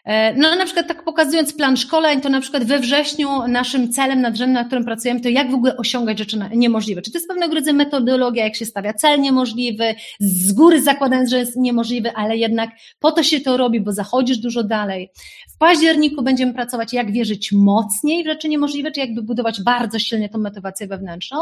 E, 0.04 0.34
no 0.34 0.56
na 0.56 0.64
przykład 0.64 0.88
tak 0.88 1.04
pokazując 1.04 1.52
plan 1.52 1.76
szkoleń, 1.76 2.20
to 2.20 2.28
na 2.28 2.40
przykład 2.40 2.64
we 2.64 2.78
wrześniu 2.78 3.28
naszym 3.48 3.92
celem 3.92 4.20
nadrzędnym, 4.20 4.54
na 4.54 4.64
którym 4.64 4.84
pracujemy, 4.84 5.20
to 5.20 5.28
jak 5.28 5.50
w 5.50 5.54
ogóle 5.54 5.76
osiągać 5.76 6.18
rzeczy 6.18 6.38
niemożliwe. 6.54 7.02
Czy 7.02 7.12
to 7.12 7.18
jest 7.18 7.28
pewnego 7.28 7.54
rodzaju 7.54 7.76
metodologia, 7.76 8.44
jak 8.44 8.56
się 8.56 8.66
stawia 8.66 8.92
cel 8.92 9.20
niemożliwy, 9.20 9.94
z 10.20 10.52
góry 10.52 10.82
zakładając, 10.82 11.30
że 11.30 11.38
jest 11.38 11.56
niemożliwy, 11.56 12.12
ale 12.14 12.36
jednak 12.36 12.70
po 13.00 13.12
to 13.12 13.22
się 13.22 13.40
to 13.40 13.56
robi, 13.56 13.80
bo 13.80 13.92
zachodzisz 13.92 14.38
dużo 14.38 14.62
dalej. 14.62 15.10
W 15.54 15.58
październiku 15.58 16.22
będziemy 16.22 16.54
pracować, 16.54 16.92
jak 16.92 17.12
wierzyć 17.12 17.52
mocniej 17.52 18.24
w 18.24 18.26
rzeczy 18.26 18.48
niemożliwe, 18.48 18.92
czy 18.92 19.00
jakby 19.00 19.22
budować 19.22 19.62
bardzo 19.62 19.98
silnie 19.98 20.28
tą 20.28 20.38
motywację 20.38 20.86
wewnętrzną, 20.86 21.38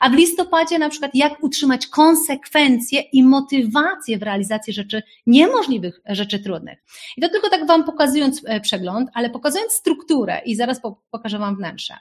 a 0.00 0.10
w 0.10 0.14
listopadzie 0.14 0.78
na 0.78 0.88
przykład 0.88 1.14
jak 1.14 1.44
utrzymać 1.44 1.86
konsekwencje 1.86 3.00
i 3.00 3.22
motywację 3.22 4.18
w 4.18 4.22
realizacji 4.22 4.72
rzeczy 4.72 5.02
niemożliwych, 5.26 6.00
rzeczy 6.06 6.38
trudnych. 6.38 6.78
I 7.16 7.20
to 7.20 7.28
tylko 7.28 7.50
tak 7.50 7.66
Wam 7.66 7.84
pokazując 7.98 8.42
e, 8.44 8.60
przegląd, 8.60 9.10
ale 9.14 9.30
pokazując 9.30 9.72
strukturę 9.72 10.40
i 10.44 10.56
zaraz 10.56 10.80
pokażę 11.10 11.38
Wam 11.38 11.56
wnętrze. 11.56 11.94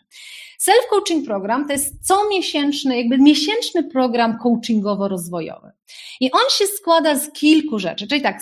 Self-coaching 0.60 1.26
program 1.26 1.68
to 1.68 1.74
jest 1.74 2.08
comiesięczny, 2.08 2.98
jakby 2.98 3.18
miesięczny 3.18 3.84
program 3.84 4.38
coachingowo-rozwojowy. 4.44 5.72
I 6.20 6.32
on 6.32 6.50
się 6.58 6.66
składa 6.66 7.16
z 7.16 7.32
kilku 7.32 7.80
rzeczy, 7.80 8.08
czyli 8.08 8.22
tak, 8.22 8.42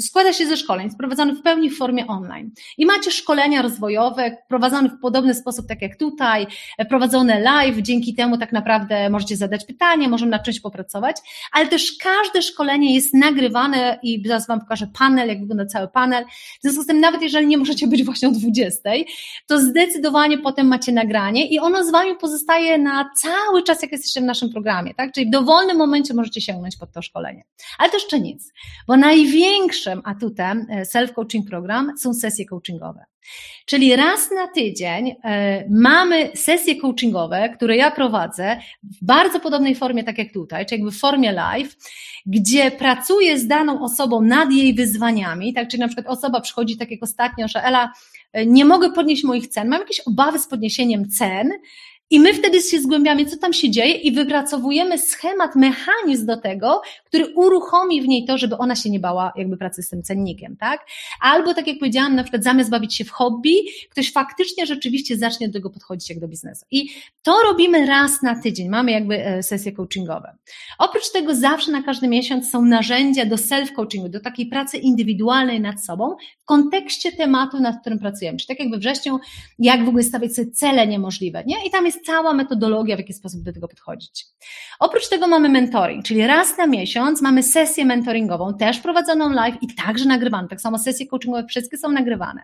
składa 0.00 0.32
się 0.32 0.46
ze 0.46 0.56
szkoleń, 0.56 0.90
prowadzonych 0.98 1.38
w 1.38 1.42
pełni 1.42 1.70
w 1.70 1.78
formie 1.78 2.06
online. 2.06 2.50
I 2.78 2.86
macie 2.86 3.10
szkolenia 3.10 3.62
rozwojowe, 3.62 4.36
prowadzone 4.48 4.88
w 4.88 5.00
podobny 5.00 5.34
sposób, 5.34 5.66
tak 5.68 5.82
jak 5.82 5.96
tutaj, 5.96 6.46
prowadzone 6.88 7.40
live, 7.40 7.78
dzięki 7.78 8.14
temu 8.14 8.38
tak 8.38 8.52
naprawdę 8.52 9.10
możecie 9.10 9.36
zadać 9.36 9.64
pytanie, 9.64 10.08
możemy 10.08 10.30
nad 10.30 10.44
czymś 10.44 10.60
popracować, 10.60 11.16
ale 11.52 11.66
też 11.66 11.92
każde 12.00 12.42
szkolenie 12.42 12.94
jest 12.94 13.14
nagrywane 13.14 13.98
i 14.02 14.22
zaraz 14.26 14.46
Wam 14.46 14.60
pokażę 14.60 14.86
panel, 14.98 15.28
jak 15.28 15.40
wygląda 15.40 15.66
cały 15.66 15.88
panel. 15.88 16.24
W 16.58 16.62
związku 16.62 16.82
z 16.82 16.86
tym, 16.86 17.00
nawet 17.00 17.22
jeżeli 17.22 17.46
nie 17.46 17.58
możecie 17.58 17.86
być 17.86 18.04
właśnie 18.04 18.28
o 18.28 18.32
20, 18.32 18.90
to 19.46 19.58
zdecydowanie 19.58 20.38
potem 20.38 20.66
macie 20.66 20.92
nagranie 20.92 21.43
i 21.44 21.58
ono 21.58 21.84
z 21.84 21.90
Wami 21.90 22.16
pozostaje 22.16 22.78
na 22.78 23.10
cały 23.16 23.62
czas, 23.62 23.82
jak 23.82 23.92
jesteście 23.92 24.20
w 24.20 24.24
naszym 24.24 24.50
programie, 24.50 24.94
tak? 24.94 25.12
Czyli 25.12 25.26
w 25.26 25.30
dowolnym 25.30 25.76
momencie 25.76 26.14
możecie 26.14 26.40
sięgnąć 26.40 26.76
pod 26.76 26.92
to 26.92 27.02
szkolenie. 27.02 27.44
Ale 27.78 27.90
to 27.90 27.96
jeszcze 27.96 28.20
nic, 28.20 28.52
bo 28.86 28.96
największym 28.96 30.02
atutem 30.04 30.66
e, 30.70 30.82
self-coaching 30.82 31.48
program 31.48 31.98
są 31.98 32.14
sesje 32.14 32.46
coachingowe. 32.46 33.04
Czyli 33.66 33.96
raz 33.96 34.30
na 34.30 34.48
tydzień 34.48 35.14
e, 35.24 35.64
mamy 35.70 36.30
sesje 36.34 36.76
coachingowe, 36.76 37.48
które 37.48 37.76
ja 37.76 37.90
prowadzę 37.90 38.56
w 38.82 39.04
bardzo 39.04 39.40
podobnej 39.40 39.74
formie, 39.74 40.04
tak 40.04 40.18
jak 40.18 40.32
tutaj, 40.32 40.66
czyli 40.66 40.80
jakby 40.80 40.96
w 40.96 41.00
formie 41.00 41.32
live, 41.32 41.76
gdzie 42.26 42.70
pracuję 42.70 43.38
z 43.38 43.46
daną 43.46 43.84
osobą 43.84 44.22
nad 44.22 44.52
jej 44.52 44.74
wyzwaniami, 44.74 45.54
tak, 45.54 45.68
czyli 45.68 45.80
na 45.80 45.88
przykład 45.88 46.06
osoba 46.06 46.40
przychodzi 46.40 46.76
tak 46.76 46.90
jak 46.90 47.02
ostatnio, 47.02 47.48
że 47.48 47.62
Ela, 47.64 47.92
e, 48.32 48.46
nie 48.46 48.64
mogę 48.64 48.92
podnieść 48.92 49.24
moich 49.24 49.48
cen, 49.48 49.68
mam 49.68 49.80
jakieś 49.80 50.00
obawy 50.00 50.38
z 50.38 50.46
podniesieniem 50.46 51.08
cen, 51.08 51.52
i 52.10 52.20
my 52.20 52.34
wtedy 52.34 52.62
się 52.62 52.80
zgłębiamy, 52.80 53.26
co 53.26 53.36
tam 53.36 53.52
się 53.52 53.70
dzieje 53.70 53.94
i 53.94 54.12
wypracowujemy 54.12 54.98
schemat, 54.98 55.56
mechanizm 55.56 56.26
do 56.26 56.36
tego, 56.36 56.82
który 57.04 57.34
uruchomi 57.34 58.02
w 58.02 58.08
niej 58.08 58.24
to, 58.24 58.38
żeby 58.38 58.56
ona 58.56 58.74
się 58.76 58.90
nie 58.90 59.00
bała 59.00 59.32
jakby 59.36 59.56
pracy 59.56 59.82
z 59.82 59.88
tym 59.88 60.02
cennikiem, 60.02 60.56
tak? 60.56 60.86
Albo 61.20 61.54
tak 61.54 61.66
jak 61.66 61.78
powiedziałam, 61.78 62.14
na 62.14 62.22
przykład 62.22 62.44
zamiast 62.44 62.70
bawić 62.70 62.94
się 62.94 63.04
w 63.04 63.10
hobby, 63.10 63.54
ktoś 63.90 64.12
faktycznie 64.12 64.66
rzeczywiście 64.66 65.16
zacznie 65.16 65.48
do 65.48 65.52
tego 65.52 65.70
podchodzić 65.70 66.10
jak 66.10 66.20
do 66.20 66.28
biznesu. 66.28 66.66
I 66.70 66.88
to 67.22 67.42
robimy 67.44 67.86
raz 67.86 68.22
na 68.22 68.42
tydzień, 68.42 68.68
mamy 68.68 68.92
jakby 68.92 69.26
e, 69.26 69.42
sesje 69.42 69.72
coachingowe. 69.72 70.36
Oprócz 70.78 71.12
tego 71.12 71.34
zawsze 71.34 71.72
na 71.72 71.82
każdy 71.82 72.08
miesiąc 72.08 72.50
są 72.50 72.62
narzędzia 72.62 73.26
do 73.26 73.36
self-coachingu, 73.36 74.08
do 74.08 74.20
takiej 74.20 74.46
pracy 74.46 74.78
indywidualnej 74.78 75.60
nad 75.60 75.84
sobą 75.84 76.16
w 76.40 76.44
kontekście 76.44 77.12
tematu, 77.12 77.60
nad 77.60 77.80
którym 77.80 77.98
pracujemy. 77.98 78.38
Czyli 78.38 78.48
tak 78.48 78.60
jak 78.60 78.70
we 78.70 78.78
wrześniu, 78.78 79.18
jak 79.58 79.84
w 79.84 79.88
ogóle 79.88 80.02
stawiać 80.02 80.34
sobie 80.34 80.50
cele 80.50 80.86
niemożliwe, 80.86 81.44
nie? 81.46 81.66
I 81.66 81.70
tam 81.70 81.86
jest 81.86 81.93
cała 82.06 82.32
metodologia, 82.32 82.96
w 82.96 82.98
jaki 82.98 83.12
sposób 83.12 83.42
do 83.42 83.52
tego 83.52 83.68
podchodzić. 83.68 84.26
Oprócz 84.80 85.08
tego 85.08 85.28
mamy 85.28 85.48
mentoring, 85.48 86.04
czyli 86.04 86.26
raz 86.26 86.58
na 86.58 86.66
miesiąc 86.66 87.22
mamy 87.22 87.42
sesję 87.42 87.84
mentoringową, 87.84 88.54
też 88.54 88.78
prowadzoną 88.78 89.32
live 89.32 89.56
i 89.62 89.74
także 89.74 90.04
nagrywaną. 90.04 90.48
Tak 90.48 90.60
samo 90.60 90.78
sesje 90.78 91.06
coachingowe 91.06 91.46
wszystkie 91.48 91.78
są 91.78 91.92
nagrywane. 91.92 92.42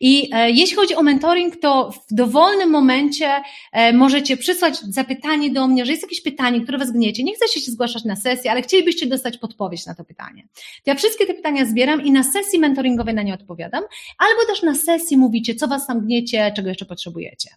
I 0.00 0.30
e, 0.32 0.50
jeśli 0.50 0.76
chodzi 0.76 0.94
o 0.94 1.02
mentoring, 1.02 1.56
to 1.56 1.90
w 1.90 2.14
dowolnym 2.14 2.70
momencie 2.70 3.42
e, 3.72 3.92
możecie 3.92 4.36
przysłać 4.36 4.78
zapytanie 4.80 5.50
do 5.50 5.68
mnie, 5.68 5.86
że 5.86 5.92
jest 5.92 6.02
jakieś 6.02 6.20
pytanie, 6.20 6.60
które 6.60 6.78
Was 6.78 6.92
gniecie. 6.92 7.24
Nie 7.24 7.34
chcecie 7.34 7.60
się 7.60 7.70
zgłaszać 7.70 8.04
na 8.04 8.16
sesję, 8.16 8.50
ale 8.50 8.62
chcielibyście 8.62 9.06
dostać 9.06 9.38
podpowiedź 9.38 9.86
na 9.86 9.94
to 9.94 10.04
pytanie. 10.04 10.48
To 10.54 10.90
ja 10.90 10.94
wszystkie 10.94 11.26
te 11.26 11.34
pytania 11.34 11.66
zbieram 11.66 12.04
i 12.04 12.12
na 12.12 12.22
sesji 12.22 12.58
mentoringowej 12.58 13.14
na 13.14 13.22
nie 13.22 13.34
odpowiadam, 13.34 13.84
albo 14.18 14.46
też 14.46 14.62
na 14.62 14.74
sesji 14.74 15.16
mówicie, 15.16 15.54
co 15.54 15.68
Was 15.68 15.86
tam 15.86 16.00
gniecie, 16.00 16.52
czego 16.56 16.68
jeszcze 16.68 16.84
potrzebujecie. 16.84 17.50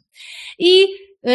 I 0.59 0.86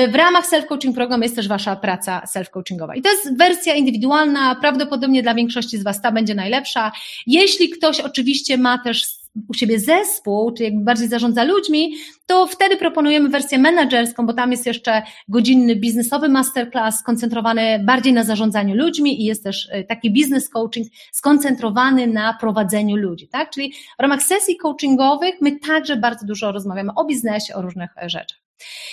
w 0.09 0.15
ramach 0.15 0.51
self-coaching 0.51 0.95
program 0.95 1.23
jest 1.23 1.37
też 1.37 1.49
Wasza 1.49 1.77
praca 1.77 2.23
self-coachingowa. 2.35 2.97
I 2.97 3.03
to 3.03 3.11
jest 3.11 3.37
wersja 3.37 3.75
indywidualna, 3.75 4.55
prawdopodobnie 4.55 5.23
dla 5.23 5.35
większości 5.35 5.79
z 5.79 5.83
Was 5.83 6.03
ta 6.03 6.13
będzie 6.13 6.35
najlepsza. 6.35 6.93
Jeśli 7.27 7.71
ktoś 7.71 8.01
oczywiście 8.01 8.59
ma 8.59 8.79
też 8.79 9.21
u 9.49 9.55
siebie 9.55 9.81
zespół, 9.81 10.53
czy 10.53 10.65
jakby 10.65 10.85
bardziej 10.85 11.09
zarządza 11.09 11.45
ludźmi, 11.45 11.95
to 12.27 12.47
wtedy 12.47 12.77
proponujemy 12.77 13.29
wersję 13.29 13.59
menedżerską, 13.59 14.27
bo 14.27 14.33
tam 14.33 14.51
jest 14.51 14.67
jeszcze 14.67 15.03
godzinny 15.29 15.77
biznesowy 15.77 16.29
masterclass 16.29 16.99
skoncentrowany 16.99 17.79
bardziej 17.85 18.13
na 18.13 18.25
zarządzaniu 18.25 18.75
ludźmi 18.75 19.23
i 19.23 19.25
jest 19.25 19.45
też 19.45 19.67
y, 19.67 19.85
taki 19.89 20.11
business 20.11 20.49
coaching 20.49 20.87
skoncentrowany 21.13 22.07
na 22.07 22.35
prowadzeniu 22.35 22.97
ludzi, 22.97 23.29
tak? 23.29 23.51
Czyli 23.51 23.73
w 23.99 24.03
ramach 24.03 24.23
sesji 24.23 24.57
coachingowych 24.57 25.35
my 25.41 25.59
także 25.59 25.97
bardzo 25.97 26.27
dużo 26.27 26.53
rozmawiamy 26.53 26.91
o 26.97 27.05
biznesie, 27.05 27.55
o 27.55 27.63
różnych 27.63 27.91
e, 28.03 28.11
rzeczach. 28.11 28.50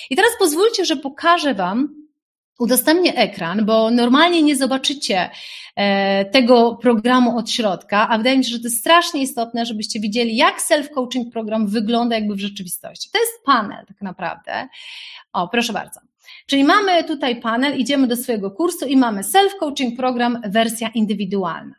I 0.10 0.16
teraz 0.16 0.32
pozwólcie, 0.40 0.86
że 0.86 0.96
pokażę 0.96 1.54
Wam, 1.54 2.08
udostępnię 2.60 3.16
ekran, 3.16 3.66
bo 3.66 3.92
normalnie 3.92 4.44
nie 4.44 4.56
zobaczycie 4.56 5.30
e, 5.76 6.26
tego 6.26 6.76
programu 6.76 7.38
od 7.38 7.52
środka, 7.52 8.10
a 8.10 8.18
wydaje 8.18 8.38
mi 8.38 8.46
się, 8.46 8.52
że 8.52 8.60
to 8.60 8.64
jest 8.64 8.80
strasznie 8.80 9.22
istotne, 9.22 9.66
żebyście 9.66 10.00
widzieli, 10.00 10.36
jak 10.36 10.62
self-coaching 10.62 11.32
program 11.32 11.68
wygląda 11.68 12.16
jakby 12.16 12.36
w 12.36 12.40
rzeczywistości. 12.40 13.10
To 13.14 13.20
jest 13.20 13.32
panel 13.46 13.86
tak 13.86 14.02
naprawdę. 14.02 14.68
O, 15.34 15.48
proszę 15.48 15.74
bardzo. 15.74 16.00
Czyli 16.46 16.64
mamy 16.64 17.04
tutaj 17.04 17.42
panel, 17.42 17.80
idziemy 17.80 18.08
do 18.08 18.16
swojego 18.16 18.52
kursu 18.52 18.86
i 18.86 18.98
mamy 18.98 19.22
self-coaching 19.22 19.96
program 19.96 20.42
wersja 20.46 20.90
indywidualna. 20.90 21.76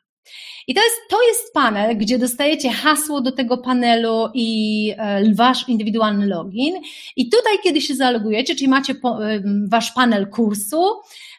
I 0.66 0.74
to 0.74 0.80
jest, 0.82 0.96
to 1.10 1.22
jest 1.22 1.52
panel, 1.52 1.96
gdzie 1.96 2.18
dostajecie 2.18 2.70
hasło 2.70 3.20
do 3.20 3.32
tego 3.32 3.58
panelu 3.58 4.28
i 4.34 4.92
e, 4.98 5.34
wasz 5.34 5.68
indywidualny 5.68 6.26
login. 6.26 6.74
I 7.16 7.30
tutaj, 7.30 7.52
kiedy 7.64 7.80
się 7.80 7.94
zalogujecie, 7.94 8.54
czyli 8.54 8.68
macie 8.68 8.94
wasz 9.68 9.92
panel 9.92 10.26
kursu, 10.26 10.84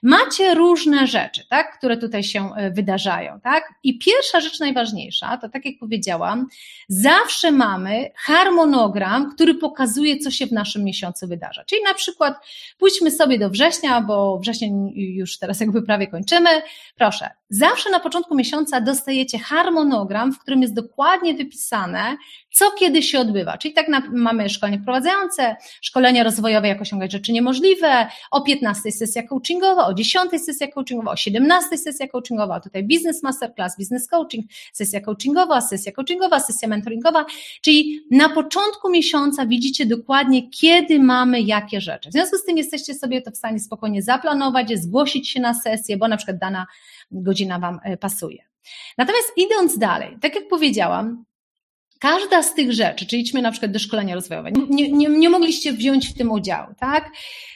macie 0.04 0.56
różne 0.56 1.08
rzeczy, 1.08 1.46
tak, 1.50 1.78
które 1.78 1.98
tutaj 1.98 2.24
się 2.24 2.56
e, 2.56 2.72
wydarzają, 2.72 3.40
tak? 3.40 3.74
I 3.84 4.00
pierwsza 4.00 4.40
rzecz 4.40 4.60
najważniejsza, 4.60 5.38
to 5.38 5.50
tak 5.50 5.66
jak 5.66 5.76
powiedziałam, 5.80 6.48
zawsze 6.88 7.52
mamy 7.52 8.12
harmonogram, 8.16 9.32
który 9.36 9.56
pokazuje, 9.56 10.18
co 10.18 10.32
się 10.32 10.48
w 10.48 10.52
naszym 10.52 10.84
miesiącu 10.84 11.28
wydarza. 11.28 11.64
Czyli 11.64 11.84
na 11.84 11.94
przykład 11.94 12.48
pójdźmy 12.78 13.12
sobie 13.12 13.40
do 13.40 13.50
września, 13.50 14.02
bo 14.02 14.40
wrześniu 14.40 14.92
już 14.96 15.38
teraz 15.38 15.60
jakby 15.60 15.82
prawie 15.82 16.08
kończymy. 16.08 16.50
Proszę, 16.96 17.30
zawsze 17.50 17.90
na 17.90 18.00
początku 18.00 18.36
miesiąca 18.36 18.82
dostajecie 18.82 19.40
harmonogram, 19.40 20.34
w 20.34 20.40
którym 20.40 20.62
jest 20.62 20.74
dokładnie 20.74 21.34
wypisane, 21.34 22.18
co 22.52 22.72
kiedy 22.72 23.02
się 23.04 23.20
odbywa. 23.20 23.58
Czyli 23.58 23.74
tak 23.74 23.88
na, 23.88 24.02
mamy 24.12 24.50
szkolenie 24.50 24.80
wprowadzające, 24.80 25.56
szkolenia 25.82 26.24
rozwojowe, 26.24 26.68
jak 26.68 26.82
osiągać 26.82 27.12
rzeczy 27.12 27.32
niemożliwe, 27.32 28.08
o 28.32 28.42
15 28.42 28.92
sesja 28.92 29.24
coachingowa, 29.24 29.88
o 29.88 29.94
10 29.94 30.32
sesja 30.46 30.68
coachingowa, 30.68 31.12
o 31.12 31.16
17 31.16 31.78
sesja 31.78 32.08
coachingowa, 32.08 32.60
tutaj 32.60 32.84
business 32.84 33.24
masterclass, 33.24 33.78
business 33.78 34.08
coaching, 34.08 34.46
sesja 34.74 35.02
coachingowa, 35.02 35.62
sesja 35.62 35.92
coachingowa, 35.92 36.40
sesja 36.40 36.68
mentoringowa, 36.68 37.26
czyli 37.62 38.02
na 38.12 38.30
początku 38.30 38.90
miesiąca 38.90 39.46
widzicie 39.46 39.86
dokładnie, 39.86 40.50
kiedy 40.50 41.00
mamy 41.00 41.42
jakie 41.42 41.82
rzeczy. 41.82 42.10
W 42.10 42.14
związku 42.14 42.38
z 42.38 42.46
tym 42.46 42.58
jesteście 42.58 42.94
sobie 42.94 43.22
to 43.22 43.32
w 43.32 43.38
stanie 43.38 43.60
spokojnie 43.60 44.02
zaplanować, 44.02 44.80
zgłosić 44.80 45.30
się 45.30 45.40
na 45.40 45.54
sesję, 45.54 45.98
bo 45.98 46.08
na 46.08 46.18
przykład 46.18 46.38
dana 46.38 46.66
godzina 47.12 47.60
Wam 47.60 47.80
e, 47.84 47.98
pasuje. 47.98 48.44
Natomiast 48.98 49.32
idąc 49.38 49.78
dalej, 49.78 50.18
tak 50.22 50.36
jak 50.36 50.48
powiedziałam, 50.48 51.26
Każda 52.00 52.44
z 52.44 52.54
tych 52.54 52.74
rzeczy, 52.74 53.06
czyli 53.06 53.22
idźmy 53.22 53.42
na 53.42 53.52
przykład 53.52 53.72
do 53.72 53.80
szkolenia 53.80 54.16
rozwojowego, 54.16 54.62
nie, 54.70 54.92
nie, 54.92 55.08
nie 55.08 55.30
mogliście 55.30 55.74
wziąć 55.74 56.08
w 56.08 56.18
tym 56.18 56.32
udziału, 56.32 56.74
tak? 56.80 57.12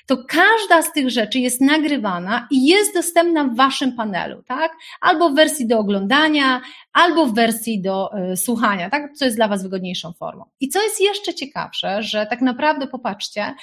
To 0.06 0.18
każda 0.28 0.82
z 0.82 0.94
tych 0.94 1.10
rzeczy 1.10 1.40
jest 1.40 1.62
nagrywana 1.62 2.48
i 2.52 2.66
jest 2.66 2.94
dostępna 2.94 3.44
w 3.44 3.56
waszym 3.56 3.96
panelu, 3.96 4.44
tak? 4.44 4.72
Albo 5.02 5.30
w 5.30 5.36
wersji 5.36 5.68
do 5.68 5.80
oglądania, 5.80 6.62
albo 6.94 7.26
w 7.26 7.34
wersji 7.34 7.82
do 7.82 8.10
y, 8.32 8.38
słuchania, 8.38 8.90
tak? 8.90 9.14
Co 9.14 9.26
jest 9.26 9.38
dla 9.38 9.48
was 9.48 9.64
wygodniejszą 9.64 10.14
formą. 10.14 10.46
I 10.60 10.70
co 10.70 10.84
jest 10.84 11.02
jeszcze 11.02 11.34
ciekawsze, 11.34 12.04
że 12.04 12.26
tak 12.26 12.42
naprawdę 12.42 12.88
popatrzcie, 12.88 13.54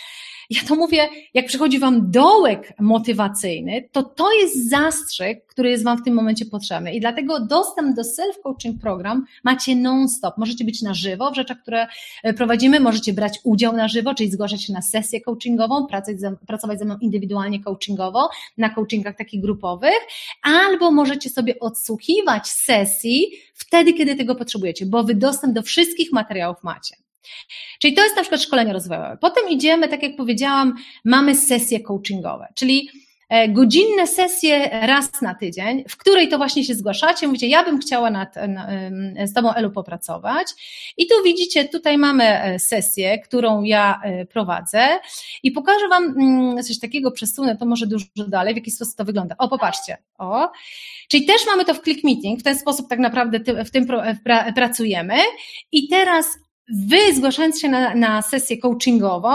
ja 0.51 0.61
to 0.69 0.77
mówię, 0.77 1.09
jak 1.35 1.47
przychodzi 1.47 1.79
wam 1.79 2.11
dołek 2.11 2.73
motywacyjny, 2.81 3.89
to 3.93 4.03
to 4.03 4.33
jest 4.33 4.71
zastrzyk, 4.71 5.47
który 5.47 5.71
jest 5.71 5.85
Wam 5.85 5.99
w 5.99 6.05
tym 6.05 6.15
momencie 6.15 6.47
potrzebny. 6.47 6.95
I 6.95 7.01
dlatego 7.01 7.41
dostęp 7.41 7.97
do 7.97 8.03
self-coaching 8.03 8.79
program 8.81 9.25
macie 9.45 9.77
non-stop. 9.77 10.39
Możecie 10.39 10.65
być 10.65 10.83
na 10.83 10.95
żywo 10.95 11.31
w 11.31 11.35
rzeczach, 11.35 11.63
które 11.63 11.87
e, 12.23 12.35
prowadzimy, 12.35 12.81
możecie 12.81 13.13
brać 13.13 13.39
udział 13.45 13.77
na 13.77 13.89
żywo, 13.89 14.15
czyli 14.15 14.31
zgłaszać 14.31 14.65
się 14.65 14.73
na 14.73 14.83
sesję 14.83 15.21
coachingową, 15.21 15.87
pracować 16.47 16.79
ze 16.79 16.85
mną 16.85 16.97
indywidualnie 17.01 17.61
coachingowo, 17.61 18.31
na 18.59 18.71
coachingach 18.71 19.17
takich 19.17 19.41
grupowych, 19.41 20.01
albo 20.43 20.91
możecie 20.91 21.31
sobie 21.31 21.59
odsłuchiwać 21.59 22.49
sesji 22.49 23.20
wtedy, 23.55 23.93
kiedy 23.93 24.17
tego 24.17 24.35
potrzebujecie, 24.35 24.87
bo 24.87 25.05
Wy 25.05 25.15
dostęp 25.15 25.55
do 25.55 25.63
wszystkich 25.63 26.13
materiałów 26.13 26.57
macie. 26.63 26.97
Czyli 27.79 27.95
to 27.95 28.03
jest 28.03 28.17
na 28.17 28.23
przykład 28.23 28.43
szkolenie 28.43 28.73
rozwojowe. 28.73 29.19
Potem 29.21 29.49
idziemy, 29.49 29.89
tak 29.89 30.03
jak 30.03 30.17
powiedziałam, 30.17 30.75
mamy 31.05 31.35
sesje 31.35 31.81
coachingowe, 31.81 32.49
czyli 32.55 32.89
godzinne 33.49 34.07
sesje 34.07 34.69
raz 34.87 35.23
na 35.23 35.35
tydzień, 35.35 35.85
w 35.89 35.97
której 35.97 36.29
to 36.29 36.39
właśnie 36.39 36.65
się 36.65 36.75
zgłaszacie, 36.75 37.27
mówicie, 37.27 37.47
ja 37.49 37.65
bym 37.65 37.79
chciała 37.79 38.11
nad, 38.11 38.35
z 39.25 39.33
Tobą 39.33 39.55
Elu 39.55 39.71
popracować. 39.71 40.47
I 40.97 41.07
tu 41.07 41.15
widzicie, 41.25 41.69
tutaj 41.69 41.99
mamy 41.99 42.25
e, 42.25 42.59
sesję, 42.59 43.19
którą 43.19 43.63
ja 43.63 44.01
e, 44.05 44.27
prowadzę. 44.27 44.89
I 45.43 45.53
pokażę 45.53 45.89
Wam 45.89 46.05
mm, 46.05 46.63
coś 46.63 46.79
takiego, 46.79 47.11
przesunę 47.11 47.57
to 47.57 47.67
może 47.67 47.87
dużo 47.87 48.07
dalej, 48.29 48.55
w 48.55 48.57
jaki 48.57 48.71
sposób 48.71 48.97
to 48.97 49.05
wygląda. 49.05 49.35
O, 49.39 49.49
popatrzcie, 49.49 49.97
o, 50.19 50.51
czyli 51.09 51.27
też 51.27 51.47
mamy 51.47 51.65
to 51.65 51.75
w 51.75 51.83
Click 51.83 52.05
Meeting, 52.05 52.41
w 52.41 52.43
ten 52.43 52.59
sposób 52.59 52.89
tak 52.89 52.99
naprawdę 52.99 53.65
w 53.65 53.71
tym 53.71 53.87
pracujemy. 54.55 55.17
I 55.73 55.89
teraz 55.89 56.27
wy 56.89 57.15
zgłaszając 57.15 57.61
się 57.61 57.69
na, 57.69 57.95
na 57.95 58.23
sesję 58.23 58.59
coachingową, 58.59 59.31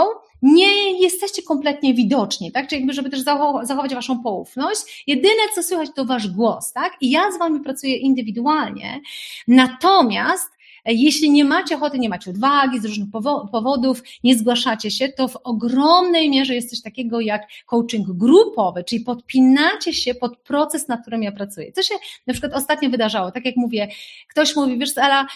nie 0.46 1.02
jesteście 1.02 1.44
kompletnie 1.44 1.94
widoczni, 1.94 2.52
tak? 2.52 2.68
Czyli 2.68 2.82
jakby, 2.82 2.94
żeby 2.94 3.10
też 3.10 3.20
zachować 3.64 3.96
waszą 3.96 4.20
poufność. 4.20 5.04
Jedyne, 5.08 5.42
co 5.56 5.64
słychać, 5.64 5.90
to 5.96 6.06
wasz 6.06 6.28
głos, 6.28 6.74
tak? 6.74 6.98
I 7.02 7.10
ja 7.10 7.32
z 7.32 7.40
wami 7.40 7.60
pracuję 7.60 7.98
indywidualnie. 7.98 9.02
Natomiast 9.48 10.52
e, 10.86 10.94
jeśli 10.94 11.30
nie 11.30 11.46
macie 11.46 11.76
ochoty, 11.76 12.00
nie 12.00 12.10
macie 12.10 12.30
odwagi 12.32 12.80
z 12.80 12.86
różnych 12.86 13.10
powodów, 13.52 14.04
nie 14.24 14.38
zgłaszacie 14.38 14.92
się, 14.92 15.10
to 15.10 15.28
w 15.28 15.36
ogromnej 15.44 16.30
mierze 16.30 16.56
jest 16.56 16.70
coś 16.70 16.82
takiego 16.82 17.20
jak 17.20 17.42
coaching 17.66 18.08
grupowy, 18.08 18.84
czyli 18.84 19.04
podpinacie 19.04 19.94
się 19.94 20.16
pod 20.16 20.38
proces, 20.38 20.88
nad 20.88 21.02
którym 21.02 21.24
ja 21.24 21.32
pracuję. 21.32 21.72
Co 21.72 21.84
się 21.84 21.96
na 22.28 22.34
przykład 22.34 22.54
ostatnio 22.54 22.90
wydarzało? 22.90 23.32
Tak 23.32 23.46
jak 23.46 23.56
mówię, 23.56 23.88
ktoś 24.30 24.56
mówi, 24.56 24.78
wiesz, 24.78 24.98
Ela, 24.98 25.28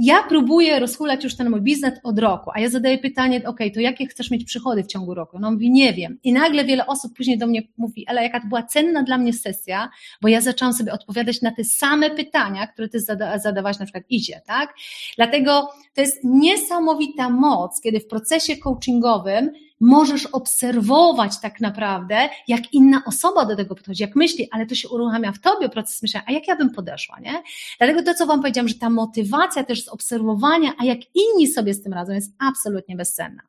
ja 0.00 0.22
próbuję 0.28 0.80
rozhulać 0.80 1.24
już 1.24 1.36
ten 1.36 1.50
mój 1.50 1.60
biznes 1.60 1.94
od 2.02 2.18
roku, 2.18 2.50
a 2.54 2.60
ja 2.60 2.70
zadaję 2.70 2.98
pytanie, 2.98 3.42
ok, 3.46 3.58
to 3.74 3.80
jakie 3.80 4.06
chcesz 4.06 4.30
mieć 4.30 4.44
przychody 4.44 4.82
w 4.82 4.86
ciągu 4.86 5.14
roku? 5.14 5.38
No 5.38 5.50
mówi, 5.50 5.70
nie 5.70 5.92
wiem. 5.92 6.18
I 6.24 6.32
nagle 6.32 6.64
wiele 6.64 6.86
osób 6.86 7.16
później 7.16 7.38
do 7.38 7.46
mnie 7.46 7.62
mówi, 7.76 8.06
ale 8.06 8.22
jaka 8.22 8.40
to 8.40 8.46
była 8.46 8.62
cenna 8.62 9.02
dla 9.02 9.18
mnie 9.18 9.32
sesja, 9.32 9.90
bo 10.22 10.28
ja 10.28 10.40
zaczęłam 10.40 10.74
sobie 10.74 10.92
odpowiadać 10.92 11.42
na 11.42 11.50
te 11.50 11.64
same 11.64 12.10
pytania, 12.10 12.66
które 12.66 12.88
ty 12.88 13.00
zada 13.00 13.38
zadawałaś 13.38 13.78
na 13.78 13.84
przykład 13.84 14.04
idzie, 14.10 14.40
tak? 14.46 14.74
Dlatego 15.16 15.68
to 15.94 16.00
jest 16.00 16.24
niesamowita 16.24 17.30
moc, 17.30 17.80
kiedy 17.80 18.00
w 18.00 18.06
procesie 18.06 18.56
coachingowym 18.56 19.50
możesz 19.80 20.26
obserwować 20.26 21.40
tak 21.40 21.60
naprawdę, 21.60 22.28
jak 22.48 22.72
inna 22.72 23.02
osoba 23.06 23.44
do 23.44 23.56
tego 23.56 23.74
podchodzi, 23.74 24.02
jak 24.02 24.16
myśli, 24.16 24.48
ale 24.50 24.66
to 24.66 24.74
się 24.74 24.88
uruchamia 24.88 25.32
w 25.32 25.38
tobie 25.38 25.68
proces 25.68 26.02
myślenia, 26.02 26.26
a 26.28 26.32
jak 26.32 26.48
ja 26.48 26.56
bym 26.56 26.70
podeszła, 26.70 27.20
nie? 27.20 27.42
Dlatego 27.78 28.02
to, 28.02 28.14
co 28.14 28.26
wam 28.26 28.40
powiedziałam, 28.40 28.68
że 28.68 28.74
ta 28.74 28.90
motywacja 28.90 29.64
też 29.64 29.84
z 29.84 29.88
obserwowania, 29.88 30.72
a 30.78 30.84
jak 30.84 30.98
inni 31.14 31.46
sobie 31.46 31.74
z 31.74 31.82
tym 31.82 31.92
radzą, 31.92 32.12
jest 32.12 32.32
absolutnie 32.38 32.96
bezcenna. 32.96 33.42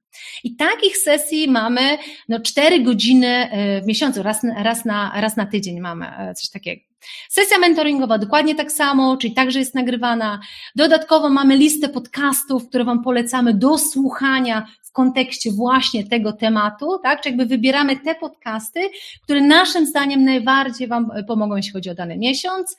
I 0.44 0.56
takich 0.56 0.98
sesji 0.98 1.48
mamy 1.48 1.98
no, 2.30 2.40
4 2.40 2.84
godziny 2.84 3.28
e, 3.28 3.82
w 3.82 3.86
miesiącu, 3.86 4.24
raz, 4.24 4.42
raz, 4.58 4.86
na, 4.86 5.22
raz 5.22 5.38
na 5.38 5.46
tydzień 5.46 5.80
mamy 5.80 6.18
e, 6.18 6.34
coś 6.34 6.50
takiego. 6.50 6.90
Sesja 7.30 7.60
mentoringowa 7.60 8.18
dokładnie 8.18 8.56
tak 8.56 8.72
samo, 8.72 9.18
czyli 9.18 9.34
także 9.34 9.60
jest 9.60 9.76
nagrywana. 9.76 10.40
Dodatkowo 10.76 11.30
mamy 11.30 11.58
listę 11.58 11.90
podcastów, 11.90 12.70
które 12.70 12.84
Wam 12.84 13.04
polecamy 13.04 13.54
do 13.54 13.78
słuchania 13.78 14.68
w 14.90 14.92
kontekście 14.92 15.52
właśnie 15.52 16.08
tego 16.08 16.34
tematu, 16.34 17.00
tak? 17.04 17.22
Czyli 17.22 17.38
jakby 17.38 17.56
wybieramy 17.56 17.98
te 17.98 18.16
podcasty, 18.16 18.80
które 19.24 19.42
naszym 19.42 19.86
zdaniem 19.86 20.26
najbardziej 20.26 20.88
Wam 20.88 21.12
pomogą, 21.28 21.56
jeśli 21.56 21.72
chodzi 21.72 21.90
o 21.90 21.96
dany 21.96 22.18
miesiąc. 22.18 22.78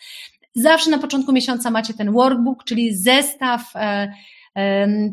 Zawsze 0.55 0.91
na 0.91 0.99
początku 0.99 1.33
miesiąca 1.33 1.71
macie 1.71 1.95
ten 1.95 2.13
workbook, 2.13 2.65
czyli 2.65 2.95
zestaw 2.97 3.73
e, 3.75 4.09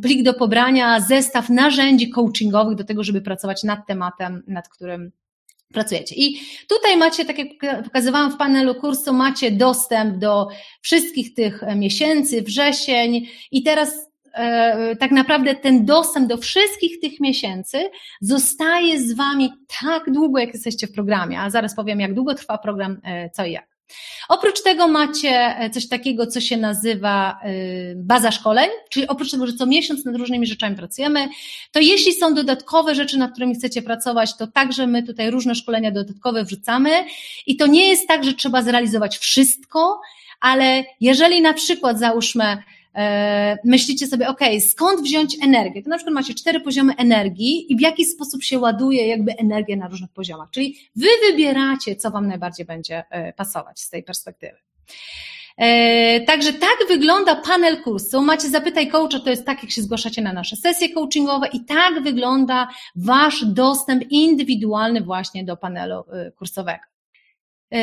plik 0.01 0.23
do 0.23 0.33
pobrania, 0.33 0.99
zestaw 0.99 1.49
narzędzi 1.49 2.09
coachingowych 2.09 2.77
do 2.77 2.83
tego, 2.83 3.03
żeby 3.03 3.21
pracować 3.21 3.63
nad 3.63 3.87
tematem, 3.87 4.43
nad 4.47 4.69
którym 4.69 5.11
pracujecie. 5.73 6.15
I 6.15 6.39
tutaj 6.69 6.97
macie, 6.97 7.25
tak 7.25 7.37
jak 7.37 7.83
pokazywałam 7.83 8.31
w 8.31 8.37
panelu 8.37 8.75
kursu, 8.75 9.13
macie 9.13 9.51
dostęp 9.51 10.17
do 10.17 10.47
wszystkich 10.81 11.33
tych 11.33 11.63
miesięcy, 11.75 12.41
wrzesień 12.41 13.27
i 13.51 13.63
teraz 13.63 13.93
e, 13.93 14.06
tak 14.99 15.11
naprawdę 15.11 15.55
ten 15.55 15.85
dostęp 15.85 16.27
do 16.27 16.37
wszystkich 16.37 16.99
tych 16.99 17.19
miesięcy 17.19 17.89
zostaje 18.21 18.99
z 18.99 19.13
Wami 19.13 19.53
tak 19.81 20.11
długo, 20.11 20.39
jak 20.39 20.53
jesteście 20.53 20.87
w 20.87 20.91
programie, 20.91 21.39
a 21.39 21.49
zaraz 21.49 21.75
powiem, 21.75 21.99
jak 21.99 22.13
długo 22.13 22.33
trwa 22.33 22.57
program, 22.57 22.99
e, 23.03 23.29
co 23.29 23.45
i 23.45 23.51
jak. 23.51 23.77
Oprócz 24.29 24.63
tego 24.63 24.87
macie 24.87 25.29
e, 25.29 25.69
coś 25.69 25.87
takiego, 25.87 26.27
co 26.27 26.41
się 26.41 26.57
nazywa 26.57 27.39
e, 27.43 27.49
baza 27.95 28.31
szkoleń, 28.31 28.69
czyli 28.89 29.07
oprócz 29.07 29.31
tego, 29.31 29.47
że 29.47 29.53
co 29.53 29.65
miesiąc 29.65 30.05
nad 30.05 30.15
różnymi 30.15 30.47
rzeczami 30.47 30.75
pracujemy, 30.75 31.27
to 31.71 31.79
jeśli 31.79 32.13
są 32.13 32.33
dodatkowe 32.33 32.95
rzeczy, 32.95 33.17
nad 33.17 33.31
którymi 33.31 33.55
chcecie 33.55 33.81
pracować, 33.81 34.37
to 34.37 34.47
także 34.47 34.87
my 34.87 35.03
tutaj 35.03 35.31
różne 35.31 35.55
szkolenia 35.55 35.91
dodatkowe 35.91 36.43
wrzucamy. 36.43 37.05
I 37.47 37.57
to 37.57 37.67
nie 37.67 37.89
jest 37.89 38.07
tak, 38.07 38.23
że 38.23 38.33
trzeba 38.33 38.61
zrealizować 38.61 39.17
wszystko, 39.17 40.01
ale 40.41 40.83
jeżeli 41.01 41.41
na 41.41 41.53
przykład 41.53 41.99
załóżmy, 41.99 42.57
E, 42.76 42.76
myślicie 43.63 44.07
sobie, 44.07 44.27
ok, 44.27 44.39
skąd 44.69 45.01
wziąć 45.01 45.37
energię? 45.43 45.83
To 45.83 45.89
na 45.89 45.97
przykład 45.97 46.13
macie 46.13 46.33
cztery 46.33 46.59
poziomy 46.59 46.95
energii 46.95 47.73
i 47.73 47.77
w 47.77 47.81
jaki 47.81 48.05
sposób 48.05 48.43
się 48.43 48.59
ładuje 48.59 49.07
jakby 49.07 49.31
energię 49.37 49.77
na 49.77 49.87
różnych 49.87 50.11
poziomach. 50.11 50.49
Czyli 50.51 50.77
wy 50.95 51.07
wybieracie, 51.29 51.95
co 51.95 52.11
wam 52.11 52.27
najbardziej 52.27 52.65
będzie 52.65 53.03
e, 53.09 53.33
pasować 53.33 53.79
z 53.79 53.89
tej 53.89 54.03
perspektywy. 54.03 54.57
E, 55.57 56.21
także 56.21 56.53
tak 56.53 56.77
wygląda 56.87 57.35
panel 57.35 57.83
kursu. 57.83 58.21
Macie 58.21 58.49
Zapytaj 58.49 58.87
Coacha, 58.87 59.19
to 59.19 59.29
jest 59.29 59.45
tak, 59.45 59.63
jak 59.63 59.71
się 59.71 59.81
zgłaszacie 59.81 60.21
na 60.21 60.33
nasze 60.33 60.55
sesje 60.55 60.89
coachingowe 60.89 61.47
i 61.47 61.65
tak 61.65 62.03
wygląda 62.03 62.67
Wasz 62.95 63.45
dostęp 63.45 64.03
indywidualny 64.11 65.01
właśnie 65.01 65.43
do 65.43 65.57
panelu 65.57 66.03
kursowego. 66.37 66.96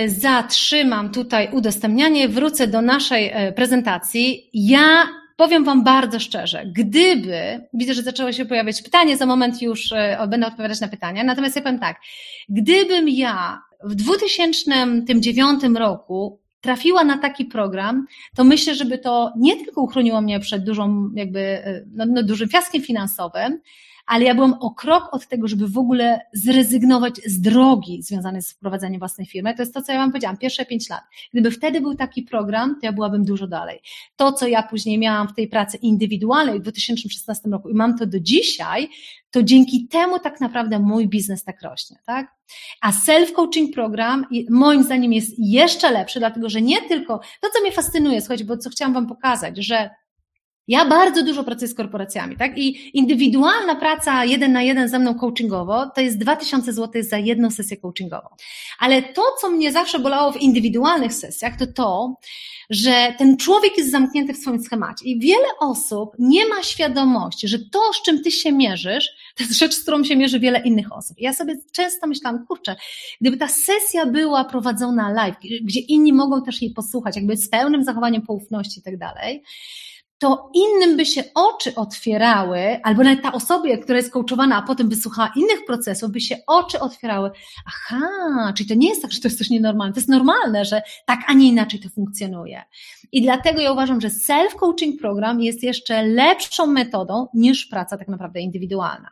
Zatrzymam 0.07 1.11
tutaj 1.11 1.49
udostępnianie, 1.53 2.29
wrócę 2.29 2.67
do 2.67 2.83
naszej 2.83 3.33
prezentacji. 3.57 4.51
Ja 4.55 5.09
powiem 5.37 5.65
Wam 5.65 5.85
bardzo 5.85 6.21
szczerze, 6.21 6.67
gdyby, 6.67 7.69
widzę, 7.73 7.95
że 7.95 8.03
zaczęło 8.03 8.33
się 8.33 8.45
pojawiać 8.45 8.83
pytanie, 8.83 9.17
za 9.17 9.27
moment 9.27 9.63
już 9.63 9.91
będę 10.29 10.47
odpowiadać 10.47 10.81
na 10.81 10.89
pytania, 10.89 11.25
natomiast 11.25 11.57
ja 11.57 11.63
powiem 11.63 11.79
tak, 11.79 12.01
gdybym 12.49 13.09
ja 13.09 13.63
w 13.85 13.95
2009 13.95 15.63
roku 15.77 16.41
trafiła 16.61 17.05
na 17.05 17.19
taki 17.19 17.45
program, 17.45 18.07
to 18.37 18.45
myślę, 18.45 18.75
żeby 18.75 18.99
to 18.99 19.33
nie 19.39 19.57
tylko 19.57 19.83
uchroniło 19.83 20.21
mnie 20.21 20.41
przed 20.41 20.65
dużą, 20.65 21.11
jakby, 21.15 21.63
no, 21.93 22.05
no 22.09 22.23
dużym 22.23 22.49
fiaskiem 22.49 22.83
finansowym, 22.83 23.61
ale 24.07 24.25
ja 24.25 24.35
byłam 24.35 24.55
o 24.61 24.71
krok 24.71 25.09
od 25.13 25.29
tego, 25.29 25.49
żeby 25.49 25.69
w 25.69 25.79
ogóle 25.79 26.21
zrezygnować 26.33 27.21
z 27.27 27.41
drogi 27.41 28.03
związanej 28.03 28.43
z 28.43 28.53
wprowadzeniem 28.53 28.99
własnej 28.99 29.27
firmy. 29.27 29.55
To 29.55 29.63
jest 29.63 29.75
to, 29.75 29.83
co 29.83 29.93
ja 29.93 29.99
Wam 29.99 30.11
powiedziałam, 30.11 30.37
pierwsze 30.37 30.67
pięć 30.67 30.91
lat. 30.91 31.03
Gdyby 31.33 31.51
wtedy 31.51 31.81
był 31.81 31.95
taki 31.95 32.23
program, 32.23 32.75
to 32.81 32.87
ja 32.87 32.93
byłabym 32.93 33.25
dużo 33.25 33.47
dalej. 33.47 33.81
To, 34.17 34.33
co 34.33 34.47
ja 34.47 34.63
później 34.63 34.99
miałam 34.99 35.29
w 35.29 35.35
tej 35.35 35.49
pracy 35.49 35.77
indywidualnej 35.77 36.59
w 36.59 36.63
2016 36.63 37.49
roku 37.51 37.69
i 37.69 37.75
mam 37.75 37.99
to 37.99 38.07
do 38.07 38.21
dzisiaj, 38.21 38.89
to 39.31 39.43
dzięki 39.43 39.89
temu 39.89 40.19
tak 40.19 40.41
naprawdę 40.41 40.79
mój 40.79 41.09
biznes 41.09 41.45
tak 41.45 41.63
rośnie, 41.63 41.97
tak? 42.07 42.35
A 42.81 42.93
self-coaching 42.93 43.73
program 43.75 44.27
moim 44.51 44.83
zdaniem 44.83 45.13
jest 45.13 45.35
jeszcze 45.39 45.91
lepszy, 45.91 46.19
dlatego 46.19 46.49
że 46.49 46.63
nie 46.63 46.83
tylko, 46.89 47.21
to 47.41 47.49
co 47.55 47.61
mnie 47.61 47.73
fascynuje, 47.73 48.21
słuchajcie, 48.21 48.45
bo 48.45 48.57
co 48.57 48.71
chciałam 48.71 48.95
Wam 48.95 49.07
pokazać, 49.07 49.67
że 49.67 49.91
ja 50.69 50.85
bardzo 50.85 51.23
dużo 51.23 51.45
pracuję 51.45 51.69
z 51.69 51.75
korporacjami, 51.75 52.37
tak? 52.37 52.59
I 52.59 52.99
indywidualna 52.99 53.75
praca 53.75 54.25
jeden 54.25 54.53
na 54.53 54.63
jeden 54.63 54.89
ze 54.89 54.99
mną 54.99 55.15
coachingowo 55.15 55.87
to 55.95 56.01
jest 56.01 56.19
2000 56.19 56.73
zł 56.73 57.03
za 57.03 57.19
jedną 57.19 57.51
sesję 57.51 57.77
coachingową. 57.77 58.29
Ale 58.79 59.03
to, 59.03 59.23
co 59.41 59.51
mnie 59.51 59.73
zawsze 59.73 59.99
bolało 59.99 60.33
w 60.33 60.37
indywidualnych 60.37 61.15
sesjach, 61.15 61.59
to 61.59 61.67
to, 61.67 62.17
że 62.71 63.15
ten 63.19 63.37
człowiek 63.37 63.79
jest 63.79 63.91
zamknięty 63.91 64.35
w 64.35 64.37
swoim 64.37 64.63
schemacie. 64.63 65.05
I 65.05 65.19
wiele 65.19 65.49
osób 65.61 66.17
nie 66.19 66.49
ma 66.49 66.63
świadomości, 66.63 67.49
że 67.49 67.59
to, 67.59 67.93
z 67.93 68.03
czym 68.03 68.23
ty 68.23 68.31
się 68.31 68.53
mierzysz, 68.53 69.09
to 69.37 69.43
jest 69.43 69.59
rzecz, 69.59 69.75
z 69.75 69.83
którą 69.83 70.05
się 70.05 70.17
mierzy 70.17 70.41
wiele 70.41 70.61
innych 70.61 70.93
osób. 70.93 71.19
I 71.19 71.25
ja 71.25 71.33
sobie 71.33 71.57
często 71.73 72.07
myślałam, 72.07 72.47
kurczę, 72.47 72.77
gdyby 73.21 73.37
ta 73.37 73.49
sesja 73.49 74.07
była 74.07 74.45
prowadzona 74.45 75.13
live, 75.13 75.37
gdzie 75.63 75.81
inni 75.81 76.13
mogą 76.13 76.43
też 76.43 76.63
jej 76.63 76.71
posłuchać, 76.71 77.17
jakby 77.17 77.37
z 77.37 77.49
pełnym 77.49 77.85
zachowaniem 77.85 78.23
poufności 78.23 78.81
i 78.81 78.83
tak 78.83 78.99
dalej, 78.99 79.43
to 80.25 80.51
innym 80.55 80.97
by 80.97 81.07
się 81.07 81.25
oczy 81.35 81.75
otwierały, 81.75 82.81
albo 82.83 83.03
nawet 83.03 83.23
ta 83.23 83.33
osoba, 83.33 83.77
która 83.83 83.99
jest 83.99 84.13
coachowana, 84.13 84.57
a 84.57 84.63
potem 84.63 84.89
by 84.89 84.97
słuchała 84.97 85.33
innych 85.37 85.65
procesów, 85.67 86.11
by 86.11 86.21
się 86.21 86.37
oczy 86.47 86.81
otwierały. 86.81 87.31
Aha, 87.67 88.53
czyli 88.57 88.69
to 88.69 88.75
nie 88.75 88.89
jest 88.89 89.03
tak, 89.03 89.13
że 89.13 89.21
to 89.21 89.29
jest 89.29 89.39
coś 89.39 89.51
nienormalne. 89.51 89.95
To 89.95 90.01
jest 90.01 90.09
normalne, 90.09 90.65
że 90.65 90.83
tak, 91.07 91.21
a 91.27 91.33
nie 91.33 91.49
inaczej 91.49 91.81
to 91.81 91.89
funkcjonuje. 91.89 92.63
I 93.13 93.23
dlatego 93.23 93.61
ja 93.61 93.73
uważam, 93.73 94.01
że 94.01 94.09
self-coaching 94.09 94.99
program 95.01 95.41
jest 95.41 95.63
jeszcze 95.63 96.03
lepszą 96.03 96.67
metodą 96.67 97.27
niż 97.35 97.67
praca 97.67 97.99
tak 97.99 98.09
naprawdę 98.09 98.41
indywidualna. 98.41 99.09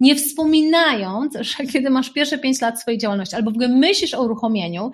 Nie 0.00 0.16
wspominając, 0.16 1.36
że 1.40 1.64
kiedy 1.72 1.90
masz 1.90 2.10
pierwsze 2.10 2.38
pięć 2.38 2.60
lat 2.60 2.80
swojej 2.80 2.98
działalności, 2.98 3.36
albo 3.36 3.50
w 3.50 3.54
ogóle 3.54 3.68
myślisz 3.68 4.14
o 4.14 4.22
uruchomieniu, 4.22 4.90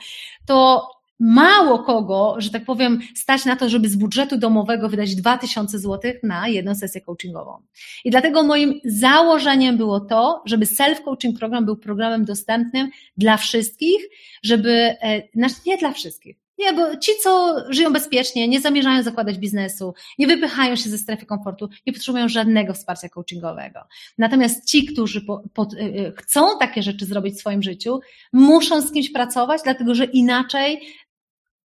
to 0.46 0.88
mało 1.22 1.78
kogo, 1.78 2.34
że 2.38 2.50
tak 2.50 2.64
powiem, 2.64 3.00
stać 3.14 3.44
na 3.44 3.56
to, 3.56 3.68
żeby 3.68 3.88
z 3.88 3.96
budżetu 3.96 4.38
domowego 4.38 4.88
wydać 4.88 5.14
2000 5.14 5.78
zł 5.78 6.12
na 6.22 6.48
jedną 6.48 6.74
sesję 6.74 7.00
coachingową. 7.00 7.62
I 8.04 8.10
dlatego 8.10 8.42
moim 8.42 8.80
założeniem 8.84 9.76
było 9.76 10.00
to, 10.00 10.42
żeby 10.46 10.66
self-coaching 10.66 11.38
program 11.38 11.64
był 11.64 11.76
programem 11.76 12.24
dostępnym 12.24 12.90
dla 13.16 13.36
wszystkich, 13.36 14.02
żeby, 14.42 14.70
e, 14.70 15.22
znaczy 15.34 15.54
nie 15.66 15.76
dla 15.78 15.92
wszystkich, 15.92 16.42
nie, 16.62 16.72
bo 16.72 16.96
ci, 16.96 17.12
co 17.22 17.56
żyją 17.68 17.92
bezpiecznie, 17.92 18.48
nie 18.48 18.60
zamierzają 18.60 19.02
zakładać 19.02 19.38
biznesu, 19.38 19.94
nie 20.18 20.26
wypychają 20.26 20.76
się 20.76 20.90
ze 20.90 20.98
strefy 20.98 21.26
komfortu, 21.26 21.68
nie 21.86 21.92
potrzebują 21.92 22.28
żadnego 22.28 22.74
wsparcia 22.74 23.08
coachingowego. 23.08 23.80
Natomiast 24.18 24.68
ci, 24.68 24.86
którzy 24.86 25.20
po, 25.20 25.42
po, 25.54 25.62
y, 25.62 25.80
y, 25.80 26.12
chcą 26.16 26.58
takie 26.58 26.82
rzeczy 26.82 27.06
zrobić 27.06 27.34
w 27.34 27.40
swoim 27.40 27.62
życiu, 27.62 28.00
muszą 28.32 28.80
z 28.80 28.92
kimś 28.92 29.12
pracować, 29.12 29.60
dlatego 29.64 29.94
że 29.94 30.04
inaczej 30.04 30.80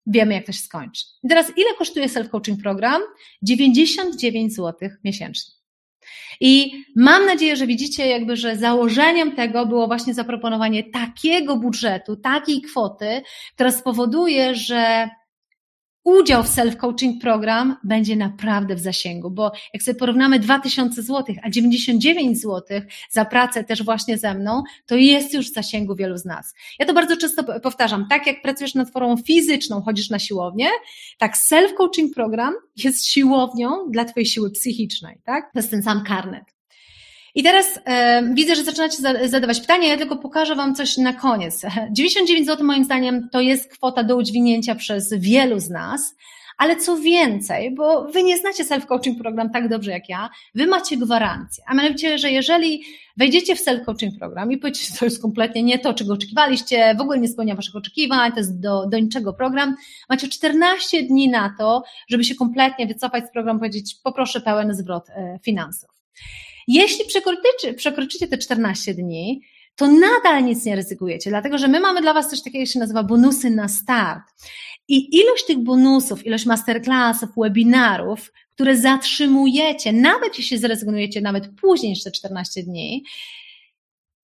wiemy, 0.07 0.35
jak 0.35 0.47
to 0.47 0.53
się 0.53 0.59
skończy. 0.59 1.05
I 1.23 1.29
teraz, 1.29 1.53
ile 1.57 1.75
kosztuje 1.79 2.07
self-coaching 2.07 2.63
program? 2.63 3.03
99 3.43 4.55
zł 4.55 4.91
miesięcznie. 5.05 5.55
I 6.41 6.85
mam 6.97 7.27
nadzieję, 7.27 7.57
że 7.57 7.67
widzicie, 7.67 8.07
jakby, 8.07 8.37
że 8.37 8.57
założeniem 8.57 9.37
tego 9.37 9.67
było 9.67 9.87
właśnie 9.87 10.15
zaproponowanie 10.15 10.85
takiego 10.85 11.57
budżetu, 11.57 12.17
takiej 12.17 12.63
kwoty, 12.63 13.23
która 13.55 13.73
spowoduje, 13.73 14.55
że 14.55 15.09
udział 16.05 16.43
w 16.45 16.49
self-coaching 16.49 17.21
program 17.21 17.77
będzie 17.85 18.17
naprawdę 18.17 18.75
w 18.75 18.81
zasięgu, 18.81 19.31
bo 19.31 19.53
jak 19.73 19.83
sobie 19.83 19.99
porównamy 19.99 20.39
2000 20.39 21.03
zł, 21.03 21.37
a 21.43 21.51
99 21.51 22.41
zł 22.41 22.81
za 23.11 23.25
pracę 23.25 23.65
też 23.65 23.83
właśnie 23.83 24.19
ze 24.19 24.35
mną, 24.35 24.63
to 24.87 24.97
jest 24.97 25.35
już 25.35 25.51
w 25.51 25.55
zasięgu 25.55 25.95
wielu 25.95 26.19
z 26.19 26.25
nas. 26.25 26.55
Ja 26.79 26.87
to 26.87 26.95
bardzo 26.95 27.17
często 27.17 27.61
powtarzam, 27.61 28.07
tak 28.11 28.27
jak 28.27 28.43
pracujesz 28.43 28.75
nad 28.75 28.91
formą 28.91 29.17
fizyczną, 29.17 29.83
chodzisz 29.83 30.11
na 30.11 30.19
siłownię, 30.19 30.69
tak 31.19 31.37
self-coaching 31.37 32.15
program 32.15 32.55
jest 32.77 33.07
siłownią 33.07 33.91
dla 33.91 34.05
Twojej 34.05 34.27
siły 34.27 34.51
psychicznej, 34.51 35.21
tak? 35.25 35.53
To 35.53 35.59
jest 35.59 35.71
ten 35.71 35.83
sam 35.83 36.05
karnet. 36.05 36.54
I 37.35 37.43
teraz 37.43 37.81
e, 37.85 38.23
widzę, 38.35 38.57
że 38.57 38.65
zaczynacie 38.65 39.29
zadawać 39.29 39.61
pytania, 39.61 39.89
ja 39.89 39.97
tylko 39.97 40.17
pokażę 40.17 40.55
Wam 40.55 40.75
coś 40.75 40.97
na 40.97 41.13
koniec. 41.13 41.63
99 41.93 42.47
zł 42.47 42.67
moim 42.67 42.85
zdaniem 42.85 43.29
to 43.33 43.41
jest 43.41 43.73
kwota 43.73 44.05
do 44.05 44.17
udźwignięcia 44.17 44.75
przez 44.75 45.15
wielu 45.15 45.61
z 45.61 45.71
nas, 45.71 46.15
ale 46.59 46.77
co 46.77 46.97
więcej, 46.97 47.75
bo 47.75 48.05
Wy 48.05 48.23
nie 48.23 48.37
znacie 48.39 48.65
self-coaching 48.65 49.19
program 49.19 49.51
tak 49.51 49.69
dobrze 49.69 49.91
jak 49.91 50.09
ja, 50.09 50.31
Wy 50.55 50.67
macie 50.67 50.97
gwarancję, 50.97 51.65
a 51.67 51.75
mianowicie, 51.75 52.19
że 52.19 52.31
jeżeli 52.31 52.83
wejdziecie 53.17 53.57
w 53.57 53.65
self-coaching 53.65 54.19
program 54.19 54.53
i 54.53 54.59
powiecie, 54.59 54.95
to 54.99 55.05
jest 55.05 55.23
kompletnie 55.23 55.63
nie 55.63 55.79
to, 55.79 55.95
czego 55.95 56.13
oczekiwaliście, 56.13 56.95
w 56.99 57.01
ogóle 57.01 57.19
nie 57.19 57.29
spełnia 57.29 57.55
Waszych 57.55 57.77
oczekiwań, 57.77 58.33
to 58.33 58.39
jest 58.39 58.61
do, 58.61 58.87
do 58.87 58.99
niczego 58.99 59.33
program, 59.33 59.77
macie 60.09 60.29
14 60.29 61.03
dni 61.03 61.29
na 61.29 61.55
to, 61.59 61.83
żeby 62.09 62.25
się 62.25 62.35
kompletnie 62.35 62.87
wycofać 62.87 63.25
z 63.27 63.33
programu, 63.33 63.59
powiedzieć, 63.59 63.97
poproszę 64.05 64.41
pełen 64.41 64.75
zwrot 64.75 65.11
e, 65.11 65.39
finansów. 65.43 65.95
Jeśli 66.69 67.05
przekroczycie, 67.05 67.75
przekroczycie 67.77 68.29
te 68.29 68.39
14 68.39 68.95
dni, 68.95 69.41
to 69.77 69.89
nadal 69.89 70.45
nic 70.45 70.65
nie 70.65 70.77
ryzykujecie, 70.77 71.31
dlatego 71.31 71.59
że 71.59 71.69
my 71.69 71.81
mamy 71.81 72.01
dla 72.01 72.15
Was 72.15 72.31
coś 72.31 72.43
takiego, 72.43 72.59
jak 72.59 72.69
się 72.69 72.79
nazywa 72.79 73.03
bonusy 73.03 73.51
na 73.51 73.69
start. 73.69 74.23
I 74.89 75.17
ilość 75.17 75.47
tych 75.47 75.59
bonusów, 75.59 76.27
ilość 76.27 76.47
masterclassów, 76.47 77.29
webinarów, 77.37 78.33
które 78.51 78.77
zatrzymujecie, 78.77 79.93
nawet 79.93 80.39
jeśli 80.39 80.59
zrezygnujecie 80.59 81.21
nawet 81.21 81.49
później 81.61 81.91
niż 81.91 82.03
te 82.03 82.11
14 82.11 82.63
dni, 82.63 83.05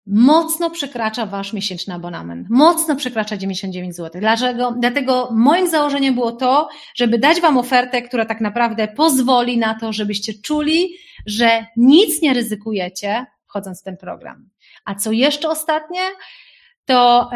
mocno 0.06 0.70
przekracza 0.70 1.26
Wasz 1.26 1.52
miesięczny 1.52 1.94
abonament. 1.94 2.46
Mocno 2.50 2.96
przekracza 2.96 3.36
99 3.36 3.96
zł. 3.96 4.20
Dlaczego? 4.20 4.74
Dlatego 4.78 5.28
moim 5.32 5.68
założeniem 5.68 6.14
było 6.14 6.32
to, 6.32 6.68
żeby 6.94 7.18
dać 7.18 7.40
Wam 7.40 7.58
ofertę, 7.58 8.02
która 8.02 8.24
tak 8.24 8.40
naprawdę 8.40 8.88
pozwoli 8.88 9.58
na 9.58 9.74
to, 9.74 9.92
żebyście 9.92 10.34
czuli, 10.34 10.96
że 11.26 11.66
nic 11.76 12.22
nie 12.22 12.34
ryzykujecie, 12.34 13.26
wchodząc 13.46 13.80
w 13.80 13.84
ten 13.84 13.96
program. 13.96 14.48
A 14.84 14.94
co 14.94 15.12
jeszcze 15.12 15.48
ostatnie, 15.48 16.00
to 16.84 17.30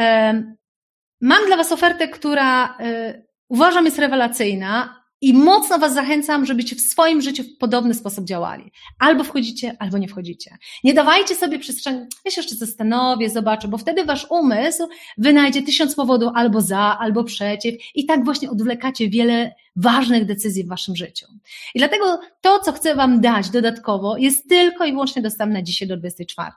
mam 1.21 1.47
dla 1.47 1.57
Was 1.57 1.73
ofertę, 1.73 2.09
która 2.09 2.79
e, 2.79 3.23
uważam 3.49 3.85
jest 3.85 3.99
rewelacyjna, 3.99 5.04
i 5.25 5.35
mocno 5.35 5.79
Was 5.79 5.95
zachęcam, 5.95 6.47
żebyście 6.47 6.77
w 6.77 6.81
swoim 6.81 7.23
życiu 7.23 7.43
w 7.43 7.59
podobny 7.59 7.95
sposób 7.95 8.25
działali. 8.25 8.73
Albo 8.99 9.25
wchodzicie, 9.25 9.77
albo 9.79 9.99
nie 9.99 10.09
wchodzicie. 10.09 10.57
Nie 10.85 10.95
dawajcie 10.95 11.35
sobie 11.35 11.59
przestrzeni, 11.59 11.99
ja 12.25 12.31
się 12.31 12.41
jeszcze 12.41 12.57
zastanowię, 12.57 13.31
zobaczę, 13.31 13.69
bo 13.69 13.79
wtedy 13.79 14.05
Wasz 14.05 14.27
umysł 14.31 14.89
wynajdzie 15.19 15.63
tysiąc 15.63 15.95
powodów 15.95 16.33
albo 16.35 16.61
za, 16.61 16.99
albo 17.01 17.25
przeciw 17.25 17.75
i 17.95 18.07
tak 18.07 18.25
właśnie 18.25 18.51
odwlekacie 18.51 19.09
wiele 19.09 19.55
ważnych 19.77 20.25
decyzji 20.25 20.65
w 20.65 20.69
Waszym 20.69 20.97
życiu. 20.97 21.27
I 21.75 21.79
dlatego 21.79 22.21
to, 22.41 22.59
co 22.59 22.73
chcę 22.73 22.95
Wam 22.95 23.21
dać 23.21 23.51
dodatkowo, 23.51 24.17
jest 24.17 24.49
tylko 24.49 24.85
i 24.85 24.93
wyłącznie 24.93 25.23
dostępne 25.23 25.63
dzisiaj 25.63 25.89
do 25.89 25.97
24. 25.97 26.51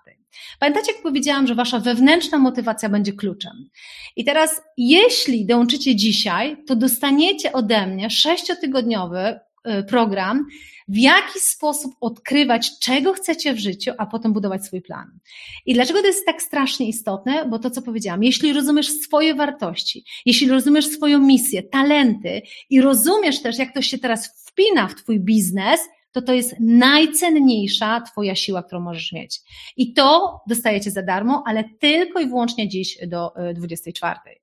Pamiętacie, 0.59 0.91
jak 0.93 1.01
powiedziałam, 1.01 1.47
że 1.47 1.55
wasza 1.55 1.79
wewnętrzna 1.79 2.37
motywacja 2.37 2.89
będzie 2.89 3.13
kluczem. 3.13 3.69
I 4.15 4.25
teraz, 4.25 4.61
jeśli 4.77 5.45
dołączycie 5.45 5.95
dzisiaj, 5.95 6.63
to 6.67 6.75
dostaniecie 6.75 7.53
ode 7.53 7.87
mnie 7.87 8.09
sześciotygodniowy 8.09 9.39
program, 9.87 10.45
w 10.87 10.97
jaki 10.97 11.39
sposób 11.39 11.95
odkrywać, 12.01 12.79
czego 12.79 13.13
chcecie 13.13 13.53
w 13.53 13.59
życiu, 13.59 13.91
a 13.97 14.05
potem 14.05 14.33
budować 14.33 14.65
swój 14.65 14.81
plan. 14.81 15.19
I 15.65 15.73
dlaczego 15.73 16.01
to 16.01 16.07
jest 16.07 16.25
tak 16.25 16.41
strasznie 16.41 16.87
istotne? 16.87 17.45
Bo 17.45 17.59
to, 17.59 17.69
co 17.69 17.81
powiedziałam, 17.81 18.23
jeśli 18.23 18.53
rozumiesz 18.53 18.89
swoje 18.89 19.35
wartości, 19.35 20.03
jeśli 20.25 20.49
rozumiesz 20.49 20.87
swoją 20.87 21.19
misję, 21.19 21.63
talenty 21.63 22.41
i 22.69 22.81
rozumiesz 22.81 23.41
też, 23.41 23.57
jak 23.57 23.73
to 23.73 23.81
się 23.81 23.97
teraz 23.97 24.45
wpina 24.47 24.87
w 24.87 24.95
Twój 24.95 25.19
biznes, 25.19 25.79
to 26.11 26.21
to 26.21 26.33
jest 26.33 26.55
najcenniejsza 26.59 28.01
Twoja 28.01 28.35
siła, 28.35 28.63
którą 28.63 28.81
możesz 28.81 29.11
mieć. 29.11 29.39
I 29.77 29.93
to 29.93 30.39
dostajecie 30.47 30.91
za 30.91 31.03
darmo, 31.03 31.43
ale 31.45 31.63
tylko 31.79 32.19
i 32.19 32.27
wyłącznie 32.27 32.69
dziś 32.69 32.97
do 33.07 33.33
24. 33.55 34.15
E, 34.25 34.35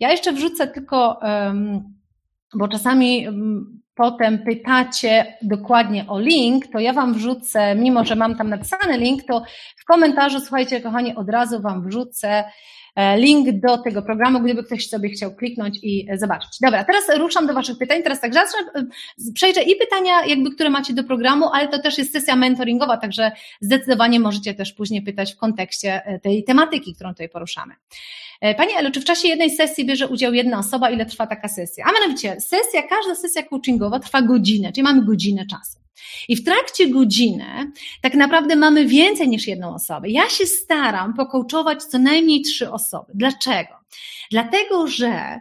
ja 0.00 0.10
jeszcze 0.10 0.32
wrzucę 0.32 0.66
tylko, 0.66 1.20
bo 2.54 2.68
czasami 2.68 3.26
potem 3.98 4.38
pytacie 4.38 5.36
dokładnie 5.42 6.04
o 6.08 6.18
link, 6.20 6.66
to 6.72 6.78
ja 6.78 6.92
Wam 6.92 7.14
wrzucę, 7.14 7.74
mimo 7.74 8.04
że 8.04 8.16
mam 8.16 8.36
tam 8.36 8.48
napisany 8.48 8.98
link, 8.98 9.22
to 9.24 9.42
w 9.76 9.84
komentarzu, 9.84 10.40
słuchajcie, 10.40 10.80
kochani, 10.80 11.14
od 11.14 11.28
razu 11.28 11.60
Wam 11.60 11.88
wrzucę 11.88 12.44
link 13.16 13.60
do 13.60 13.78
tego 13.78 14.02
programu, 14.02 14.40
gdyby 14.40 14.64
ktoś 14.64 14.88
sobie 14.88 15.08
chciał 15.08 15.34
kliknąć 15.34 15.78
i 15.82 16.08
zobaczyć. 16.14 16.50
Dobra, 16.60 16.84
teraz 16.84 17.18
ruszam 17.18 17.46
do 17.46 17.54
Waszych 17.54 17.78
pytań. 17.78 18.02
Teraz 18.02 18.20
tak 18.20 18.34
zacznę, 18.34 18.58
e, 18.74 18.84
przejdę 19.34 19.62
i 19.62 19.76
pytania, 19.76 20.26
jakby, 20.26 20.50
które 20.50 20.70
macie 20.70 20.94
do 20.94 21.04
programu, 21.04 21.48
ale 21.52 21.68
to 21.68 21.78
też 21.78 21.98
jest 21.98 22.12
sesja 22.12 22.36
mentoringowa, 22.36 22.96
także 22.96 23.32
zdecydowanie 23.60 24.20
możecie 24.20 24.54
też 24.54 24.72
później 24.72 25.02
pytać 25.02 25.34
w 25.34 25.36
kontekście 25.36 26.06
e, 26.06 26.18
tej 26.18 26.44
tematyki, 26.44 26.94
którą 26.94 27.10
tutaj 27.10 27.28
poruszamy. 27.28 27.74
Pani 28.56 28.72
Elu, 28.78 28.90
czy 28.90 29.00
w 29.00 29.04
czasie 29.04 29.28
jednej 29.28 29.50
sesji 29.50 29.86
bierze 29.86 30.08
udział 30.08 30.34
jedna 30.34 30.58
osoba? 30.58 30.90
Ile 30.90 31.06
trwa 31.06 31.26
taka 31.26 31.48
sesja? 31.48 31.84
A 31.88 31.92
mianowicie, 31.92 32.40
sesja, 32.40 32.82
każda 32.82 33.14
sesja 33.14 33.42
coachingowa 33.42 33.98
trwa 33.98 34.22
godzinę, 34.22 34.72
czyli 34.72 34.82
mamy 34.82 35.04
godzinę 35.04 35.46
czasu. 35.46 35.78
I 36.28 36.36
w 36.36 36.44
trakcie 36.44 36.88
godziny 36.88 37.72
tak 38.02 38.14
naprawdę 38.14 38.56
mamy 38.56 38.86
więcej 38.86 39.28
niż 39.28 39.46
jedną 39.46 39.74
osobę. 39.74 40.08
Ja 40.08 40.28
się 40.28 40.46
staram 40.46 41.14
pokołczować 41.14 41.84
co 41.84 41.98
najmniej 41.98 42.42
trzy 42.42 42.70
osoby. 42.70 43.12
Dlaczego? 43.14 43.74
Dlatego, 44.30 44.86
że 44.86 45.40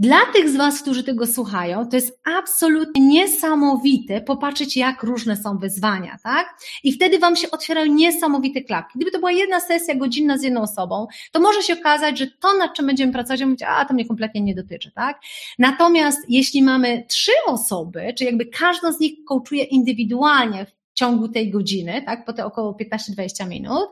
dla 0.00 0.26
tych 0.32 0.48
z 0.48 0.56
Was, 0.56 0.82
którzy 0.82 1.04
tego 1.04 1.26
słuchają, 1.26 1.88
to 1.88 1.96
jest 1.96 2.20
absolutnie 2.38 3.06
niesamowite 3.06 4.20
popatrzeć, 4.20 4.76
jak 4.76 5.02
różne 5.02 5.36
są 5.36 5.58
wyzwania, 5.58 6.18
tak? 6.22 6.58
I 6.84 6.92
wtedy 6.92 7.18
Wam 7.18 7.36
się 7.36 7.50
otwierają 7.50 7.86
niesamowite 7.86 8.60
klapki. 8.60 8.92
Gdyby 8.98 9.10
to 9.10 9.18
była 9.18 9.32
jedna 9.32 9.60
sesja 9.60 9.94
godzinna 9.94 10.38
z 10.38 10.42
jedną 10.42 10.62
osobą, 10.62 11.06
to 11.32 11.40
może 11.40 11.62
się 11.62 11.74
okazać, 11.74 12.18
że 12.18 12.26
to, 12.26 12.58
nad 12.58 12.74
czym 12.74 12.86
będziemy 12.86 13.12
pracować, 13.12 13.40
mówić, 13.42 13.62
a 13.62 13.84
to 13.84 13.94
mnie 13.94 14.06
kompletnie 14.06 14.40
nie 14.40 14.54
dotyczy, 14.54 14.90
tak? 14.94 15.20
Natomiast 15.58 16.18
jeśli 16.28 16.62
mamy 16.62 17.04
trzy 17.08 17.32
osoby, 17.46 18.14
czy 18.18 18.24
jakby 18.24 18.46
każdą 18.46 18.92
z 18.92 19.00
nich 19.00 19.24
kołczuje 19.24 19.64
indywidualnie 19.64 20.66
ciągu 21.00 21.28
tej 21.28 21.50
godziny, 21.50 22.02
tak, 22.06 22.24
po 22.24 22.32
te 22.32 22.44
około 22.44 22.72
15-20 22.72 23.48
minut, 23.48 23.88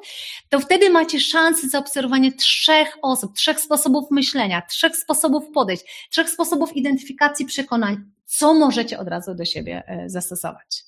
to 0.48 0.60
wtedy 0.60 0.90
macie 0.90 1.20
szansę 1.20 1.68
zaobserwowania 1.68 2.30
trzech 2.38 2.98
osób, 3.02 3.36
trzech 3.36 3.60
sposobów 3.60 4.10
myślenia, 4.10 4.62
trzech 4.62 4.96
sposobów 4.96 5.44
podejść, 5.54 6.08
trzech 6.10 6.30
sposobów 6.30 6.76
identyfikacji 6.76 7.46
przekonań, 7.46 7.96
co 8.24 8.54
możecie 8.54 8.98
od 8.98 9.08
razu 9.08 9.34
do 9.34 9.44
siebie 9.44 9.82
e, 9.86 10.08
zastosować. 10.08 10.84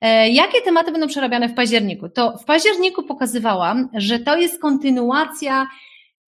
E, 0.00 0.28
jakie 0.28 0.60
tematy 0.62 0.92
będą 0.92 1.06
przerabiane 1.06 1.48
w 1.48 1.54
październiku? 1.54 2.08
To 2.08 2.38
w 2.38 2.44
październiku 2.44 3.02
pokazywałam, 3.02 3.88
że 3.94 4.18
to 4.18 4.36
jest 4.36 4.60
kontynuacja 4.60 5.66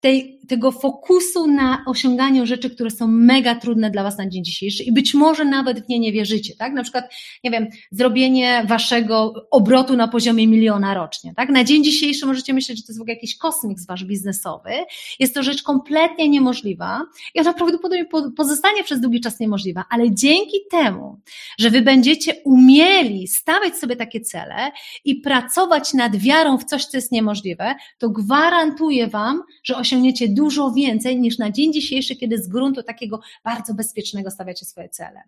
tej, 0.02 0.40
tego 0.48 0.72
fokusu 0.72 1.48
na 1.48 1.84
osiąganiu 1.88 2.46
rzeczy, 2.46 2.70
które 2.70 2.92
są 2.92 3.08
mega 3.08 3.56
trudne 3.56 3.92
dla 3.92 4.04
Was 4.04 4.18
na 4.18 4.30
dzień 4.30 4.44
dzisiejszy 4.44 4.84
i 4.84 4.92
być 4.92 5.14
może 5.14 5.46
nawet 5.46 5.86
w 5.86 5.90
nie 5.90 6.00
nie 6.00 6.12
wierzycie, 6.12 6.56
tak? 6.56 6.74
Na 6.74 6.84
przykład, 6.84 7.14
nie 7.44 7.52
wiem, 7.52 7.68
zrobienie 7.92 8.66
Waszego 8.68 9.34
obrotu 9.52 9.96
na 9.96 10.08
poziomie 10.08 10.48
miliona 10.48 10.94
rocznie, 10.94 11.34
tak? 11.36 11.50
Na 11.50 11.64
dzień 11.64 11.84
dzisiejszy 11.84 12.26
możecie 12.26 12.54
myśleć, 12.54 12.78
że 12.78 12.84
to 12.84 12.92
jest 12.92 13.00
w 13.00 13.02
ogóle 13.02 13.14
jakiś 13.14 13.38
kosmik 13.38 13.78
Wasz 13.88 14.06
biznesowy. 14.06 14.72
Jest 15.20 15.34
to 15.34 15.44
rzecz 15.44 15.64
kompletnie 15.64 16.30
niemożliwa 16.30 17.02
i 17.36 17.40
ona 17.40 17.54
prawdopodobnie 17.54 18.06
pozostanie 18.38 18.84
przez 18.84 19.02
długi 19.02 19.22
czas 19.22 19.40
niemożliwa, 19.40 19.86
ale 19.90 20.12
dzięki 20.12 20.58
temu, 20.72 21.20
że 21.60 21.70
Wy 21.70 21.82
będziecie 21.82 22.34
umieli 22.46 23.28
stawiać 23.28 23.76
sobie 23.76 23.96
takie 23.96 24.22
cele 24.22 24.72
i 25.06 25.16
pracować 25.16 25.94
nad 25.94 26.16
wiarą 26.16 26.58
w 26.58 26.64
coś, 26.64 26.86
co 26.86 26.98
jest 26.98 27.12
niemożliwe, 27.12 27.76
to 27.98 28.10
gwarantuję 28.10 29.08
Wam, 29.08 29.44
że 29.64 29.76
osiągniecie 29.76 29.91
dużo 30.30 30.72
więcej 30.72 31.20
niż 31.20 31.38
na 31.38 31.52
dzień 31.52 31.74
dzisiejszy, 31.74 32.16
kiedy 32.16 32.38
z 32.38 32.48
gruntu 32.48 32.84
takiego 32.84 33.20
bardzo 33.44 33.74
bezpiecznego 33.74 34.32
stawiacie 34.32 34.66
swoje 34.66 34.90
cele. 34.90 35.22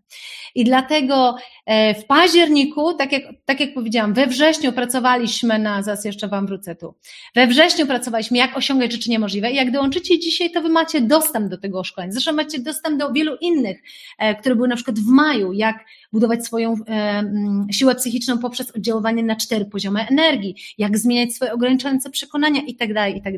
I 0.55 0.63
dlatego 0.63 1.35
e, 1.65 1.95
w 1.95 2.05
październiku, 2.05 2.93
tak 2.93 3.11
jak, 3.11 3.23
tak 3.45 3.59
jak 3.59 3.73
powiedziałam, 3.73 4.13
we 4.13 4.27
wrześniu 4.27 4.73
pracowaliśmy 4.73 5.59
na, 5.59 5.83
zaraz 5.83 6.05
jeszcze 6.05 6.27
Wam 6.27 6.47
wrócę 6.47 6.75
tu, 6.75 6.93
we 7.35 7.47
wrześniu 7.47 7.87
pracowaliśmy, 7.87 8.37
jak 8.37 8.57
osiągać 8.57 8.91
rzeczy 8.91 9.09
niemożliwe 9.09 9.51
i 9.51 9.55
jak 9.55 9.71
dołączycie 9.71 10.19
dzisiaj, 10.19 10.51
to 10.51 10.61
Wy 10.61 10.69
macie 10.69 11.01
dostęp 11.01 11.49
do 11.49 11.57
tego 11.57 11.83
szkolenia. 11.83 12.13
Zresztą 12.13 12.33
macie 12.33 12.59
dostęp 12.59 12.99
do 12.99 13.11
wielu 13.11 13.35
innych, 13.41 13.81
e, 14.19 14.35
które 14.35 14.55
były 14.55 14.67
na 14.67 14.75
przykład 14.75 14.99
w 14.99 15.07
maju, 15.07 15.53
jak 15.53 15.85
budować 16.11 16.45
swoją 16.45 16.73
e, 16.73 16.89
mm, 16.89 17.67
siłę 17.71 17.95
psychiczną 17.95 18.37
poprzez 18.37 18.71
oddziaływanie 18.71 19.23
na 19.23 19.35
cztery 19.35 19.65
poziomy 19.65 20.07
energii, 20.07 20.55
jak 20.77 20.97
zmieniać 20.97 21.33
swoje 21.33 21.53
ograniczające 21.53 22.09
przekonania 22.09 22.61
i 22.61 22.75
tak 22.75 22.93
dalej, 22.93 23.17
i 23.17 23.21
tak. 23.21 23.33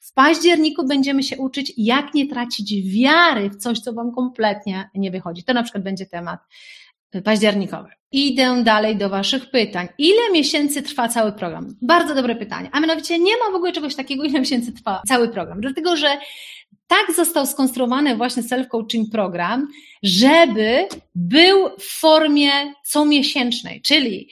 W 0.00 0.12
październiku 0.12 0.49
będziemy 0.86 1.22
się 1.22 1.38
uczyć, 1.38 1.72
jak 1.76 2.14
nie 2.14 2.26
tracić 2.28 2.92
wiary 2.92 3.50
w 3.50 3.56
coś, 3.56 3.78
co 3.78 3.92
Wam 3.92 4.12
kompletnie 4.12 4.90
nie 4.94 5.10
wychodzi. 5.10 5.44
To 5.44 5.54
na 5.54 5.62
przykład 5.62 5.84
będzie 5.84 6.06
temat 6.06 6.40
październikowy. 7.24 7.88
Idę 8.12 8.62
dalej 8.64 8.96
do 8.96 9.08
Waszych 9.08 9.50
pytań. 9.50 9.88
Ile 9.98 10.32
miesięcy 10.32 10.82
trwa 10.82 11.08
cały 11.08 11.32
program? 11.32 11.76
Bardzo 11.82 12.14
dobre 12.14 12.36
pytanie. 12.36 12.68
A 12.72 12.80
mianowicie 12.80 13.18
nie 13.18 13.32
ma 13.36 13.52
w 13.52 13.54
ogóle 13.54 13.72
czegoś 13.72 13.94
takiego, 13.94 14.24
ile 14.24 14.40
miesięcy 14.40 14.72
trwa 14.72 15.02
cały 15.08 15.28
program. 15.28 15.60
Dlatego, 15.60 15.96
że 15.96 16.18
tak 16.86 17.16
został 17.16 17.46
skonstruowany 17.46 18.16
właśnie 18.16 18.42
self-coaching 18.42 19.04
program, 19.12 19.68
żeby 20.02 20.88
był 21.14 21.68
w 21.78 21.84
formie 21.84 22.50
comiesięcznej, 22.84 23.82
czyli 23.82 24.28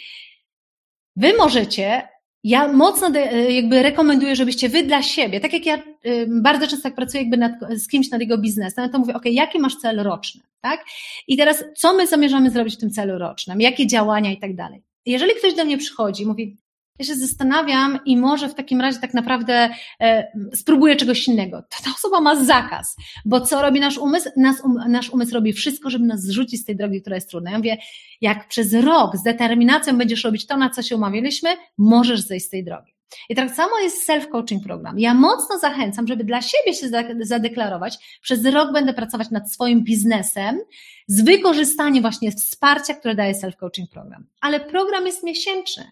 Wy 1.17 1.35
możecie 1.39 2.09
ja 2.45 2.73
mocno 2.73 3.11
de, 3.11 3.53
jakby 3.53 3.83
rekomenduję, 3.83 4.37
żebyście 4.37 4.69
wy 4.69 4.83
dla 4.83 5.03
siebie, 5.03 5.41
tak 5.41 5.53
jak 5.53 5.67
ja 5.67 5.77
y, 6.07 6.27
bardzo 6.43 6.67
często 6.67 6.83
tak 6.83 6.95
pracuję 6.95 7.23
jakby 7.23 7.37
nad, 7.37 7.53
z 7.71 7.89
kimś 7.89 8.11
nad 8.11 8.21
jego 8.21 8.39
biznesem, 8.39 8.91
to 8.91 8.99
mówię, 8.99 9.15
ok, 9.15 9.25
jaki 9.25 9.59
masz 9.59 9.77
cel 9.77 10.03
roczny, 10.03 10.41
tak? 10.61 10.85
I 11.29 11.37
teraz, 11.37 11.65
co 11.77 11.95
my 11.95 12.07
zamierzamy 12.07 12.51
zrobić 12.51 12.75
w 12.75 12.81
tym 12.81 12.91
celu 12.91 13.19
rocznym, 13.19 13.61
jakie 13.61 13.87
działania 13.87 14.33
i 14.33 14.39
tak 14.39 14.57
dalej. 14.57 14.83
Jeżeli 15.07 15.35
ktoś 15.35 15.55
do 15.55 15.65
mnie 15.65 15.79
przychodzi 15.79 16.27
mówi, 16.27 16.57
ja 16.99 17.05
się 17.05 17.15
zastanawiam 17.15 17.99
i 18.05 18.17
może 18.17 18.49
w 18.49 18.55
takim 18.55 18.81
razie 18.81 18.99
tak 18.99 19.15
naprawdę 19.15 19.71
e, 20.01 20.33
spróbuję 20.55 20.97
czegoś 20.97 21.29
innego. 21.29 21.63
To 21.63 21.85
ta 21.85 21.91
osoba 21.97 22.21
ma 22.21 22.45
zakaz, 22.45 22.97
bo 23.25 23.41
co 23.41 23.63
robi 23.63 23.81
nasz 23.81 23.99
umysł? 23.99 24.31
Nas, 24.37 24.61
um, 24.65 24.75
nasz 24.89 25.11
umysł 25.11 25.35
robi 25.35 25.53
wszystko, 25.53 25.91
żeby 25.91 26.05
nas 26.05 26.23
zrzucić 26.23 26.61
z 26.61 26.65
tej 26.65 26.77
drogi, 26.77 27.01
która 27.01 27.17
jest 27.17 27.31
trudna. 27.31 27.51
Ja 27.51 27.57
mówię, 27.57 27.77
jak 28.21 28.49
przez 28.49 28.75
rok 28.75 29.17
z 29.17 29.23
determinacją 29.23 29.99
będziesz 29.99 30.25
robić 30.25 30.47
to, 30.47 30.57
na 30.57 30.71
co 30.71 30.83
się 30.83 30.97
umawialiśmy, 30.97 31.51
możesz 31.79 32.21
zejść 32.21 32.47
z 32.47 32.51
tej 32.51 32.65
drogi. 32.65 32.98
I 33.29 33.35
tak 33.35 33.51
samo 33.51 33.79
jest 33.79 34.09
self-coaching 34.09 34.63
program. 34.65 34.99
Ja 34.99 35.15
mocno 35.15 35.59
zachęcam, 35.59 36.07
żeby 36.07 36.25
dla 36.25 36.43
siebie 36.43 36.75
się 36.75 36.89
zadeklarować, 37.21 38.19
przez 38.23 38.45
rok 38.45 38.73
będę 38.73 38.95
pracować 38.95 39.31
nad 39.31 39.53
swoim 39.53 39.85
biznesem 39.85 40.61
z 41.07 41.25
wykorzystaniem 41.25 42.03
właśnie 42.03 42.33
wsparcia, 42.33 42.95
które 42.95 43.15
daje 43.15 43.35
self-coaching 43.35 43.89
program. 43.93 44.27
Ale 44.41 44.61
program 44.61 45.07
jest 45.07 45.23
miesięczny. 45.25 45.91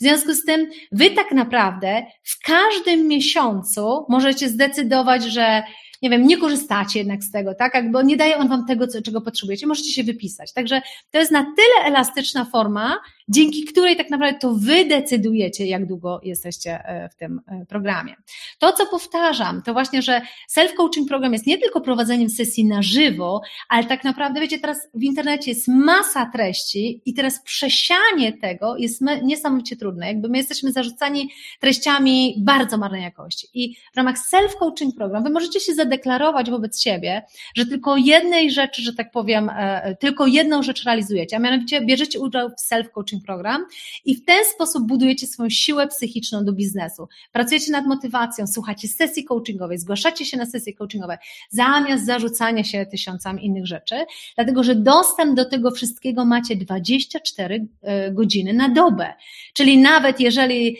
W 0.00 0.02
związku 0.02 0.34
z 0.34 0.44
tym 0.44 0.70
wy 0.92 1.10
tak 1.10 1.32
naprawdę 1.32 2.06
w 2.22 2.38
każdym 2.42 3.08
miesiącu 3.08 4.06
możecie 4.08 4.48
zdecydować, 4.48 5.24
że 5.24 5.62
nie 6.02 6.10
wiem, 6.10 6.26
nie 6.26 6.36
korzystacie 6.36 6.98
jednak 6.98 7.24
z 7.24 7.30
tego, 7.30 7.54
tak? 7.54 7.74
Jakby 7.74 8.04
nie 8.04 8.16
daje 8.16 8.36
on 8.36 8.48
wam 8.48 8.66
tego, 8.66 8.86
czego 9.04 9.20
potrzebujecie, 9.20 9.66
możecie 9.66 9.92
się 9.92 10.04
wypisać. 10.04 10.52
Także 10.52 10.82
to 11.10 11.18
jest 11.18 11.30
na 11.30 11.42
tyle 11.42 11.86
elastyczna 11.86 12.44
forma, 12.44 12.96
dzięki 13.28 13.64
której 13.64 13.96
tak 13.96 14.10
naprawdę 14.10 14.38
to 14.38 14.54
wy 14.54 14.84
decydujecie, 14.84 15.66
jak 15.66 15.86
długo 15.86 16.20
jesteście 16.22 16.84
e, 16.84 17.08
w 17.08 17.14
tym 17.14 17.40
e, 17.46 17.66
programie. 17.66 18.14
To, 18.58 18.72
co 18.72 18.86
powtarzam, 18.86 19.62
to 19.62 19.72
właśnie, 19.72 20.02
że 20.02 20.20
self-coaching 20.50 21.08
program 21.08 21.32
jest 21.32 21.46
nie 21.46 21.58
tylko 21.58 21.80
prowadzeniem 21.80 22.30
sesji 22.30 22.64
na 22.64 22.82
żywo, 22.82 23.40
ale 23.68 23.84
tak 23.84 24.04
naprawdę, 24.04 24.40
wiecie, 24.40 24.58
teraz 24.58 24.88
w 24.94 25.02
internecie 25.02 25.50
jest 25.50 25.68
masa 25.68 26.30
treści 26.32 27.02
i 27.06 27.14
teraz 27.14 27.42
przesianie 27.42 28.32
tego 28.40 28.76
jest 28.76 29.02
niesamowicie 29.22 29.76
trudne. 29.76 30.06
Jakby 30.06 30.28
my 30.28 30.38
jesteśmy 30.38 30.72
zarzucani 30.72 31.30
treściami 31.60 32.34
bardzo 32.38 32.78
marnej 32.78 33.02
jakości. 33.02 33.48
I 33.54 33.74
w 33.92 33.96
ramach 33.96 34.16
self-coaching 34.16 34.94
program 34.96 35.24
wy 35.24 35.30
możecie 35.30 35.60
się 35.60 35.74
zadeklarować 35.74 36.50
wobec 36.50 36.82
siebie, 36.82 37.22
że 37.56 37.66
tylko 37.66 37.96
jednej 37.96 38.50
rzeczy, 38.50 38.82
że 38.82 38.92
tak 38.92 39.10
powiem, 39.10 39.50
e, 39.56 39.96
tylko 40.00 40.26
jedną 40.26 40.62
rzecz 40.62 40.84
realizujecie, 40.84 41.36
a 41.36 41.38
mianowicie 41.38 41.80
bierzecie 41.80 42.20
udział 42.20 42.48
w 42.48 42.72
self-coaching 42.72 43.17
program 43.20 43.66
i 44.04 44.14
w 44.14 44.24
ten 44.24 44.44
sposób 44.54 44.86
budujecie 44.86 45.26
swoją 45.26 45.50
siłę 45.50 45.86
psychiczną 45.86 46.44
do 46.44 46.52
biznesu. 46.52 47.08
Pracujecie 47.32 47.72
nad 47.72 47.86
motywacją, 47.86 48.46
słuchacie 48.46 48.88
sesji 48.88 49.24
coachingowej, 49.24 49.78
zgłaszacie 49.78 50.24
się 50.24 50.36
na 50.36 50.46
sesje 50.46 50.74
coachingowe, 50.74 51.18
zamiast 51.50 52.06
zarzucania 52.06 52.64
się 52.64 52.86
tysiącami 52.86 53.46
innych 53.46 53.66
rzeczy, 53.66 53.94
dlatego 54.36 54.64
że 54.64 54.74
dostęp 54.74 55.36
do 55.36 55.44
tego 55.44 55.70
wszystkiego 55.70 56.24
macie 56.24 56.56
24 56.56 57.66
e, 57.82 58.10
godziny 58.12 58.52
na 58.52 58.68
dobę. 58.68 59.14
Czyli 59.52 59.78
nawet 59.78 60.20
jeżeli, 60.20 60.76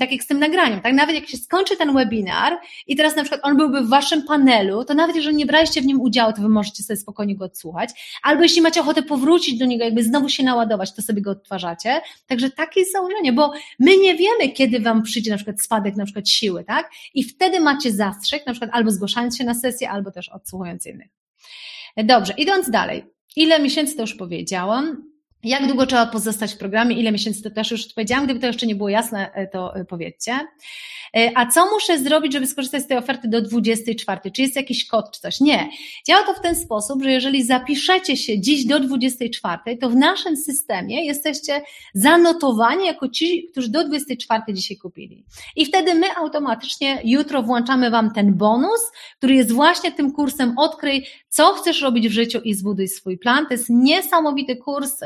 tak 0.00 0.12
jak 0.12 0.22
z 0.22 0.26
tym 0.26 0.38
nagraniem, 0.38 0.80
tak, 0.80 0.92
nawet 0.92 1.14
jak 1.14 1.28
się 1.28 1.36
skończy 1.36 1.76
ten 1.76 1.94
webinar 1.94 2.58
i 2.86 2.96
teraz 2.96 3.16
na 3.16 3.22
przykład 3.22 3.40
on 3.44 3.56
byłby 3.56 3.80
w 3.80 3.88
waszym 3.88 4.22
panelu, 4.22 4.84
to 4.84 4.94
nawet 4.94 5.16
jeżeli 5.16 5.36
nie 5.36 5.46
braliście 5.46 5.80
w 5.80 5.86
nim 5.86 6.00
udziału, 6.00 6.32
to 6.32 6.42
wy 6.42 6.48
możecie 6.48 6.82
sobie 6.82 6.96
spokojnie 6.96 7.36
go 7.36 7.44
odsłuchać, 7.44 8.18
albo 8.22 8.42
jeśli 8.42 8.62
macie 8.62 8.80
ochotę 8.80 9.02
powrócić 9.02 9.58
do 9.58 9.66
niego, 9.66 9.84
jakby 9.84 10.02
znowu 10.02 10.28
się 10.28 10.42
naładować, 10.42 10.94
to 10.94 11.02
sobie 11.02 11.22
go 11.22 11.30
odtwarzacie 11.30 11.77
macie. 11.78 12.00
Także 12.26 12.50
takie 12.50 12.80
jest 12.80 12.92
założenie, 12.92 13.32
bo 13.32 13.52
my 13.78 13.96
nie 13.96 14.14
wiemy, 14.16 14.52
kiedy 14.54 14.80
Wam 14.80 15.02
przyjdzie 15.02 15.30
na 15.30 15.36
przykład 15.36 15.62
spadek 15.62 15.96
na 15.96 16.04
przykład 16.04 16.28
siły, 16.28 16.64
tak? 16.64 16.90
I 17.14 17.24
wtedy 17.24 17.60
macie 17.60 17.92
zastrzyk, 17.92 18.46
na 18.46 18.52
przykład 18.52 18.70
albo 18.74 18.90
zgłaszając 18.90 19.38
się 19.38 19.44
na 19.44 19.54
sesję, 19.54 19.90
albo 19.90 20.10
też 20.10 20.28
odsłuchując 20.28 20.86
innych. 20.86 21.08
Dobrze, 21.96 22.34
idąc 22.36 22.70
dalej. 22.70 23.04
Ile 23.36 23.60
miesięcy 23.60 23.96
to 23.96 24.02
już 24.02 24.14
powiedziałam? 24.14 25.04
Jak 25.44 25.66
długo 25.66 25.86
trzeba 25.86 26.06
pozostać 26.06 26.54
w 26.54 26.58
programie? 26.58 26.96
Ile 26.96 27.12
miesięcy 27.12 27.42
to 27.42 27.50
też 27.50 27.70
już 27.70 27.86
odpowiedziałam? 27.86 28.24
Gdyby 28.24 28.40
to 28.40 28.46
jeszcze 28.46 28.66
nie 28.66 28.74
było 28.74 28.88
jasne, 28.88 29.32
e, 29.32 29.46
to 29.46 29.76
e, 29.76 29.84
powiedzcie. 29.84 30.32
E, 31.16 31.30
a 31.34 31.46
co 31.46 31.70
muszę 31.70 31.98
zrobić, 31.98 32.32
żeby 32.32 32.46
skorzystać 32.46 32.82
z 32.82 32.86
tej 32.86 32.98
oferty 32.98 33.28
do 33.28 33.42
24? 33.42 34.30
Czy 34.30 34.42
jest 34.42 34.56
jakiś 34.56 34.86
kod 34.86 35.10
czy 35.10 35.20
coś? 35.20 35.40
Nie. 35.40 35.68
Działa 36.06 36.22
to 36.22 36.34
w 36.34 36.40
ten 36.40 36.56
sposób, 36.56 37.02
że 37.02 37.12
jeżeli 37.12 37.44
zapiszecie 37.44 38.16
się 38.16 38.40
dziś 38.40 38.66
do 38.66 38.80
24, 38.80 39.76
to 39.76 39.90
w 39.90 39.96
naszym 39.96 40.36
systemie 40.36 41.06
jesteście 41.06 41.62
zanotowani 41.94 42.86
jako 42.86 43.08
ci, 43.08 43.48
którzy 43.52 43.70
do 43.70 43.84
24 43.84 44.42
dzisiaj 44.50 44.76
kupili. 44.76 45.24
I 45.56 45.66
wtedy 45.66 45.94
my 45.94 46.06
automatycznie 46.16 47.00
jutro 47.04 47.42
włączamy 47.42 47.90
Wam 47.90 48.10
ten 48.10 48.34
bonus, 48.34 48.80
który 49.16 49.34
jest 49.34 49.52
właśnie 49.52 49.92
tym 49.92 50.12
kursem 50.12 50.58
Odkryj, 50.58 51.06
co 51.28 51.52
chcesz 51.52 51.82
robić 51.82 52.08
w 52.08 52.12
życiu 52.12 52.40
i 52.40 52.54
zbuduj 52.54 52.88
swój 52.88 53.18
plan. 53.18 53.46
To 53.46 53.54
jest 53.54 53.70
niesamowity 53.70 54.56
kurs, 54.56 55.02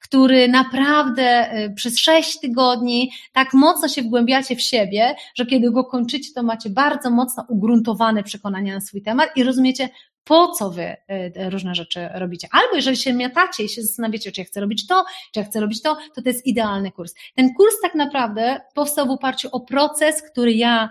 który 0.00 0.48
naprawdę 0.48 1.50
przez 1.76 1.98
6 1.98 2.40
tygodni 2.40 3.10
tak 3.32 3.54
mocno 3.54 3.88
się 3.88 4.02
wgłębiacie 4.02 4.56
w 4.56 4.62
siebie, 4.62 5.14
że 5.34 5.46
kiedy 5.46 5.70
go 5.70 5.84
kończycie, 5.84 6.32
to 6.34 6.42
macie 6.42 6.70
bardzo 6.70 7.10
mocno 7.10 7.46
ugruntowane 7.48 8.22
przekonania 8.22 8.74
na 8.74 8.80
swój 8.80 9.02
temat 9.02 9.30
i 9.36 9.44
rozumiecie, 9.44 9.88
po 10.28 10.48
co 10.48 10.70
wy 10.70 10.96
e, 11.08 11.50
różne 11.50 11.74
rzeczy 11.74 12.08
robicie. 12.14 12.48
Albo 12.52 12.76
jeżeli 12.76 12.96
się 12.96 13.12
miatacie 13.12 13.64
i 13.64 13.68
się 13.68 13.82
zastanawiacie, 13.82 14.32
czy 14.32 14.40
ja 14.40 14.44
chcę 14.44 14.60
robić 14.60 14.86
to, 14.86 15.04
czy 15.32 15.40
ja 15.40 15.46
chcę 15.46 15.60
robić 15.60 15.82
to, 15.82 15.96
to 16.14 16.22
to 16.22 16.28
jest 16.28 16.46
idealny 16.46 16.92
kurs. 16.92 17.14
Ten 17.34 17.54
kurs 17.54 17.74
tak 17.82 17.94
naprawdę 17.94 18.60
powstał 18.74 19.06
w 19.06 19.10
oparciu 19.10 19.48
o 19.52 19.60
proces, 19.60 20.22
który 20.22 20.52
ja 20.52 20.88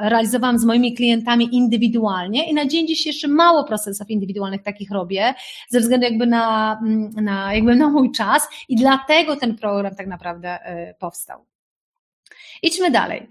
realizowałam 0.00 0.58
z 0.58 0.64
moimi 0.64 0.94
klientami 0.94 1.48
indywidualnie 1.52 2.50
i 2.50 2.54
na 2.54 2.66
dzień 2.66 2.86
dzisiejszy 2.86 3.28
mało 3.28 3.64
procesów 3.64 4.10
indywidualnych 4.10 4.62
takich 4.62 4.90
robię, 4.90 5.34
ze 5.68 5.80
względu 5.80 6.06
jakby 6.06 6.26
na, 6.26 6.78
mm, 6.82 7.10
na, 7.10 7.54
jakby 7.54 7.76
na 7.76 7.88
mój 7.88 8.12
czas 8.12 8.48
i 8.68 8.76
dlatego 8.76 9.36
ten 9.36 9.56
program 9.56 9.94
tak 9.94 10.06
naprawdę 10.06 10.58
powstał. 10.98 11.44
Idźmy 12.62 12.90
dalej. 12.90 13.28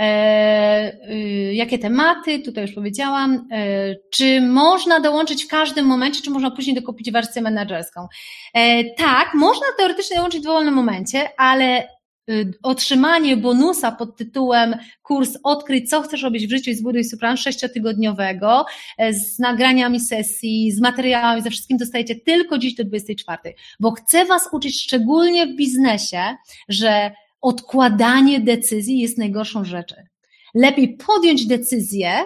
E, 0.00 0.92
y, 1.10 1.54
jakie 1.54 1.78
tematy, 1.78 2.38
tutaj 2.38 2.64
już 2.64 2.72
powiedziałam, 2.72 3.48
e, 3.52 3.94
czy 4.10 4.40
można 4.40 5.00
dołączyć 5.00 5.44
w 5.44 5.48
każdym 5.48 5.86
momencie, 5.86 6.22
czy 6.22 6.30
można 6.30 6.50
później 6.50 6.76
dokupić 6.76 7.10
wersję 7.10 7.42
menedżerską. 7.42 8.08
E, 8.54 8.84
tak, 8.94 9.34
można 9.34 9.66
teoretycznie 9.78 10.16
dołączyć 10.16 10.40
w 10.40 10.44
dowolnym 10.44 10.74
momencie, 10.74 11.28
ale 11.36 11.88
otrzymanie 12.62 13.36
bonusa 13.36 13.92
pod 13.92 14.16
tytułem 14.16 14.76
kurs 15.02 15.38
Odkryj, 15.42 15.84
co 15.84 16.02
chcesz 16.02 16.22
robić 16.22 16.46
w 16.46 16.50
życiu 16.50 16.70
i 16.70 16.74
zbuduj 16.74 17.04
supran 17.04 17.36
sześciotygodniowego 17.36 18.64
z 19.10 19.38
nagraniami 19.38 20.00
sesji, 20.00 20.72
z 20.72 20.80
materiałami, 20.80 21.42
ze 21.42 21.50
wszystkim 21.50 21.78
dostajecie 21.78 22.14
tylko 22.14 22.58
dziś 22.58 22.74
do 22.74 22.84
24, 22.84 23.54
bo 23.80 23.90
chcę 23.90 24.24
Was 24.24 24.48
uczyć 24.52 24.82
szczególnie 24.82 25.46
w 25.46 25.56
biznesie, 25.56 26.22
że 26.68 27.10
odkładanie 27.40 28.40
decyzji 28.40 28.98
jest 28.98 29.18
najgorszą 29.18 29.64
rzeczą. 29.64 29.96
Lepiej 30.54 30.96
podjąć 31.06 31.46
decyzję, 31.46 32.24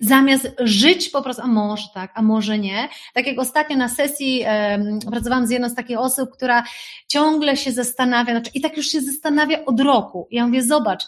zamiast 0.00 0.50
żyć 0.58 1.08
po 1.08 1.22
prostu, 1.22 1.42
a 1.42 1.46
może 1.46 1.88
tak, 1.94 2.12
a 2.14 2.22
może 2.22 2.58
nie. 2.58 2.88
Tak 3.14 3.26
jak 3.26 3.38
ostatnio 3.38 3.76
na 3.76 3.88
sesji 3.88 4.44
um, 4.44 4.98
pracowałam 5.10 5.46
z 5.46 5.50
jedną 5.50 5.68
z 5.68 5.74
takich 5.74 5.98
osób, 5.98 6.30
która 6.30 6.62
ciągle 7.08 7.56
się 7.56 7.72
zastanawia, 7.72 8.32
znaczy 8.32 8.50
i 8.54 8.60
tak 8.60 8.76
już 8.76 8.86
się 8.86 9.00
zastanawia 9.00 9.64
od 9.64 9.80
roku. 9.80 10.28
Ja 10.30 10.46
mówię, 10.46 10.62
zobacz, 10.62 11.04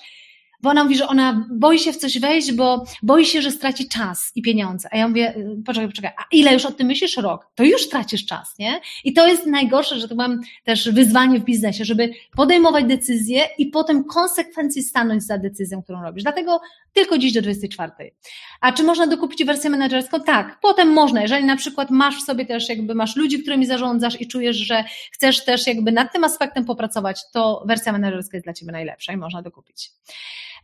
bo 0.63 0.71
ona 0.71 0.85
mówi, 0.85 0.97
że 0.97 1.09
ona 1.09 1.47
boi 1.51 1.79
się 1.79 1.93
w 1.93 1.97
coś 1.97 2.19
wejść, 2.19 2.53
bo 2.53 2.85
boi 3.03 3.27
się, 3.27 3.43
że 3.43 3.51
straci 3.51 3.89
czas 3.89 4.33
i 4.35 4.43
pieniądze. 4.43 4.89
A 4.93 4.97
ja 4.97 5.09
mówię, 5.09 5.37
y, 5.37 5.63
poczekaj, 5.67 5.89
poczekaj, 5.89 6.11
a 6.17 6.25
ile 6.33 6.53
już 6.53 6.65
o 6.65 6.73
tym 6.73 6.87
myślisz? 6.87 7.17
Rok. 7.17 7.47
To 7.55 7.65
już 7.65 7.89
tracisz 7.89 8.27
czas, 8.27 8.59
nie? 8.59 8.81
I 9.05 9.13
to 9.13 9.27
jest 9.27 9.47
najgorsze, 9.47 10.01
że 10.01 10.09
to 10.09 10.15
mam 10.15 10.41
też 10.65 10.91
wyzwanie 10.91 11.41
w 11.41 11.45
biznesie, 11.45 11.85
żeby 11.85 12.11
podejmować 12.37 12.85
decyzje 12.85 13.49
i 13.59 13.67
potem 13.67 14.05
konsekwencji 14.05 14.83
stanąć 14.83 15.23
za 15.23 15.39
decyzją, 15.39 15.83
którą 15.83 16.03
robisz. 16.03 16.23
Dlatego 16.23 16.61
tylko 16.93 17.19
dziś 17.19 17.33
do 17.33 17.43
24. 17.43 17.93
A 18.61 18.73
czy 18.73 18.83
można 18.83 19.07
dokupić 19.07 19.45
wersję 19.45 19.71
menedżerską? 19.71 20.21
Tak, 20.21 20.59
potem 20.63 20.89
można. 20.89 21.23
Jeżeli 21.23 21.45
na 21.45 21.57
przykład 21.57 21.91
masz 21.91 22.17
w 22.23 22.25
sobie 22.25 22.47
też 22.47 22.69
jakby 22.69 22.95
masz 22.95 23.17
ludzi, 23.17 23.43
którymi 23.43 23.67
zarządzasz 23.67 24.21
i 24.21 24.29
czujesz, 24.29 24.57
że 24.57 24.85
chcesz 25.13 25.45
też 25.45 25.67
jakby 25.67 25.93
nad 25.93 26.13
tym 26.13 26.25
aspektem 26.25 26.65
popracować, 26.65 27.21
to 27.33 27.65
wersja 27.67 27.93
menedżerska 27.93 28.37
jest 28.37 28.47
dla 28.47 28.53
Ciebie 28.53 28.73
najlepsza 28.73 29.13
i 29.13 29.17
można 29.17 29.43
dokupić. 29.43 29.91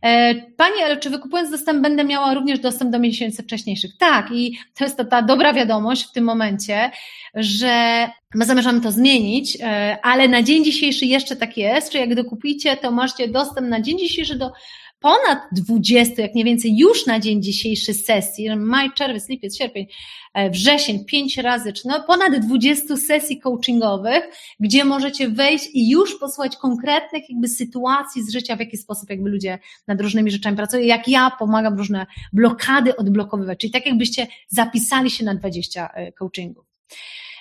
E, 0.01 0.35
Pani, 0.35 0.83
ale 0.85 0.97
czy 0.97 1.09
wykupując 1.09 1.51
dostęp 1.51 1.81
będę 1.81 2.03
miała 2.03 2.33
również 2.33 2.59
dostęp 2.59 2.91
do 2.91 2.99
miesięcy 2.99 3.43
wcześniejszych? 3.43 3.97
Tak, 3.97 4.31
i 4.31 4.57
to 4.75 4.83
jest 4.83 4.97
to 4.97 5.05
ta 5.05 5.21
dobra 5.21 5.53
wiadomość 5.53 6.03
w 6.03 6.11
tym 6.11 6.23
momencie, 6.23 6.91
że 7.33 8.07
my 8.35 8.45
zamierzamy 8.45 8.81
to 8.81 8.91
zmienić, 8.91 9.57
e, 9.61 9.97
ale 10.03 10.27
na 10.27 10.43
dzień 10.43 10.63
dzisiejszy 10.65 11.05
jeszcze 11.05 11.35
tak 11.35 11.57
jest, 11.57 11.93
że 11.93 11.99
jak 11.99 12.15
dokupicie, 12.15 12.77
to 12.77 12.91
macie 12.91 13.27
dostęp 13.27 13.67
na 13.67 13.81
dzień 13.81 13.99
dzisiejszy 13.99 14.35
do 14.35 14.51
ponad 14.99 15.39
20, 15.51 16.21
jak 16.21 16.35
nie 16.35 16.43
więcej, 16.43 16.77
już 16.77 17.05
na 17.05 17.19
dzień 17.19 17.43
dzisiejszy 17.43 17.93
sesji, 17.93 18.55
maj, 18.55 18.91
czerwiec, 18.93 19.29
lipiec, 19.29 19.57
sierpień, 19.57 19.87
e, 20.33 20.49
wrzesień, 20.49 21.05
pięć 21.05 21.37
razy, 21.37 21.73
czy 21.73 21.87
no 21.87 22.03
ponad 22.03 22.39
20 22.39 22.97
sesji 22.97 23.39
coachingowych, 23.39 24.29
gdzie 24.59 24.85
możecie 24.85 25.29
wejść 25.29 25.69
i 25.73 25.89
już 25.89 26.19
posłuchać 26.19 26.57
konkretnych 26.57 27.29
jakby 27.29 27.47
sytuacji 27.47 28.23
z 28.23 28.31
życia, 28.31 28.55
w 28.55 28.59
jaki 28.59 28.77
sposób 28.77 29.09
jakby 29.09 29.29
ludzie 29.29 29.59
nad 29.87 30.01
różnymi 30.01 30.31
rzeczami 30.31 30.57
pracują, 30.57 30.83
jak 30.83 31.07
ja 31.07 31.31
pomagam 31.39 31.77
różne 31.77 32.05
blokady 32.33 32.95
odblokowywać, 32.95 33.59
czyli 33.59 33.71
tak 33.71 33.85
jakbyście 33.85 34.27
zapisali 34.47 35.09
się 35.09 35.25
na 35.25 35.35
20 35.35 35.89
e, 35.93 36.11
coachingów. 36.11 36.65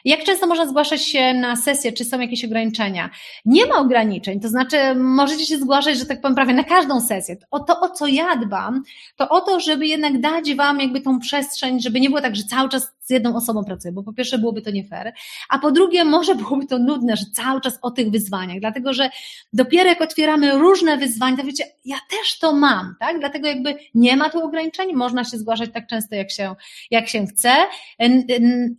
Jak 0.06 0.24
często 0.24 0.46
można 0.46 0.66
zgłaszać 0.66 1.02
się 1.02 1.34
na 1.34 1.56
sesję, 1.56 1.92
czy 1.92 2.04
są 2.04 2.20
jakieś 2.20 2.44
ograniczenia? 2.44 3.10
Nie 3.44 3.66
ma 3.66 3.78
ograniczeń, 3.78 4.40
to 4.40 4.48
znaczy 4.48 4.76
możecie 4.94 5.46
się 5.46 5.58
zgłaszać, 5.58 5.98
że 5.98 6.06
tak 6.06 6.20
powiem, 6.20 6.34
prawie 6.34 6.54
na 6.54 6.64
każdą 6.64 7.00
sesję. 7.00 7.36
O 7.50 7.60
to, 7.60 7.80
o 7.80 7.88
co 7.88 8.06
ja 8.06 8.36
dbam, 8.36 8.82
to 9.16 9.28
o 9.28 9.40
to, 9.40 9.60
żeby 9.60 9.86
jednak 9.86 10.20
dać 10.20 10.54
Wam 10.54 10.80
jakby 10.80 11.00
tą 11.00 11.18
przestrzeń, 11.18 11.80
żeby 11.80 12.00
nie 12.00 12.08
było 12.08 12.20
tak, 12.20 12.36
że 12.36 12.42
cały 12.42 12.68
czas 12.68 12.95
z 13.06 13.10
jedną 13.10 13.36
osobą 13.36 13.64
pracuję, 13.64 13.92
bo 13.92 14.02
po 14.02 14.12
pierwsze 14.12 14.38
byłoby 14.38 14.62
to 14.62 14.70
nie 14.70 14.84
fair, 14.84 15.12
a 15.48 15.58
po 15.58 15.70
drugie 15.70 16.04
może 16.04 16.34
byłoby 16.34 16.66
to 16.66 16.78
nudne, 16.78 17.16
że 17.16 17.24
cały 17.34 17.60
czas 17.60 17.78
o 17.82 17.90
tych 17.90 18.10
wyzwaniach, 18.10 18.60
dlatego 18.60 18.92
że 18.92 19.10
dopiero 19.52 19.88
jak 19.88 20.00
otwieramy 20.00 20.58
różne 20.58 20.96
wyzwania, 20.96 21.36
to 21.36 21.44
wiecie, 21.44 21.64
ja 21.84 21.96
też 22.10 22.38
to 22.38 22.52
mam, 22.52 22.94
tak? 23.00 23.18
Dlatego 23.18 23.48
jakby 23.48 23.74
nie 23.94 24.16
ma 24.16 24.30
tu 24.30 24.44
ograniczeń, 24.44 24.92
można 24.92 25.24
się 25.24 25.38
zgłaszać 25.38 25.70
tak 25.74 25.86
często, 25.86 26.14
jak 26.14 26.30
się, 26.30 26.54
jak 26.90 27.08
się 27.08 27.26
chce 27.26 27.54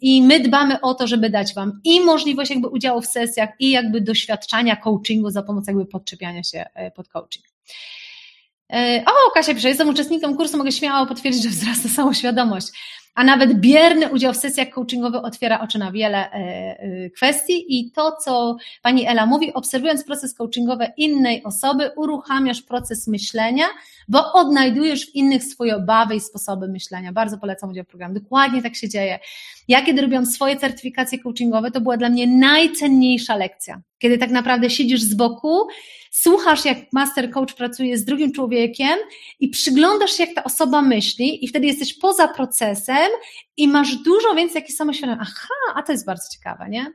i 0.01 0.21
my 0.21 0.39
dbamy 0.39 0.81
o 0.81 0.93
to, 0.93 1.07
żeby 1.07 1.29
dać 1.29 1.53
Wam 1.53 1.81
i 1.83 2.01
możliwość 2.01 2.51
jakby 2.51 2.67
udziału 2.67 3.01
w 3.01 3.05
sesjach 3.05 3.49
i 3.59 3.69
jakby 3.69 4.01
doświadczania 4.01 4.75
coachingu 4.75 5.29
za 5.29 5.43
pomocą 5.43 5.65
jakby 5.67 5.85
podczepiania 5.85 6.43
się 6.43 6.65
e, 6.73 6.91
pod 6.91 7.07
coaching. 7.07 7.45
E, 8.73 9.03
o, 9.05 9.31
Kasia 9.31 9.53
pisze, 9.53 9.69
jestem 9.69 9.89
uczestnikiem 9.89 10.37
kursu, 10.37 10.57
mogę 10.57 10.71
śmiało 10.71 11.07
potwierdzić, 11.07 11.43
że 11.43 11.49
wzrasta 11.49 11.89
samoświadomość 11.89 12.67
a 13.17 13.23
nawet 13.23 13.59
bierny 13.59 14.09
udział 14.09 14.33
w 14.33 14.37
sesjach 14.37 14.69
coachingowych 14.69 15.23
otwiera 15.23 15.59
oczy 15.59 15.79
na 15.79 15.91
wiele 15.91 16.17
e, 16.17 16.33
e, 16.33 17.09
kwestii 17.09 17.79
i 17.79 17.91
to, 17.91 18.11
co 18.11 18.57
pani 18.81 19.07
Ela 19.07 19.25
mówi, 19.25 19.53
obserwując 19.53 20.03
proces 20.03 20.33
coachingowy 20.33 20.87
innej 20.97 21.43
osoby, 21.43 21.91
uruchamiasz 21.95 22.61
proces 22.61 23.07
myślenia, 23.07 23.65
bo 24.07 24.33
odnajdujesz 24.33 25.11
w 25.11 25.15
innych 25.15 25.43
swoje 25.43 25.75
obawy 25.75 26.15
i 26.15 26.19
sposoby 26.19 26.67
myślenia. 26.67 27.13
Bardzo 27.13 27.37
polecam 27.37 27.69
udział 27.69 27.83
w 27.83 27.87
programie. 27.87 28.13
Dokładnie 28.19 28.61
tak 28.61 28.75
się 28.75 28.89
dzieje. 28.89 29.19
Ja, 29.67 29.81
kiedy 29.81 30.01
robiłam 30.01 30.25
swoje 30.25 30.57
certyfikacje 30.57 31.19
coachingowe, 31.19 31.71
to 31.71 31.81
była 31.81 31.97
dla 31.97 32.09
mnie 32.09 32.27
najcenniejsza 32.27 33.35
lekcja. 33.35 33.81
Kiedy 33.99 34.17
tak 34.17 34.29
naprawdę 34.29 34.69
siedzisz 34.69 35.01
z 35.01 35.13
boku 35.13 35.67
słuchasz, 36.11 36.65
jak 36.65 36.77
master 36.93 37.31
coach 37.31 37.53
pracuje 37.53 37.97
z 37.97 38.05
drugim 38.05 38.31
człowiekiem 38.31 38.97
i 39.39 39.49
przyglądasz 39.49 40.11
się, 40.11 40.23
jak 40.23 40.35
ta 40.35 40.43
osoba 40.43 40.81
myśli, 40.81 41.45
i 41.45 41.47
wtedy 41.47 41.67
jesteś 41.67 41.93
poza 41.93 42.27
procesem 42.27 43.06
i 43.57 43.67
masz 43.67 43.95
dużo 43.95 44.35
więcej 44.35 44.55
jakiejś 44.55 44.77
samoświadomości. 44.77 45.33
Aha, 45.37 45.79
a 45.79 45.83
to 45.83 45.91
jest 45.91 46.05
bardzo 46.05 46.29
ciekawe, 46.33 46.69
nie? 46.69 46.93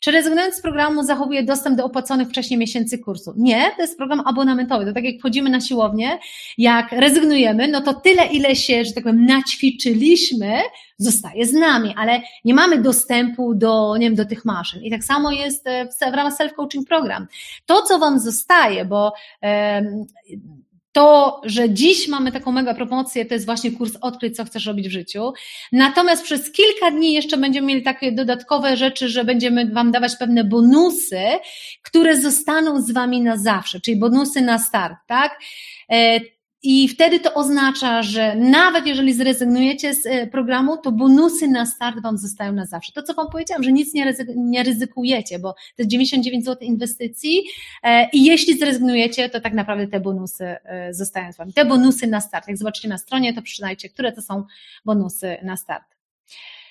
Czy 0.00 0.10
rezygnując 0.10 0.54
z 0.54 0.62
programu 0.62 1.02
zachowuje 1.02 1.42
dostęp 1.42 1.76
do 1.76 1.84
opłaconych 1.84 2.28
wcześniej 2.28 2.58
miesięcy 2.58 2.98
kursu? 2.98 3.34
Nie, 3.36 3.70
to 3.76 3.82
jest 3.82 3.96
program 3.96 4.22
abonamentowy. 4.26 4.86
To 4.86 4.92
tak 4.92 5.04
jak 5.04 5.18
wchodzimy 5.18 5.50
na 5.50 5.60
siłownię, 5.60 6.18
jak 6.58 6.92
rezygnujemy, 6.92 7.68
no 7.68 7.80
to 7.80 7.94
tyle, 7.94 8.26
ile 8.26 8.56
się, 8.56 8.84
że 8.84 8.92
tak 8.92 9.04
powiem, 9.04 9.24
naćwiczyliśmy, 9.26 10.62
zostaje 10.98 11.46
z 11.46 11.52
nami, 11.52 11.94
ale 11.96 12.22
nie 12.44 12.54
mamy 12.54 12.82
dostępu 12.82 13.54
do, 13.54 13.96
nie 13.96 14.06
wiem, 14.06 14.14
do 14.14 14.24
tych 14.24 14.44
maszyn. 14.44 14.82
I 14.82 14.90
tak 14.90 15.04
samo 15.04 15.30
jest 15.30 15.66
e, 15.66 15.86
w, 15.86 16.10
w 16.10 16.14
ramach 16.14 16.38
self-coaching 16.38 16.84
program. 16.88 17.26
To, 17.66 17.82
co 17.82 17.98
Wam 17.98 18.18
zostaje, 18.18 18.84
bo 18.84 19.12
to, 20.98 21.40
że 21.44 21.70
dziś 21.70 22.08
mamy 22.08 22.32
taką 22.32 22.52
mega 22.52 22.74
promocję, 22.74 23.24
to 23.24 23.34
jest 23.34 23.46
właśnie 23.46 23.72
kurs 23.72 23.92
Odkryć, 24.00 24.36
co 24.36 24.44
chcesz 24.44 24.66
robić 24.66 24.88
w 24.88 24.92
życiu. 24.92 25.32
Natomiast 25.72 26.24
przez 26.24 26.52
kilka 26.52 26.90
dni 26.90 27.12
jeszcze 27.12 27.36
będziemy 27.36 27.66
mieli 27.66 27.82
takie 27.82 28.12
dodatkowe 28.12 28.76
rzeczy, 28.76 29.08
że 29.08 29.24
będziemy 29.24 29.72
Wam 29.72 29.92
dawać 29.92 30.16
pewne 30.16 30.44
bonusy, 30.44 31.20
które 31.82 32.20
zostaną 32.20 32.80
z 32.80 32.90
Wami 32.90 33.20
na 33.20 33.36
zawsze, 33.36 33.80
czyli 33.80 33.96
bonusy 33.96 34.40
na 34.40 34.58
start, 34.58 34.96
tak? 35.06 35.38
I 36.62 36.88
wtedy 36.88 37.20
to 37.20 37.34
oznacza, 37.34 38.02
że 38.02 38.36
nawet 38.36 38.86
jeżeli 38.86 39.12
zrezygnujecie 39.12 39.94
z 39.94 40.06
e, 40.06 40.26
programu, 40.26 40.76
to 40.76 40.92
bonusy 40.92 41.48
na 41.48 41.66
start 41.66 42.00
Wam 42.02 42.18
zostają 42.18 42.52
na 42.52 42.66
zawsze. 42.66 42.92
To, 42.92 43.02
co 43.02 43.14
Wam 43.14 43.28
powiedziałam, 43.32 43.62
że 43.62 43.72
nic 43.72 43.94
nie 44.36 44.62
ryzykujecie, 44.62 45.38
bo 45.38 45.52
to 45.52 45.58
jest 45.78 45.90
99 45.90 46.44
zł 46.44 46.68
inwestycji 46.68 47.42
e, 47.82 48.08
i 48.12 48.24
jeśli 48.24 48.58
zrezygnujecie, 48.58 49.28
to 49.28 49.40
tak 49.40 49.52
naprawdę 49.52 49.86
te 49.86 50.00
bonusy 50.00 50.44
e, 50.44 50.94
zostają 50.94 51.32
z 51.32 51.36
Wami. 51.36 51.52
Te 51.52 51.64
bonusy 51.64 52.06
na 52.06 52.20
start. 52.20 52.48
Jak 52.48 52.56
zobaczycie 52.56 52.88
na 52.88 52.98
stronie, 52.98 53.34
to 53.34 53.42
przynajcie, 53.42 53.88
które 53.88 54.12
to 54.12 54.22
są 54.22 54.44
bonusy 54.84 55.36
na 55.42 55.56
start. 55.56 55.84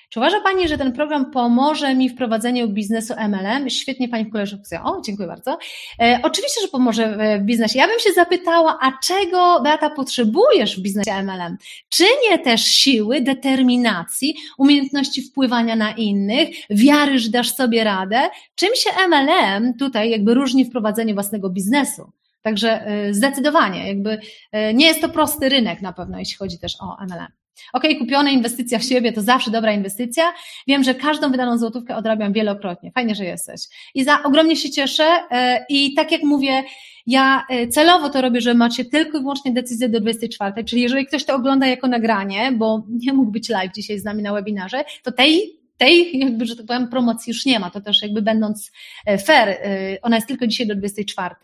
Czy 0.08 0.20
uważa 0.20 0.40
Pani, 0.40 0.68
że 0.68 0.78
ten 0.78 0.92
program 0.92 1.30
pomoże 1.30 1.94
mi 1.94 2.08
w 2.08 2.14
prowadzeniu 2.14 2.68
biznesu 2.68 3.14
MLM? 3.28 3.70
Świetnie 3.70 4.08
Pani 4.08 4.24
w 4.24 4.30
koleżance. 4.30 4.82
O, 4.82 5.00
dziękuję 5.06 5.28
bardzo. 5.28 5.58
E, 6.00 6.20
oczywiście, 6.22 6.60
że 6.60 6.68
pomoże 6.68 7.18
w 7.40 7.44
biznesie. 7.44 7.78
Ja 7.78 7.86
bym 7.86 7.98
się 7.98 8.12
zapytała, 8.12 8.78
a 8.80 8.92
czego, 9.02 9.60
Beata, 9.62 9.90
potrzebujesz 9.90 10.78
w 10.78 10.82
biznesie 10.82 11.22
MLM? 11.22 11.56
Czy 11.88 12.04
nie 12.30 12.38
też 12.38 12.64
siły, 12.64 13.20
determinacji, 13.20 14.34
umiejętności 14.58 15.22
wpływania 15.22 15.76
na 15.76 15.92
innych, 15.92 16.48
wiary, 16.70 17.18
że 17.18 17.30
dasz 17.30 17.54
sobie 17.54 17.84
radę? 17.84 18.20
Czym 18.54 18.70
się 18.74 18.90
MLM 19.08 19.74
tutaj 19.74 20.10
jakby 20.10 20.34
różni 20.34 20.64
w 20.64 20.70
prowadzeniu 20.70 21.14
własnego 21.14 21.50
biznesu? 21.50 22.12
Także 22.42 22.86
e, 22.86 23.14
zdecydowanie, 23.14 23.88
jakby 23.88 24.18
e, 24.52 24.74
nie 24.74 24.86
jest 24.86 25.00
to 25.00 25.08
prosty 25.08 25.48
rynek 25.48 25.82
na 25.82 25.92
pewno, 25.92 26.18
jeśli 26.18 26.36
chodzi 26.36 26.58
też 26.58 26.76
o 26.80 26.96
MLM. 27.06 27.32
Ok, 27.72 27.82
kupione 27.98 28.32
inwestycja 28.32 28.78
w 28.78 28.84
siebie 28.84 29.12
to 29.12 29.22
zawsze 29.22 29.50
dobra 29.50 29.72
inwestycja. 29.72 30.32
Wiem, 30.66 30.84
że 30.84 30.94
każdą 30.94 31.30
wydaną 31.30 31.58
złotówkę 31.58 31.96
odrabiam 31.96 32.32
wielokrotnie. 32.32 32.92
Fajnie, 32.92 33.14
że 33.14 33.24
jesteś. 33.24 33.60
I 33.94 34.04
za 34.04 34.22
ogromnie 34.22 34.56
się 34.56 34.70
cieszę. 34.70 35.04
E, 35.30 35.66
I 35.68 35.94
tak 35.94 36.12
jak 36.12 36.22
mówię, 36.22 36.64
ja 37.06 37.44
e, 37.50 37.68
celowo 37.68 38.10
to 38.10 38.20
robię, 38.20 38.40
że 38.40 38.54
macie 38.54 38.84
tylko 38.84 39.18
i 39.18 39.20
wyłącznie 39.20 39.52
decyzję 39.52 39.88
do 39.88 40.00
24, 40.00 40.64
czyli 40.64 40.82
jeżeli 40.82 41.06
ktoś 41.06 41.24
to 41.24 41.34
ogląda 41.34 41.66
jako 41.66 41.88
nagranie, 41.88 42.52
bo 42.52 42.82
nie 42.88 43.12
mógł 43.12 43.30
być 43.30 43.48
live 43.48 43.72
dzisiaj 43.74 43.98
z 43.98 44.04
nami 44.04 44.22
na 44.22 44.32
webinarze, 44.32 44.84
to 45.02 45.12
tej 45.12 45.58
tej, 45.76 46.18
jakby, 46.18 46.46
że 46.46 46.56
tak 46.56 46.66
powiem, 46.66 46.88
promocji 46.88 47.30
już 47.30 47.46
nie 47.46 47.60
ma. 47.60 47.70
To 47.70 47.80
też 47.80 48.02
jakby 48.02 48.22
będąc 48.22 48.72
e, 49.06 49.18
fair, 49.18 49.58
ona 50.02 50.16
jest 50.16 50.28
tylko 50.28 50.46
dzisiaj 50.46 50.66
do 50.66 50.74
24 50.74 51.34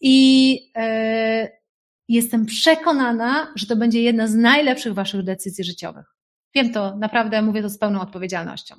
i 0.00 0.60
jestem 2.08 2.46
przekonana, 2.46 3.52
że 3.56 3.66
to 3.66 3.76
będzie 3.76 4.02
jedna 4.02 4.26
z 4.26 4.34
najlepszych 4.34 4.94
Waszych 4.94 5.22
decyzji 5.22 5.64
życiowych. 5.64 6.06
Wiem 6.54 6.72
to, 6.72 6.96
naprawdę 6.96 7.42
mówię 7.42 7.62
to 7.62 7.68
z 7.68 7.78
pełną 7.78 8.00
odpowiedzialnością. 8.00 8.76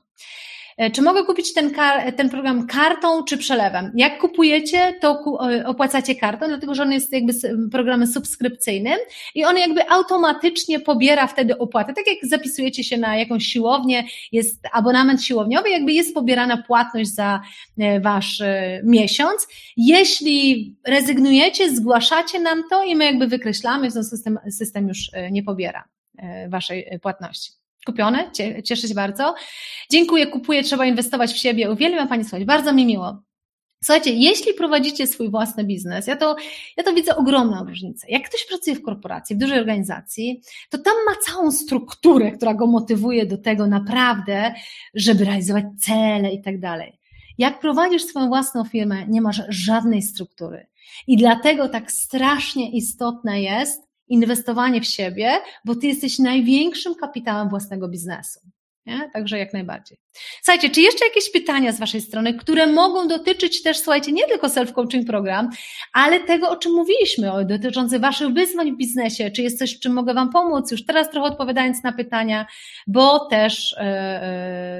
E, 0.79 0.91
czy 0.91 1.01
mogę 1.01 1.25
kupić 1.25 1.53
ten, 1.53 1.71
ten 2.17 2.29
program 2.29 2.67
kartą 2.67 3.23
czy 3.23 3.37
przelewem? 3.37 3.91
Jak 3.95 4.19
kupujecie, 4.19 4.93
to 5.01 5.23
e, 5.51 5.67
opłacacie 5.67 6.15
kartą, 6.15 6.47
dlatego 6.47 6.75
że 6.75 6.83
on 6.83 6.91
jest 6.91 7.13
jakby 7.13 7.33
programem 7.71 8.07
subskrypcyjnym 8.07 8.97
i 9.35 9.45
on 9.45 9.57
jakby 9.57 9.89
automatycznie 9.89 10.79
pobiera 10.79 11.27
wtedy 11.27 11.57
opłatę. 11.57 11.93
Tak 11.93 12.07
jak 12.07 12.17
zapisujecie 12.23 12.83
się 12.83 12.97
na 12.97 13.17
jakąś 13.17 13.45
siłownię, 13.45 14.03
jest 14.31 14.67
abonament 14.71 15.23
siłowniowy, 15.23 15.69
jakby 15.69 15.93
jest 15.93 16.13
pobierana 16.13 16.63
płatność 16.67 17.09
za 17.09 17.41
e, 17.79 17.99
wasz 17.99 18.41
miesiąc. 18.83 19.47
Jeśli 19.77 20.75
rezygnujecie, 20.87 21.75
zgłaszacie 21.75 22.39
nam 22.39 22.63
to 22.69 22.83
i 22.83 22.95
my 22.95 23.05
jakby 23.05 23.27
wykreślamy, 23.27 23.89
w 23.89 23.91
związku 23.91 24.15
z 24.15 24.23
tym 24.23 24.39
system 24.51 24.87
już 24.87 25.11
nie 25.31 25.43
pobiera 25.43 25.83
waszej 26.49 26.99
płatności 27.01 27.58
kupione, 27.91 28.31
cieszę 28.63 28.87
się 28.87 28.93
bardzo. 28.93 29.35
Dziękuję, 29.91 30.27
kupuję, 30.27 30.63
trzeba 30.63 30.85
inwestować 30.85 31.33
w 31.33 31.37
siebie. 31.37 31.71
Uwielbiam 31.71 32.07
Pani 32.07 32.23
słuchać, 32.23 32.45
bardzo 32.45 32.73
mi 32.73 32.85
miło. 32.85 33.21
Słuchajcie, 33.83 34.13
jeśli 34.13 34.53
prowadzicie 34.53 35.07
swój 35.07 35.29
własny 35.29 35.63
biznes, 35.63 36.07
ja 36.07 36.15
to, 36.15 36.35
ja 36.77 36.83
to 36.83 36.93
widzę 36.93 37.15
ogromną 37.15 37.65
różnicę. 37.65 38.07
Jak 38.09 38.29
ktoś 38.29 38.45
pracuje 38.45 38.75
w 38.75 38.81
korporacji, 38.81 39.35
w 39.35 39.39
dużej 39.39 39.59
organizacji, 39.59 40.41
to 40.69 40.77
tam 40.77 40.93
ma 41.09 41.15
całą 41.25 41.51
strukturę, 41.51 42.31
która 42.31 42.53
go 42.53 42.67
motywuje 42.67 43.25
do 43.25 43.37
tego 43.37 43.67
naprawdę, 43.67 44.53
żeby 44.93 45.25
realizować 45.25 45.65
cele 45.79 46.31
i 46.31 46.41
tak 46.41 46.59
dalej. 46.59 46.99
Jak 47.37 47.59
prowadzisz 47.59 48.03
swoją 48.03 48.27
własną 48.27 48.63
firmę, 48.63 49.07
nie 49.07 49.21
masz 49.21 49.41
żadnej 49.49 50.01
struktury. 50.01 50.67
I 51.07 51.17
dlatego 51.17 51.69
tak 51.69 51.91
strasznie 51.91 52.71
istotne 52.71 53.41
jest, 53.41 53.88
inwestowanie 54.09 54.81
w 54.81 54.85
siebie, 54.85 55.31
bo 55.65 55.75
ty 55.75 55.87
jesteś 55.87 56.19
największym 56.19 56.95
kapitałem 56.95 57.49
własnego 57.49 57.87
biznesu. 57.87 58.39
Nie? 58.85 59.09
Także 59.13 59.39
jak 59.39 59.53
najbardziej. 59.53 59.97
Słuchajcie, 60.43 60.69
czy 60.69 60.81
jeszcze 60.81 61.05
jakieś 61.05 61.31
pytania 61.31 61.71
z 61.71 61.79
Waszej 61.79 62.01
strony, 62.01 62.33
które 62.33 62.67
mogą 62.67 63.07
dotyczyć 63.07 63.63
też, 63.63 63.77
słuchajcie, 63.77 64.11
nie 64.11 64.27
tylko 64.27 64.47
self-coaching 64.47 65.05
program, 65.05 65.49
ale 65.93 66.19
tego, 66.19 66.49
o 66.49 66.55
czym 66.55 66.71
mówiliśmy, 66.71 67.31
o, 67.31 67.45
dotyczących 67.45 68.01
Waszych 68.01 68.29
wyzwań 68.29 68.71
w 68.71 68.77
biznesie, 68.77 69.31
czy 69.31 69.41
jest 69.41 69.59
coś, 69.59 69.79
czym 69.79 69.93
mogę 69.93 70.13
Wam 70.13 70.29
pomóc, 70.29 70.71
już 70.71 70.85
teraz 70.85 71.09
trochę 71.11 71.27
odpowiadając 71.27 71.83
na 71.83 71.91
pytania, 71.91 72.45
bo 72.87 73.19
też 73.25 73.75
yy, 73.77 73.85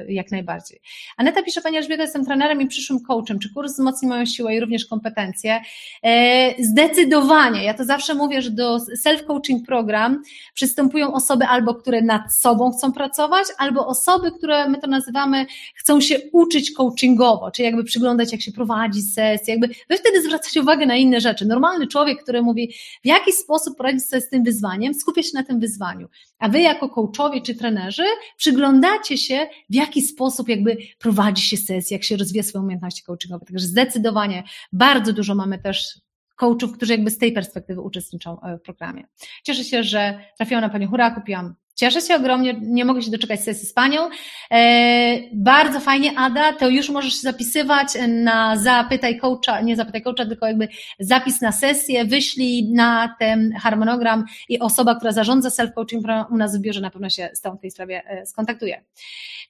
yy, 0.06 0.12
jak 0.14 0.30
najbardziej. 0.30 0.80
Aneta 1.16 1.42
pisze, 1.42 1.60
Pani 1.60 1.76
Elżbieta, 1.76 2.02
jestem 2.02 2.24
trenerem 2.24 2.62
i 2.62 2.66
przyszłym 2.66 3.00
coachem, 3.00 3.38
czy 3.38 3.54
kurs 3.54 3.72
wzmocni 3.72 4.08
moją 4.08 4.26
siłę 4.26 4.56
i 4.56 4.60
również 4.60 4.86
kompetencje? 4.86 5.60
Yy, 6.02 6.64
zdecydowanie, 6.64 7.64
ja 7.64 7.74
to 7.74 7.84
zawsze 7.84 8.14
mówię, 8.14 8.42
że 8.42 8.50
do 8.50 8.78
self-coaching 9.06 9.66
program 9.66 10.22
przystępują 10.54 11.14
osoby 11.14 11.44
albo, 11.44 11.74
które 11.74 12.02
nad 12.02 12.34
sobą 12.34 12.72
chcą 12.72 12.92
pracować, 12.92 13.46
albo 13.58 13.86
osoby, 13.86 14.32
które 14.32 14.68
my 14.68 14.78
to 14.78 14.86
nazywamy 14.86 15.29
chcą 15.74 16.00
się 16.00 16.16
uczyć 16.32 16.72
coachingowo, 16.72 17.50
czyli 17.50 17.66
jakby 17.66 17.84
przyglądać, 17.84 18.32
jak 18.32 18.40
się 18.40 18.52
prowadzi 18.52 19.02
sesję, 19.02 19.54
jakby 19.54 19.68
wy 19.68 19.96
wtedy 19.96 20.22
zwracacie 20.22 20.60
uwagę 20.60 20.86
na 20.86 20.96
inne 20.96 21.20
rzeczy. 21.20 21.46
Normalny 21.46 21.86
człowiek, 21.86 22.22
który 22.22 22.42
mówi, 22.42 22.74
w 23.02 23.06
jaki 23.06 23.32
sposób 23.32 23.76
poradzić 23.76 24.04
sobie 24.04 24.22
z 24.22 24.28
tym 24.28 24.44
wyzwaniem, 24.44 24.94
skupia 24.94 25.22
się 25.22 25.30
na 25.34 25.42
tym 25.42 25.60
wyzwaniu. 25.60 26.08
A 26.38 26.48
wy 26.48 26.60
jako 26.60 26.88
coachowie 26.88 27.40
czy 27.40 27.54
trenerzy 27.54 28.04
przyglądacie 28.36 29.18
się, 29.18 29.46
w 29.70 29.74
jaki 29.74 30.02
sposób 30.02 30.48
jakby 30.48 30.76
prowadzi 30.98 31.42
się 31.42 31.56
sesję, 31.56 31.94
jak 31.94 32.04
się 32.04 32.16
rozwija 32.16 32.42
swoje 32.42 32.62
umiejętności 32.62 33.02
coachingowe. 33.02 33.46
Także 33.46 33.66
zdecydowanie 33.66 34.42
bardzo 34.72 35.12
dużo 35.12 35.34
mamy 35.34 35.58
też 35.58 36.00
coachów, 36.36 36.72
którzy 36.72 36.92
jakby 36.92 37.10
z 37.10 37.18
tej 37.18 37.32
perspektywy 37.32 37.80
uczestniczą 37.80 38.40
e, 38.40 38.58
w 38.58 38.62
programie. 38.62 39.06
Cieszę 39.42 39.64
się, 39.64 39.82
że 39.82 40.20
trafiłam 40.36 40.62
na 40.62 40.68
Panią 40.68 40.88
Hura, 40.88 41.10
kupiłam 41.10 41.54
Cieszę 41.80 42.00
się 42.00 42.14
ogromnie, 42.14 42.56
nie 42.62 42.84
mogę 42.84 43.02
się 43.02 43.10
doczekać 43.10 43.40
sesji 43.40 43.68
z 43.68 43.72
Panią. 43.72 44.08
E, 44.50 45.18
bardzo 45.32 45.80
fajnie, 45.80 46.18
Ada, 46.18 46.52
to 46.52 46.68
już 46.68 46.88
możesz 46.88 47.14
się 47.14 47.20
zapisywać 47.20 47.88
na 48.08 48.56
zapytaj 48.56 49.18
coacha, 49.18 49.60
nie 49.60 49.76
zapytaj 49.76 50.02
coacha, 50.02 50.26
tylko 50.26 50.46
jakby 50.46 50.68
zapis 50.98 51.40
na 51.40 51.52
sesję, 51.52 52.04
wyślij 52.04 52.72
na 52.72 53.16
ten 53.18 53.52
harmonogram 53.52 54.24
i 54.48 54.58
osoba, 54.58 54.94
która 54.94 55.12
zarządza 55.12 55.48
self-coaching 55.48 56.24
u 56.30 56.36
nas 56.36 56.58
w 56.58 56.60
biurze 56.60 56.80
na 56.80 56.90
pewno 56.90 57.10
się 57.10 57.28
z 57.34 57.40
tą 57.40 57.56
w 57.56 57.60
tej 57.60 57.70
sprawie 57.70 58.02
e, 58.06 58.26
skontaktuje. 58.26 58.82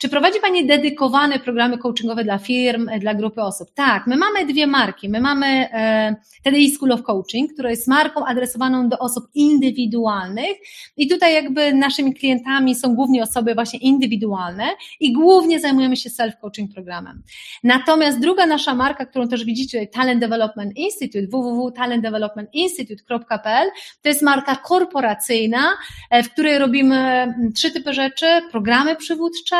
Czy 0.00 0.08
prowadzi 0.08 0.40
Pani 0.40 0.66
dedykowane 0.66 1.38
programy 1.38 1.78
coachingowe 1.78 2.24
dla 2.24 2.38
firm, 2.38 2.88
e, 2.88 2.98
dla 2.98 3.14
grupy 3.14 3.42
osób? 3.42 3.70
Tak, 3.74 4.06
my 4.06 4.16
mamy 4.16 4.46
dwie 4.46 4.66
marki. 4.66 5.08
My 5.08 5.20
mamy 5.20 5.46
e, 5.46 6.16
TDI 6.44 6.70
School 6.70 6.92
of 6.92 7.02
Coaching, 7.02 7.52
która 7.52 7.70
jest 7.70 7.88
marką 7.88 8.24
adresowaną 8.24 8.88
do 8.88 8.98
osób 8.98 9.24
indywidualnych 9.34 10.56
i 10.96 11.08
tutaj 11.08 11.34
jakby 11.34 11.72
naszymi 11.72 12.14
klientami 12.20 12.74
są 12.74 12.94
głównie 12.94 13.22
osoby 13.22 13.54
właśnie 13.54 13.78
indywidualne 13.78 14.64
i 15.00 15.12
głównie 15.12 15.60
zajmujemy 15.60 15.96
się 15.96 16.10
self-coaching 16.10 16.72
programem. 16.74 17.22
Natomiast 17.64 18.20
druga 18.20 18.46
nasza 18.46 18.74
marka, 18.74 19.06
którą 19.06 19.28
też 19.28 19.44
widzicie, 19.44 19.86
Talent 19.86 20.20
Development 20.20 20.76
Institute, 20.76 21.26
www.talentdevelopmentinstitute.pl, 21.26 23.70
to 24.02 24.08
jest 24.08 24.22
marka 24.22 24.56
korporacyjna, 24.56 25.62
e, 26.10 26.22
w 26.22 26.30
której 26.30 26.58
robimy 26.58 26.96
mm, 26.96 27.52
trzy 27.52 27.70
typy 27.70 27.92
rzeczy, 27.92 28.26
programy 28.50 28.96
przywódcze, 28.96 29.56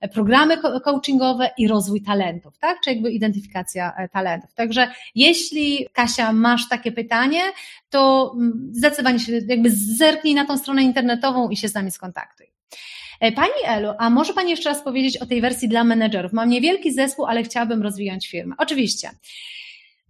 e, 0.00 0.08
programy 0.08 0.58
coachingowe 0.58 1.50
i 1.58 1.68
rozwój 1.68 2.02
talentów, 2.02 2.58
tak? 2.58 2.80
Czy 2.80 2.90
jakby 2.90 3.10
identyfikacja 3.10 3.92
e, 3.96 4.08
talentów. 4.08 4.54
Także 4.54 4.88
jeśli 5.14 5.86
Kasia 5.92 6.32
masz 6.32 6.68
takie 6.68 6.92
pytanie, 6.92 7.40
to 7.90 8.32
mm, 8.36 8.70
zdecydowanie 8.72 9.18
się 9.18 9.32
jakby 9.48 9.70
zerknij 9.70 10.34
na 10.34 10.44
tą 10.44 10.58
stronę 10.58 10.82
internetową 10.82 11.48
i 11.48 11.56
się 11.56 11.68
z 11.68 11.74
nami 11.74 11.90
skontaktuj. 11.90 12.03
E, 13.20 13.32
pani 13.32 13.52
Elu, 13.66 13.92
a 13.98 14.10
może 14.10 14.34
Pani 14.34 14.50
jeszcze 14.50 14.68
raz 14.68 14.82
powiedzieć 14.82 15.16
o 15.16 15.26
tej 15.26 15.40
wersji 15.40 15.68
dla 15.68 15.84
menedżerów? 15.84 16.32
Mam 16.32 16.48
niewielki 16.48 16.92
zespół, 16.92 17.26
ale 17.26 17.42
chciałabym 17.42 17.82
rozwijać 17.82 18.28
firmę. 18.28 18.54
Oczywiście. 18.58 19.10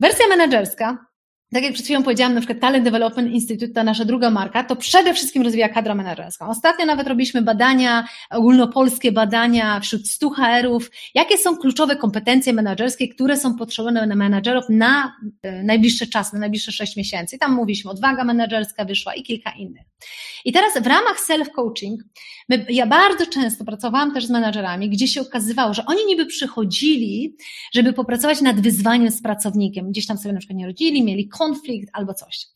Wersja 0.01 0.29
menedżerska 0.29 1.07
tak 1.55 1.63
jak 1.63 1.73
przed 1.73 1.85
chwilą 1.85 2.03
powiedziałam, 2.03 2.35
na 2.35 2.41
przykład 2.41 2.61
Talent 2.61 2.85
Development 2.85 3.33
Institute, 3.33 3.73
ta 3.73 3.85
nasza 3.85 4.05
druga 4.05 4.31
marka, 4.31 4.65
to 4.65 4.77
przede 4.77 5.15
wszystkim 5.15 5.43
rozwija 5.43 5.69
kadra 5.69 5.95
menedżerską. 5.95 6.49
Ostatnio 6.49 6.87
nawet 6.87 7.09
robiliśmy 7.09 7.43
badania, 7.43 8.09
ogólnopolskie 8.31 9.13
badania 9.13 9.81
wśród 9.81 10.09
100 10.09 10.31
HR-ów, 10.31 10.91
jakie 11.15 11.39
są 11.39 11.57
kluczowe 11.57 11.97
kompetencje 11.97 12.53
menedżerskie, 12.53 13.09
które 13.09 13.37
są 13.37 13.57
potrzebne 13.57 14.07
na 14.07 14.15
menedżerów 14.15 14.65
na 14.69 15.17
e, 15.43 15.63
najbliższy 15.63 16.07
czas, 16.07 16.33
na 16.33 16.39
najbliższe 16.39 16.73
6 16.73 16.97
miesięcy. 16.97 17.37
I 17.37 17.39
tam 17.39 17.53
mówiliśmy, 17.53 17.91
odwaga 17.91 18.25
menedżerska 18.25 18.85
wyszła 18.85 19.15
i 19.15 19.23
kilka 19.23 19.51
innych. 19.51 19.87
I 20.45 20.53
teraz 20.53 20.83
w 20.83 20.87
ramach 20.87 21.17
self-coaching, 21.29 21.97
ja 22.69 22.87
bardzo 22.87 23.27
często 23.27 23.65
pracowałam 23.65 24.15
też 24.15 24.27
z 24.27 24.31
menedżerami, 24.31 24.91
gdzie 24.91 25.09
się 25.09 25.21
okazywało, 25.21 25.75
że 25.75 25.87
oni 25.87 26.07
niby 26.07 26.27
przychodzili, 26.27 27.37
żeby 27.73 27.93
popracować 27.93 28.41
nad 28.41 28.61
wyzwaniem 28.61 29.11
z 29.11 29.23
pracownikiem. 29.23 29.91
Gdzieś 29.91 30.07
tam 30.07 30.19
sobie 30.19 30.33
na 30.33 30.39
przykład 30.39 30.59
nie 30.59 30.67
rodzili, 30.67 31.05
mieli 31.05 31.29
konflikt 31.29 31.91
albo 31.93 32.15
coś. 32.15 32.47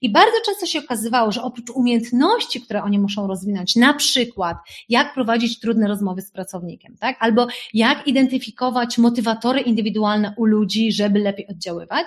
I 0.00 0.12
bardzo 0.12 0.36
często 0.46 0.66
się 0.66 0.78
okazywało, 0.78 1.32
że 1.32 1.42
oprócz 1.42 1.70
umiejętności, 1.70 2.60
które 2.60 2.82
oni 2.82 2.98
muszą 2.98 3.26
rozwinąć, 3.26 3.76
na 3.76 3.94
przykład 3.94 4.56
jak 4.88 5.14
prowadzić 5.14 5.60
trudne 5.60 5.88
rozmowy 5.88 6.22
z 6.22 6.30
pracownikiem, 6.30 6.96
tak? 6.96 7.16
Albo 7.20 7.46
jak 7.74 8.06
identyfikować 8.06 8.98
motywatory 8.98 9.60
indywidualne 9.60 10.34
u 10.36 10.44
ludzi, 10.44 10.92
żeby 10.92 11.18
lepiej 11.18 11.46
oddziaływać, 11.48 12.06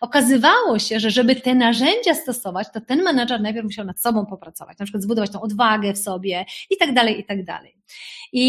okazywało 0.00 0.78
się, 0.78 1.00
że 1.00 1.10
żeby 1.10 1.36
te 1.36 1.54
narzędzia 1.54 2.14
stosować, 2.14 2.66
to 2.74 2.80
ten 2.80 3.02
menedżer 3.02 3.40
najpierw 3.40 3.64
musiał 3.64 3.84
nad 3.84 4.00
sobą 4.00 4.26
popracować, 4.26 4.78
na 4.78 4.84
przykład 4.84 5.02
zbudować 5.02 5.30
tą 5.30 5.40
odwagę 5.40 5.92
w 5.92 5.98
sobie 5.98 6.44
i 6.70 6.76
tak 6.80 6.96
dalej, 6.96 7.20
i 7.20 7.24
tak 7.28 7.44
dalej. 7.44 7.72
I 8.32 8.46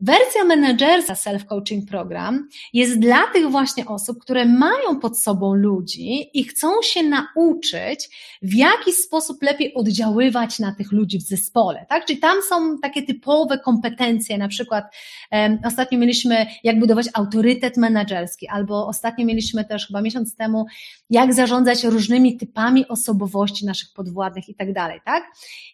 Wersja 0.00 0.44
menedżerska 0.44 1.14
self-coaching 1.14 1.86
program 1.88 2.48
jest 2.72 2.98
dla 2.98 3.26
tych 3.32 3.50
właśnie 3.50 3.86
osób, 3.86 4.18
które 4.18 4.44
mają 4.44 5.00
pod 5.00 5.20
sobą 5.20 5.54
ludzi 5.54 6.30
i 6.34 6.44
chcą 6.44 6.68
się 6.82 7.02
nauczyć, 7.02 8.08
w 8.42 8.54
jaki 8.54 8.92
sposób 8.92 9.42
lepiej 9.42 9.74
oddziaływać 9.74 10.58
na 10.58 10.74
tych 10.74 10.92
ludzi 10.92 11.18
w 11.18 11.22
zespole, 11.22 11.86
tak? 11.88 12.04
Czyli 12.04 12.18
tam 12.18 12.42
są 12.48 12.78
takie 12.78 13.02
typowe 13.02 13.58
kompetencje, 13.58 14.38
na 14.38 14.48
przykład 14.48 14.84
um, 15.32 15.58
ostatnio 15.64 15.98
mieliśmy 15.98 16.46
jak 16.64 16.80
budować 16.80 17.06
autorytet 17.14 17.76
menedżerski, 17.76 18.48
albo 18.48 18.86
ostatnio 18.86 19.26
mieliśmy 19.26 19.64
też 19.64 19.86
chyba 19.86 20.02
miesiąc 20.02 20.36
temu, 20.36 20.66
jak 21.10 21.34
zarządzać 21.34 21.84
różnymi 21.84 22.36
typami 22.36 22.88
osobowości 22.88 23.66
naszych 23.66 23.88
podwładnych 23.94 24.48
i 24.48 24.54
tak 24.54 24.72
dalej, 24.72 25.00
tak? 25.04 25.24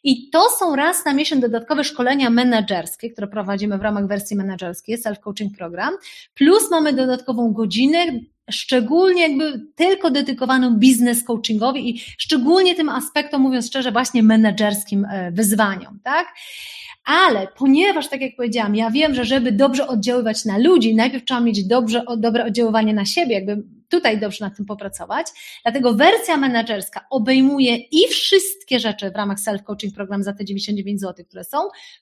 I 0.05 0.31
to 0.31 0.43
są 0.59 0.77
raz 0.77 1.05
na 1.05 1.13
miesiąc 1.13 1.43
dodatkowe 1.43 1.85
szkolenia 1.85 2.31
menedżerskie, 2.31 3.11
które 3.11 3.27
prowadzimy 3.27 3.79
w 3.79 3.83
ramach 3.83 4.12
wersji 4.13 4.37
menedżerskiej, 4.37 4.99
self-coaching 4.99 5.51
program, 5.59 5.95
plus 6.35 6.71
mamy 6.71 6.93
dodatkową 6.93 7.53
godzinę, 7.53 7.99
szczególnie 8.51 9.23
jakby 9.23 9.67
tylko 9.75 10.11
dedykowaną 10.11 10.77
biznes 10.77 11.25
coachingowi 11.25 11.91
i 11.91 12.01
szczególnie 12.19 12.75
tym 12.75 12.89
aspektom, 12.89 13.43
mówiąc 13.43 13.67
szczerze, 13.67 13.93
właśnie 13.93 14.23
menedżerskim 14.23 15.05
e, 15.05 15.33
wyzwaniom, 15.33 15.99
tak? 16.05 16.27
Ale 17.05 17.49
ponieważ, 17.57 18.09
tak 18.09 18.21
jak 18.21 18.37
powiedziałam, 18.37 18.75
ja 18.77 18.91
wiem, 18.91 19.15
że 19.15 19.25
żeby 19.25 19.53
dobrze 19.53 19.87
oddziaływać 19.87 20.45
na 20.45 20.59
ludzi, 20.59 20.95
najpierw 20.95 21.25
trzeba 21.25 21.41
mieć 21.41 21.65
dobrze, 21.65 22.05
dobre 22.19 22.45
oddziaływanie 22.45 22.95
na 22.95 23.05
siebie, 23.05 23.35
jakby 23.35 23.63
tutaj 23.93 24.21
dobrze 24.21 24.45
nad 24.45 24.57
tym 24.57 24.67
popracować. 24.67 25.27
Dlatego 25.63 25.95
wersja 25.95 26.37
menedżerska 26.37 27.07
obejmuje 27.11 27.77
i 27.77 28.09
wszystkie 28.09 28.79
rzeczy 28.81 29.11
w 29.11 29.17
ramach 29.17 29.39
self-coaching 29.39 29.95
program 29.95 30.23
za 30.23 30.33
te 30.33 30.45
99 30.45 31.01
zł, 31.01 31.25
które 31.29 31.45
są, 31.45 31.59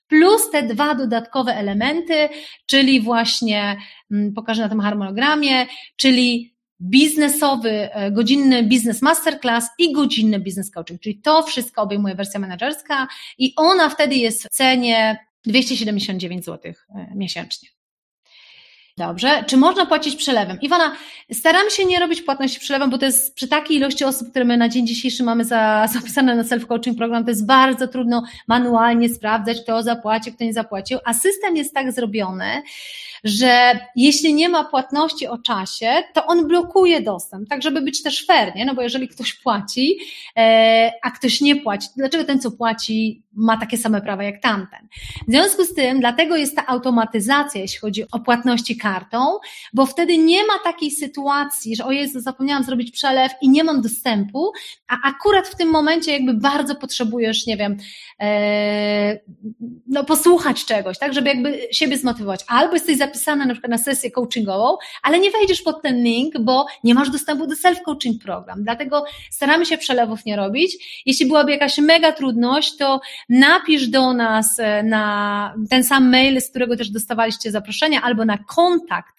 plus 0.07 0.51
te 0.51 0.63
dwa 0.63 0.95
dodatkowe 0.95 1.55
elementy, 1.55 2.29
czyli 2.65 3.01
właśnie, 3.01 3.77
mm, 4.11 4.33
pokażę 4.33 4.61
na 4.61 4.69
tym 4.69 4.79
harmonogramie, 4.79 5.65
czyli 5.95 6.55
biznesowy, 6.81 7.93
e, 7.93 8.11
godzinny 8.11 8.63
biznes 8.63 9.01
masterclass 9.01 9.69
i 9.79 9.93
godzinny 9.93 10.39
biznes 10.39 10.71
coaching, 10.71 11.01
czyli 11.01 11.21
to 11.21 11.43
wszystko 11.43 11.81
obejmuje 11.81 12.15
wersja 12.15 12.39
menedżerska 12.39 13.07
i 13.37 13.53
ona 13.55 13.89
wtedy 13.89 14.15
jest 14.15 14.43
w 14.43 14.49
cenie 14.49 15.25
279 15.45 16.45
zł 16.45 16.73
e, 16.95 17.15
miesięcznie. 17.15 17.69
Dobrze. 18.97 19.43
Czy 19.47 19.57
można 19.57 19.85
płacić 19.85 20.15
przelewem? 20.15 20.57
Iwana, 20.61 20.95
staram 21.33 21.69
się 21.69 21.85
nie 21.85 21.99
robić 21.99 22.21
płatności 22.21 22.59
przelewem, 22.59 22.89
bo 22.89 22.97
to 22.97 23.05
jest 23.05 23.35
przy 23.35 23.47
takiej 23.47 23.77
ilości 23.77 24.03
osób, 24.03 24.29
które 24.29 24.45
my 24.45 24.57
na 24.57 24.69
dzień 24.69 24.87
dzisiejszy 24.87 25.23
mamy 25.23 25.45
za, 25.45 25.87
zapisane 25.99 26.35
na 26.35 26.43
self-coaching 26.43 26.95
program, 26.97 27.23
to 27.23 27.29
jest 27.29 27.45
bardzo 27.45 27.87
trudno 27.87 28.23
manualnie 28.47 29.09
sprawdzać, 29.09 29.61
kto 29.61 29.83
zapłacił, 29.83 30.33
kto 30.33 30.43
nie 30.43 30.53
zapłacił, 30.53 30.99
a 31.05 31.13
system 31.13 31.55
jest 31.55 31.73
tak 31.73 31.91
zrobiony, 31.91 32.61
że 33.23 33.79
jeśli 33.95 34.33
nie 34.33 34.49
ma 34.49 34.63
płatności 34.63 35.27
o 35.27 35.37
czasie, 35.37 36.03
to 36.13 36.25
on 36.25 36.47
blokuje 36.47 37.01
dostęp, 37.01 37.49
tak 37.49 37.61
żeby 37.61 37.81
być 37.81 38.03
też 38.03 38.25
fair, 38.25 38.55
nie? 38.55 38.65
No 38.65 38.75
bo 38.75 38.81
jeżeli 38.81 39.07
ktoś 39.07 39.33
płaci, 39.33 39.97
e, 40.37 40.91
a 41.01 41.11
ktoś 41.11 41.41
nie 41.41 41.55
płaci, 41.55 41.87
dlaczego 41.97 42.23
ten, 42.23 42.39
co 42.39 42.51
płaci, 42.51 43.23
ma 43.33 43.57
takie 43.57 43.77
same 43.77 44.01
prawa 44.01 44.23
jak 44.23 44.41
tamten? 44.41 44.87
W 45.27 45.31
związku 45.31 45.65
z 45.65 45.73
tym, 45.73 45.99
dlatego 45.99 46.35
jest 46.35 46.55
ta 46.55 46.67
automatyzacja, 46.67 47.61
jeśli 47.61 47.79
chodzi 47.79 48.03
o 48.11 48.19
płatności 48.19 48.77
kartą, 48.81 49.39
bo 49.73 49.85
wtedy 49.85 50.17
nie 50.17 50.45
ma 50.47 50.59
takiej 50.63 50.91
sytuacji, 50.91 51.75
że 51.75 51.85
o 51.85 51.91
Jezu, 51.91 52.19
zapomniałam 52.19 52.63
zrobić 52.63 52.91
przelew 52.91 53.31
i 53.41 53.49
nie 53.49 53.63
mam 53.63 53.81
dostępu, 53.81 54.51
a 54.87 54.97
akurat 55.09 55.47
w 55.47 55.55
tym 55.55 55.69
momencie 55.69 56.11
jakby 56.11 56.33
bardzo 56.33 56.75
potrzebujesz, 56.75 57.45
nie 57.47 57.57
wiem, 57.57 57.77
e, 58.19 59.19
no 59.87 60.03
posłuchać 60.03 60.65
czegoś, 60.65 60.99
tak, 60.99 61.13
żeby 61.13 61.29
jakby 61.29 61.59
siebie 61.71 61.97
zmotywować. 61.97 62.45
Albo 62.47 62.73
jesteś 62.73 62.97
zapisana 62.97 63.45
na 63.45 63.53
przykład 63.53 63.71
na 63.71 63.77
sesję 63.77 64.11
coachingową, 64.11 64.77
ale 65.03 65.19
nie 65.19 65.31
wejdziesz 65.31 65.61
pod 65.61 65.81
ten 65.81 66.03
link, 66.03 66.33
bo 66.39 66.65
nie 66.83 66.93
masz 66.93 67.09
dostępu 67.09 67.47
do 67.47 67.55
self-coaching 67.55 68.17
program. 68.23 68.63
Dlatego 68.63 69.05
staramy 69.31 69.65
się 69.65 69.77
przelewów 69.77 70.25
nie 70.25 70.35
robić. 70.35 71.01
Jeśli 71.05 71.25
byłaby 71.25 71.51
jakaś 71.51 71.77
mega 71.77 72.11
trudność, 72.11 72.77
to 72.77 73.01
napisz 73.29 73.87
do 73.87 74.13
nas 74.13 74.59
e, 74.59 74.83
na 74.83 75.55
ten 75.69 75.83
sam 75.83 76.09
mail, 76.09 76.41
z 76.41 76.49
którego 76.49 76.77
też 76.77 76.89
dostawaliście 76.89 77.51
zaproszenia, 77.51 78.01
albo 78.01 78.25
na 78.25 78.37
kontakt 78.37 78.70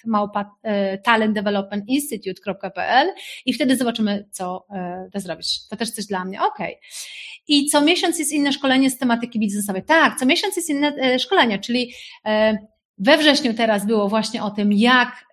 małpa 0.06 0.56
e, 0.62 0.98
talentdevelopmentinstitute.pl 0.98 3.08
i 3.46 3.52
wtedy 3.52 3.76
zobaczymy, 3.76 4.28
co 4.30 4.66
e, 4.70 5.08
to 5.12 5.20
zrobić. 5.20 5.68
To 5.68 5.76
też 5.76 5.90
coś 5.90 6.06
dla 6.06 6.24
mnie. 6.24 6.42
Ok. 6.42 6.58
I 7.48 7.66
co 7.66 7.80
miesiąc 7.80 8.18
jest 8.18 8.32
inne 8.32 8.52
szkolenie 8.52 8.90
z 8.90 8.98
tematyki 8.98 9.40
biznesowej. 9.40 9.84
Tak, 9.84 10.18
co 10.18 10.26
miesiąc 10.26 10.56
jest 10.56 10.70
inne 10.70 11.18
szkolenie, 11.18 11.58
czyli 11.58 11.92
we 12.98 13.18
wrześniu 13.18 13.54
teraz 13.54 13.86
było 13.86 14.08
właśnie 14.08 14.42
o 14.42 14.50
tym, 14.50 14.72
jak 14.72 15.24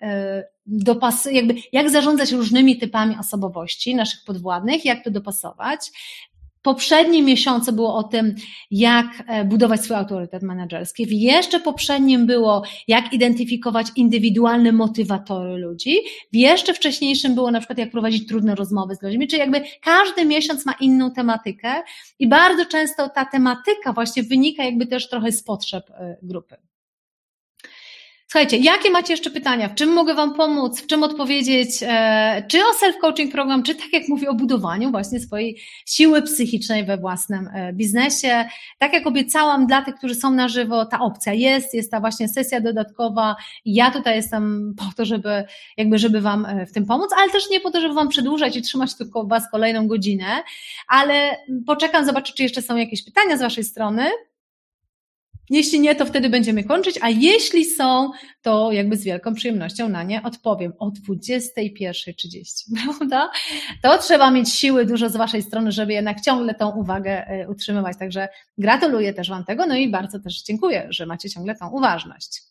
dopas, 0.65 1.25
jakby, 1.31 1.55
jak 1.71 1.89
zarządzać 1.89 2.31
różnymi 2.31 2.77
typami 2.77 3.15
osobowości 3.19 3.95
naszych 3.95 4.19
podwładnych, 4.25 4.85
jak 4.85 5.03
to 5.03 5.11
dopasować 5.11 5.91
poprzednim 6.61 7.25
miesiącu 7.25 7.73
było 7.73 7.95
o 7.95 8.03
tym, 8.03 8.35
jak 8.71 9.07
e, 9.27 9.45
budować 9.45 9.81
swój 9.81 9.95
autorytet 9.95 10.43
menedżerski. 10.43 11.05
W 11.05 11.11
jeszcze 11.11 11.59
poprzednim 11.59 12.25
było, 12.25 12.63
jak 12.87 13.13
identyfikować 13.13 13.87
indywidualne 13.95 14.71
motywatory 14.71 15.57
ludzi. 15.57 15.97
W 16.33 16.35
jeszcze 16.35 16.73
wcześniejszym 16.73 17.35
było 17.35 17.51
na 17.51 17.59
przykład, 17.59 17.77
jak 17.77 17.91
prowadzić 17.91 18.27
trudne 18.27 18.55
rozmowy 18.55 18.95
z 18.95 19.01
ludźmi. 19.01 19.27
Czyli 19.27 19.39
jakby 19.39 19.61
każdy 19.81 20.25
miesiąc 20.25 20.65
ma 20.65 20.73
inną 20.79 21.11
tematykę 21.11 21.73
i 22.19 22.27
bardzo 22.27 22.65
często 22.65 23.09
ta 23.09 23.25
tematyka 23.25 23.93
właśnie 23.93 24.23
wynika 24.23 24.63
jakby 24.63 24.87
też 24.87 25.09
trochę 25.09 25.31
z 25.31 25.43
potrzeb 25.43 25.89
e, 25.89 26.17
grupy. 26.21 26.55
Słuchajcie, 28.31 28.57
jakie 28.57 28.91
macie 28.91 29.13
jeszcze 29.13 29.29
pytania? 29.29 29.69
W 29.69 29.75
czym 29.75 29.89
mogę 29.89 30.13
Wam 30.15 30.33
pomóc? 30.33 30.81
W 30.81 30.87
czym 30.87 31.03
odpowiedzieć? 31.03 31.69
E, 31.81 32.43
czy 32.47 32.57
o 32.59 32.71
self-coaching 32.71 33.31
program, 33.31 33.63
czy 33.63 33.75
tak 33.75 33.93
jak 33.93 34.07
mówię, 34.07 34.29
o 34.29 34.33
budowaniu 34.33 34.91
właśnie 34.91 35.19
swojej 35.19 35.61
siły 35.85 36.21
psychicznej 36.21 36.85
we 36.85 36.97
własnym 36.97 37.49
e, 37.53 37.73
biznesie. 37.73 38.45
Tak 38.77 38.93
jak 38.93 39.07
obiecałam 39.07 39.67
dla 39.67 39.81
tych, 39.81 39.95
którzy 39.95 40.15
są 40.15 40.31
na 40.31 40.47
żywo, 40.47 40.85
ta 40.85 40.99
opcja 40.99 41.33
jest, 41.33 41.73
jest 41.73 41.91
ta 41.91 41.99
właśnie 41.99 42.27
sesja 42.27 42.61
dodatkowa. 42.61 43.35
Ja 43.65 43.91
tutaj 43.91 44.15
jestem 44.15 44.73
po 44.77 44.85
to, 44.97 45.05
żeby 45.05 45.43
jakby, 45.77 45.97
żeby 45.97 46.21
Wam 46.21 46.45
e, 46.45 46.65
w 46.65 46.71
tym 46.71 46.85
pomóc, 46.85 47.09
ale 47.17 47.31
też 47.31 47.49
nie 47.49 47.59
po 47.59 47.71
to, 47.71 47.81
żeby 47.81 47.93
Wam 47.93 48.07
przedłużać 48.09 48.55
i 48.55 48.61
trzymać 48.61 48.95
tylko 48.97 49.23
Was 49.23 49.51
kolejną 49.51 49.87
godzinę, 49.87 50.43
ale 50.87 51.37
poczekam, 51.67 52.05
zobaczę, 52.05 52.33
czy 52.33 52.43
jeszcze 52.43 52.61
są 52.61 52.75
jakieś 52.75 53.05
pytania 53.05 53.37
z 53.37 53.41
Waszej 53.41 53.63
strony. 53.63 54.09
Jeśli 55.49 55.79
nie, 55.79 55.95
to 55.95 56.05
wtedy 56.05 56.29
będziemy 56.29 56.63
kończyć, 56.63 56.99
a 57.01 57.09
jeśli 57.09 57.65
są, 57.65 58.11
to 58.41 58.71
jakby 58.71 58.97
z 58.97 59.03
wielką 59.03 59.33
przyjemnością 59.33 59.89
na 59.89 60.03
nie 60.03 60.23
odpowiem 60.23 60.73
o 60.79 60.91
21.30, 61.09 62.43
prawda? 62.83 63.31
To 63.83 63.97
trzeba 63.97 64.31
mieć 64.31 64.49
siły 64.49 64.85
dużo 64.85 65.09
z 65.09 65.15
Waszej 65.15 65.41
strony, 65.41 65.71
żeby 65.71 65.93
jednak 65.93 66.21
ciągle 66.21 66.55
tą 66.55 66.69
uwagę 66.69 67.27
e, 67.27 67.49
utrzymywać. 67.49 67.97
Także 67.99 68.27
gratuluję 68.57 69.13
też 69.13 69.29
Wam 69.29 69.45
tego, 69.45 69.65
no 69.65 69.75
i 69.75 69.89
bardzo 69.89 70.19
też 70.19 70.43
dziękuję, 70.43 70.87
że 70.89 71.05
macie 71.05 71.29
ciągle 71.29 71.55
tą 71.55 71.69
uważność. 71.69 72.41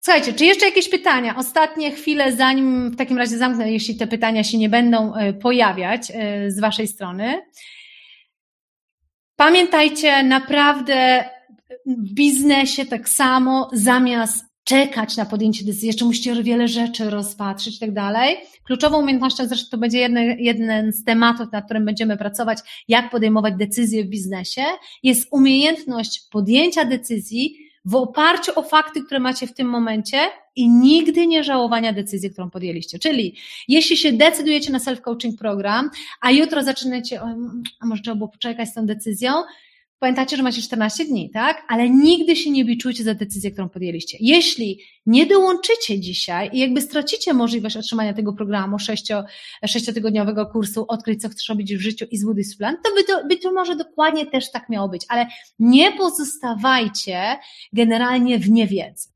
Słuchajcie, 0.00 0.32
czy 0.32 0.44
jeszcze 0.44 0.66
jakieś 0.66 0.88
pytania? 0.88 1.36
Ostatnie 1.36 1.90
chwile, 1.90 2.32
zanim 2.32 2.90
w 2.90 2.96
takim 2.96 3.18
razie 3.18 3.38
zamknę, 3.38 3.72
jeśli 3.72 3.96
te 3.96 4.06
pytania 4.06 4.44
się 4.44 4.58
nie 4.58 4.68
będą 4.68 5.14
e, 5.14 5.32
pojawiać 5.32 6.12
e, 6.14 6.50
z 6.50 6.60
Waszej 6.60 6.88
strony. 6.88 7.42
Pamiętajcie, 9.36 10.22
naprawdę 10.22 11.24
biznesie 12.14 12.86
tak 12.86 13.08
samo, 13.08 13.70
zamiast 13.72 14.44
czekać 14.64 15.16
na 15.16 15.26
podjęcie 15.26 15.64
decyzji, 15.64 15.86
jeszcze 15.86 16.04
musicie 16.04 16.42
wiele 16.42 16.68
rzeczy 16.68 17.10
rozpatrzyć 17.10 17.76
i 17.76 17.80
tak 17.80 17.92
dalej. 17.92 18.36
Kluczową 18.64 18.98
umiejętnością, 18.98 19.48
zresztą 19.48 19.70
to 19.70 19.78
będzie 19.78 19.98
jeden, 19.98 20.38
jeden 20.38 20.92
z 20.92 21.04
tematów, 21.04 21.52
nad 21.52 21.64
którym 21.64 21.84
będziemy 21.84 22.16
pracować, 22.16 22.58
jak 22.88 23.10
podejmować 23.10 23.54
decyzje 23.56 24.04
w 24.04 24.08
biznesie, 24.08 24.62
jest 25.02 25.28
umiejętność 25.30 26.20
podjęcia 26.30 26.84
decyzji 26.84 27.56
w 27.84 27.94
oparciu 27.94 28.52
o 28.56 28.62
fakty, 28.62 29.02
które 29.02 29.20
macie 29.20 29.46
w 29.46 29.54
tym 29.54 29.68
momencie 29.68 30.18
i 30.56 30.68
nigdy 30.68 31.26
nie 31.26 31.44
żałowania 31.44 31.92
decyzji, 31.92 32.30
którą 32.30 32.50
podjęliście. 32.50 32.98
Czyli 32.98 33.36
jeśli 33.68 33.96
się 33.96 34.12
decydujecie 34.12 34.72
na 34.72 34.78
self-coaching 34.78 35.36
program, 35.38 35.90
a 36.20 36.30
jutro 36.30 36.62
zaczynacie, 36.62 37.20
a 37.80 37.86
może 37.86 38.02
trzeba 38.02 38.16
było 38.16 38.28
poczekać 38.28 38.68
z 38.68 38.74
tą 38.74 38.86
decyzją, 38.86 39.32
Pamiętacie, 40.04 40.36
że 40.36 40.42
macie 40.42 40.62
14 40.62 41.04
dni, 41.04 41.30
tak? 41.30 41.64
Ale 41.68 41.90
nigdy 41.90 42.36
się 42.36 42.50
nie 42.50 42.64
biczujcie 42.64 43.04
za 43.04 43.14
decyzję, 43.14 43.50
którą 43.50 43.68
podjęliście. 43.68 44.18
Jeśli 44.20 44.80
nie 45.06 45.26
dołączycie 45.26 46.00
dzisiaj 46.00 46.50
i 46.52 46.58
jakby 46.58 46.80
stracicie 46.80 47.34
możliwość 47.34 47.76
otrzymania 47.76 48.14
tego 48.14 48.32
programu 48.32 48.78
sześcio, 48.78 49.24
sześciotygodniowego 49.66 50.46
kursu 50.46 50.84
Odkryć, 50.88 51.22
co 51.22 51.28
chcesz 51.28 51.48
robić 51.48 51.76
w 51.76 51.80
życiu 51.80 52.06
i 52.10 52.18
zbuduj 52.18 52.44
plan, 52.58 52.76
to 52.84 52.94
by 52.94 53.04
to, 53.04 53.28
by 53.28 53.36
to 53.36 53.52
może 53.52 53.76
dokładnie 53.76 54.26
też 54.26 54.50
tak 54.50 54.68
miało 54.68 54.88
być, 54.88 55.02
ale 55.08 55.26
nie 55.58 55.92
pozostawajcie 55.92 57.38
generalnie 57.72 58.38
w 58.38 58.50
niewiedzy. 58.50 59.13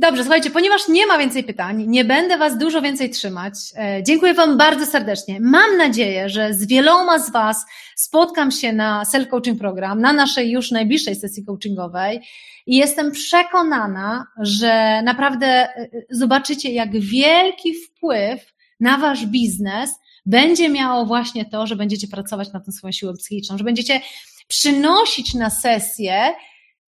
Dobrze, 0.00 0.22
słuchajcie, 0.22 0.50
ponieważ 0.50 0.88
nie 0.88 1.06
ma 1.06 1.18
więcej 1.18 1.44
pytań, 1.44 1.84
nie 1.88 2.04
będę 2.04 2.38
Was 2.38 2.58
dużo 2.58 2.82
więcej 2.82 3.10
trzymać. 3.10 3.54
E, 3.76 4.02
dziękuję 4.02 4.34
Wam 4.34 4.58
bardzo 4.58 4.86
serdecznie. 4.86 5.40
Mam 5.40 5.76
nadzieję, 5.76 6.28
że 6.28 6.54
z 6.54 6.66
wieloma 6.66 7.18
z 7.18 7.30
Was 7.30 7.66
spotkam 7.96 8.50
się 8.50 8.72
na 8.72 9.02
self-coaching 9.12 9.58
program, 9.58 10.00
na 10.00 10.12
naszej 10.12 10.50
już 10.50 10.70
najbliższej 10.70 11.14
sesji 11.14 11.44
coachingowej 11.44 12.20
i 12.66 12.76
jestem 12.76 13.12
przekonana, 13.12 14.26
że 14.40 15.02
naprawdę 15.02 15.46
e, 15.46 15.88
zobaczycie, 16.10 16.72
jak 16.72 17.00
wielki 17.00 17.74
wpływ 17.74 18.52
na 18.80 18.98
Wasz 18.98 19.26
biznes 19.26 19.90
będzie 20.26 20.68
miało 20.68 21.06
właśnie 21.06 21.44
to, 21.44 21.66
że 21.66 21.76
będziecie 21.76 22.08
pracować 22.08 22.52
nad 22.52 22.66
tą 22.66 22.72
swoją 22.72 22.92
siłą 22.92 23.12
psychiczną, 23.16 23.58
że 23.58 23.64
będziecie 23.64 24.00
przynosić 24.48 25.34
na 25.34 25.50
sesję 25.50 26.34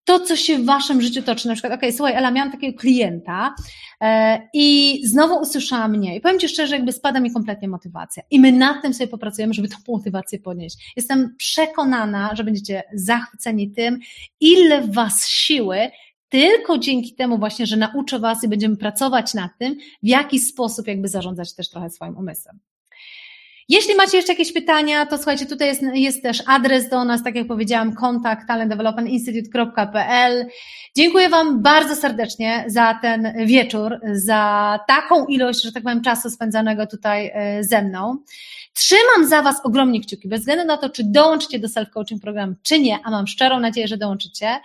to, 0.05 0.21
co 0.21 0.37
się 0.37 0.59
w 0.59 0.65
waszym 0.65 1.03
życiu 1.03 1.23
toczy. 1.23 1.49
Na 1.49 1.55
przykład, 1.55 1.73
okej, 1.73 1.89
okay, 1.89 1.97
słuchaj, 1.97 2.15
Ela, 2.15 2.31
miałam 2.31 2.53
takiego 2.53 2.79
klienta 2.79 3.55
e, 4.01 4.49
i 4.55 5.01
znowu 5.05 5.41
usłyszałam 5.41 5.91
mnie 5.97 6.17
i 6.17 6.21
powiem 6.21 6.39
Ci 6.39 6.49
szczerze, 6.49 6.77
jakby 6.77 6.93
spada 6.93 7.21
mi 7.21 7.33
kompletnie 7.33 7.69
motywacja. 7.69 8.23
I 8.31 8.41
my 8.41 8.53
nad 8.53 8.83
tym 8.83 8.95
sobie 8.95 9.09
popracujemy, 9.09 9.55
żeby 9.55 9.69
tą 9.69 9.77
motywację 9.89 10.39
podnieść. 10.39 10.93
Jestem 10.97 11.35
przekonana, 11.39 12.37
że 12.37 12.45
będziecie 12.45 12.83
zachwyceni 12.95 13.71
tym, 13.71 13.99
ile 14.41 14.83
was 14.83 15.29
siły 15.29 15.91
tylko 16.31 16.79
dzięki 16.79 17.15
temu 17.15 17.39
właśnie, 17.39 17.67
że 17.67 17.77
nauczę 17.77 18.19
Was 18.19 18.45
i 18.45 18.49
będziemy 18.49 18.77
pracować 18.77 19.35
nad 19.35 19.51
tym, 19.59 19.77
w 20.03 20.07
jaki 20.07 20.39
sposób 20.39 20.87
jakby 20.87 21.09
zarządzać 21.09 21.55
też 21.55 21.71
trochę 21.71 21.91
swoim 21.91 22.17
umysłem. 22.17 22.59
Jeśli 23.71 23.95
macie 23.95 24.17
jeszcze 24.17 24.33
jakieś 24.33 24.53
pytania, 24.53 25.07
to 25.07 25.17
słuchajcie, 25.17 25.47
tutaj 25.47 25.69
jest, 25.69 25.83
jest 25.95 26.23
też 26.23 26.43
adres 26.47 26.89
do 26.89 27.05
nas, 27.05 27.23
tak 27.23 27.35
jak 27.35 27.47
powiedziałam, 27.47 27.95
kontakt 27.95 28.47
talentdevelopmentinstitute.pl. 28.49 30.47
Dziękuję 30.97 31.29
Wam 31.29 31.63
bardzo 31.63 31.97
serdecznie 31.97 32.65
za 32.67 32.99
ten 33.03 33.33
wieczór, 33.47 34.01
za 34.13 34.79
taką 34.89 35.27
ilość, 35.27 35.63
że 35.63 35.73
tak 35.73 35.83
powiem, 35.83 36.03
czasu 36.03 36.31
spędzanego 36.31 36.87
tutaj 36.87 37.31
e, 37.35 37.65
ze 37.65 37.83
mną. 37.83 38.17
Trzymam 38.73 39.29
za 39.29 39.43
Was 39.43 39.57
ogromnie 39.65 40.01
kciuki, 40.01 40.29
bez 40.29 40.41
względu 40.41 40.65
na 40.65 40.77
to, 40.77 40.91
czy 40.91 41.05
dołączycie 41.05 41.59
do 41.59 41.69
self-coaching 41.69 42.21
program, 42.21 42.57
czy 42.63 42.81
nie, 42.81 42.99
a 43.05 43.11
mam 43.11 43.27
szczerą 43.27 43.61
nadzieję, 43.61 43.89
że 43.89 43.97
dołączycie, 43.97 44.61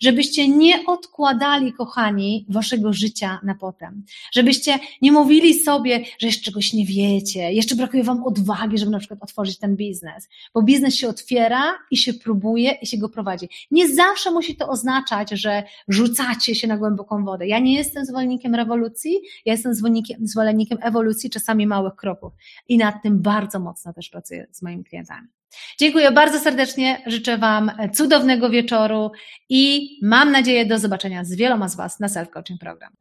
żebyście 0.00 0.48
nie 0.48 0.86
odkładali, 0.86 1.72
kochani, 1.72 2.46
Waszego 2.48 2.92
życia 2.92 3.40
na 3.42 3.54
potem. 3.54 4.04
Żebyście 4.32 4.78
nie 5.02 5.12
mówili 5.12 5.60
sobie, 5.60 6.04
że 6.18 6.26
jeszcze 6.26 6.42
czegoś 6.42 6.72
nie 6.72 6.86
wiecie, 6.86 7.52
jeszcze 7.52 7.76
brakuje 7.76 8.04
Wam 8.04 8.24
odwagi, 8.24 8.78
żeby 8.78 8.90
na 8.90 8.98
przykład 8.98 9.22
otworzyć 9.22 9.58
ten 9.58 9.76
biznes, 9.76 10.28
bo 10.54 10.62
biznes 10.62 10.94
się 10.94 11.08
otwiera 11.08 11.62
i 11.90 11.96
się 11.96 12.14
próbuje 12.14 12.72
i 12.72 12.86
się 12.86 12.98
go 12.98 13.08
prowadzi. 13.08 13.48
Nie 13.70 13.88
zawsze 13.88 14.30
musi 14.30 14.56
to 14.56 14.68
oznaczać, 14.68 15.30
że 15.30 15.62
rzucacie 15.88 16.54
się 16.54 16.68
na 16.68 16.76
głęboką 16.76 17.24
wodę. 17.24 17.46
Ja 17.46 17.58
nie 17.58 17.74
jestem 17.74 18.04
zwolennikiem 18.04 18.54
rewolucji, 18.54 19.20
ja 19.44 19.52
jestem 19.52 19.74
zwolennikiem, 19.74 20.26
zwolennikiem 20.26 20.78
ewolucji, 20.82 21.30
czasami 21.30 21.66
małych 21.66 21.94
kroków. 21.94 22.32
I 22.68 22.78
nad 22.78 23.02
tym 23.02 23.22
bardzo 23.22 23.49
mocno 23.58 23.92
też 23.92 24.08
pracuję 24.08 24.46
z 24.50 24.62
moimi 24.62 24.84
klientami. 24.84 25.28
Dziękuję 25.78 26.12
bardzo 26.12 26.40
serdecznie, 26.40 27.02
życzę 27.06 27.38
Wam 27.38 27.72
cudownego 27.94 28.50
wieczoru 28.50 29.10
i 29.48 29.90
mam 30.02 30.32
nadzieję 30.32 30.66
do 30.66 30.78
zobaczenia 30.78 31.24
z 31.24 31.34
wieloma 31.34 31.68
z 31.68 31.76
Was 31.76 32.00
na 32.00 32.08
Self 32.08 32.30
Coaching 32.30 32.60
Program. 32.60 32.92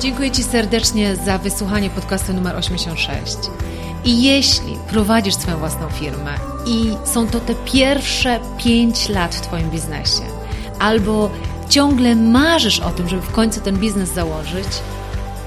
Dziękuję 0.00 0.30
Ci 0.30 0.42
serdecznie 0.42 1.16
za 1.16 1.38
wysłuchanie 1.38 1.90
podcastu 1.90 2.32
numer 2.32 2.56
86. 2.56 3.36
I 4.04 4.22
jeśli 4.22 4.76
prowadzisz 4.90 5.34
swoją 5.34 5.56
własną 5.56 5.88
firmę 5.90 6.34
i 6.66 6.90
są 7.04 7.26
to 7.26 7.40
te 7.40 7.54
pierwsze 7.54 8.40
5 8.58 9.08
lat 9.08 9.34
w 9.34 9.40
Twoim 9.40 9.70
biznesie, 9.70 10.22
albo 10.78 11.30
ciągle 11.68 12.14
marzysz 12.16 12.80
o 12.80 12.90
tym, 12.90 13.08
żeby 13.08 13.22
w 13.22 13.32
końcu 13.32 13.60
ten 13.60 13.78
biznes 13.78 14.08
założyć, 14.08 14.66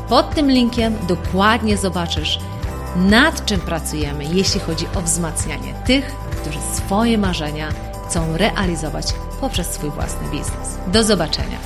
Pod 0.09 0.35
tym 0.35 0.51
linkiem 0.51 0.95
dokładnie 1.07 1.77
zobaczysz, 1.77 2.39
nad 2.95 3.45
czym 3.45 3.59
pracujemy, 3.59 4.23
jeśli 4.23 4.59
chodzi 4.59 4.85
o 4.95 5.01
wzmacnianie 5.01 5.73
tych, 5.85 6.05
którzy 6.41 6.59
swoje 6.73 7.17
marzenia 7.17 7.69
chcą 8.07 8.37
realizować 8.37 9.13
poprzez 9.41 9.67
swój 9.67 9.89
własny 9.89 10.29
biznes. 10.31 10.77
Do 10.87 11.03
zobaczenia. 11.03 11.57